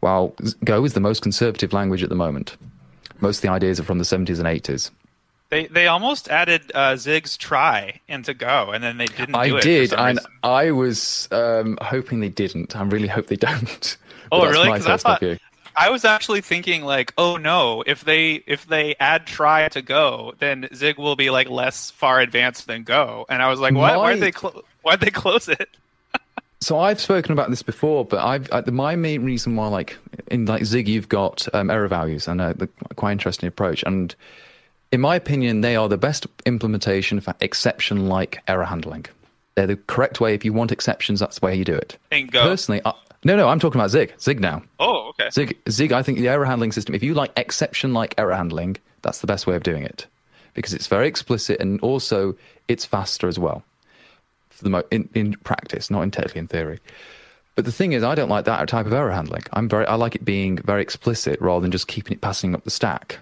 While 0.00 0.34
Go 0.64 0.84
is 0.84 0.92
the 0.92 1.00
most 1.00 1.22
conservative 1.22 1.72
language 1.72 2.02
at 2.02 2.10
the 2.10 2.14
moment. 2.14 2.56
Most 3.20 3.38
of 3.38 3.42
the 3.42 3.48
ideas 3.48 3.80
are 3.80 3.84
from 3.84 3.98
the 3.98 4.04
70s 4.04 4.38
and 4.38 4.46
80s. 4.46 4.90
They 5.48 5.66
they 5.66 5.86
almost 5.86 6.28
added 6.28 6.72
uh, 6.74 6.96
Zig's 6.96 7.36
try 7.36 8.00
into 8.08 8.34
Go, 8.34 8.70
and 8.72 8.82
then 8.82 8.98
they 8.98 9.06
didn't. 9.06 9.34
I 9.36 9.48
do 9.50 9.60
did, 9.60 9.92
and 9.92 10.18
reason. 10.18 10.32
I 10.42 10.70
was 10.72 11.28
um, 11.30 11.78
hoping 11.80 12.20
they 12.20 12.28
didn't. 12.28 12.74
I 12.76 12.82
really 12.82 13.08
hope 13.08 13.26
they 13.28 13.36
don't. 13.36 13.96
Oh, 14.32 14.44
really? 14.44 14.68
my 14.68 14.78
'Cause 14.78 14.88
I 14.88 14.96
thought- 14.96 15.20
view. 15.20 15.38
I 15.78 15.90
was 15.90 16.04
actually 16.04 16.40
thinking 16.40 16.84
like, 16.84 17.12
oh 17.16 17.36
no, 17.36 17.84
if 17.86 18.02
they 18.04 18.42
if 18.46 18.66
they 18.66 18.96
add 18.98 19.24
try 19.26 19.68
to 19.68 19.82
Go, 19.82 20.34
then 20.40 20.68
Zig 20.74 20.98
will 20.98 21.14
be 21.14 21.30
like 21.30 21.48
less 21.48 21.90
far 21.92 22.18
advanced 22.18 22.66
than 22.66 22.82
Go. 22.82 23.24
And 23.28 23.40
I 23.40 23.48
was 23.50 23.60
like, 23.60 23.74
why 23.74 23.96
why'd 23.96 24.18
they 24.20 24.32
clo- 24.32 24.64
why'd 24.82 24.98
they 25.00 25.10
close 25.10 25.48
it? 25.48 25.68
So 26.62 26.78
I've 26.80 27.00
spoken 27.00 27.32
about 27.32 27.50
this 27.50 27.62
before, 27.62 28.04
but 28.06 28.18
I've 28.24 28.48
my 28.72 28.96
main 28.96 29.24
reason 29.24 29.54
why, 29.56 29.68
like 29.68 29.98
in 30.28 30.46
like 30.46 30.64
Zig, 30.64 30.88
you've 30.88 31.08
got 31.08 31.46
um, 31.54 31.70
error 31.70 31.86
values 31.86 32.26
and 32.26 32.40
uh, 32.40 32.54
the 32.54 32.66
quite 32.96 33.12
interesting 33.12 33.46
approach, 33.46 33.84
and 33.84 34.14
in 34.96 35.02
my 35.02 35.14
opinion, 35.14 35.60
they 35.60 35.76
are 35.76 35.90
the 35.90 35.98
best 35.98 36.26
implementation 36.46 37.20
for 37.20 37.34
exception-like 37.42 38.42
error 38.48 38.64
handling. 38.64 39.04
They're 39.54 39.66
the 39.66 39.76
correct 39.76 40.22
way. 40.22 40.32
If 40.32 40.42
you 40.42 40.54
want 40.54 40.72
exceptions, 40.72 41.20
that's 41.20 41.38
the 41.38 41.44
way 41.44 41.54
you 41.54 41.66
do 41.66 41.74
it. 41.74 41.98
In 42.10 42.28
Go. 42.28 42.42
Personally, 42.42 42.80
I, 42.82 42.94
no, 43.22 43.36
no, 43.36 43.46
I'm 43.46 43.60
talking 43.60 43.78
about 43.78 43.90
Zig. 43.90 44.14
Zig 44.18 44.40
now. 44.40 44.62
Oh, 44.80 45.10
okay. 45.10 45.28
Zig, 45.28 45.58
Zig, 45.68 45.92
I 45.92 46.02
think 46.02 46.16
the 46.16 46.28
error 46.28 46.46
handling 46.46 46.72
system, 46.72 46.94
if 46.94 47.02
you 47.02 47.12
like 47.12 47.30
exception 47.36 47.92
like 47.92 48.14
error 48.16 48.34
handling, 48.34 48.78
that's 49.02 49.20
the 49.20 49.26
best 49.26 49.46
way 49.46 49.54
of 49.54 49.62
doing 49.62 49.82
it 49.82 50.06
because 50.54 50.72
it's 50.72 50.86
very 50.86 51.06
explicit 51.06 51.60
and 51.60 51.78
also 51.82 52.34
it's 52.66 52.86
faster 52.86 53.28
as 53.28 53.38
well 53.38 53.62
for 54.48 54.64
the 54.64 54.70
mo- 54.70 54.84
in, 54.90 55.10
in 55.12 55.34
practice, 55.34 55.90
not 55.90 56.00
in 56.00 56.10
technically 56.10 56.38
in 56.38 56.46
theory. 56.46 56.78
But 57.54 57.66
the 57.66 57.72
thing 57.72 57.92
is, 57.92 58.02
I 58.02 58.14
don't 58.14 58.30
like 58.30 58.46
that 58.46 58.66
type 58.66 58.86
of 58.86 58.94
error 58.94 59.12
handling. 59.12 59.42
I'm 59.52 59.68
very, 59.68 59.84
I 59.84 59.96
like 59.96 60.14
it 60.14 60.24
being 60.24 60.56
very 60.56 60.80
explicit 60.80 61.38
rather 61.42 61.60
than 61.60 61.70
just 61.70 61.86
keeping 61.86 62.14
it 62.14 62.22
passing 62.22 62.54
up 62.54 62.64
the 62.64 62.70
stack. 62.70 63.18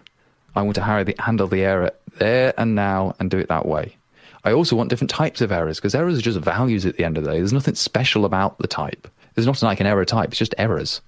I 0.54 0.62
want 0.62 0.76
to 0.76 0.82
handle 0.82 1.48
the, 1.48 1.62
error 1.62 1.90
there 2.18 2.54
and 2.56 2.74
now 2.74 3.14
and 3.18 3.30
do 3.30 3.38
it 3.38 3.48
that 3.48 3.66
way. 3.66 3.96
I 4.44 4.52
also 4.52 4.76
want 4.76 4.90
different 4.90 5.10
types 5.10 5.40
of 5.40 5.50
errors 5.50 5.78
because 5.78 5.94
errors 5.94 6.18
are 6.18 6.22
just 6.22 6.38
values 6.38 6.84
at 6.84 6.96
the 6.96 7.04
end 7.04 7.16
of 7.16 7.24
the 7.24 7.30
day. 7.30 7.38
There's 7.38 7.52
nothing 7.52 7.74
special 7.74 8.24
about 8.24 8.58
the 8.58 8.68
type. 8.68 9.08
There's 9.34 9.46
not 9.46 9.62
like 9.62 9.80
an 9.80 9.86
error 9.86 10.04
type. 10.04 10.28
It's 10.28 10.38
just 10.38 10.54
errors, 10.58 11.00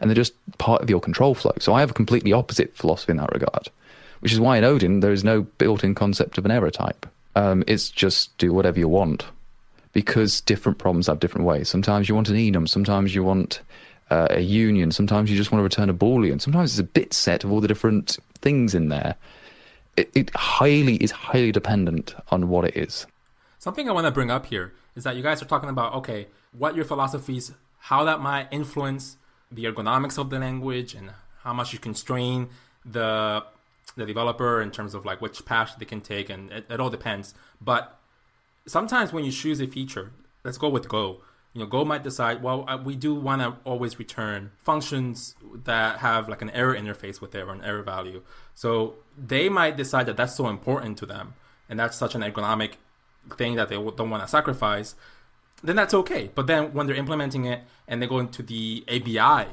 and 0.00 0.08
they're 0.08 0.14
just 0.14 0.34
part 0.58 0.80
of 0.80 0.88
your 0.88 1.00
control 1.00 1.34
flow. 1.34 1.52
So 1.58 1.74
I 1.74 1.80
have 1.80 1.90
a 1.90 1.94
completely 1.94 2.32
opposite 2.32 2.74
philosophy 2.74 3.12
in 3.12 3.18
that 3.18 3.32
regard, 3.32 3.68
which 4.20 4.32
is 4.32 4.40
why 4.40 4.56
in 4.56 4.64
Odin 4.64 5.00
there 5.00 5.12
is 5.12 5.24
no 5.24 5.42
built-in 5.42 5.94
concept 5.94 6.38
of 6.38 6.44
an 6.44 6.50
error 6.50 6.70
type. 6.70 7.06
Um, 7.36 7.64
it's 7.66 7.90
just 7.90 8.36
do 8.38 8.52
whatever 8.52 8.78
you 8.78 8.88
want 8.88 9.26
because 9.92 10.40
different 10.40 10.78
problems 10.78 11.08
have 11.08 11.20
different 11.20 11.46
ways. 11.46 11.68
Sometimes 11.68 12.08
you 12.08 12.14
want 12.14 12.28
an 12.28 12.36
enum, 12.36 12.68
sometimes 12.68 13.14
you 13.14 13.24
want 13.24 13.60
uh, 14.10 14.28
a 14.30 14.40
union, 14.40 14.90
sometimes 14.90 15.30
you 15.30 15.36
just 15.36 15.50
want 15.50 15.60
to 15.60 15.64
return 15.64 15.88
a 15.88 15.94
boolean, 15.94 16.40
sometimes 16.40 16.72
it's 16.72 16.80
a 16.80 16.84
bit 16.84 17.12
set 17.12 17.44
of 17.44 17.52
all 17.52 17.60
the 17.60 17.68
different 17.68 18.18
things 18.40 18.74
in 18.74 18.88
there. 18.88 19.16
It, 19.96 20.10
it 20.14 20.30
highly 20.34 20.96
is 20.96 21.10
highly 21.10 21.52
dependent 21.52 22.14
on 22.30 22.48
what 22.48 22.64
it 22.64 22.76
is. 22.76 23.06
Something 23.58 23.88
I 23.88 23.92
want 23.92 24.06
to 24.06 24.10
bring 24.10 24.30
up 24.30 24.46
here 24.46 24.72
is 24.94 25.04
that 25.04 25.16
you 25.16 25.22
guys 25.22 25.40
are 25.40 25.46
talking 25.46 25.70
about 25.70 25.94
okay, 25.94 26.26
what 26.52 26.76
your 26.76 26.84
philosophies, 26.84 27.52
how 27.78 28.04
that 28.04 28.20
might 28.20 28.48
influence 28.50 29.16
the 29.50 29.64
ergonomics 29.64 30.18
of 30.18 30.30
the 30.30 30.38
language, 30.38 30.94
and 30.94 31.12
how 31.42 31.52
much 31.52 31.72
you 31.72 31.78
constrain 31.78 32.48
the 32.84 33.44
the 33.96 34.04
developer 34.04 34.60
in 34.60 34.70
terms 34.70 34.94
of 34.94 35.04
like 35.04 35.20
which 35.20 35.44
path 35.44 35.76
they 35.78 35.84
can 35.84 36.00
take, 36.00 36.28
and 36.28 36.50
it, 36.50 36.66
it 36.68 36.80
all 36.80 36.90
depends. 36.90 37.34
But 37.60 37.98
sometimes 38.66 39.12
when 39.12 39.24
you 39.24 39.32
choose 39.32 39.60
a 39.60 39.66
feature, 39.66 40.10
let's 40.42 40.58
go 40.58 40.68
with 40.68 40.88
Go. 40.88 41.22
You 41.54 41.60
know, 41.60 41.66
Go 41.66 41.84
might 41.84 42.02
decide, 42.02 42.42
well, 42.42 42.64
uh, 42.68 42.76
we 42.76 42.96
do 42.96 43.14
want 43.14 43.40
to 43.40 43.56
always 43.64 43.98
return 43.98 44.50
functions 44.64 45.36
that 45.64 46.00
have 46.00 46.28
like 46.28 46.42
an 46.42 46.50
error 46.50 46.74
interface 46.74 47.20
with 47.20 47.30
there 47.30 47.46
or 47.46 47.52
an 47.52 47.62
error 47.62 47.82
value. 47.82 48.22
So 48.56 48.96
they 49.16 49.48
might 49.48 49.76
decide 49.76 50.06
that 50.06 50.16
that's 50.16 50.34
so 50.34 50.48
important 50.48 50.98
to 50.98 51.06
them, 51.06 51.34
and 51.68 51.78
that's 51.78 51.96
such 51.96 52.16
an 52.16 52.22
ergonomic 52.22 52.72
thing 53.36 53.54
that 53.54 53.68
they 53.68 53.76
don't 53.76 54.10
want 54.10 54.22
to 54.24 54.28
sacrifice. 54.28 54.96
Then 55.62 55.76
that's 55.76 55.94
okay. 55.94 56.30
But 56.34 56.48
then 56.48 56.74
when 56.74 56.88
they're 56.88 56.96
implementing 56.96 57.44
it 57.44 57.62
and 57.86 58.02
they 58.02 58.08
go 58.08 58.18
into 58.18 58.42
the 58.42 58.84
ABI, 58.88 59.48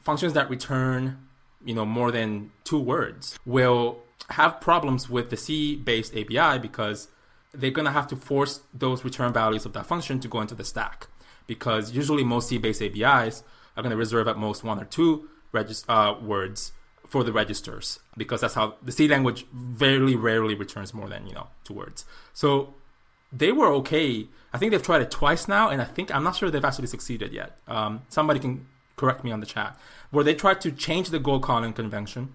functions 0.00 0.32
that 0.32 0.50
return, 0.50 1.28
you 1.64 1.74
know, 1.74 1.86
more 1.86 2.10
than 2.10 2.50
two 2.64 2.80
words 2.80 3.38
will 3.46 4.00
have 4.30 4.60
problems 4.60 5.08
with 5.08 5.30
the 5.30 5.36
C-based 5.36 6.14
API 6.16 6.58
because 6.58 7.08
they're 7.52 7.70
going 7.70 7.86
to 7.86 7.92
have 7.92 8.06
to 8.08 8.16
force 8.16 8.60
those 8.74 9.04
return 9.04 9.32
values 9.32 9.64
of 9.64 9.72
that 9.72 9.86
function 9.86 10.20
to 10.20 10.28
go 10.28 10.40
into 10.40 10.54
the 10.54 10.64
stack. 10.64 11.08
Because 11.50 11.84
usually 12.00 12.22
most 12.22 12.48
C-based 12.48 12.80
APIs 12.80 13.42
are 13.76 13.82
going 13.82 13.90
to 13.90 13.96
reserve 14.06 14.26
at 14.28 14.36
most 14.38 14.62
one 14.62 14.78
or 14.82 14.84
two 14.84 15.28
regis- 15.52 15.84
uh, 15.88 16.14
words 16.22 16.72
for 17.10 17.24
the 17.24 17.32
registers 17.32 17.98
because 18.16 18.40
that's 18.40 18.54
how 18.54 18.76
the 18.80 18.92
C 18.92 19.08
language 19.08 19.44
very 19.52 20.14
rarely 20.14 20.54
returns 20.54 20.94
more 20.94 21.08
than 21.08 21.26
you 21.26 21.34
know 21.34 21.48
two 21.64 21.74
words. 21.74 22.04
So 22.32 22.74
they 23.32 23.50
were 23.50 23.72
okay. 23.80 24.28
I 24.52 24.58
think 24.58 24.70
they've 24.70 24.88
tried 24.90 25.02
it 25.02 25.10
twice 25.10 25.48
now, 25.48 25.70
and 25.70 25.82
I 25.82 25.86
think 25.86 26.14
I'm 26.14 26.22
not 26.22 26.36
sure 26.36 26.50
they've 26.50 26.64
actually 26.64 26.86
succeeded 26.86 27.32
yet. 27.32 27.58
Um, 27.66 28.02
somebody 28.08 28.38
can 28.38 28.66
correct 28.94 29.24
me 29.24 29.32
on 29.32 29.40
the 29.40 29.46
chat. 29.46 29.76
Where 30.10 30.24
they 30.24 30.34
tried 30.34 30.60
to 30.62 30.70
change 30.70 31.10
the 31.10 31.18
Go 31.18 31.40
calling 31.40 31.72
convention, 31.72 32.32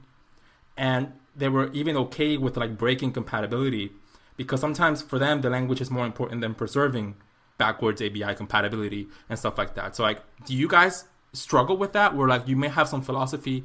and 0.76 1.14
they 1.34 1.48
were 1.48 1.72
even 1.72 1.96
okay 2.06 2.36
with 2.38 2.58
like 2.58 2.78
breaking 2.78 3.14
compatibility 3.14 3.92
because 4.38 4.60
sometimes 4.60 5.02
for 5.02 5.18
them 5.20 5.40
the 5.40 5.50
language 5.50 5.80
is 5.80 5.90
more 5.90 6.06
important 6.06 6.42
than 6.42 6.54
preserving 6.54 7.16
backwards 7.58 8.02
ABI 8.02 8.36
compatibility 8.36 9.08
and 9.30 9.38
stuff 9.40 9.58
like 9.58 9.76
that. 9.76 9.96
So 9.96 10.04
like, 10.04 10.22
do 10.46 10.54
you 10.54 10.68
guys 10.68 11.06
struggle 11.34 11.78
with 11.78 11.94
that? 11.94 12.16
Where 12.16 12.28
like 12.28 12.48
you 12.48 12.56
may 12.56 12.70
have 12.70 12.88
some 12.88 13.02
philosophy 13.02 13.64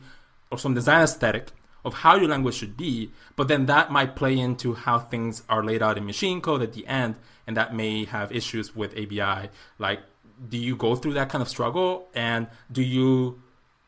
or 0.51 0.59
some 0.59 0.75
design 0.75 1.03
aesthetic 1.03 1.53
of 1.85 1.95
how 1.95 2.15
your 2.17 2.29
language 2.29 2.55
should 2.55 2.77
be, 2.77 3.11
but 3.37 3.49
then 3.49 3.67
that 3.67 3.91
might 3.91 4.15
play 4.15 4.39
into 4.39 4.75
how 4.75 4.99
things 4.99 5.43
are 5.49 5.65
laid 5.65 5.83
out 5.83 5.97
in 5.97 6.05
machine 6.05 6.41
code 6.43 6.61
at 6.61 6.75
the 6.75 6.87
end, 6.87 7.17
and 7.47 7.57
that 7.57 7.75
may 7.75 8.05
have 8.05 8.31
issues 8.31 8.77
with 8.77 8.93
ABI. 8.99 9.49
Like 9.79 10.01
do 10.49 10.57
you 10.57 10.77
go 10.77 10.97
through 10.97 11.15
that 11.15 11.29
kind 11.29 11.43
of 11.43 11.49
struggle? 11.49 12.09
And 12.15 12.47
do 12.71 12.83
you 12.83 13.43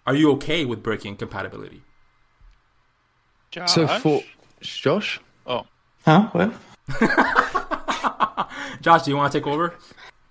are 0.06 0.14
you 0.14 0.32
okay 0.32 0.64
with 0.64 0.82
breaking 0.82 1.16
compatibility? 1.16 1.82
Josh? 3.50 3.72
So 3.72 3.86
for 3.86 4.22
Josh, 4.60 5.20
oh, 5.46 5.66
Huh? 6.04 6.28
What? 6.32 6.52
Josh, 8.82 9.02
do 9.02 9.10
you 9.10 9.16
want 9.16 9.32
to 9.32 9.38
take 9.38 9.46
over? 9.46 9.74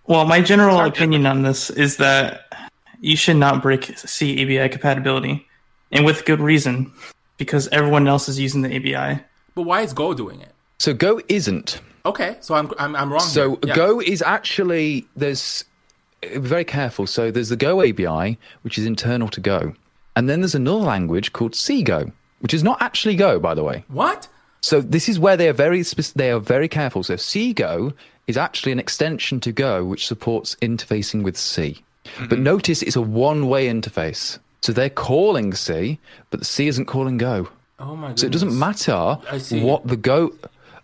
Well, 0.08 0.26
my 0.26 0.42
general 0.42 0.82
opinion 0.82 1.26
on 1.26 1.42
this 1.42 1.70
is 1.70 1.98
that 1.98 2.42
you 3.00 3.16
should 3.16 3.38
not 3.38 3.62
break 3.62 3.98
C 3.98 4.44
ABI 4.44 4.70
compatibility, 4.70 5.48
and 5.92 6.06
with 6.06 6.26
good 6.26 6.40
reason, 6.40 6.92
because 7.38 7.68
everyone 7.70 8.08
else 8.08 8.28
is 8.30 8.40
using 8.40 8.62
the 8.62 8.76
ABI. 8.76 9.24
But 9.56 9.64
why 9.64 9.82
is 9.82 9.94
Go 9.94 10.14
doing 10.14 10.42
it? 10.42 10.52
so 10.80 10.94
Go 10.94 11.22
isn't. 11.30 11.80
Okay, 12.06 12.38
so 12.42 12.56
I'm 12.56 12.72
I'm, 12.78 12.96
I'm 12.96 13.12
wrong. 13.12 13.22
So 13.22 13.50
here. 13.50 13.60
Yeah. 13.68 13.76
Go 13.76 14.02
is 14.02 14.22
actually 14.22 15.08
there's 15.16 15.64
be 16.22 16.38
very 16.38 16.66
careful. 16.66 17.08
So 17.08 17.32
there's 17.32 17.50
the 17.50 17.56
Go 17.56 17.82
ABI, 17.82 18.38
which 18.64 18.78
is 18.78 18.86
internal 18.86 19.30
to 19.30 19.40
Go, 19.40 19.74
and 20.16 20.30
then 20.30 20.42
there's 20.42 20.56
another 20.56 20.84
language 20.84 21.32
called 21.34 21.56
C 21.56 21.84
Go, 21.84 22.12
which 22.40 22.54
is 22.54 22.64
not 22.64 22.82
actually 22.82 23.16
Go, 23.16 23.40
by 23.40 23.54
the 23.54 23.64
way. 23.64 23.86
What? 23.88 24.28
So 24.62 24.82
this 24.82 25.10
is 25.10 25.20
where 25.20 25.38
they 25.38 25.50
are 25.50 25.54
very 25.54 25.84
they 26.16 26.32
are 26.32 26.40
very 26.40 26.68
careful. 26.68 27.04
So 27.04 27.16
C 27.16 27.54
Go 27.54 27.94
is 28.28 28.38
actually 28.38 28.72
an 28.72 28.80
extension 28.80 29.40
to 29.42 29.52
Go, 29.52 29.84
which 29.86 30.08
supports 30.08 30.56
interfacing 30.62 31.24
with 31.24 31.38
C. 31.38 31.82
But 32.30 32.40
notice 32.40 32.82
it's 32.82 32.96
a 32.96 33.02
one-way 33.02 33.68
interface. 33.68 34.40
So 34.62 34.72
they're 34.72 34.90
calling 34.90 35.54
C, 35.54 36.00
but 36.30 36.40
the 36.40 36.46
C 36.46 36.68
isn't 36.68 36.86
calling 36.86 37.18
Go. 37.18 37.50
Oh 37.80 37.96
my 37.96 38.10
god. 38.10 38.20
So 38.20 38.28
it 38.28 38.32
doesn't 38.32 38.58
matter 38.58 39.18
what 39.52 39.88
the 39.88 39.98
Go. 39.98 40.34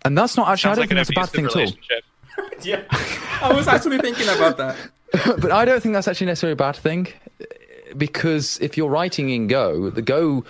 And 0.04 0.16
that's 0.16 0.36
not 0.36 0.48
actually. 0.48 0.74
sounds 0.74 0.78
I 0.78 0.82
don't 0.82 0.98
an 0.98 1.04
think 1.04 1.06
that's 1.06 1.10
a 1.10 1.12
bad 1.12 1.28
thing 1.30 1.44
at 1.46 1.56
all. 1.56 1.72
Yeah, 2.62 2.82
I 3.40 3.52
was 3.52 3.68
actually 3.68 3.98
thinking 3.98 4.28
about 4.28 4.56
that. 4.58 4.76
but 5.40 5.52
I 5.52 5.64
don't 5.64 5.80
think 5.82 5.92
that's 5.92 6.08
actually 6.08 6.26
necessarily 6.26 6.52
a 6.52 6.56
bad 6.56 6.76
thing 6.76 7.08
because 7.96 8.58
if 8.60 8.76
you're 8.76 8.90
writing 8.90 9.30
in 9.30 9.46
Go, 9.46 9.90
the 9.90 10.02
Go 10.02 10.44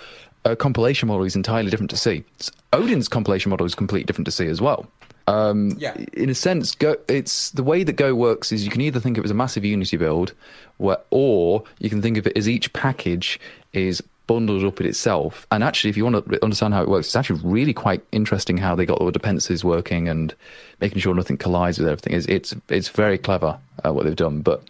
uh, 0.45 0.55
compilation 0.55 1.07
model 1.07 1.23
is 1.23 1.35
entirely 1.35 1.69
different 1.69 1.89
to 1.91 1.97
C. 1.97 2.23
S- 2.39 2.51
Odin's 2.73 3.07
compilation 3.07 3.49
model 3.49 3.65
is 3.65 3.75
completely 3.75 4.05
different 4.05 4.25
to 4.25 4.31
C 4.31 4.47
as 4.47 4.59
well. 4.61 4.87
Um, 5.29 5.75
Yeah. 5.77 5.95
In 6.13 6.29
a 6.29 6.35
sense, 6.35 6.75
Go 6.75 6.95
it's 7.07 7.51
the 7.51 7.63
way 7.63 7.83
that 7.83 7.93
Go 7.93 8.15
works 8.15 8.51
is 8.51 8.65
you 8.65 8.71
can 8.71 8.81
either 8.81 8.99
think 8.99 9.17
of 9.17 9.23
it 9.23 9.27
as 9.27 9.31
a 9.31 9.35
massive 9.35 9.63
Unity 9.65 9.97
build, 9.97 10.33
where, 10.77 10.97
or 11.11 11.63
you 11.79 11.89
can 11.89 12.01
think 12.01 12.17
of 12.17 12.25
it 12.27 12.37
as 12.37 12.47
each 12.47 12.71
package 12.73 13.39
is 13.73 14.01
bundled 14.27 14.63
up 14.63 14.79
in 14.79 14.87
itself. 14.87 15.47
And 15.51 15.63
actually, 15.63 15.89
if 15.89 15.97
you 15.97 16.03
want 16.03 16.23
to 16.23 16.43
understand 16.43 16.73
how 16.73 16.83
it 16.83 16.89
works, 16.89 17.07
it's 17.07 17.15
actually 17.15 17.41
really 17.43 17.73
quite 17.73 18.03
interesting 18.11 18.57
how 18.57 18.75
they 18.75 18.85
got 18.85 18.99
all 18.99 19.07
the 19.07 19.11
dependencies 19.11 19.63
working 19.63 20.07
and 20.07 20.33
making 20.81 20.99
sure 20.99 21.15
nothing 21.15 21.37
collides 21.37 21.79
with 21.79 21.87
everything. 21.87 22.13
It's 22.13 22.27
it's, 22.27 22.55
it's 22.69 22.89
very 22.89 23.17
clever 23.17 23.57
uh, 23.83 23.93
what 23.93 24.05
they've 24.05 24.15
done, 24.15 24.41
but 24.41 24.63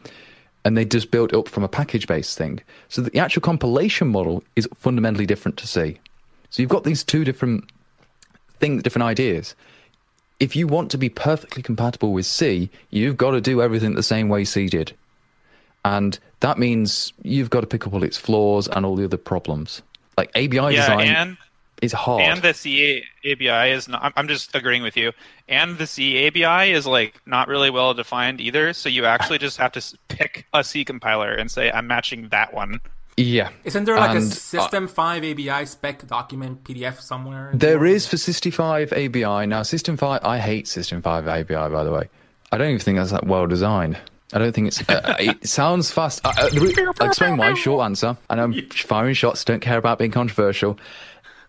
and 0.65 0.77
they 0.77 0.86
just 0.86 1.11
built 1.11 1.31
it 1.34 1.38
up 1.38 1.48
from 1.48 1.64
a 1.64 1.69
package 1.69 2.06
based 2.07 2.38
thing. 2.38 2.61
So 2.90 3.02
the 3.02 3.19
actual 3.19 3.41
compilation 3.41 4.10
model 4.10 4.44
is 4.56 4.68
fundamentally 4.76 5.26
different 5.26 5.57
to 5.57 5.68
C. 5.68 5.99
So 6.49 6.61
you've 6.61 6.69
got 6.69 6.84
these 6.84 7.03
two 7.03 7.23
different 7.23 7.69
things, 8.60 8.84
different 8.84 9.03
ideas. 9.03 9.56
If 10.40 10.56
you 10.56 10.68
want 10.68 10.90
to 10.91 10.98
be 10.98 11.10
perfectly 11.10 11.61
compatible 11.61 12.14
with 12.14 12.26
C, 12.26 12.70
you've 12.91 13.18
got 13.18 13.32
to 13.32 13.41
do 13.41 13.61
everything 13.61 13.95
the 13.95 14.03
same 14.03 14.30
way 14.30 14.45
C 14.45 14.68
did. 14.68 14.94
And 15.86 16.18
that 16.40 16.57
means 16.57 17.14
you've 17.24 17.49
got 17.49 17.61
to 17.61 17.68
pick 17.68 17.86
up 17.88 17.94
all 17.94 18.03
its 18.03 18.18
flaws 18.18 18.68
and 18.68 18.86
all 18.86 18.95
the 18.95 19.06
other 19.06 19.18
problems. 19.18 19.82
Like 20.18 20.30
ABI 20.36 20.56
Yeah, 20.56 20.70
design 20.72 21.07
and 21.07 21.38
is 21.82 21.94
hard. 21.94 22.22
and 22.24 22.41
the 22.41 22.53
C 22.53 23.03
ABI 23.26 23.72
is 23.72 23.88
not. 23.88 24.02
I'm- 24.03 24.14
I'm 24.18 24.28
just 24.28 24.53
agreeing 24.56 24.84
with 24.84 24.98
you. 24.98 25.11
And 25.48 25.78
the 25.78 25.88
C 25.88 26.28
ABI 26.28 26.72
is 26.72 26.86
like 26.86 27.16
not 27.26 27.48
really 27.48 27.70
well 27.70 27.94
defined 27.94 28.41
either. 28.41 28.74
So 28.74 28.90
you 28.90 29.06
actually 29.06 29.38
just 29.40 29.57
have 29.57 29.72
to 29.74 29.98
pick 30.10 30.45
a 30.53 30.64
C 30.64 30.84
compiler 30.86 31.32
and 31.34 31.49
say 31.49 31.72
I'm 31.72 31.88
matching 31.88 32.28
that 32.30 32.53
one. 32.53 32.82
Yeah. 33.19 33.49
Isn't 33.63 33.85
there 33.85 33.97
like 33.97 34.15
a 34.15 34.17
And, 34.17 34.31
uh, 34.31 34.35
System 34.35 34.87
5 34.87 35.23
ABI 35.23 35.65
spec 35.65 36.07
document 36.07 36.63
PDF 36.63 37.01
somewhere? 37.01 37.51
There 37.53 37.85
is 37.85 38.07
for 38.07 38.17
System 38.17 38.51
5 38.51 38.93
ABI. 38.93 39.45
Now, 39.47 39.63
System 39.63 39.97
5, 39.97 40.21
I 40.23 40.37
hate 40.37 40.67
System 40.67 41.01
5 41.01 41.27
ABI, 41.27 41.53
by 41.53 41.83
the 41.83 41.91
way. 41.91 42.09
I 42.51 42.57
don't 42.57 42.69
even 42.69 42.79
think 42.79 42.97
that's 42.97 43.11
that 43.11 43.25
well 43.25 43.45
designed. 43.45 43.97
I 44.31 44.37
don't 44.37 44.53
think 44.53 44.67
it's. 44.67 44.87
Uh, 44.87 45.15
it 45.19 45.47
sounds 45.47 45.91
fast. 45.91 46.21
Uh, 46.23 46.33
uh, 46.37 46.49
I'll 46.99 47.07
explain 47.07 47.37
why. 47.37 47.53
Short 47.55 47.83
answer. 47.83 48.15
And 48.29 48.39
I'm 48.39 48.69
firing 48.69 49.15
shots, 49.15 49.43
don't 49.43 49.59
care 49.59 49.77
about 49.77 49.97
being 49.97 50.11
controversial. 50.11 50.79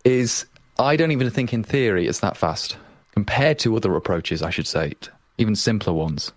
Is 0.05 0.47
I 0.79 0.97
don't 0.97 1.11
even 1.13 1.29
think 1.31 1.53
in 1.53 1.63
theory 1.63 2.07
it's 2.07 2.21
that 2.21 2.37
fast 2.37 2.77
compared 3.13 3.59
to 3.61 3.77
other 3.77 3.95
approaches, 3.97 4.43
I 4.43 4.51
should 4.51 4.67
say, 4.67 4.95
even 5.37 5.55
simpler 5.57 5.93
ones. 5.93 6.33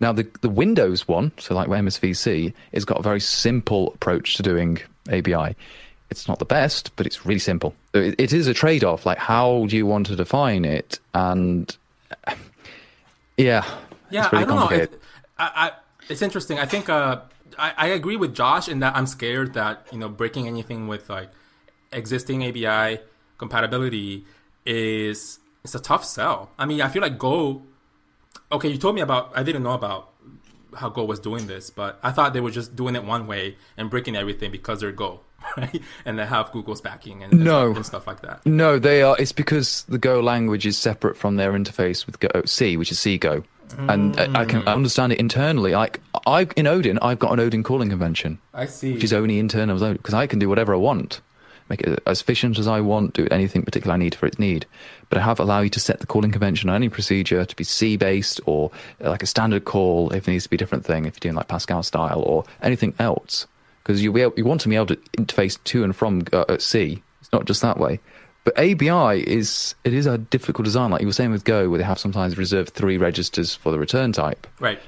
Now, 0.00 0.12
the, 0.12 0.28
the 0.42 0.48
Windows 0.48 1.08
one, 1.08 1.32
so 1.38 1.54
like 1.54 1.68
MSVC, 1.68 2.52
has 2.74 2.84
got 2.84 2.98
a 2.98 3.02
very 3.02 3.20
simple 3.20 3.92
approach 3.94 4.34
to 4.34 4.42
doing 4.42 4.78
ABI. 5.10 5.56
It's 6.10 6.28
not 6.28 6.38
the 6.38 6.44
best, 6.44 6.94
but 6.96 7.06
it's 7.06 7.24
really 7.26 7.40
simple. 7.40 7.74
So 7.94 8.00
It, 8.00 8.14
it 8.18 8.32
is 8.32 8.46
a 8.46 8.54
trade 8.54 8.84
off. 8.84 9.06
Like, 9.06 9.18
how 9.18 9.66
do 9.66 9.76
you 9.76 9.86
want 9.86 10.06
to 10.06 10.16
define 10.16 10.64
it? 10.64 10.98
And 11.14 11.74
yeah, 13.36 13.64
Yeah, 14.10 14.24
it's 14.24 14.32
really 14.32 14.44
I 14.44 14.46
don't 14.46 14.70
know. 14.70 14.76
It, 14.76 15.00
I, 15.38 15.50
I, 15.54 15.72
it's 16.08 16.22
interesting. 16.22 16.58
I 16.58 16.66
think 16.66 16.88
uh, 16.88 17.20
I, 17.58 17.72
I 17.76 17.86
agree 17.88 18.16
with 18.16 18.34
Josh 18.34 18.68
in 18.68 18.80
that 18.80 18.96
I'm 18.96 19.06
scared 19.06 19.54
that 19.54 19.86
you 19.92 19.98
know 19.98 20.08
breaking 20.08 20.46
anything 20.46 20.86
with 20.86 21.10
like 21.10 21.30
existing 21.92 22.44
ABI 22.44 23.00
compatibility 23.38 24.24
is 24.64 25.38
it's 25.64 25.74
a 25.74 25.80
tough 25.80 26.04
sell. 26.04 26.50
I 26.58 26.66
mean, 26.66 26.80
I 26.80 26.88
feel 26.88 27.02
like 27.02 27.18
Go. 27.18 27.62
Okay, 28.52 28.68
you 28.68 28.78
told 28.78 28.94
me 28.94 29.00
about. 29.00 29.32
I 29.34 29.42
didn't 29.42 29.62
know 29.62 29.72
about 29.72 30.12
how 30.76 30.88
Go 30.88 31.04
was 31.04 31.18
doing 31.18 31.46
this, 31.46 31.70
but 31.70 31.98
I 32.02 32.10
thought 32.12 32.32
they 32.32 32.40
were 32.40 32.50
just 32.50 32.76
doing 32.76 32.96
it 32.96 33.04
one 33.04 33.26
way 33.26 33.56
and 33.76 33.90
breaking 33.90 34.14
everything 34.16 34.50
because 34.52 34.80
they're 34.80 34.92
Go, 34.92 35.20
right? 35.56 35.82
And 36.04 36.18
they 36.18 36.26
have 36.26 36.52
Google's 36.52 36.80
backing 36.80 37.22
and, 37.22 37.32
No. 37.32 37.68
stuff, 37.68 37.76
and 37.76 37.86
stuff 37.86 38.06
like 38.06 38.20
that. 38.22 38.46
No, 38.46 38.78
they 38.78 39.02
are. 39.02 39.16
It's 39.18 39.32
because 39.32 39.84
the 39.88 39.98
Go 39.98 40.20
language 40.20 40.66
is 40.66 40.76
separate 40.76 41.16
from 41.16 41.36
their 41.36 41.52
interface 41.52 42.06
with 42.06 42.20
Go 42.20 42.42
C, 42.44 42.76
which 42.76 42.92
is 42.92 42.98
C 42.98 43.18
Go, 43.18 43.42
and 43.78 44.18
I, 44.18 44.42
I 44.42 44.44
can 44.44 44.62
mm. 44.62 44.72
understand 44.72 45.12
it 45.12 45.18
internally. 45.18 45.72
Like 45.72 46.00
I 46.26 46.46
in 46.56 46.66
Odin, 46.66 46.98
I've 47.00 47.18
got 47.18 47.32
an 47.32 47.40
Odin 47.40 47.62
calling 47.62 47.88
convention, 47.88 48.38
I 48.54 48.66
see. 48.66 48.92
which 48.92 49.04
is 49.04 49.12
only 49.12 49.38
internal 49.38 49.78
because 49.92 50.14
I 50.14 50.26
can 50.26 50.38
do 50.38 50.48
whatever 50.48 50.74
I 50.74 50.78
want, 50.78 51.20
make 51.68 51.80
it 51.80 52.02
as 52.06 52.20
efficient 52.20 52.58
as 52.58 52.66
I 52.66 52.80
want, 52.80 53.14
do 53.14 53.26
anything 53.30 53.62
particular 53.62 53.94
I 53.94 53.98
need 53.98 54.14
for 54.14 54.26
its 54.26 54.38
need. 54.38 54.66
But 55.08 55.18
I 55.18 55.22
have 55.22 55.40
allow 55.40 55.60
you 55.60 55.70
to 55.70 55.80
set 55.80 56.00
the 56.00 56.06
calling 56.06 56.32
convention 56.32 56.68
on 56.68 56.76
any 56.76 56.88
procedure 56.88 57.44
to 57.44 57.56
be 57.56 57.64
C 57.64 57.96
based 57.96 58.40
or 58.46 58.70
uh, 59.04 59.10
like 59.10 59.22
a 59.22 59.26
standard 59.26 59.64
call 59.64 60.10
if 60.12 60.28
it 60.28 60.30
needs 60.30 60.44
to 60.44 60.50
be 60.50 60.56
a 60.56 60.58
different 60.58 60.84
thing 60.84 61.06
if 61.06 61.14
you're 61.14 61.30
doing 61.30 61.34
like 61.34 61.48
Pascal 61.48 61.82
style 61.82 62.22
or 62.22 62.44
anything 62.62 62.94
else 62.98 63.46
because 63.86 64.02
you 64.02 64.16
you 64.36 64.44
want 64.44 64.60
to 64.62 64.68
be 64.68 64.74
able 64.74 64.86
to 64.86 64.96
interface 65.16 65.62
to 65.64 65.84
and 65.84 65.94
from 65.94 66.24
uh, 66.32 66.44
at 66.48 66.60
C. 66.60 67.02
It's 67.20 67.32
not 67.32 67.44
just 67.44 67.62
that 67.62 67.78
way. 67.78 68.00
But 68.42 68.58
ABI 68.58 69.22
is 69.28 69.74
it 69.84 69.92
is 69.92 70.06
a 70.06 70.18
difficult 70.18 70.64
design, 70.64 70.90
like 70.90 71.00
you 71.00 71.06
were 71.06 71.12
saying 71.12 71.30
with 71.30 71.44
Go, 71.44 71.68
where 71.68 71.78
they 71.78 71.84
have 71.84 71.98
sometimes 71.98 72.36
reserved 72.36 72.70
three 72.70 72.96
registers 72.96 73.54
for 73.54 73.70
the 73.72 73.78
return 73.78 74.12
type, 74.12 74.46
right. 74.60 74.80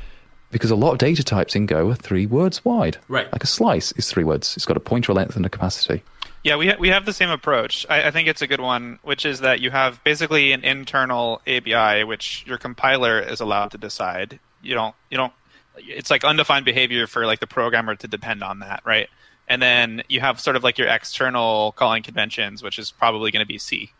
because 0.50 0.70
a 0.70 0.76
lot 0.76 0.92
of 0.92 0.98
data 0.98 1.22
types 1.22 1.54
in 1.54 1.66
Go 1.66 1.90
are 1.90 1.94
three 1.94 2.26
words 2.26 2.64
wide. 2.64 2.98
Right. 3.08 3.30
Like 3.32 3.44
a 3.44 3.48
slice 3.48 3.92
is 3.92 4.08
three 4.08 4.24
words. 4.24 4.56
It's 4.56 4.66
got 4.66 4.76
a 4.76 4.80
pointer, 4.80 5.12
a 5.12 5.14
length, 5.14 5.36
and 5.36 5.46
a 5.46 5.48
capacity. 5.48 6.02
Yeah, 6.44 6.56
we 6.56 6.68
ha- 6.68 6.76
we 6.78 6.88
have 6.88 7.04
the 7.04 7.12
same 7.12 7.30
approach. 7.30 7.84
I, 7.90 8.08
I 8.08 8.10
think 8.10 8.28
it's 8.28 8.42
a 8.42 8.46
good 8.46 8.60
one, 8.60 8.98
which 9.02 9.26
is 9.26 9.40
that 9.40 9.60
you 9.60 9.70
have 9.70 10.02
basically 10.04 10.52
an 10.52 10.64
internal 10.64 11.42
ABI, 11.46 12.04
which 12.04 12.44
your 12.46 12.58
compiler 12.58 13.20
is 13.20 13.40
allowed 13.40 13.72
to 13.72 13.78
decide. 13.78 14.38
You 14.62 14.74
don't 14.74 14.94
you 15.10 15.16
don't. 15.16 15.32
It's 15.76 16.10
like 16.10 16.24
undefined 16.24 16.64
behavior 16.64 17.06
for 17.06 17.26
like 17.26 17.40
the 17.40 17.46
programmer 17.46 17.94
to 17.96 18.08
depend 18.08 18.42
on 18.42 18.60
that, 18.60 18.82
right? 18.84 19.08
And 19.48 19.62
then 19.62 20.02
you 20.08 20.20
have 20.20 20.40
sort 20.40 20.56
of 20.56 20.64
like 20.64 20.78
your 20.78 20.88
external 20.88 21.72
calling 21.72 22.02
conventions, 22.02 22.62
which 22.62 22.78
is 22.78 22.90
probably 22.90 23.30
going 23.30 23.42
to 23.42 23.46
be 23.46 23.58
C. 23.58 23.92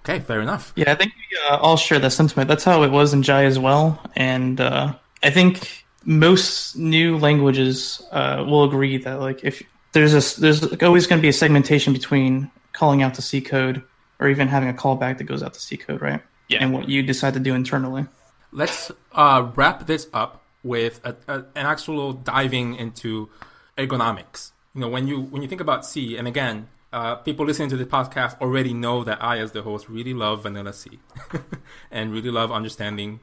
Okay, 0.00 0.20
fair 0.20 0.40
enough. 0.40 0.72
Yeah, 0.76 0.92
I 0.92 0.94
think 0.94 1.12
we 1.14 1.38
uh, 1.48 1.56
all 1.56 1.76
share 1.76 1.98
that 1.98 2.10
sentiment. 2.10 2.48
That's 2.48 2.64
how 2.64 2.82
it 2.82 2.90
was 2.90 3.14
in 3.14 3.22
Jai 3.22 3.44
as 3.44 3.58
well, 3.58 4.00
and 4.14 4.60
uh, 4.60 4.94
I 5.22 5.30
think 5.30 5.84
most 6.04 6.76
new 6.76 7.16
languages 7.16 8.02
uh, 8.12 8.44
will 8.46 8.64
agree 8.64 8.98
that 8.98 9.20
like 9.20 9.42
if 9.44 9.62
there's 9.94 10.36
a 10.36 10.40
there's 10.40 10.82
always 10.82 11.06
going 11.06 11.20
to 11.20 11.22
be 11.22 11.28
a 11.28 11.32
segmentation 11.32 11.92
between 11.92 12.50
calling 12.72 13.02
out 13.02 13.14
the 13.14 13.22
C 13.22 13.40
code 13.40 13.82
or 14.18 14.28
even 14.28 14.48
having 14.48 14.68
a 14.68 14.74
callback 14.74 15.18
that 15.18 15.24
goes 15.24 15.42
out 15.42 15.54
to 15.54 15.60
C 15.60 15.76
code, 15.76 16.02
right? 16.02 16.20
Yeah. 16.48 16.58
And 16.60 16.72
what 16.72 16.88
you 16.88 17.02
decide 17.02 17.34
to 17.34 17.40
do 17.40 17.54
internally. 17.54 18.06
Let's 18.52 18.90
uh, 19.12 19.50
wrap 19.54 19.86
this 19.86 20.08
up 20.12 20.44
with 20.62 21.00
a, 21.04 21.16
a, 21.26 21.38
an 21.38 21.66
actual 21.66 22.12
diving 22.12 22.74
into 22.76 23.30
ergonomics. 23.78 24.52
You 24.74 24.82
know, 24.82 24.88
when 24.88 25.08
you 25.08 25.20
when 25.20 25.42
you 25.42 25.48
think 25.48 25.60
about 25.60 25.86
C, 25.86 26.16
and 26.16 26.28
again, 26.28 26.68
uh, 26.92 27.16
people 27.16 27.46
listening 27.46 27.68
to 27.70 27.76
the 27.76 27.86
podcast 27.86 28.40
already 28.40 28.74
know 28.74 29.04
that 29.04 29.22
I, 29.22 29.38
as 29.38 29.52
the 29.52 29.62
host, 29.62 29.88
really 29.88 30.14
love 30.14 30.42
vanilla 30.42 30.72
C, 30.72 30.98
and 31.90 32.12
really 32.12 32.30
love 32.30 32.50
understanding 32.52 33.20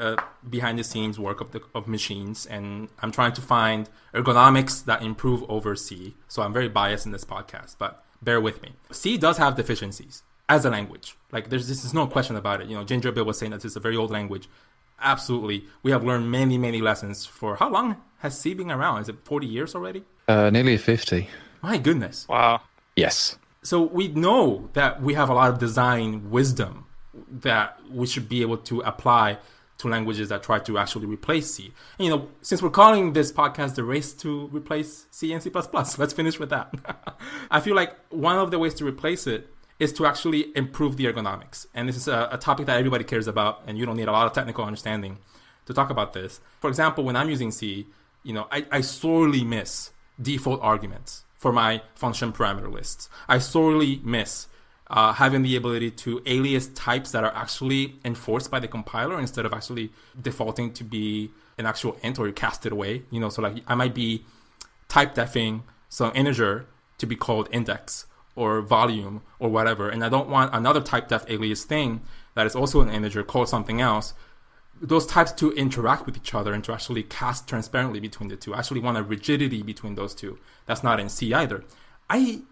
uh, 0.00 0.16
behind 0.48 0.78
the 0.78 0.84
scenes 0.84 1.18
work 1.18 1.40
of 1.40 1.52
the 1.52 1.60
of 1.74 1.86
machines. 1.88 2.46
And 2.46 2.88
I'm 3.00 3.12
trying 3.12 3.32
to 3.32 3.40
find 3.40 3.88
ergonomics 4.14 4.84
that 4.84 5.02
improve 5.02 5.44
over 5.48 5.76
C. 5.76 6.16
So 6.28 6.42
I'm 6.42 6.52
very 6.52 6.68
biased 6.68 7.06
in 7.06 7.12
this 7.12 7.24
podcast, 7.24 7.76
but 7.78 8.04
bear 8.22 8.40
with 8.40 8.62
me. 8.62 8.72
C 8.90 9.16
does 9.16 9.38
have 9.38 9.56
deficiencies 9.56 10.22
as 10.48 10.64
a 10.64 10.70
language. 10.70 11.16
Like 11.32 11.50
there's 11.50 11.68
this 11.68 11.84
is 11.84 11.92
no 11.92 12.06
question 12.06 12.36
about 12.36 12.60
it. 12.60 12.68
You 12.68 12.76
know, 12.76 12.84
Ginger 12.84 13.12
Bill 13.12 13.24
was 13.24 13.38
saying 13.38 13.52
that 13.52 13.62
this 13.62 13.72
is 13.72 13.76
a 13.76 13.80
very 13.80 13.96
old 13.96 14.10
language 14.10 14.48
absolutely. 15.00 15.64
We 15.82 15.90
have 15.90 16.04
learned 16.04 16.30
many, 16.30 16.58
many 16.58 16.80
lessons 16.80 17.24
for 17.24 17.56
how 17.56 17.70
long 17.70 17.96
has 18.18 18.38
C 18.38 18.54
been 18.54 18.70
around? 18.70 19.02
Is 19.02 19.08
it 19.08 19.16
40 19.24 19.46
years 19.46 19.74
already? 19.74 20.04
Uh, 20.26 20.50
nearly 20.50 20.76
50. 20.76 21.28
My 21.62 21.78
goodness. 21.78 22.26
Wow. 22.28 22.62
Yes. 22.96 23.38
So 23.62 23.82
we 23.82 24.08
know 24.08 24.70
that 24.72 25.02
we 25.02 25.14
have 25.14 25.28
a 25.28 25.34
lot 25.34 25.50
of 25.50 25.58
design 25.58 26.30
wisdom 26.30 26.86
that 27.30 27.78
we 27.90 28.06
should 28.06 28.28
be 28.28 28.42
able 28.42 28.58
to 28.58 28.80
apply 28.80 29.38
to 29.78 29.88
languages 29.88 30.28
that 30.28 30.42
try 30.42 30.58
to 30.58 30.76
actually 30.76 31.06
replace 31.06 31.54
C. 31.54 31.72
And, 31.98 32.06
you 32.06 32.10
know, 32.10 32.28
since 32.42 32.60
we're 32.60 32.70
calling 32.70 33.12
this 33.12 33.32
podcast 33.32 33.76
the 33.76 33.84
race 33.84 34.12
to 34.14 34.48
replace 34.48 35.06
C 35.10 35.32
and 35.32 35.42
C++, 35.42 35.50
let's 35.52 36.12
finish 36.12 36.38
with 36.38 36.50
that. 36.50 36.74
I 37.50 37.60
feel 37.60 37.76
like 37.76 37.96
one 38.10 38.38
of 38.38 38.50
the 38.50 38.58
ways 38.58 38.74
to 38.74 38.84
replace 38.84 39.26
it 39.26 39.52
is 39.78 39.92
to 39.92 40.06
actually 40.06 40.56
improve 40.56 40.96
the 40.96 41.04
ergonomics. 41.04 41.66
And 41.74 41.88
this 41.88 41.96
is 41.96 42.08
a, 42.08 42.28
a 42.32 42.38
topic 42.38 42.66
that 42.66 42.76
everybody 42.76 43.04
cares 43.04 43.28
about, 43.28 43.62
and 43.66 43.78
you 43.78 43.86
don't 43.86 43.96
need 43.96 44.08
a 44.08 44.12
lot 44.12 44.26
of 44.26 44.32
technical 44.32 44.64
understanding 44.64 45.18
to 45.66 45.74
talk 45.74 45.90
about 45.90 46.12
this. 46.12 46.40
For 46.60 46.68
example, 46.68 47.04
when 47.04 47.14
I'm 47.14 47.28
using 47.28 47.52
C, 47.52 47.86
you 48.24 48.32
know, 48.32 48.48
I, 48.50 48.66
I 48.72 48.80
sorely 48.80 49.44
miss 49.44 49.92
default 50.20 50.60
arguments 50.62 51.24
for 51.36 51.52
my 51.52 51.82
function 51.94 52.32
parameter 52.32 52.70
lists. 52.70 53.08
I 53.28 53.38
sorely 53.38 54.00
miss 54.02 54.48
uh, 54.90 55.12
having 55.12 55.42
the 55.42 55.56
ability 55.56 55.90
to 55.90 56.22
alias 56.26 56.68
types 56.68 57.10
that 57.12 57.24
are 57.24 57.34
actually 57.34 57.94
enforced 58.04 58.50
by 58.50 58.58
the 58.58 58.68
compiler 58.68 59.20
instead 59.20 59.44
of 59.44 59.52
actually 59.52 59.90
defaulting 60.20 60.72
to 60.72 60.84
be 60.84 61.30
an 61.58 61.66
actual 61.66 61.96
int 62.02 62.18
or 62.18 62.30
cast 62.32 62.64
it 62.64 62.72
away. 62.72 63.02
You 63.10 63.20
know, 63.20 63.28
so 63.28 63.42
like 63.42 63.62
I 63.66 63.74
might 63.74 63.94
be 63.94 64.24
type 64.88 65.14
defing 65.14 65.62
some 65.88 66.12
integer 66.14 66.66
to 66.98 67.06
be 67.06 67.16
called 67.16 67.48
index 67.52 68.06
or 68.34 68.60
volume 68.62 69.22
or 69.38 69.50
whatever, 69.50 69.88
and 69.88 70.04
I 70.04 70.08
don't 70.08 70.28
want 70.28 70.54
another 70.54 70.80
type 70.80 71.08
def 71.08 71.24
alias 71.28 71.64
thing 71.64 72.00
that 72.34 72.46
is 72.46 72.54
also 72.54 72.80
an 72.80 72.88
integer 72.88 73.22
called 73.22 73.48
something 73.48 73.80
else. 73.80 74.14
Those 74.80 75.06
types 75.06 75.32
to 75.32 75.50
interact 75.54 76.06
with 76.06 76.16
each 76.16 76.34
other 76.34 76.52
and 76.52 76.62
to 76.64 76.72
actually 76.72 77.02
cast 77.02 77.48
transparently 77.48 77.98
between 77.98 78.28
the 78.28 78.36
two. 78.36 78.54
I 78.54 78.60
actually 78.60 78.80
want 78.80 78.96
a 78.96 79.02
rigidity 79.02 79.62
between 79.62 79.96
those 79.96 80.14
two. 80.14 80.38
That's 80.66 80.84
not 80.84 81.00
in 81.00 81.08
C 81.08 81.34
either. 81.34 81.64
I 82.08 82.42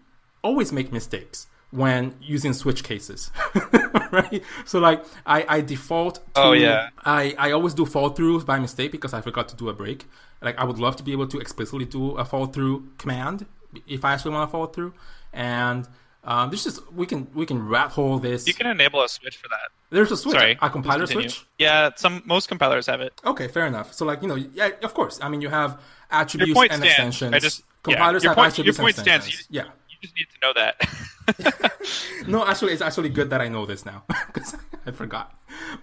always 0.43 0.73
make 0.73 0.91
mistakes 0.91 1.47
when 1.71 2.15
using 2.21 2.53
switch 2.53 2.83
cases, 2.83 3.29
right? 4.11 4.41
So 4.65 4.79
like 4.79 5.03
I, 5.25 5.45
I 5.47 5.61
default. 5.61 6.15
To, 6.15 6.21
Oh, 6.35 6.51
yeah. 6.53 6.89
I, 7.03 7.35
I 7.37 7.51
always 7.51 7.73
do 7.73 7.85
fall 7.85 8.11
throughs 8.11 8.45
by 8.45 8.59
mistake 8.59 8.91
because 8.91 9.13
I 9.13 9.21
forgot 9.21 9.49
to 9.49 9.55
do 9.55 9.69
a 9.69 9.73
break. 9.73 10.05
Like 10.41 10.57
I 10.57 10.63
would 10.63 10.79
love 10.79 10.95
to 10.97 11.03
be 11.03 11.11
able 11.11 11.27
to 11.27 11.39
explicitly 11.39 11.85
do 11.85 12.11
a 12.17 12.23
fall 12.25 12.45
through 12.45 12.87
command 12.97 13.45
if 13.87 14.05
I 14.05 14.13
actually 14.13 14.31
want 14.31 14.47
to 14.49 14.51
fall 14.51 14.67
through. 14.67 14.93
And 15.33 15.87
um, 16.23 16.49
this 16.51 16.65
is 16.65 16.79
we 16.95 17.05
can 17.05 17.27
we 17.33 17.45
can 17.45 17.67
rat 17.67 17.91
hole 17.91 18.17
this. 18.19 18.47
You 18.47 18.53
can 18.53 18.67
enable 18.67 19.01
a 19.03 19.09
switch 19.09 19.37
for 19.37 19.47
that. 19.49 19.69
There's 19.89 20.11
a 20.11 20.17
switch, 20.17 20.35
Sorry. 20.37 20.57
a 20.61 20.69
compiler 20.69 21.05
switch. 21.07 21.45
Yeah, 21.57 21.91
some 21.95 22.21
most 22.25 22.47
compilers 22.49 22.87
have 22.87 23.01
it. 23.01 23.13
Okay, 23.25 23.47
fair 23.47 23.65
enough. 23.65 23.93
So 23.93 24.05
like 24.05 24.21
you 24.21 24.27
know, 24.27 24.35
yeah, 24.35 24.69
of 24.83 24.93
course. 24.93 25.19
I 25.21 25.29
mean, 25.29 25.41
you 25.41 25.49
have 25.49 25.81
attributes 26.11 26.59
and 26.59 26.67
stands. 26.71 26.85
extensions. 26.85 27.33
I 27.33 27.39
just- 27.39 27.63
yeah, 27.87 27.93
compilers 27.95 28.23
your 28.23 28.31
have 28.31 28.35
point- 28.37 28.57
your 28.57 28.63
attributes 28.63 28.77
point 28.79 28.97
and 28.97 29.03
stands. 29.05 29.27
extensions. 29.27 29.47
Yeah. 29.49 29.63
You 30.01 30.07
just 30.07 30.15
need 30.15 30.27
to 30.29 30.39
know 30.41 30.53
that. 30.53 31.73
No, 32.27 32.45
actually, 32.45 32.73
it's 32.73 32.81
actually 32.81 33.09
good 33.09 33.29
that 33.29 33.41
I 33.41 33.47
know 33.47 33.65
this 33.65 33.85
now 33.85 34.03
because 34.27 34.55
I 34.85 34.91
forgot. 34.91 35.33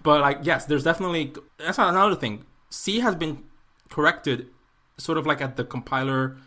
But 0.03 0.21
like, 0.21 0.39
yes, 0.43 0.65
there's 0.65 0.83
definitely 0.83 1.33
that's 1.57 1.79
another 1.79 2.15
thing. 2.15 2.45
C 2.69 2.99
has 2.99 3.15
been 3.15 3.43
corrected, 3.89 4.47
sort 4.97 5.17
of 5.17 5.25
like 5.25 5.41
at 5.41 5.55
the 5.55 5.63
compiler 5.63 6.37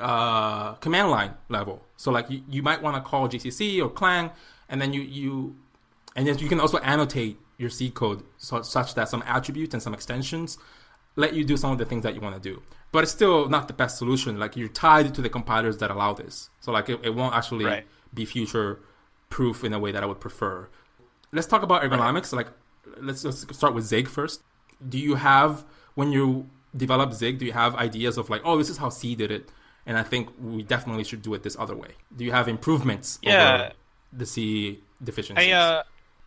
uh, 0.00 0.74
command 0.74 1.10
line 1.10 1.34
level. 1.48 1.82
So 1.96 2.10
like, 2.10 2.30
you, 2.30 2.42
you 2.48 2.62
might 2.62 2.82
want 2.82 2.96
to 2.96 3.02
call 3.02 3.28
GCC 3.28 3.82
or 3.82 3.90
Clang, 3.90 4.30
and 4.68 4.80
then 4.80 4.92
you 4.92 5.02
you 5.02 5.56
and 6.16 6.26
then 6.26 6.38
you 6.38 6.48
can 6.48 6.60
also 6.60 6.78
annotate 6.78 7.38
your 7.58 7.70
C 7.70 7.90
code 7.90 8.22
so, 8.38 8.62
such 8.62 8.94
that 8.94 9.08
some 9.08 9.22
attributes 9.26 9.74
and 9.74 9.82
some 9.82 9.94
extensions 9.94 10.58
let 11.14 11.34
you 11.34 11.44
do 11.44 11.56
some 11.58 11.70
of 11.70 11.78
the 11.78 11.84
things 11.84 12.02
that 12.04 12.14
you 12.14 12.20
want 12.20 12.34
to 12.34 12.40
do. 12.40 12.62
But 12.92 13.04
it's 13.04 13.12
still 13.12 13.48
not 13.48 13.68
the 13.68 13.74
best 13.74 13.96
solution. 13.98 14.38
Like 14.38 14.56
you're 14.56 14.68
tied 14.68 15.14
to 15.14 15.22
the 15.22 15.28
compilers 15.30 15.78
that 15.78 15.90
allow 15.90 16.12
this. 16.12 16.50
So 16.60 16.70
like 16.72 16.88
it, 16.88 17.00
it 17.02 17.14
won't 17.14 17.34
actually 17.34 17.64
Right. 17.64 17.86
be 18.12 18.24
future 18.26 18.80
proof 19.30 19.64
in 19.64 19.72
a 19.72 19.78
way 19.78 19.90
that 19.92 20.02
I 20.02 20.06
would 20.06 20.20
prefer. 20.20 20.68
Let's 21.32 21.46
talk 21.46 21.62
about 21.62 21.82
ergonomics. 21.82 22.32
Like 22.32 22.48
let's, 22.98 23.24
let's 23.24 23.40
start 23.56 23.72
with 23.74 23.84
Zig 23.84 24.08
first. 24.08 24.42
Do 24.86 24.98
you 24.98 25.14
have 25.14 25.64
when 25.94 26.12
you 26.12 26.48
develop 26.76 27.12
Zig, 27.14 27.38
do 27.38 27.44
you 27.46 27.52
have 27.52 27.74
ideas 27.76 28.18
of 28.18 28.28
like, 28.30 28.42
oh, 28.44 28.58
this 28.58 28.68
is 28.68 28.76
how 28.78 28.88
C 28.90 29.14
did 29.14 29.30
it, 29.30 29.48
and 29.86 29.96
I 29.98 30.02
think 30.02 30.28
we 30.40 30.62
definitely 30.62 31.04
should 31.04 31.22
do 31.22 31.32
it 31.34 31.42
this 31.42 31.56
other 31.58 31.76
way? 31.76 31.90
Do 32.16 32.24
you 32.24 32.32
have 32.32 32.46
improvements 32.48 33.18
Yeah. 33.22 33.32
over 33.54 33.72
the 34.12 34.26
C 34.26 34.80
deficiencies? 35.02 35.48
I 35.48 35.52
uh, 35.52 35.82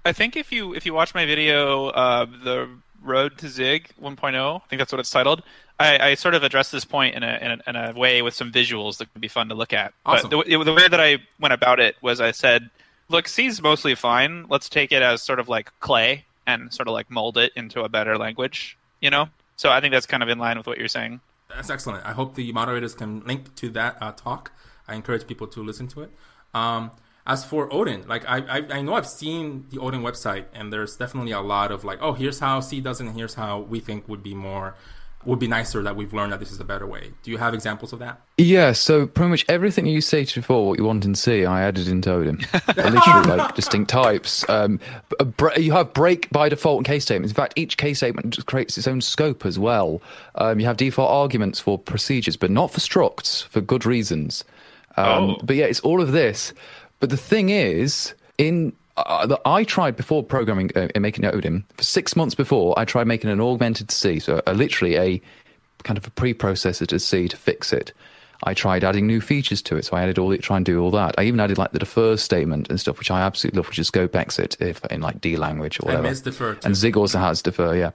I 0.06 0.14
think 0.14 0.36
if 0.36 0.52
you 0.52 0.74
if 0.74 0.86
you 0.86 0.94
watch 0.96 1.14
my 1.14 1.26
video, 1.26 1.88
uh, 1.90 2.26
the 2.26 2.70
Road 3.02 3.38
to 3.40 3.50
Zig 3.50 3.90
1.0, 4.02 4.56
I 4.64 4.68
think 4.68 4.80
that's 4.80 4.92
what 4.92 5.00
it's 5.00 5.12
titled. 5.12 5.44
I, 5.80 6.10
I 6.10 6.14
sort 6.16 6.36
of 6.36 6.44
addressed 6.44 6.72
this 6.72 6.86
point 6.86 7.16
in 7.16 7.24
a, 7.24 7.38
in 7.42 7.52
a 7.52 7.70
in 7.70 7.76
a 7.76 7.94
way 8.00 8.22
with 8.22 8.34
some 8.34 8.52
visuals 8.52 8.98
that 8.98 9.12
could 9.12 9.22
be 9.22 9.28
fun 9.28 9.50
to 9.50 9.56
look 9.56 9.74
at. 9.74 9.94
Awesome. 10.06 10.30
But 10.30 10.48
the, 10.48 10.64
the 10.64 10.74
way 10.74 10.88
that 10.88 11.00
I 11.00 11.18
went 11.40 11.54
about 11.54 11.80
it 11.80 11.96
was 12.02 12.22
I 12.22 12.32
said, 12.32 12.70
look, 13.10 13.28
C's 13.28 13.62
mostly 13.62 13.96
fine. 13.96 14.46
Let's 14.50 14.70
take 14.70 14.92
it 14.92 15.02
as 15.02 15.22
sort 15.22 15.40
of 15.40 15.50
like 15.50 15.72
clay 15.80 16.26
and 16.48 16.74
sort 16.74 16.88
of 16.88 16.94
like 16.94 17.12
mold 17.12 17.38
it 17.38 17.52
into 17.56 17.82
a 17.82 17.90
better 17.90 18.18
language. 18.18 18.78
You 19.02 19.10
know. 19.10 19.30
So 19.58 19.70
I 19.70 19.80
think 19.80 19.94
that's 19.94 20.06
kind 20.06 20.22
of 20.22 20.30
in 20.30 20.38
line 20.38 20.58
with 20.58 20.68
what 20.68 20.78
you're 20.78 20.88
saying. 20.88 21.22
That's 21.50 21.70
excellent. 21.70 22.06
I 22.06 22.12
hope 22.12 22.36
the 22.36 22.52
moderators 22.52 22.94
can 22.94 23.22
link 23.26 23.56
to 23.56 23.70
that 23.70 23.98
uh, 24.02 24.12
talk. 24.12 24.52
I 24.88 24.96
encourage 24.96 25.28
people 25.28 25.48
to 25.48 25.64
listen 25.64 25.88
to 25.90 26.02
it. 26.02 26.12
Um, 26.54 26.92
as 27.28 27.44
for 27.44 27.74
Odin, 27.74 28.08
like 28.08 28.24
I, 28.28 28.38
I, 28.38 28.78
I 28.78 28.82
know 28.82 28.94
I've 28.94 29.08
seen 29.08 29.66
the 29.70 29.80
Odin 29.80 30.02
website, 30.02 30.46
and 30.54 30.72
there's 30.72 30.96
definitely 30.96 31.32
a 31.32 31.42
lot 31.42 31.72
of 31.72 31.84
like, 31.84 32.00
oh, 32.02 32.14
here's 32.14 32.40
how 32.40 32.60
C 32.60 32.82
does 32.82 33.02
it, 33.02 33.08
and 33.08 33.16
here's 33.16 33.34
how 33.34 33.62
we 33.62 33.80
think 33.80 34.08
would 34.08 34.22
be 34.22 34.36
more, 34.36 34.76
would 35.26 35.40
be 35.40 35.48
nicer 35.48 35.82
that 35.84 35.96
we've 35.96 36.14
learned 36.14 36.32
that 36.34 36.40
this 36.40 36.52
is 36.52 36.60
a 36.60 36.64
better 36.64 36.86
way. 36.86 37.12
Do 37.24 37.32
you 37.32 37.38
have 37.38 37.54
examples 37.54 37.94
of 37.94 38.00
that? 38.00 38.22
Yeah, 38.38 38.72
so 38.74 39.08
pretty 39.08 39.30
much 39.30 39.46
everything 39.50 39.86
you 39.86 40.02
stated 40.02 40.36
before, 40.36 40.68
what 40.68 40.78
you 40.80 40.86
want 40.86 41.06
in 41.06 41.16
C, 41.16 41.46
I 41.46 41.64
added 41.64 41.88
into 41.88 42.12
Odin. 42.12 42.40
Literally, 42.76 43.28
like 43.38 43.56
distinct 43.56 43.90
types. 43.90 44.48
Um, 44.50 44.80
bre- 45.38 45.58
you 45.60 45.72
have 45.72 45.94
break 45.94 46.30
by 46.30 46.50
default 46.50 46.78
and 46.80 46.86
case 46.86 47.04
statements. 47.04 47.32
In 47.32 47.36
fact, 47.36 47.54
each 47.56 47.78
case 47.78 47.98
statement 47.98 48.32
just 48.34 48.48
creates 48.48 48.78
its 48.78 48.88
own 48.88 49.02
scope 49.02 49.46
as 49.46 49.58
well. 49.58 50.02
Um, 50.36 50.60
you 50.60 50.66
have 50.66 50.78
default 50.78 51.10
arguments 51.10 51.60
for 51.60 51.78
procedures, 51.80 52.38
but 52.38 52.52
not 52.52 52.72
for 52.72 52.80
structs 52.80 53.44
for 53.48 53.62
good 53.62 53.86
reasons. 53.86 54.44
Um, 54.98 55.06
Oh. 55.08 55.38
But 55.44 55.56
yeah, 55.58 55.66
it's 55.66 55.82
all 55.82 56.02
of 56.02 56.12
this. 56.12 56.54
But 57.00 57.10
the 57.10 57.18
thing 57.18 57.50
is, 57.50 58.14
in 58.38 58.74
uh, 58.98 59.26
the, 59.26 59.40
I 59.46 59.64
tried 59.64 59.96
before 59.96 60.24
programming 60.24 60.72
uh, 60.76 60.88
and 60.96 61.02
making 61.02 61.26
Odin 61.26 61.66
for 61.76 61.84
six 61.84 62.16
months 62.16 62.36
before. 62.36 62.78
I 62.78 62.86
tried 62.86 63.08
making 63.08 63.30
an 63.30 63.42
augmented 63.42 63.92
C, 63.92 64.20
so 64.20 64.42
uh, 64.48 64.52
literally 64.54 64.96
a 64.98 65.22
kind 65.84 65.98
of 65.98 66.08
a 66.08 66.12
preprocessor 66.12 66.88
to 66.88 67.00
C 67.00 67.28
to 67.28 67.38
fix 67.38 67.74
it. 67.74 67.92
I 68.44 68.54
tried 68.54 68.84
adding 68.84 69.08
new 69.08 69.22
features 69.22 69.62
to 69.64 69.78
it, 69.78 69.86
so 69.86 69.96
I 69.96 70.04
added 70.04 70.20
all 70.20 70.30
the 70.30 70.38
try 70.38 70.58
and 70.58 70.66
do 70.66 70.82
all 70.82 70.92
that. 70.92 71.16
I 71.18 71.24
even 71.24 71.40
added 71.40 71.58
like 71.58 71.72
the 71.72 71.80
defer 71.80 72.18
statement 72.18 72.70
and 72.70 72.80
stuff, 72.80 73.00
which 73.00 73.10
I 73.10 73.22
absolutely 73.22 73.58
love, 73.58 73.68
which 73.68 73.80
is 73.80 73.88
scope 73.88 74.16
exit 74.16 74.58
if 74.60 74.84
in 74.86 75.02
like 75.02 75.22
D 75.22 75.36
language 75.38 75.80
or 75.80 75.90
I 75.92 75.96
whatever. 75.96 76.16
defer 76.22 76.54
too. 76.56 76.62
And 76.66 76.76
Zig 76.76 76.98
also 76.98 77.20
has 77.20 77.42
defer, 77.42 77.76
yeah. 77.76 77.92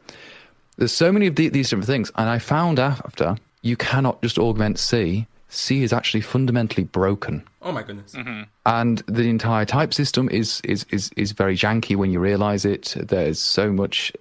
There's 0.77 0.93
so 0.93 1.13
many 1.13 1.27
of 1.27 1.37
the, 1.37 1.49
these 1.51 1.69
different 1.69 1.87
things, 1.87 2.11
and 2.17 2.29
I 2.29 2.39
found 2.39 2.79
after 2.79 3.37
you 3.63 3.77
cannot 3.77 4.23
just 4.23 4.39
augment 4.39 4.79
C. 4.79 5.27
C 5.51 5.83
is 5.83 5.93
actually 5.93 6.21
fundamentally 6.21 6.85
broken. 6.85 7.43
Oh 7.61 7.73
my 7.73 7.83
goodness. 7.83 8.15
Mm-hmm. 8.15 8.43
and 8.67 8.99
the 9.07 9.29
entire 9.29 9.67
type 9.67 9.93
system 9.93 10.29
is 10.31 10.61
is 10.65 10.87
is, 10.91 11.11
is 11.17 11.33
very 11.33 11.57
janky 11.57 11.97
when 11.97 12.11
you 12.11 12.21
realize 12.21 12.65
it. 12.65 12.95
There's 12.97 13.39
so 13.39 13.73
much 13.73 14.13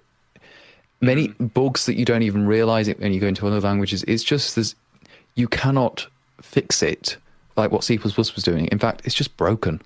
many 1.00 1.28
mm-hmm. 1.28 1.46
bugs 1.46 1.86
that 1.86 1.94
you 1.94 2.04
don't 2.04 2.22
even 2.22 2.46
realize 2.46 2.88
it 2.88 3.00
when 3.00 3.12
you 3.12 3.20
go 3.20 3.28
into 3.28 3.46
other 3.46 3.60
languages. 3.60 4.04
It's 4.06 4.24
just 4.24 4.56
there's 4.56 4.74
you 5.36 5.48
cannot 5.48 6.06
fix 6.42 6.82
it 6.82 7.16
like 7.56 7.70
what 7.70 7.84
c++ 7.84 7.98
was 7.98 8.30
doing. 8.44 8.66
In 8.66 8.78
fact 8.78 9.02
it's 9.04 9.14
just 9.14 9.36
broken. 9.36 9.80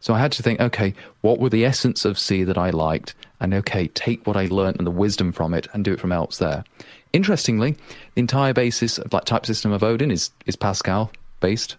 So 0.00 0.14
i 0.14 0.18
had 0.18 0.32
to 0.32 0.42
think 0.42 0.60
okay 0.60 0.94
what 1.20 1.38
were 1.38 1.50
the 1.50 1.64
essence 1.64 2.04
of 2.04 2.18
c 2.18 2.44
that 2.44 2.58
i 2.58 2.70
liked? 2.70 3.14
And 3.40 3.52
okay 3.54 3.88
take 3.88 4.26
what 4.26 4.36
i 4.36 4.46
learned 4.46 4.78
and 4.78 4.86
the 4.86 4.90
wisdom 4.90 5.32
from 5.32 5.52
it 5.54 5.68
and 5.72 5.84
do 5.84 5.92
it 5.92 6.00
from 6.00 6.12
else 6.12 6.38
there 6.38 6.64
interestingly 7.12 7.72
the 8.14 8.20
entire 8.20 8.52
basis 8.52 8.98
of 8.98 9.12
like 9.12 9.24
type 9.24 9.46
system 9.46 9.72
of 9.72 9.82
odin 9.82 10.10
is 10.10 10.30
is 10.46 10.56
pascal 10.56 11.10
based 11.40 11.76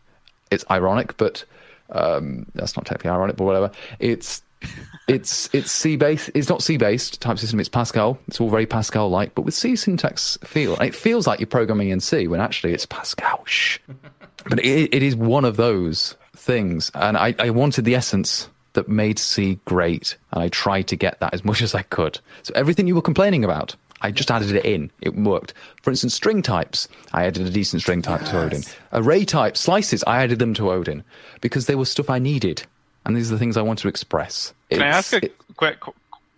it's 0.52 0.66
ironic, 0.70 1.18
but 1.18 1.46
um, 1.92 2.46
that's 2.56 2.76
not 2.76 2.86
technically 2.86 3.12
ironic, 3.12 3.36
but 3.38 3.46
whatever. 3.46 3.72
It's 4.00 4.42
it's 5.08 5.50
it's 5.54 5.72
C 5.72 5.96
based. 5.96 6.32
It's 6.34 6.50
not 6.50 6.62
C 6.62 6.78
based 6.78 7.22
type 7.22 7.40
system. 7.40 7.60
It's 7.60 7.70
Pascal. 7.70 8.20
It's 8.28 8.42
all 8.42 8.50
very 8.50 8.66
Pascal 8.66 9.10
like, 9.10 9.36
but 9.36 9.44
with 9.44 9.54
C 9.54 9.76
syntax 9.76 10.38
feel. 10.44 10.76
It 10.76 10.96
feels 10.96 11.28
like 11.28 11.40
you're 11.40 11.48
programming 11.48 11.90
in 11.90 12.00
C 12.00 12.28
when 12.28 12.42
actually 12.42 12.74
it's 12.74 12.86
Pascal. 12.86 13.44
Shh. 13.46 13.80
but 14.50 14.60
it, 14.60 14.94
it 14.94 15.04
is 15.04 15.16
one 15.16 15.46
of 15.46 15.58
those 15.58 16.16
things, 16.36 16.92
and 16.96 17.18
I, 17.18 17.36
I 17.40 17.50
wanted 17.50 17.86
the 17.86 17.96
essence 17.96 18.50
that 18.74 18.88
made 18.88 19.20
C 19.20 19.60
great, 19.66 20.16
and 20.32 20.44
I 20.44 20.50
tried 20.50 20.88
to 20.88 20.96
get 20.96 21.20
that 21.20 21.34
as 21.34 21.44
much 21.44 21.62
as 21.62 21.76
I 21.76 21.82
could. 21.84 22.20
So 22.44 22.54
everything 22.56 22.88
you 22.88 22.96
were 22.96 23.02
complaining 23.02 23.44
about. 23.44 23.76
I 24.02 24.12
just 24.12 24.32
added 24.32 24.52
it 24.52 24.66
in. 24.66 24.92
It 25.02 25.16
worked. 25.16 25.54
For 25.84 25.90
instance, 25.90 26.14
string 26.14 26.42
types. 26.42 26.88
I 27.14 27.26
added 27.26 27.46
a 27.46 27.50
decent 27.50 27.82
string 27.82 28.02
type 28.02 28.22
to 28.26 28.42
Odin. 28.42 28.64
Array 28.94 29.26
types, 29.26 29.60
slices. 29.60 30.04
I 30.08 30.24
added 30.24 30.40
them 30.40 30.54
to 30.56 30.72
Odin 30.72 31.04
because 31.42 31.66
they 31.66 31.76
were 31.76 31.86
stuff 31.86 32.10
I 32.10 32.20
needed, 32.20 32.64
and 33.06 33.16
these 33.16 33.30
are 33.30 33.36
the 33.36 33.40
things 33.40 33.58
I 33.58 33.62
want 33.62 33.80
to 33.80 33.88
express. 33.88 34.54
Can 34.72 34.82
I 34.82 34.88
ask 34.88 35.14
a 35.14 35.26
it- 35.26 35.36
quick 35.58 35.80
qu- 35.82 35.94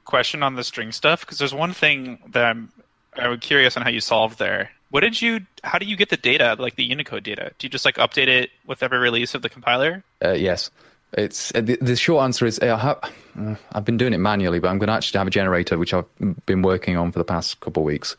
question 0.06 0.42
on 0.44 0.56
the 0.56 0.64
string 0.64 0.92
stuff 0.92 1.22
because 1.22 1.38
there's 1.38 1.54
one 1.54 1.74
thing 1.74 2.20
that 2.32 2.46
I'm 2.46 2.72
I'm 3.16 3.40
curious 3.40 3.78
on 3.78 3.84
how 3.84 3.90
you 3.90 4.02
solved 4.02 4.40
there. 4.40 4.72
What 4.90 5.02
did 5.02 5.22
you? 5.22 5.42
How 5.64 5.78
do 5.78 5.86
you 5.86 5.96
get 5.96 6.10
the 6.10 6.18
data, 6.18 6.56
like 6.60 6.76
the 6.76 6.84
Unicode 6.84 7.24
data? 7.24 7.52
Do 7.60 7.66
you 7.66 7.70
just 7.70 7.86
like 7.86 7.96
update 7.96 8.28
it 8.28 8.50
with 8.66 8.84
every 8.84 8.98
release 8.98 9.36
of 9.36 9.42
the 9.42 9.50
compiler? 9.50 10.04
Uh, 10.24 10.32
yes. 10.32 10.70
It's 11.14 11.54
uh, 11.54 11.62
the, 11.62 11.78
the 11.82 11.96
short 11.96 12.24
answer 12.24 12.46
is 12.46 12.60
uh, 12.60 12.76
I 12.76 12.78
have, 12.78 13.12
uh, 13.40 13.56
I've 13.74 13.86
been 13.86 13.98
doing 13.98 14.14
it 14.14 14.20
manually, 14.20 14.60
but 14.60 14.70
I'm 14.70 14.80
going 14.80 14.88
to 14.88 14.94
actually 14.94 15.18
have 15.18 15.28
a 15.28 15.32
generator 15.32 15.78
which 15.78 15.94
I've 15.94 16.06
been 16.46 16.62
working 16.62 16.98
on 16.98 17.12
for 17.12 17.20
the 17.20 17.26
past 17.26 17.60
couple 17.60 17.84
of 17.84 17.86
weeks. 17.86 18.16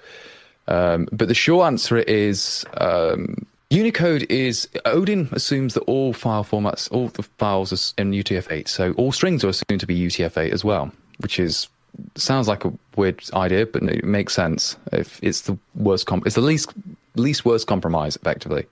Um, 0.69 1.09
but 1.11 1.29
the 1.29 1.35
short 1.35 1.67
answer 1.67 1.99
is 1.99 2.65
um, 2.79 3.47
Unicode 3.71 4.25
is 4.31 4.69
Odin 4.85 5.29
assumes 5.33 5.75
that 5.75 5.81
all 5.85 6.13
file 6.13 6.45
formats, 6.45 6.91
all 6.93 7.09
the 7.09 7.23
files 7.23 7.73
are 7.73 8.01
in 8.01 8.13
UTF-8, 8.13 8.69
so 8.69 8.93
all 8.93 9.13
strings 9.13 9.45
are 9.45 9.49
assumed 9.49 9.81
to 9.81 9.87
be 9.87 9.99
UTF-8 9.99 10.51
as 10.51 10.63
well, 10.65 10.93
which 11.19 11.41
is 11.41 11.69
sounds 12.15 12.49
like 12.49 12.65
a 12.65 12.73
weird 12.97 13.23
idea, 13.35 13.67
but 13.67 13.83
it 13.83 14.05
makes 14.05 14.35
sense. 14.35 14.77
If 14.93 15.19
it's 15.23 15.43
the 15.43 15.59
worst, 15.75 16.07
comp- 16.07 16.27
it's 16.27 16.35
the 16.35 16.43
least 16.43 16.73
least 17.17 17.45
worst 17.45 17.67
compromise, 17.67 18.17
effectively. 18.17 18.67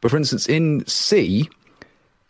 But 0.00 0.10
for 0.10 0.16
instance, 0.16 0.48
in 0.48 0.84
C, 0.86 1.48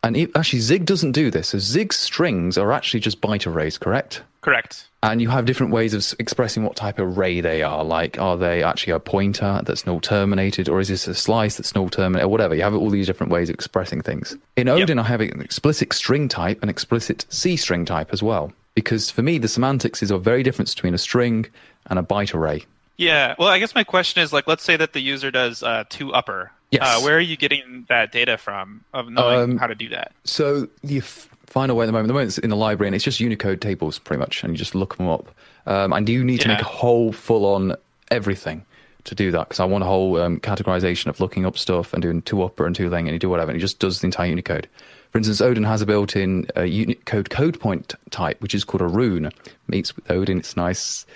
and 0.06 0.16
it, 0.16 0.30
actually 0.36 0.60
Zig 0.60 0.86
doesn't 0.86 1.12
do 1.12 1.30
this. 1.30 1.48
So 1.48 1.58
Zig 1.58 1.92
strings 1.92 2.56
are 2.56 2.72
actually 2.72 3.00
just 3.00 3.20
byte 3.20 3.46
arrays, 3.46 3.76
correct? 3.76 4.22
Correct. 4.40 4.86
And 5.02 5.20
you 5.20 5.28
have 5.28 5.44
different 5.44 5.72
ways 5.72 5.94
of 5.94 6.18
expressing 6.20 6.62
what 6.62 6.76
type 6.76 6.98
of 6.98 7.18
array 7.18 7.40
they 7.40 7.62
are. 7.62 7.82
Like, 7.82 8.18
are 8.20 8.36
they 8.36 8.62
actually 8.62 8.92
a 8.92 9.00
pointer 9.00 9.60
that's 9.64 9.86
null 9.86 10.00
terminated, 10.00 10.68
or 10.68 10.78
is 10.80 10.88
this 10.88 11.08
a 11.08 11.14
slice 11.14 11.56
that's 11.56 11.74
null 11.74 11.88
terminated, 11.88 12.26
or 12.26 12.28
whatever? 12.28 12.54
You 12.54 12.62
have 12.62 12.74
all 12.74 12.90
these 12.90 13.06
different 13.06 13.32
ways 13.32 13.48
of 13.48 13.54
expressing 13.54 14.00
things. 14.00 14.36
In 14.56 14.68
Odin, 14.68 14.98
I 14.98 15.02
have 15.02 15.20
an 15.20 15.40
explicit 15.40 15.92
string 15.92 16.28
type 16.28 16.58
and 16.60 16.70
explicit 16.70 17.26
C 17.28 17.56
string 17.56 17.84
type 17.84 18.10
as 18.12 18.22
well. 18.22 18.52
Because 18.74 19.10
for 19.10 19.22
me, 19.22 19.38
the 19.38 19.48
semantics 19.48 20.02
is 20.02 20.10
a 20.10 20.18
very 20.18 20.42
difference 20.42 20.74
between 20.74 20.94
a 20.94 20.98
string 20.98 21.46
and 21.86 21.98
a 21.98 22.02
byte 22.02 22.34
array. 22.34 22.64
Yeah. 22.96 23.34
Well, 23.38 23.48
I 23.48 23.58
guess 23.58 23.74
my 23.74 23.84
question 23.84 24.22
is 24.22 24.32
like, 24.32 24.46
let's 24.46 24.62
say 24.62 24.76
that 24.76 24.92
the 24.92 25.00
user 25.00 25.30
does 25.30 25.62
uh, 25.62 25.84
two 25.88 26.14
upper. 26.14 26.52
Yes. 26.80 26.98
Uh, 26.98 27.00
where 27.02 27.16
are 27.16 27.20
you 27.20 27.36
getting 27.36 27.84
that 27.88 28.12
data 28.12 28.36
from 28.38 28.84
of 28.94 29.08
knowing 29.10 29.40
Um, 29.52 29.56
how 29.58 29.66
to 29.66 29.74
do 29.74 29.88
that? 29.90 30.12
So 30.24 30.68
the 30.82 30.98
f- 30.98 31.28
final 31.46 31.76
way 31.76 31.84
at 31.84 31.86
the 31.86 31.92
moment, 31.92 32.08
the 32.08 32.14
moment 32.14 32.28
it's 32.28 32.38
in 32.38 32.50
the 32.50 32.56
library, 32.56 32.88
and 32.88 32.94
it's 32.94 33.04
just 33.04 33.20
Unicode 33.20 33.60
tables 33.60 33.98
pretty 33.98 34.20
much, 34.20 34.42
and 34.44 34.52
you 34.52 34.58
just 34.58 34.74
look 34.74 34.96
them 34.96 35.08
up. 35.08 35.34
Um, 35.66 35.92
and 35.92 36.08
you 36.08 36.22
need 36.24 36.40
to 36.42 36.48
make 36.48 36.60
a 36.60 36.64
whole 36.64 37.12
full-on 37.12 37.74
everything 38.10 38.64
to 39.04 39.14
do 39.14 39.30
that 39.32 39.48
because 39.48 39.60
I 39.60 39.64
want 39.64 39.82
a 39.84 39.86
whole 39.86 40.20
um, 40.20 40.38
categorization 40.40 41.06
of 41.08 41.20
looking 41.20 41.44
up 41.46 41.56
stuff 41.58 41.92
and 41.92 42.02
doing 42.02 42.22
two 42.22 42.42
upper 42.42 42.66
and 42.66 42.74
two 42.74 42.88
lang, 42.88 43.06
and 43.08 43.12
you 43.14 43.18
do 43.18 43.28
whatever, 43.30 43.50
and 43.50 43.58
it 43.58 43.60
just 43.60 43.78
does 43.78 44.00
the 44.00 44.06
entire 44.06 44.28
Unicode. 44.28 44.68
For 45.12 45.18
instance, 45.18 45.40
Odin 45.40 45.64
has 45.64 45.80
a 45.80 45.86
built-in 45.86 46.46
uh, 46.56 46.62
Unicode 46.62 47.30
code 47.30 47.58
point 47.58 47.94
type, 48.10 48.40
which 48.40 48.54
is 48.54 48.64
called 48.64 48.82
a 48.82 48.86
rune. 48.86 49.30
Meets 49.68 49.96
with 49.96 50.10
Odin. 50.10 50.38
It's 50.38 50.54
a 50.54 50.58
nice 50.58 51.06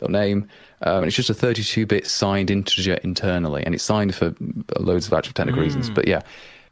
little 0.00 0.12
name. 0.12 0.48
Um, 0.82 0.98
and 0.98 1.06
it's 1.06 1.16
just 1.16 1.30
a 1.30 1.34
32-bit 1.34 2.06
signed 2.06 2.50
integer 2.50 2.94
internally, 3.02 3.64
and 3.64 3.74
it's 3.74 3.82
signed 3.84 4.14
for 4.14 4.34
loads 4.78 5.06
of 5.08 5.12
actual 5.12 5.32
technical 5.34 5.60
reasons. 5.62 5.90
But 5.90 6.06
yeah, 6.06 6.22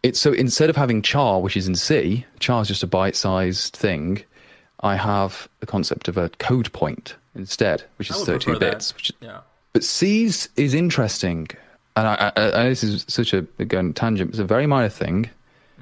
it's 0.02 0.20
so 0.20 0.32
instead 0.32 0.70
of 0.70 0.76
having 0.76 1.02
char, 1.02 1.40
which 1.40 1.56
is 1.56 1.66
in 1.66 1.74
C, 1.74 2.24
char 2.38 2.62
is 2.62 2.68
just 2.68 2.82
a 2.84 2.86
byte-sized 2.86 3.74
thing. 3.74 4.22
I 4.80 4.94
have 4.94 5.48
the 5.60 5.66
concept 5.66 6.06
of 6.06 6.16
a 6.18 6.28
code 6.38 6.72
point 6.72 7.16
instead, 7.34 7.82
which 7.96 8.10
is 8.10 8.22
32 8.24 8.58
bits. 8.58 8.94
Which, 8.94 9.10
Yeah. 9.20 9.40
but 9.72 9.82
C's 9.82 10.48
is 10.56 10.72
interesting, 10.74 11.48
and 11.96 12.06
I, 12.06 12.32
I, 12.36 12.60
I, 12.60 12.68
this 12.68 12.84
is 12.84 13.04
such 13.08 13.32
a 13.32 13.44
again 13.58 13.92
tangent. 13.92 14.30
It's 14.30 14.38
a 14.38 14.44
very 14.44 14.66
minor 14.66 14.88
thing. 14.90 15.28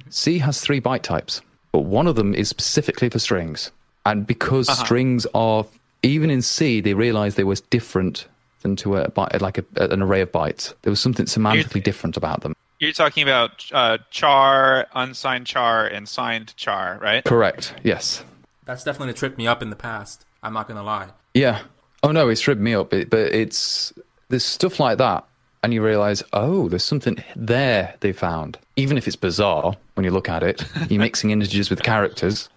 C 0.08 0.38
has 0.38 0.60
three 0.60 0.80
byte 0.80 1.02
types, 1.02 1.42
but 1.72 1.80
one 1.80 2.06
of 2.06 2.16
them 2.16 2.34
is 2.34 2.48
specifically 2.48 3.10
for 3.10 3.18
strings, 3.18 3.70
and 4.06 4.26
because 4.26 4.68
strings 4.78 5.26
are 5.34 5.66
even 6.04 6.30
in 6.30 6.42
C, 6.42 6.80
they 6.80 6.94
realized 6.94 7.36
they 7.36 7.44
was 7.44 7.60
different 7.60 8.26
than 8.60 8.76
to 8.76 8.96
a 8.96 9.10
byte, 9.10 9.40
like 9.40 9.58
a, 9.58 9.64
an 9.76 10.02
array 10.02 10.20
of 10.20 10.32
bytes. 10.32 10.74
There 10.82 10.90
was 10.90 11.00
something 11.00 11.26
semantically 11.26 11.82
different 11.82 12.16
about 12.16 12.42
them. 12.42 12.54
You're 12.78 12.92
talking 12.92 13.22
about 13.22 13.64
uh, 13.72 13.98
char, 14.10 14.86
unsigned 14.94 15.46
char, 15.46 15.86
and 15.86 16.08
signed 16.08 16.56
char, 16.56 16.98
right? 17.00 17.24
Correct. 17.24 17.74
Yes. 17.82 18.24
That's 18.64 18.84
definitely 18.84 19.14
tripped 19.14 19.38
me 19.38 19.46
up 19.46 19.62
in 19.62 19.70
the 19.70 19.76
past. 19.76 20.24
I'm 20.42 20.52
not 20.52 20.68
gonna 20.68 20.82
lie. 20.82 21.08
Yeah. 21.34 21.62
Oh 22.02 22.12
no, 22.12 22.28
it's 22.28 22.40
tripped 22.40 22.60
me 22.60 22.74
up. 22.74 22.92
It, 22.92 23.10
but 23.10 23.32
it's 23.32 23.92
there's 24.28 24.44
stuff 24.44 24.80
like 24.80 24.98
that, 24.98 25.24
and 25.62 25.72
you 25.72 25.82
realize, 25.82 26.22
oh, 26.32 26.68
there's 26.68 26.84
something 26.84 27.22
there 27.36 27.94
they 28.00 28.12
found. 28.12 28.58
Even 28.76 28.98
if 28.98 29.06
it's 29.06 29.16
bizarre 29.16 29.74
when 29.94 30.04
you 30.04 30.10
look 30.10 30.28
at 30.28 30.42
it, 30.42 30.64
you're 30.90 31.00
mixing 31.00 31.30
integers 31.30 31.70
with 31.70 31.82
characters. 31.82 32.48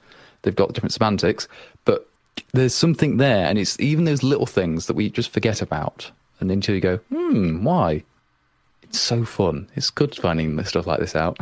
They've 0.41 0.55
got 0.55 0.73
different 0.73 0.93
semantics, 0.93 1.47
but 1.76 1.76
there's 2.53 2.73
something 2.73 3.17
there, 3.17 3.45
and 3.45 3.57
it's 3.57 3.79
even 3.79 4.05
those 4.05 4.23
little 4.23 4.45
things 4.45 4.87
that 4.87 4.95
we 4.95 5.09
just 5.09 5.29
forget 5.29 5.61
about, 5.61 6.11
and 6.39 6.51
until 6.51 6.75
you 6.75 6.81
go, 6.81 6.97
hmm, 7.09 7.63
why? 7.63 8.03
It's 8.81 8.99
so 8.99 9.25
fun. 9.25 9.69
It's 9.75 9.89
good 9.89 10.15
finding 10.15 10.63
stuff 10.63 10.87
like 10.87 10.99
this 10.99 11.15
out. 11.15 11.37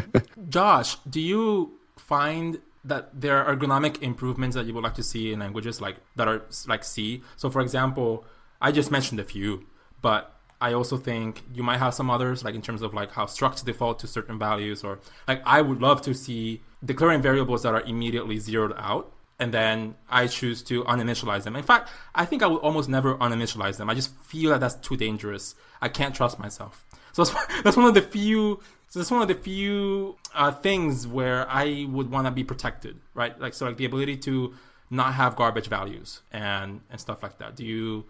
Josh, 0.50 0.96
do 1.08 1.20
you 1.20 1.72
find 1.96 2.60
that 2.84 3.08
there 3.18 3.42
are 3.42 3.56
ergonomic 3.56 4.02
improvements 4.02 4.54
that 4.56 4.66
you 4.66 4.74
would 4.74 4.84
like 4.84 4.94
to 4.94 5.02
see 5.02 5.32
in 5.32 5.38
languages 5.40 5.80
like 5.80 5.96
that 6.16 6.28
are 6.28 6.42
like 6.66 6.84
C? 6.84 7.22
So, 7.36 7.48
for 7.48 7.62
example, 7.62 8.24
I 8.60 8.72
just 8.72 8.90
mentioned 8.90 9.18
a 9.20 9.24
few, 9.24 9.66
but 10.02 10.36
I 10.60 10.74
also 10.74 10.98
think 10.98 11.42
you 11.54 11.62
might 11.62 11.78
have 11.78 11.94
some 11.94 12.10
others, 12.10 12.44
like 12.44 12.54
in 12.54 12.60
terms 12.60 12.82
of 12.82 12.92
like 12.92 13.12
how 13.12 13.24
structs 13.24 13.64
default 13.64 13.98
to 14.00 14.06
certain 14.06 14.38
values, 14.38 14.84
or 14.84 14.98
like 15.26 15.42
I 15.46 15.62
would 15.62 15.80
love 15.80 16.02
to 16.02 16.14
see 16.14 16.60
declaring 16.84 17.22
variables 17.22 17.62
that 17.62 17.74
are 17.74 17.80
immediately 17.82 18.38
zeroed 18.38 18.74
out, 18.76 19.10
and 19.40 19.52
then 19.52 19.94
I 20.08 20.26
choose 20.26 20.62
to 20.64 20.84
uninitialize 20.84 21.42
them. 21.44 21.56
In 21.56 21.62
fact, 21.64 21.88
I 22.14 22.24
think 22.26 22.42
I 22.42 22.46
would 22.46 22.58
almost 22.60 22.88
never 22.88 23.16
uninitialize 23.16 23.78
them. 23.78 23.88
I 23.90 23.94
just 23.94 24.14
feel 24.18 24.50
that 24.50 24.60
that's 24.60 24.74
too 24.76 24.96
dangerous. 24.96 25.54
I 25.80 25.88
can't 25.88 26.14
trust 26.14 26.38
myself. 26.38 26.84
So 27.12 27.24
that's, 27.24 27.46
that's 27.64 27.76
one 27.76 27.86
of 27.86 27.94
the 27.94 28.02
few. 28.02 28.60
So 28.90 28.98
that's 28.98 29.10
one 29.10 29.22
of 29.22 29.28
the 29.28 29.34
few 29.34 30.16
uh, 30.34 30.50
things 30.50 31.06
where 31.06 31.48
I 31.48 31.86
would 31.88 32.10
want 32.10 32.26
to 32.26 32.30
be 32.30 32.44
protected, 32.44 33.00
right? 33.14 33.38
Like 33.40 33.54
so, 33.54 33.66
like 33.66 33.76
the 33.78 33.84
ability 33.86 34.18
to 34.18 34.54
not 34.90 35.14
have 35.14 35.36
garbage 35.36 35.68
values 35.68 36.20
and 36.32 36.80
and 36.90 37.00
stuff 37.00 37.22
like 37.22 37.38
that. 37.38 37.56
Do 37.56 37.64
you 37.64 38.04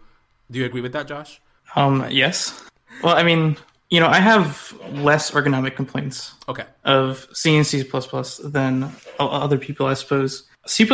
do 0.49 0.59
you 0.59 0.65
agree 0.65 0.81
with 0.81 0.93
that, 0.93 1.07
Josh? 1.07 1.39
Um, 1.75 2.05
yes. 2.09 2.61
Well, 3.03 3.15
I 3.15 3.23
mean, 3.23 3.55
you 3.89 3.99
know, 3.99 4.07
I 4.07 4.19
have 4.19 4.73
less 4.89 5.31
ergonomic 5.31 5.75
complaints 5.75 6.33
Okay. 6.49 6.65
of 6.83 7.27
C 7.31 7.55
and 7.55 7.65
C++ 7.65 7.83
than 8.43 8.91
other 9.19 9.57
people, 9.57 9.85
I 9.85 9.93
suppose. 9.93 10.43
C++ 10.65 10.87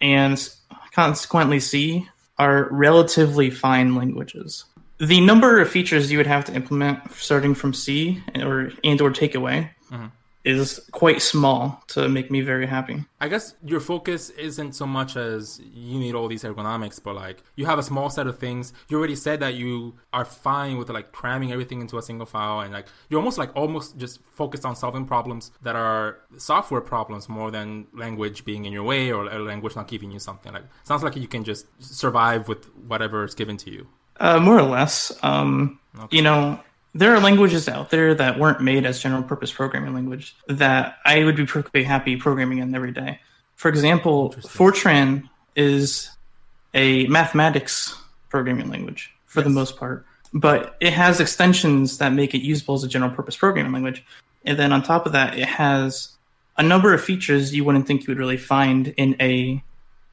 and 0.00 0.50
consequently 0.92 1.60
C 1.60 2.08
are 2.38 2.68
relatively 2.70 3.50
fine 3.50 3.94
languages. 3.94 4.64
The 4.98 5.20
number 5.20 5.60
of 5.60 5.68
features 5.68 6.10
you 6.10 6.18
would 6.18 6.26
have 6.26 6.44
to 6.46 6.54
implement 6.54 7.12
starting 7.12 7.54
from 7.54 7.72
C 7.72 8.22
or 8.36 8.72
and 8.82 9.00
or 9.00 9.10
take 9.10 9.34
away 9.34 9.70
mm-hmm. 9.90 10.06
Is 10.48 10.80
quite 10.92 11.20
small 11.22 11.82
to 11.88 12.08
make 12.08 12.30
me 12.30 12.40
very 12.40 12.66
happy. 12.66 13.04
I 13.20 13.28
guess 13.28 13.54
your 13.64 13.80
focus 13.80 14.30
isn't 14.30 14.74
so 14.74 14.86
much 14.86 15.16
as 15.16 15.60
you 15.72 15.98
need 15.98 16.14
all 16.14 16.28
these 16.28 16.44
ergonomics, 16.44 17.02
but 17.02 17.14
like 17.14 17.42
you 17.56 17.66
have 17.66 17.78
a 17.78 17.82
small 17.82 18.10
set 18.10 18.26
of 18.26 18.38
things. 18.38 18.72
You 18.88 18.98
already 18.98 19.16
said 19.16 19.40
that 19.40 19.54
you 19.54 19.94
are 20.12 20.24
fine 20.24 20.78
with 20.78 20.88
like 20.90 21.12
cramming 21.12 21.52
everything 21.52 21.80
into 21.80 21.98
a 21.98 22.02
single 22.02 22.26
file, 22.26 22.60
and 22.60 22.72
like 22.72 22.86
you're 23.08 23.18
almost 23.18 23.38
like 23.38 23.54
almost 23.56 23.98
just 23.98 24.20
focused 24.24 24.64
on 24.64 24.76
solving 24.76 25.04
problems 25.04 25.50
that 25.62 25.76
are 25.76 26.18
software 26.36 26.80
problems 26.80 27.28
more 27.28 27.50
than 27.50 27.86
language 27.92 28.44
being 28.44 28.64
in 28.64 28.72
your 28.72 28.84
way 28.84 29.12
or 29.12 29.24
language 29.24 29.76
not 29.76 29.88
giving 29.88 30.10
you 30.10 30.18
something. 30.18 30.52
Like 30.52 30.64
sounds 30.84 31.02
like 31.02 31.16
you 31.16 31.28
can 31.28 31.44
just 31.44 31.66
survive 31.80 32.48
with 32.48 32.64
whatever 32.86 33.24
is 33.24 33.34
given 33.34 33.56
to 33.58 33.70
you. 33.70 33.86
Uh, 34.20 34.40
more 34.40 34.58
or 34.58 34.62
less. 34.62 35.12
Um, 35.22 35.78
You 36.10 36.22
know, 36.22 36.60
there 36.98 37.14
are 37.14 37.20
languages 37.20 37.68
out 37.68 37.90
there 37.90 38.12
that 38.12 38.40
weren't 38.40 38.60
made 38.60 38.84
as 38.84 39.00
general 39.00 39.22
purpose 39.22 39.52
programming 39.52 39.94
language 39.94 40.34
that 40.48 40.98
I 41.04 41.22
would 41.22 41.36
be 41.36 41.46
perfectly 41.46 41.84
happy 41.84 42.16
programming 42.16 42.58
in 42.58 42.74
every 42.74 42.90
day. 42.90 43.20
For 43.54 43.68
example, 43.68 44.34
Fortran 44.40 45.28
is 45.54 46.10
a 46.74 47.06
mathematics 47.06 47.96
programming 48.30 48.68
language 48.68 49.14
for 49.26 49.42
the 49.42 49.48
most 49.50 49.76
part, 49.76 50.04
but 50.34 50.76
it 50.80 50.92
has 50.92 51.20
extensions 51.20 51.98
that 51.98 52.12
make 52.12 52.34
it 52.34 52.42
usable 52.42 52.74
as 52.74 52.82
a 52.82 52.88
general 52.88 53.12
purpose 53.12 53.36
programming 53.36 53.72
language. 53.72 54.04
And 54.44 54.58
then 54.58 54.72
on 54.72 54.82
top 54.82 55.06
of 55.06 55.12
that, 55.12 55.38
it 55.38 55.46
has 55.46 56.16
a 56.56 56.64
number 56.64 56.92
of 56.92 57.00
features 57.00 57.54
you 57.54 57.64
wouldn't 57.64 57.86
think 57.86 58.02
you 58.02 58.06
would 58.08 58.18
really 58.18 58.36
find 58.36 58.88
in 58.96 59.14
a 59.20 59.62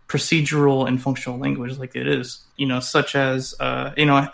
procedural 0.08 0.88
and 0.88 1.02
functional 1.02 1.40
language 1.40 1.80
like 1.80 1.96
it 1.96 2.08
is. 2.08 2.42
You 2.58 2.68
know, 2.68 2.80
such 2.80 3.16
as 3.16 3.56
uh, 3.60 3.92
you 3.98 4.06
know, 4.06 4.28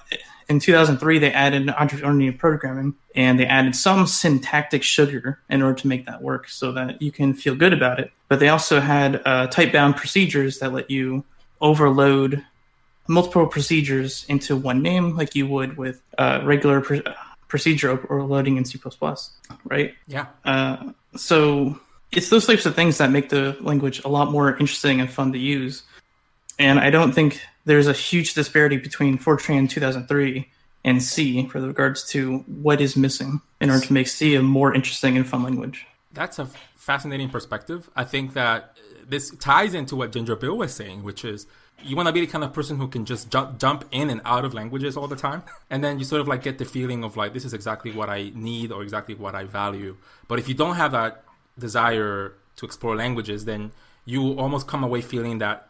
in 0.52 0.60
2003 0.60 1.18
they 1.20 1.32
added 1.32 1.70
object-oriented 1.70 2.38
programming 2.38 2.94
and 3.16 3.40
they 3.40 3.46
added 3.46 3.74
some 3.74 4.06
syntactic 4.06 4.84
sugar 4.84 5.40
in 5.50 5.62
order 5.62 5.80
to 5.80 5.88
make 5.88 6.06
that 6.06 6.22
work, 6.22 6.50
so 6.50 6.74
that 6.74 7.02
you 7.02 7.12
can 7.12 7.34
feel 7.34 7.56
good 7.56 7.74
about 7.74 8.00
it. 8.00 8.12
But 8.28 8.40
they 8.40 8.50
also 8.50 8.82
had 8.82 9.22
uh, 9.26 9.48
type-bound 9.48 9.96
procedures 9.96 10.60
that 10.60 10.74
let 10.74 10.92
you 10.92 11.24
overload 11.62 12.44
multiple 13.08 13.48
procedures 13.48 14.26
into 14.28 14.56
one 14.58 14.82
name, 14.82 15.16
like 15.16 15.36
you 15.36 15.48
would 15.48 15.78
with 15.78 16.02
uh, 16.18 16.42
regular 16.44 16.82
pr- 16.82 17.08
procedure 17.48 17.90
overloading 17.90 18.58
in 18.58 18.66
C++, 18.66 18.80
right? 19.66 19.94
Yeah. 20.08 20.26
Uh, 20.44 20.92
so 21.16 21.80
it's 22.12 22.30
those 22.30 22.46
types 22.46 22.66
of 22.66 22.76
things 22.76 22.98
that 22.98 23.10
make 23.10 23.30
the 23.30 23.58
language 23.62 24.04
a 24.04 24.10
lot 24.10 24.32
more 24.32 24.52
interesting 24.52 25.00
and 25.00 25.10
fun 25.10 25.32
to 25.32 25.40
use. 25.40 25.84
And 26.60 26.78
I 26.80 26.90
don't 26.90 27.14
think 27.14 27.42
there's 27.66 27.88
a 27.88 27.94
huge 27.94 28.34
disparity 28.34 28.78
between 28.78 29.18
Fortran 29.18 29.70
2003 29.70 30.50
and 30.84 31.02
C 31.02 31.46
for 31.48 31.62
the 31.62 31.68
regards 31.68 32.08
to 32.10 32.40
what 32.40 32.82
is 32.82 32.96
missing 32.96 33.42
in 33.60 33.70
order 33.70 33.86
to 33.86 33.94
make 33.94 34.08
C 34.08 34.36
a 34.36 34.42
more 34.42 34.74
interesting 34.74 35.16
and 35.16 35.28
fun 35.28 35.44
language. 35.44 35.86
That's 36.12 36.40
a 36.40 36.48
fascinating 36.76 37.30
perspective. 37.30 37.90
I 37.96 38.04
think 38.04 38.34
that 38.34 38.78
this 39.08 39.30
ties 39.38 39.74
into 39.74 39.96
what 39.96 40.12
Ginger 40.12 40.36
Bill 40.36 40.58
was 40.58 40.74
saying, 40.74 41.04
which 41.04 41.24
is 41.24 41.46
you 41.84 41.96
want 41.96 42.08
to 42.08 42.14
be 42.14 42.22
the 42.22 42.28
kind 42.28 42.44
of 42.44 42.54
person 42.54 42.78
who 42.78 42.88
can 42.88 43.06
just 43.06 43.30
jump 43.32 43.60
jump 43.60 43.86
in 43.92 44.10
and 44.10 44.22
out 44.26 44.46
of 44.46 44.54
languages 44.54 44.98
all 44.98 45.08
the 45.08 45.16
time, 45.16 45.44
and 45.70 45.84
then 45.84 46.00
you 46.00 46.06
sort 46.06 46.22
of 46.22 46.28
like 46.28 46.44
get 46.44 46.58
the 46.58 46.66
feeling 46.66 47.04
of 47.04 47.18
like 47.18 47.34
this 47.34 47.46
is 47.46 47.54
exactly 47.54 47.92
what 47.92 48.10
I 48.10 48.32
need 48.34 48.72
or 48.72 48.84
exactly 48.84 49.16
what 49.16 49.36
I 49.36 49.44
value. 49.46 49.98
But 50.28 50.40
if 50.40 50.48
you 50.48 50.56
don't 50.56 50.76
have 50.76 50.92
that 50.92 51.24
desire 51.58 52.34
to 52.58 52.66
explore 52.66 52.96
languages, 52.96 53.46
then 53.46 53.72
you 54.06 54.40
almost 54.40 54.68
come 54.68 54.84
away 54.84 55.02
feeling 55.02 55.40
that 55.40 55.70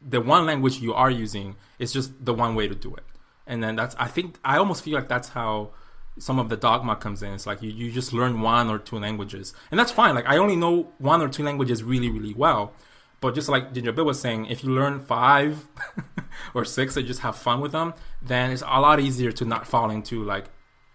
the 0.00 0.20
one 0.20 0.46
language 0.46 0.78
you 0.78 0.94
are 0.94 1.10
using 1.10 1.56
is 1.78 1.92
just 1.92 2.24
the 2.24 2.34
one 2.34 2.54
way 2.54 2.68
to 2.68 2.74
do 2.74 2.94
it. 2.94 3.04
And 3.46 3.62
then 3.62 3.76
that's 3.76 3.96
I 3.98 4.06
think 4.06 4.38
I 4.44 4.58
almost 4.58 4.84
feel 4.84 4.94
like 4.94 5.08
that's 5.08 5.30
how 5.30 5.70
some 6.18 6.38
of 6.38 6.48
the 6.48 6.56
dogma 6.56 6.96
comes 6.96 7.22
in. 7.22 7.32
It's 7.32 7.46
like 7.46 7.62
you, 7.62 7.70
you 7.70 7.90
just 7.90 8.12
learn 8.12 8.40
one 8.40 8.68
or 8.68 8.78
two 8.78 8.98
languages. 8.98 9.54
And 9.70 9.78
that's 9.78 9.92
fine. 9.92 10.14
Like 10.14 10.26
I 10.26 10.36
only 10.36 10.56
know 10.56 10.92
one 10.98 11.20
or 11.22 11.28
two 11.28 11.42
languages 11.42 11.82
really, 11.82 12.10
really 12.10 12.34
well. 12.34 12.72
But 13.20 13.34
just 13.34 13.48
like 13.48 13.74
Ginger 13.74 13.92
Bill 13.92 14.06
was 14.06 14.20
saying, 14.20 14.46
if 14.46 14.64
you 14.64 14.70
learn 14.70 15.00
five 15.00 15.68
or 16.54 16.64
six 16.64 16.96
and 16.96 17.06
just 17.06 17.20
have 17.20 17.36
fun 17.36 17.60
with 17.60 17.72
them, 17.72 17.92
then 18.22 18.50
it's 18.50 18.62
a 18.62 18.80
lot 18.80 18.98
easier 18.98 19.30
to 19.32 19.44
not 19.44 19.66
fall 19.66 19.90
into 19.90 20.24
like 20.24 20.46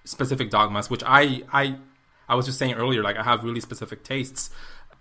specific 0.05 0.49
dogmas, 0.49 0.89
which 0.89 1.03
I 1.05 1.43
I 1.51 1.77
I 2.27 2.35
was 2.35 2.45
just 2.45 2.57
saying 2.57 2.73
earlier, 2.73 3.03
like 3.03 3.17
I 3.17 3.23
have 3.23 3.43
really 3.43 3.59
specific 3.59 4.03
tastes 4.03 4.49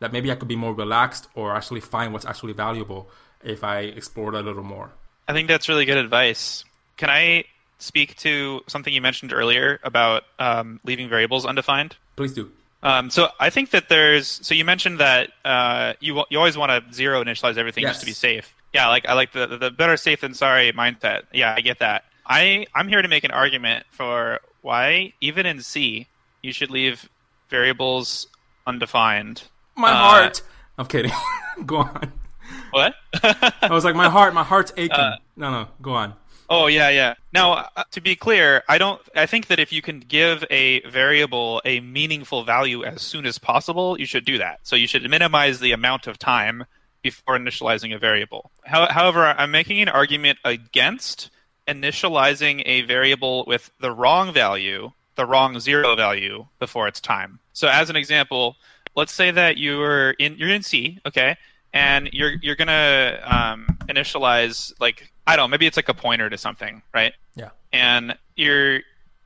that 0.00 0.12
maybe 0.12 0.30
I 0.30 0.34
could 0.34 0.48
be 0.48 0.56
more 0.56 0.74
relaxed 0.74 1.28
or 1.34 1.54
actually 1.54 1.80
find 1.80 2.12
what's 2.12 2.26
actually 2.26 2.52
valuable 2.52 3.08
if 3.44 3.62
I 3.64 3.80
explored 3.80 4.34
a 4.34 4.40
little 4.40 4.62
more. 4.64 4.90
I 5.28 5.32
think 5.32 5.48
that's 5.48 5.68
really 5.68 5.84
good 5.84 5.96
advice. 5.98 6.64
Can 6.96 7.10
I 7.10 7.44
speak 7.78 8.16
to 8.18 8.60
something 8.66 8.92
you 8.92 9.00
mentioned 9.00 9.32
earlier 9.32 9.80
about 9.82 10.22
um, 10.38 10.80
leaving 10.84 11.08
variables 11.08 11.44
undefined? 11.46 11.96
Please 12.16 12.32
do. 12.32 12.50
Um, 12.82 13.08
so 13.10 13.28
I 13.40 13.48
think 13.50 13.70
that 13.70 13.88
there's. 13.88 14.26
So 14.46 14.54
you 14.54 14.64
mentioned 14.64 15.00
that 15.00 15.30
uh, 15.44 15.94
you 16.00 16.22
you 16.30 16.38
always 16.38 16.56
want 16.58 16.70
to 16.70 16.94
zero 16.94 17.22
initialize 17.24 17.56
everything 17.56 17.82
Yes. 17.82 17.92
just 17.92 18.00
to 18.00 18.06
be 18.06 18.12
safe. 18.12 18.54
Yeah, 18.74 18.88
like 18.88 19.06
I 19.08 19.14
like 19.14 19.32
the 19.32 19.46
the 19.46 19.70
better 19.70 19.96
safe 19.96 20.20
than 20.20 20.34
sorry 20.34 20.70
mindset. 20.72 21.22
Yeah, 21.32 21.54
I 21.56 21.60
get 21.62 21.78
that. 21.78 22.04
I 22.26 22.66
I'm 22.74 22.88
here 22.88 23.00
to 23.00 23.08
make 23.08 23.24
an 23.24 23.30
argument 23.30 23.86
for 23.90 24.40
why 24.60 25.14
even 25.22 25.46
in 25.46 25.60
C 25.62 26.06
you 26.42 26.52
should 26.52 26.70
leave 26.70 27.08
variables 27.48 28.26
undefined. 28.66 29.44
My 29.76 29.90
Uh, 29.90 29.94
heart. 29.96 30.42
I'm 30.76 30.86
kidding. 30.86 31.12
go 31.66 31.78
on. 31.78 32.12
What? 32.74 32.96
I 33.22 33.68
was 33.70 33.84
like, 33.84 33.94
my 33.94 34.08
heart, 34.08 34.34
my 34.34 34.42
heart's 34.42 34.72
aching. 34.76 34.98
Uh, 34.98 35.16
no, 35.36 35.50
no, 35.52 35.68
go 35.80 35.94
on. 35.94 36.14
Oh 36.50 36.66
yeah, 36.66 36.88
yeah. 36.88 37.14
Now, 37.32 37.52
uh, 37.76 37.84
to 37.92 38.00
be 38.00 38.16
clear, 38.16 38.64
I 38.68 38.78
don't. 38.78 39.00
I 39.14 39.26
think 39.26 39.46
that 39.46 39.60
if 39.60 39.72
you 39.72 39.80
can 39.80 40.00
give 40.00 40.44
a 40.50 40.80
variable 40.88 41.62
a 41.64 41.78
meaningful 41.80 42.42
value 42.42 42.84
as 42.84 43.00
soon 43.00 43.26
as 43.26 43.38
possible, 43.38 43.98
you 43.98 44.06
should 44.06 44.24
do 44.24 44.38
that. 44.38 44.58
So 44.64 44.74
you 44.74 44.88
should 44.88 45.08
minimize 45.08 45.60
the 45.60 45.70
amount 45.70 46.08
of 46.08 46.18
time 46.18 46.64
before 47.02 47.38
initializing 47.38 47.94
a 47.94 47.98
variable. 47.98 48.50
How, 48.64 48.90
however, 48.90 49.24
I'm 49.24 49.52
making 49.52 49.80
an 49.80 49.88
argument 49.88 50.40
against 50.44 51.30
initializing 51.68 52.62
a 52.66 52.82
variable 52.82 53.44
with 53.46 53.70
the 53.80 53.92
wrong 53.92 54.32
value, 54.32 54.90
the 55.14 55.26
wrong 55.26 55.60
zero 55.60 55.94
value 55.94 56.46
before 56.58 56.88
its 56.88 57.00
time. 57.00 57.38
So, 57.52 57.68
as 57.68 57.88
an 57.88 57.94
example, 57.96 58.56
let's 58.96 59.12
say 59.12 59.30
that 59.30 59.58
you're 59.58 60.10
in 60.10 60.36
you're 60.38 60.50
in 60.50 60.62
C, 60.62 60.98
okay, 61.06 61.36
and 61.74 62.08
you're 62.12 62.34
you're 62.40 62.54
gonna 62.54 63.20
um, 63.24 63.66
initialize 63.88 64.72
like 64.80 65.12
I 65.26 65.36
don't 65.36 65.50
know, 65.50 65.54
maybe 65.54 65.66
it's 65.66 65.76
like 65.76 65.88
a 65.90 65.94
pointer 65.94 66.30
to 66.30 66.38
something, 66.38 66.80
right? 66.94 67.12
Yeah. 67.34 67.50
And 67.72 68.16
you're 68.36 68.80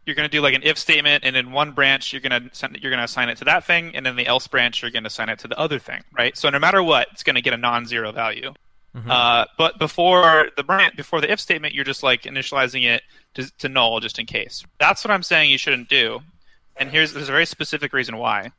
you're 0.06 0.16
gonna 0.16 0.28
do 0.28 0.40
like 0.40 0.54
an 0.54 0.62
if 0.64 0.78
statement, 0.78 1.22
and 1.24 1.36
in 1.36 1.52
one 1.52 1.72
branch 1.72 2.12
you're 2.12 2.22
gonna 2.22 2.48
send, 2.52 2.78
you're 2.80 2.90
gonna 2.90 3.04
assign 3.04 3.28
it 3.28 3.36
to 3.38 3.44
that 3.44 3.64
thing, 3.64 3.94
and 3.94 4.06
in 4.06 4.16
the 4.16 4.26
else 4.26 4.48
branch 4.48 4.82
you're 4.82 4.90
gonna 4.90 5.06
assign 5.06 5.28
it 5.28 5.38
to 5.40 5.48
the 5.48 5.58
other 5.58 5.78
thing, 5.78 6.02
right? 6.16 6.36
So 6.36 6.48
no 6.50 6.58
matter 6.58 6.82
what, 6.82 7.08
it's 7.12 7.22
gonna 7.22 7.42
get 7.42 7.52
a 7.52 7.58
non-zero 7.58 8.10
value. 8.10 8.54
Uh, 9.08 9.44
but 9.56 9.78
before 9.78 10.48
the 10.56 10.64
branch, 10.64 10.96
before 10.96 11.20
the 11.20 11.30
if 11.30 11.38
statement, 11.38 11.72
you're 11.72 11.84
just 11.84 12.02
like 12.02 12.22
initializing 12.22 12.84
it 12.84 13.02
to, 13.34 13.48
to 13.58 13.68
null 13.68 14.00
just 14.00 14.18
in 14.18 14.26
case. 14.26 14.64
That's 14.80 15.04
what 15.04 15.12
I'm 15.12 15.22
saying 15.22 15.52
you 15.52 15.58
shouldn't 15.58 15.88
do. 15.88 16.20
And 16.76 16.90
here's 16.90 17.12
there's 17.12 17.28
a 17.28 17.32
very 17.32 17.46
specific 17.46 17.92
reason 17.92 18.16
why. 18.16 18.50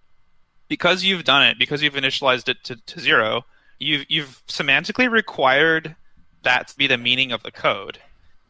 Because 0.70 1.04
you've 1.04 1.26
done 1.26 1.46
it, 1.46 1.58
because 1.60 1.82
you've 1.82 1.96
initialized 1.96 2.48
it 2.48 2.64
to, 2.66 2.78
to 2.78 3.00
zero, 3.02 3.44
you've 3.80 4.06
you've 4.10 4.44
semantically 4.48 5.10
required 5.10 5.96
that 6.44 6.68
to 6.70 6.78
be 6.78 6.88
the 6.88 6.98
meaning 6.98 7.32
of 7.32 7.44
the 7.44 7.52
code. 7.52 8.00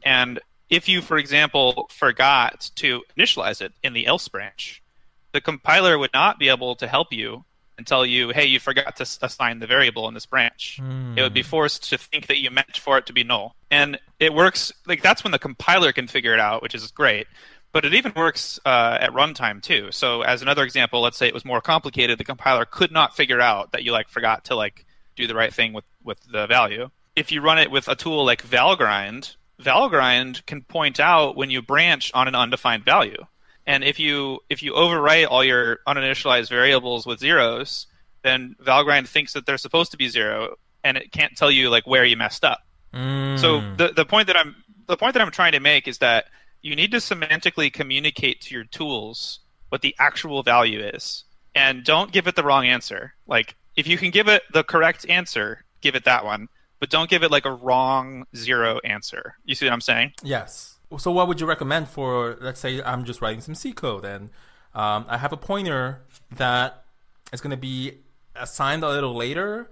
And 0.04 0.40
if 0.70 0.88
you, 0.88 1.02
for 1.02 1.18
example, 1.18 1.90
forgot 1.92 2.70
to 2.76 3.04
initialize 3.18 3.62
it 3.62 3.74
in 3.84 3.94
the 3.94 4.06
else 4.06 4.28
branch, 4.28 4.84
the 5.32 5.42
compiler 5.42 5.98
would 5.98 6.14
not 6.14 6.40
be 6.40 6.50
able 6.50 6.76
to 6.76 6.88
help 6.88 7.12
you 7.12 7.44
and 7.78 7.88
tell 7.88 8.06
you, 8.06 8.30
hey, 8.30 8.46
you 8.46 8.60
forgot 8.60 8.98
to 8.98 9.04
assign 9.22 9.60
the 9.60 9.68
variable 9.68 10.08
in 10.08 10.14
this 10.14 10.26
branch. 10.26 10.80
It 11.18 11.22
would 11.22 11.34
be 11.34 11.42
forced 11.42 11.90
to 11.90 11.98
think 11.98 12.28
that 12.28 12.40
you 12.40 12.52
meant 12.52 12.78
for 12.78 12.98
it 12.98 13.06
to 13.06 13.14
be 13.14 13.24
null. 13.24 13.56
And 13.72 13.98
it 14.20 14.34
works, 14.34 14.74
like, 14.86 15.02
that's 15.02 15.24
when 15.24 15.32
the 15.32 15.40
compiler 15.40 15.94
can 15.94 16.08
figure 16.08 16.34
it 16.34 16.40
out, 16.42 16.62
which 16.62 16.76
is 16.76 16.92
great. 16.92 17.28
But 17.72 17.86
it 17.86 17.94
even 17.94 18.12
works 18.16 18.60
uh, 18.66 18.98
at 19.00 19.12
runtime 19.12 19.62
too. 19.62 19.92
So, 19.92 20.24
as 20.24 20.42
another 20.42 20.64
example, 20.64 21.02
let's 21.02 21.18
say 21.18 21.28
it 21.28 21.34
was 21.34 21.46
more 21.46 21.62
complicated, 21.62 22.18
the 22.18 22.24
compiler 22.24 22.66
could 22.66 22.92
not 22.92 23.16
figure 23.16 23.40
out 23.40 23.72
that 23.72 23.84
you 23.84 23.92
like 23.92 24.10
forgot 24.10 24.46
to 24.46 24.56
like 24.56 24.86
do 25.20 25.28
the 25.28 25.36
right 25.36 25.54
thing 25.54 25.74
with 25.74 25.86
with 26.04 26.24
the 26.32 26.48
value. 26.48 26.90
If 27.16 27.32
you 27.32 27.42
run 27.42 27.60
it 27.60 27.70
with 27.70 27.88
a 27.88 27.96
tool 27.96 28.26
like 28.26 28.44
Valgrind, 28.48 29.36
Valgrind 29.62 30.46
can 30.46 30.62
point 30.64 31.00
out 31.00 31.36
when 31.36 31.50
you 31.50 31.62
branch 31.62 32.12
on 32.14 32.28
an 32.28 32.36
undefined 32.36 32.86
value. 32.86 33.26
And 33.68 33.84
if 33.84 34.00
you 34.00 34.40
if 34.50 34.64
you 34.64 34.74
overwrite 34.74 35.28
all 35.30 35.44
your 35.44 35.80
uninitialized 35.88 36.50
variables 36.50 37.06
with 37.06 37.20
zeros, 37.20 37.88
then 38.24 38.56
Valgrind 38.64 39.08
thinks 39.08 39.34
that 39.34 39.46
they're 39.46 39.58
supposed 39.58 39.92
to 39.92 39.98
be 39.98 40.08
zero, 40.08 40.56
and 40.84 40.98
it 40.98 41.12
can't 41.12 41.36
tell 41.38 41.52
you 41.52 41.70
like 41.70 41.86
where 41.86 42.06
you 42.06 42.18
messed 42.18 42.44
up. 42.44 42.62
So 42.94 42.98
mm. 42.98 43.78
the 43.78 43.90
the 43.90 44.06
point 44.06 44.28
that 44.28 44.38
I'm 44.38 44.56
the 44.88 44.98
point 44.98 45.14
that 45.14 45.22
I'm 45.22 45.32
trying 45.32 45.52
to 45.52 45.60
make 45.60 45.88
is 45.88 46.00
that 46.00 46.26
you 46.62 46.76
need 46.76 46.92
to 46.92 46.98
semantically 46.98 47.72
communicate 47.72 48.42
to 48.42 48.56
your 48.56 48.64
tools 48.64 49.40
what 49.70 49.82
the 49.82 49.96
actual 50.00 50.42
value 50.42 50.80
is, 50.80 51.26
and 51.54 51.84
don't 51.84 52.12
give 52.12 52.28
it 52.28 52.36
the 52.36 52.44
wrong 52.44 52.66
answer. 52.66 53.14
Like 53.28 53.56
if 53.80 53.88
you 53.88 53.98
can 53.98 54.12
give 54.12 54.28
it 54.28 54.44
the 54.52 54.64
correct 54.64 55.06
answer, 55.10 55.64
give 55.80 55.96
it 55.96 56.04
that 56.04 56.26
one, 56.26 56.50
but 56.82 56.90
don't 56.90 57.10
give 57.10 57.24
it 57.24 57.32
like 57.32 57.46
a 57.46 57.52
wrong 57.52 58.26
zero 58.36 58.80
answer. 58.84 59.36
You 59.46 59.56
see 59.56 59.66
what 59.66 59.74
I'm 59.74 59.82
saying? 59.82 60.14
Yes. 60.22 60.76
So, 60.98 61.12
what 61.12 61.30
would 61.30 61.40
you 61.40 61.48
recommend 61.48 61.88
for, 61.88 62.38
let's 62.42 62.60
say, 62.60 62.82
I'm 62.82 63.06
just 63.06 63.22
writing 63.22 63.40
some 63.40 63.56
C 63.56 63.72
code 63.72 64.04
and 64.04 64.32
um, 64.74 65.06
I 65.08 65.18
have 65.18 65.32
a 65.32 65.38
pointer 65.38 66.02
that 66.36 66.84
is 67.32 67.40
going 67.40 67.52
to 67.52 67.58
be 67.58 68.00
assigned 68.36 68.84
a 68.84 68.90
little 68.90 69.16
later, 69.16 69.70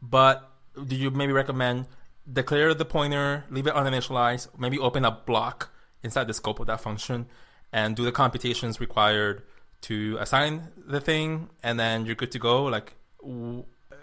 but 0.00 0.48
do 0.86 0.94
you 0.94 1.10
maybe 1.10 1.32
recommend 1.32 1.86
declare 2.30 2.72
the 2.72 2.84
pointer, 2.84 3.44
leave 3.50 3.66
it 3.66 3.74
uninitialized, 3.74 4.48
maybe 4.58 4.78
open 4.78 5.04
a 5.04 5.10
block 5.10 5.72
inside 6.04 6.28
the 6.28 6.34
scope 6.34 6.60
of 6.60 6.68
that 6.68 6.80
function 6.80 7.26
and 7.72 7.96
do 7.96 8.04
the 8.04 8.12
computations 8.12 8.78
required 8.78 9.42
to 9.80 10.16
assign 10.20 10.68
the 10.76 11.00
thing, 11.00 11.48
and 11.62 11.80
then 11.80 12.06
you're 12.06 12.14
good 12.14 12.30
to 12.30 12.38
go? 12.38 12.64
Like, 12.64 12.94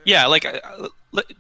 Yeah, 0.04 0.28
like 0.28 0.46
uh, 0.46 0.90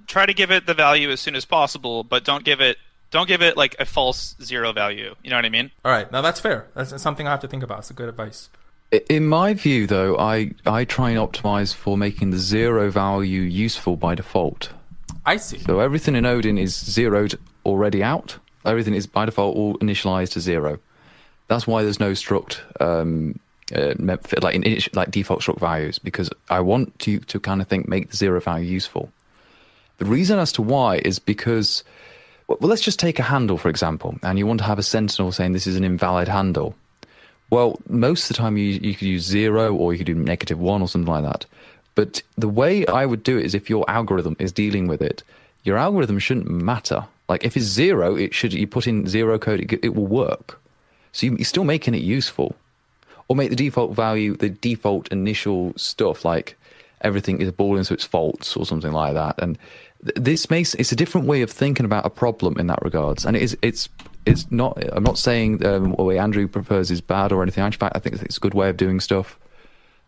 try 0.07 0.25
to 0.25 0.33
give 0.33 0.51
it 0.51 0.65
the 0.65 0.73
value 0.73 1.09
as 1.09 1.19
soon 1.21 1.35
as 1.35 1.45
possible, 1.45 2.03
but 2.03 2.23
don't 2.25 2.43
give 2.43 2.61
it 2.61 2.77
don't 3.11 3.27
give 3.27 3.41
it 3.41 3.55
like 3.55 3.75
a 3.79 3.85
false 3.85 4.35
zero 4.41 4.73
value. 4.73 5.15
You 5.23 5.29
know 5.29 5.37
what 5.37 5.45
I 5.45 5.49
mean? 5.49 5.71
all 5.85 5.91
right, 5.91 6.11
now 6.11 6.21
that's 6.21 6.39
fair. 6.39 6.67
That's 6.73 7.01
something 7.01 7.27
I 7.27 7.31
have 7.31 7.39
to 7.41 7.47
think 7.47 7.63
about. 7.63 7.79
It's 7.79 7.89
a 7.89 7.93
good 7.93 8.09
advice. 8.09 8.49
In 9.09 9.27
my 9.27 9.53
view, 9.53 9.85
though, 9.85 10.17
I, 10.17 10.51
I 10.65 10.85
try 10.85 11.09
and 11.09 11.19
optimize 11.19 11.73
for 11.73 11.97
making 11.97 12.31
the 12.31 12.37
zero 12.37 12.89
value 12.89 13.41
useful 13.41 13.97
by 13.97 14.15
default. 14.15 14.69
I 15.25 15.37
see. 15.37 15.59
So 15.59 15.81
everything 15.81 16.15
in 16.15 16.25
Odin 16.25 16.57
is 16.57 16.73
zeroed 16.73 17.37
already 17.65 18.01
out. 18.01 18.37
Everything 18.65 18.93
is 18.93 19.05
by 19.05 19.25
default 19.25 19.57
all 19.57 19.77
initialized 19.79 20.31
to 20.33 20.39
zero. 20.39 20.79
That's 21.47 21.67
why 21.67 21.83
there's 21.83 21.99
no 21.99 22.11
struct 22.11 22.59
um, 22.81 23.39
uh, 23.75 23.93
like 24.41 24.55
in, 24.55 24.79
like 24.93 25.11
default 25.11 25.41
struct 25.41 25.59
values 25.59 25.99
because 25.99 26.29
I 26.49 26.59
want 26.59 26.97
to 26.99 27.19
to 27.19 27.39
kind 27.39 27.61
of 27.61 27.67
think 27.67 27.87
make 27.87 28.09
the 28.09 28.17
zero 28.17 28.39
value 28.39 28.69
useful. 28.69 29.11
The 29.97 30.05
reason 30.05 30.39
as 30.39 30.51
to 30.53 30.61
why 30.61 31.01
is 31.03 31.19
because 31.19 31.83
well, 32.47 32.57
let's 32.61 32.81
just 32.81 32.99
take 32.99 33.19
a 33.19 33.23
handle 33.23 33.57
for 33.57 33.69
example, 33.69 34.17
and 34.23 34.37
you 34.37 34.47
want 34.47 34.59
to 34.59 34.65
have 34.65 34.79
a 34.79 34.83
sentinel 34.83 35.31
saying 35.31 35.51
this 35.51 35.67
is 35.67 35.75
an 35.75 35.83
invalid 35.83 36.27
handle. 36.27 36.75
Well, 37.49 37.79
most 37.87 38.23
of 38.23 38.35
the 38.35 38.41
time 38.41 38.57
you 38.57 38.79
you 38.81 38.93
could 38.93 39.07
use 39.07 39.23
zero 39.23 39.73
or 39.75 39.91
you 39.91 39.99
could 39.99 40.07
do 40.07 40.15
negative 40.15 40.59
one 40.59 40.81
or 40.81 40.87
something 40.87 41.11
like 41.11 41.23
that. 41.23 41.45
But 41.95 42.21
the 42.37 42.47
way 42.47 42.85
I 42.85 43.05
would 43.05 43.23
do 43.23 43.37
it 43.39 43.45
is 43.45 43.55
if 43.55 43.69
your 43.69 43.89
algorithm 43.89 44.35
is 44.39 44.51
dealing 44.51 44.87
with 44.87 45.01
it, 45.01 45.23
your 45.63 45.77
algorithm 45.77 46.19
shouldn't 46.19 46.49
matter. 46.49 47.05
Like 47.27 47.43
if 47.43 47.57
it's 47.57 47.65
zero, 47.65 48.15
it 48.15 48.33
should 48.33 48.53
you 48.53 48.67
put 48.67 48.87
in 48.87 49.07
zero 49.07 49.39
code, 49.39 49.59
it, 49.59 49.83
it 49.83 49.95
will 49.95 50.05
work. 50.05 50.61
So 51.11 51.25
you, 51.25 51.35
you're 51.35 51.45
still 51.45 51.63
making 51.63 51.95
it 51.95 52.03
useful, 52.03 52.55
or 53.27 53.35
make 53.35 53.49
the 53.49 53.55
default 53.55 53.93
value 53.95 54.35
the 54.35 54.49
default 54.49 55.07
initial 55.09 55.73
stuff 55.75 56.23
like 56.23 56.57
everything 57.01 57.41
is 57.41 57.51
boolean, 57.51 57.85
so 57.85 57.93
it's 57.93 58.05
false 58.05 58.55
or 58.57 58.65
something 58.65 58.91
like 58.91 59.13
that. 59.13 59.35
And 59.39 59.57
this 60.01 60.49
makes 60.49 60.73
it's 60.75 60.91
a 60.91 60.95
different 60.95 61.27
way 61.27 61.41
of 61.41 61.51
thinking 61.51 61.85
about 61.85 62.05
a 62.05 62.09
problem 62.09 62.57
in 62.57 62.67
that 62.67 62.81
regards, 62.81 63.25
and 63.25 63.35
it 63.35 63.41
is 63.41 63.57
it's 63.61 63.89
it's 64.25 64.51
not. 64.51 64.77
I'm 64.91 65.03
not 65.03 65.17
saying 65.17 65.65
um, 65.65 65.95
the 65.95 66.03
way 66.03 66.19
Andrew 66.19 66.47
prefers 66.47 66.91
is 66.91 67.01
bad 67.01 67.31
or 67.31 67.41
anything. 67.41 67.63
In 67.63 67.71
fact, 67.71 67.95
I 67.95 67.99
think 67.99 68.21
it's 68.21 68.37
a 68.37 68.41
good 68.41 68.53
way 68.53 68.69
of 68.69 68.77
doing 68.77 68.99
stuff. 68.99 69.39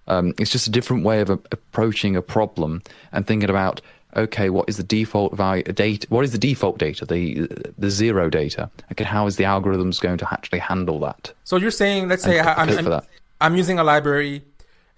Um, 0.07 0.33
it's 0.39 0.51
just 0.51 0.67
a 0.67 0.71
different 0.71 1.03
way 1.03 1.21
of 1.21 1.29
a- 1.29 1.39
approaching 1.51 2.15
a 2.15 2.21
problem 2.21 2.81
and 3.11 3.25
thinking 3.25 3.49
about 3.49 3.79
okay, 4.15 4.49
what 4.49 4.69
is 4.69 4.77
the 4.77 4.83
default 4.83 5.35
value 5.35 5.63
uh, 5.67 5.71
data? 5.71 6.07
What 6.09 6.23
is 6.23 6.31
the 6.31 6.37
default 6.37 6.77
data? 6.77 7.05
The 7.05 7.47
the 7.77 7.89
zero 7.89 8.29
data. 8.29 8.69
Okay, 8.91 9.03
how 9.03 9.27
is 9.27 9.35
the 9.35 9.43
algorithms 9.43 9.99
going 9.99 10.17
to 10.17 10.33
actually 10.33 10.59
handle 10.59 10.99
that? 10.99 11.33
So 11.43 11.57
you're 11.57 11.71
saying, 11.71 12.07
let's 12.07 12.23
say 12.23 12.39
I, 12.39 12.53
I'm, 12.63 12.87
I'm. 12.87 13.01
I'm 13.41 13.55
using 13.55 13.79
a 13.79 13.83
library, 13.83 14.43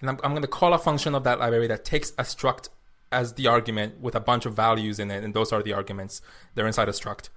and 0.00 0.10
I'm, 0.10 0.18
I'm 0.24 0.32
going 0.32 0.42
to 0.42 0.48
call 0.48 0.74
a 0.74 0.78
function 0.78 1.14
of 1.14 1.22
that 1.24 1.38
library 1.38 1.68
that 1.68 1.84
takes 1.84 2.10
a 2.12 2.22
struct 2.22 2.70
as 3.12 3.34
the 3.34 3.46
argument 3.46 4.00
with 4.00 4.14
a 4.14 4.20
bunch 4.20 4.46
of 4.46 4.54
values 4.54 4.98
in 4.98 5.10
it, 5.10 5.22
and 5.22 5.32
those 5.34 5.52
are 5.52 5.62
the 5.62 5.72
arguments. 5.72 6.22
They're 6.54 6.66
inside 6.66 6.88
a 6.88 6.92
struct. 6.92 7.28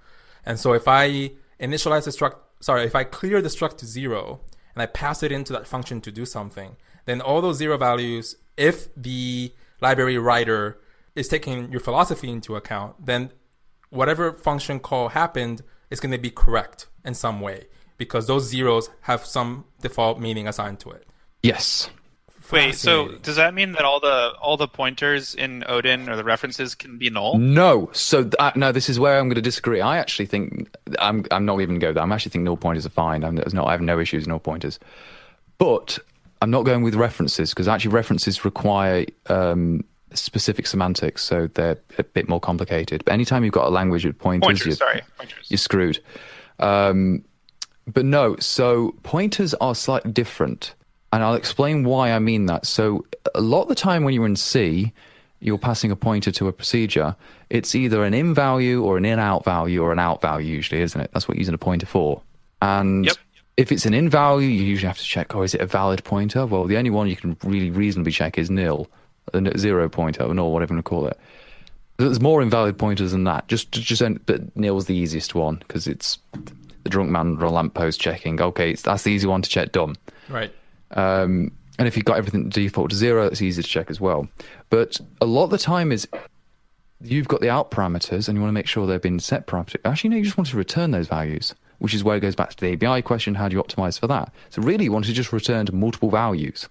And 0.44 0.58
so 0.58 0.72
if 0.72 0.88
I 0.88 1.32
initialize 1.60 2.04
the 2.04 2.10
struct, 2.10 2.36
sorry, 2.60 2.84
if 2.84 2.94
I 2.94 3.04
clear 3.04 3.40
the 3.40 3.48
struct 3.48 3.78
to 3.78 3.86
zero 3.86 4.40
and 4.74 4.82
I 4.82 4.86
pass 4.86 5.22
it 5.22 5.30
into 5.30 5.52
that 5.52 5.66
function 5.66 6.00
to 6.02 6.10
do 6.10 6.24
something, 6.24 6.76
then 7.04 7.20
all 7.20 7.40
those 7.40 7.58
zero 7.58 7.76
values, 7.76 8.36
if 8.56 8.88
the 8.96 9.52
library 9.80 10.18
writer 10.18 10.78
is 11.16 11.26
taking 11.26 11.72
your 11.72 11.80
philosophy 11.80 12.30
into 12.30 12.54
account, 12.54 13.04
then 13.04 13.32
whatever 13.90 14.32
function 14.32 14.78
call 14.78 15.08
happened 15.08 15.62
is 15.90 15.98
going 15.98 16.12
to 16.12 16.18
be 16.18 16.30
correct 16.30 16.86
in 17.04 17.14
some 17.14 17.40
way 17.40 17.66
because 17.96 18.26
those 18.26 18.44
zeros 18.48 18.90
have 19.02 19.24
some 19.24 19.64
default 19.80 20.20
meaning 20.20 20.46
assigned 20.46 20.78
to 20.80 20.90
it. 20.90 21.06
Yes. 21.42 21.90
Wait, 22.52 22.76
so 22.76 23.08
does 23.22 23.36
that 23.36 23.54
mean 23.54 23.72
that 23.72 23.82
all 23.82 23.98
the 23.98 24.32
all 24.40 24.56
the 24.56 24.68
pointers 24.68 25.34
in 25.34 25.64
Odin 25.66 26.08
or 26.08 26.14
the 26.14 26.22
references 26.22 26.76
can 26.76 26.96
be 26.96 27.10
null? 27.10 27.38
No. 27.38 27.90
So 27.92 28.22
th- 28.22 28.34
uh, 28.38 28.52
no, 28.54 28.70
this 28.70 28.88
is 28.88 29.00
where 29.00 29.18
I'm 29.18 29.26
going 29.26 29.34
to 29.34 29.42
disagree. 29.42 29.80
I 29.80 29.98
actually 29.98 30.26
think 30.26 30.68
I'm 31.00 31.24
I'm 31.32 31.44
not 31.44 31.60
even 31.60 31.78
going 31.78 31.80
to 31.80 31.86
go 31.86 31.92
there. 31.92 32.02
I'm 32.04 32.12
actually 32.12 32.30
think 32.30 32.44
null 32.44 32.56
pointers 32.56 32.86
are 32.86 32.90
fine. 32.90 33.24
I'm 33.24 33.34
there's 33.34 33.54
not 33.54 33.66
I 33.66 33.72
have 33.72 33.80
no 33.80 33.98
issues 33.98 34.22
with 34.22 34.28
null 34.28 34.38
pointers, 34.38 34.78
but 35.58 35.98
I'm 36.40 36.50
not 36.50 36.64
going 36.64 36.82
with 36.82 36.94
references 36.94 37.50
because 37.50 37.66
actually 37.66 37.92
references 37.92 38.44
require 38.44 39.06
um, 39.26 39.84
specific 40.14 40.66
semantics, 40.66 41.22
so 41.22 41.48
they're 41.54 41.78
a 41.98 42.04
bit 42.04 42.28
more 42.28 42.40
complicated. 42.40 43.04
But 43.04 43.12
anytime 43.14 43.44
you've 43.44 43.52
got 43.52 43.66
a 43.66 43.70
language 43.70 44.04
with 44.04 44.18
pointers, 44.18 44.46
Pointers, 44.46 44.66
you're, 44.66 44.76
sorry, 44.76 45.02
pointers. 45.18 45.50
you're 45.50 45.58
screwed. 45.58 45.98
Um, 46.58 47.24
but 47.86 48.04
no, 48.04 48.36
so 48.38 48.94
pointers 49.02 49.54
are 49.54 49.74
slightly 49.74 50.12
different. 50.12 50.74
And 51.12 51.22
I'll 51.22 51.34
explain 51.34 51.84
why 51.84 52.10
I 52.12 52.18
mean 52.18 52.46
that. 52.46 52.66
So, 52.66 53.06
a 53.34 53.40
lot 53.40 53.62
of 53.62 53.68
the 53.68 53.74
time 53.76 54.04
when 54.04 54.12
you're 54.12 54.26
in 54.26 54.36
C, 54.36 54.92
you're 55.40 55.56
passing 55.56 55.90
a 55.90 55.96
pointer 55.96 56.32
to 56.32 56.48
a 56.48 56.52
procedure. 56.52 57.14
It's 57.48 57.74
either 57.74 58.04
an 58.04 58.12
in 58.12 58.34
value 58.34 58.82
or 58.82 58.96
an 58.98 59.04
in 59.04 59.18
out 59.18 59.44
value 59.44 59.82
or 59.82 59.92
an 59.92 59.98
out 59.98 60.20
value, 60.20 60.52
usually, 60.54 60.80
isn't 60.82 61.00
it? 61.00 61.10
That's 61.12 61.28
what 61.28 61.36
you're 61.36 61.42
using 61.42 61.54
a 61.54 61.58
pointer 61.58 61.86
for. 61.86 62.22
And 62.60 63.06
Yep. 63.06 63.16
if 63.56 63.70
it's 63.72 63.86
an 63.86 63.94
in 63.94 64.10
value, 64.10 64.48
you 64.48 64.64
usually 64.64 64.88
have 64.88 64.98
to 64.98 65.04
check, 65.04 65.34
oh, 65.34 65.42
is 65.42 65.54
it 65.54 65.60
a 65.60 65.66
valid 65.66 66.02
pointer? 66.04 66.44
Well, 66.44 66.64
the 66.64 66.76
only 66.76 66.90
one 66.90 67.06
you 67.08 67.16
can 67.16 67.36
really 67.44 67.70
reasonably 67.70 68.12
check 68.12 68.36
is 68.36 68.50
nil, 68.50 68.88
a 69.32 69.36
n- 69.36 69.58
zero 69.58 69.88
pointer, 69.88 70.24
or 70.24 70.52
whatever 70.52 70.72
you 70.72 70.76
want 70.76 70.84
to 70.84 70.88
call 70.88 71.06
it. 71.06 71.18
There's 71.98 72.20
more 72.20 72.42
invalid 72.42 72.78
pointers 72.78 73.12
than 73.12 73.24
that. 73.24 73.48
Just, 73.48 73.72
just, 73.72 74.02
but 74.26 74.54
nil's 74.56 74.86
the 74.86 74.94
easiest 74.94 75.34
one 75.34 75.56
because 75.56 75.86
it's 75.86 76.18
the 76.82 76.90
drunk 76.90 77.10
man 77.10 77.38
or 77.40 77.46
a 77.46 77.50
lamppost 77.50 78.00
checking. 78.00 78.40
Okay, 78.40 78.72
it's, 78.72 78.82
that's 78.82 79.02
the 79.02 79.10
easy 79.10 79.26
one 79.26 79.42
to 79.42 79.48
check. 79.48 79.72
Done. 79.72 79.96
Right. 80.28 80.52
Um, 80.90 81.52
and 81.78 81.88
if 81.88 81.96
you've 81.96 82.04
got 82.04 82.16
everything 82.16 82.48
default 82.48 82.90
to 82.90 82.96
zero, 82.96 83.26
it's 83.26 83.42
easy 83.42 83.62
to 83.62 83.68
check 83.68 83.90
as 83.90 84.00
well. 84.00 84.28
But 84.70 85.00
a 85.20 85.26
lot 85.26 85.44
of 85.44 85.50
the 85.50 85.58
time 85.58 85.92
is 85.92 86.06
you've 87.00 87.28
got 87.28 87.40
the 87.40 87.50
out 87.50 87.70
parameters 87.70 88.28
and 88.28 88.36
you 88.36 88.42
want 88.42 88.48
to 88.50 88.54
make 88.54 88.66
sure 88.66 88.86
they've 88.86 89.00
been 89.00 89.20
set 89.20 89.46
parameters. 89.46 89.76
Actually, 89.84 90.10
no, 90.10 90.16
you 90.16 90.24
just 90.24 90.38
want 90.38 90.48
to 90.48 90.56
return 90.56 90.90
those 90.90 91.08
values, 91.08 91.54
which 91.78 91.94
is 91.94 92.02
where 92.02 92.16
it 92.16 92.20
goes 92.20 92.34
back 92.34 92.54
to 92.54 92.60
the 92.60 92.72
ABI 92.72 93.02
question. 93.02 93.34
How 93.34 93.48
do 93.48 93.56
you 93.56 93.62
optimize 93.62 93.98
for 93.98 94.06
that? 94.06 94.32
So 94.50 94.62
really, 94.62 94.84
you 94.84 94.92
want 94.92 95.04
to 95.06 95.12
just 95.12 95.32
return 95.32 95.66
to 95.66 95.74
multiple 95.74 96.10
values. 96.10 96.68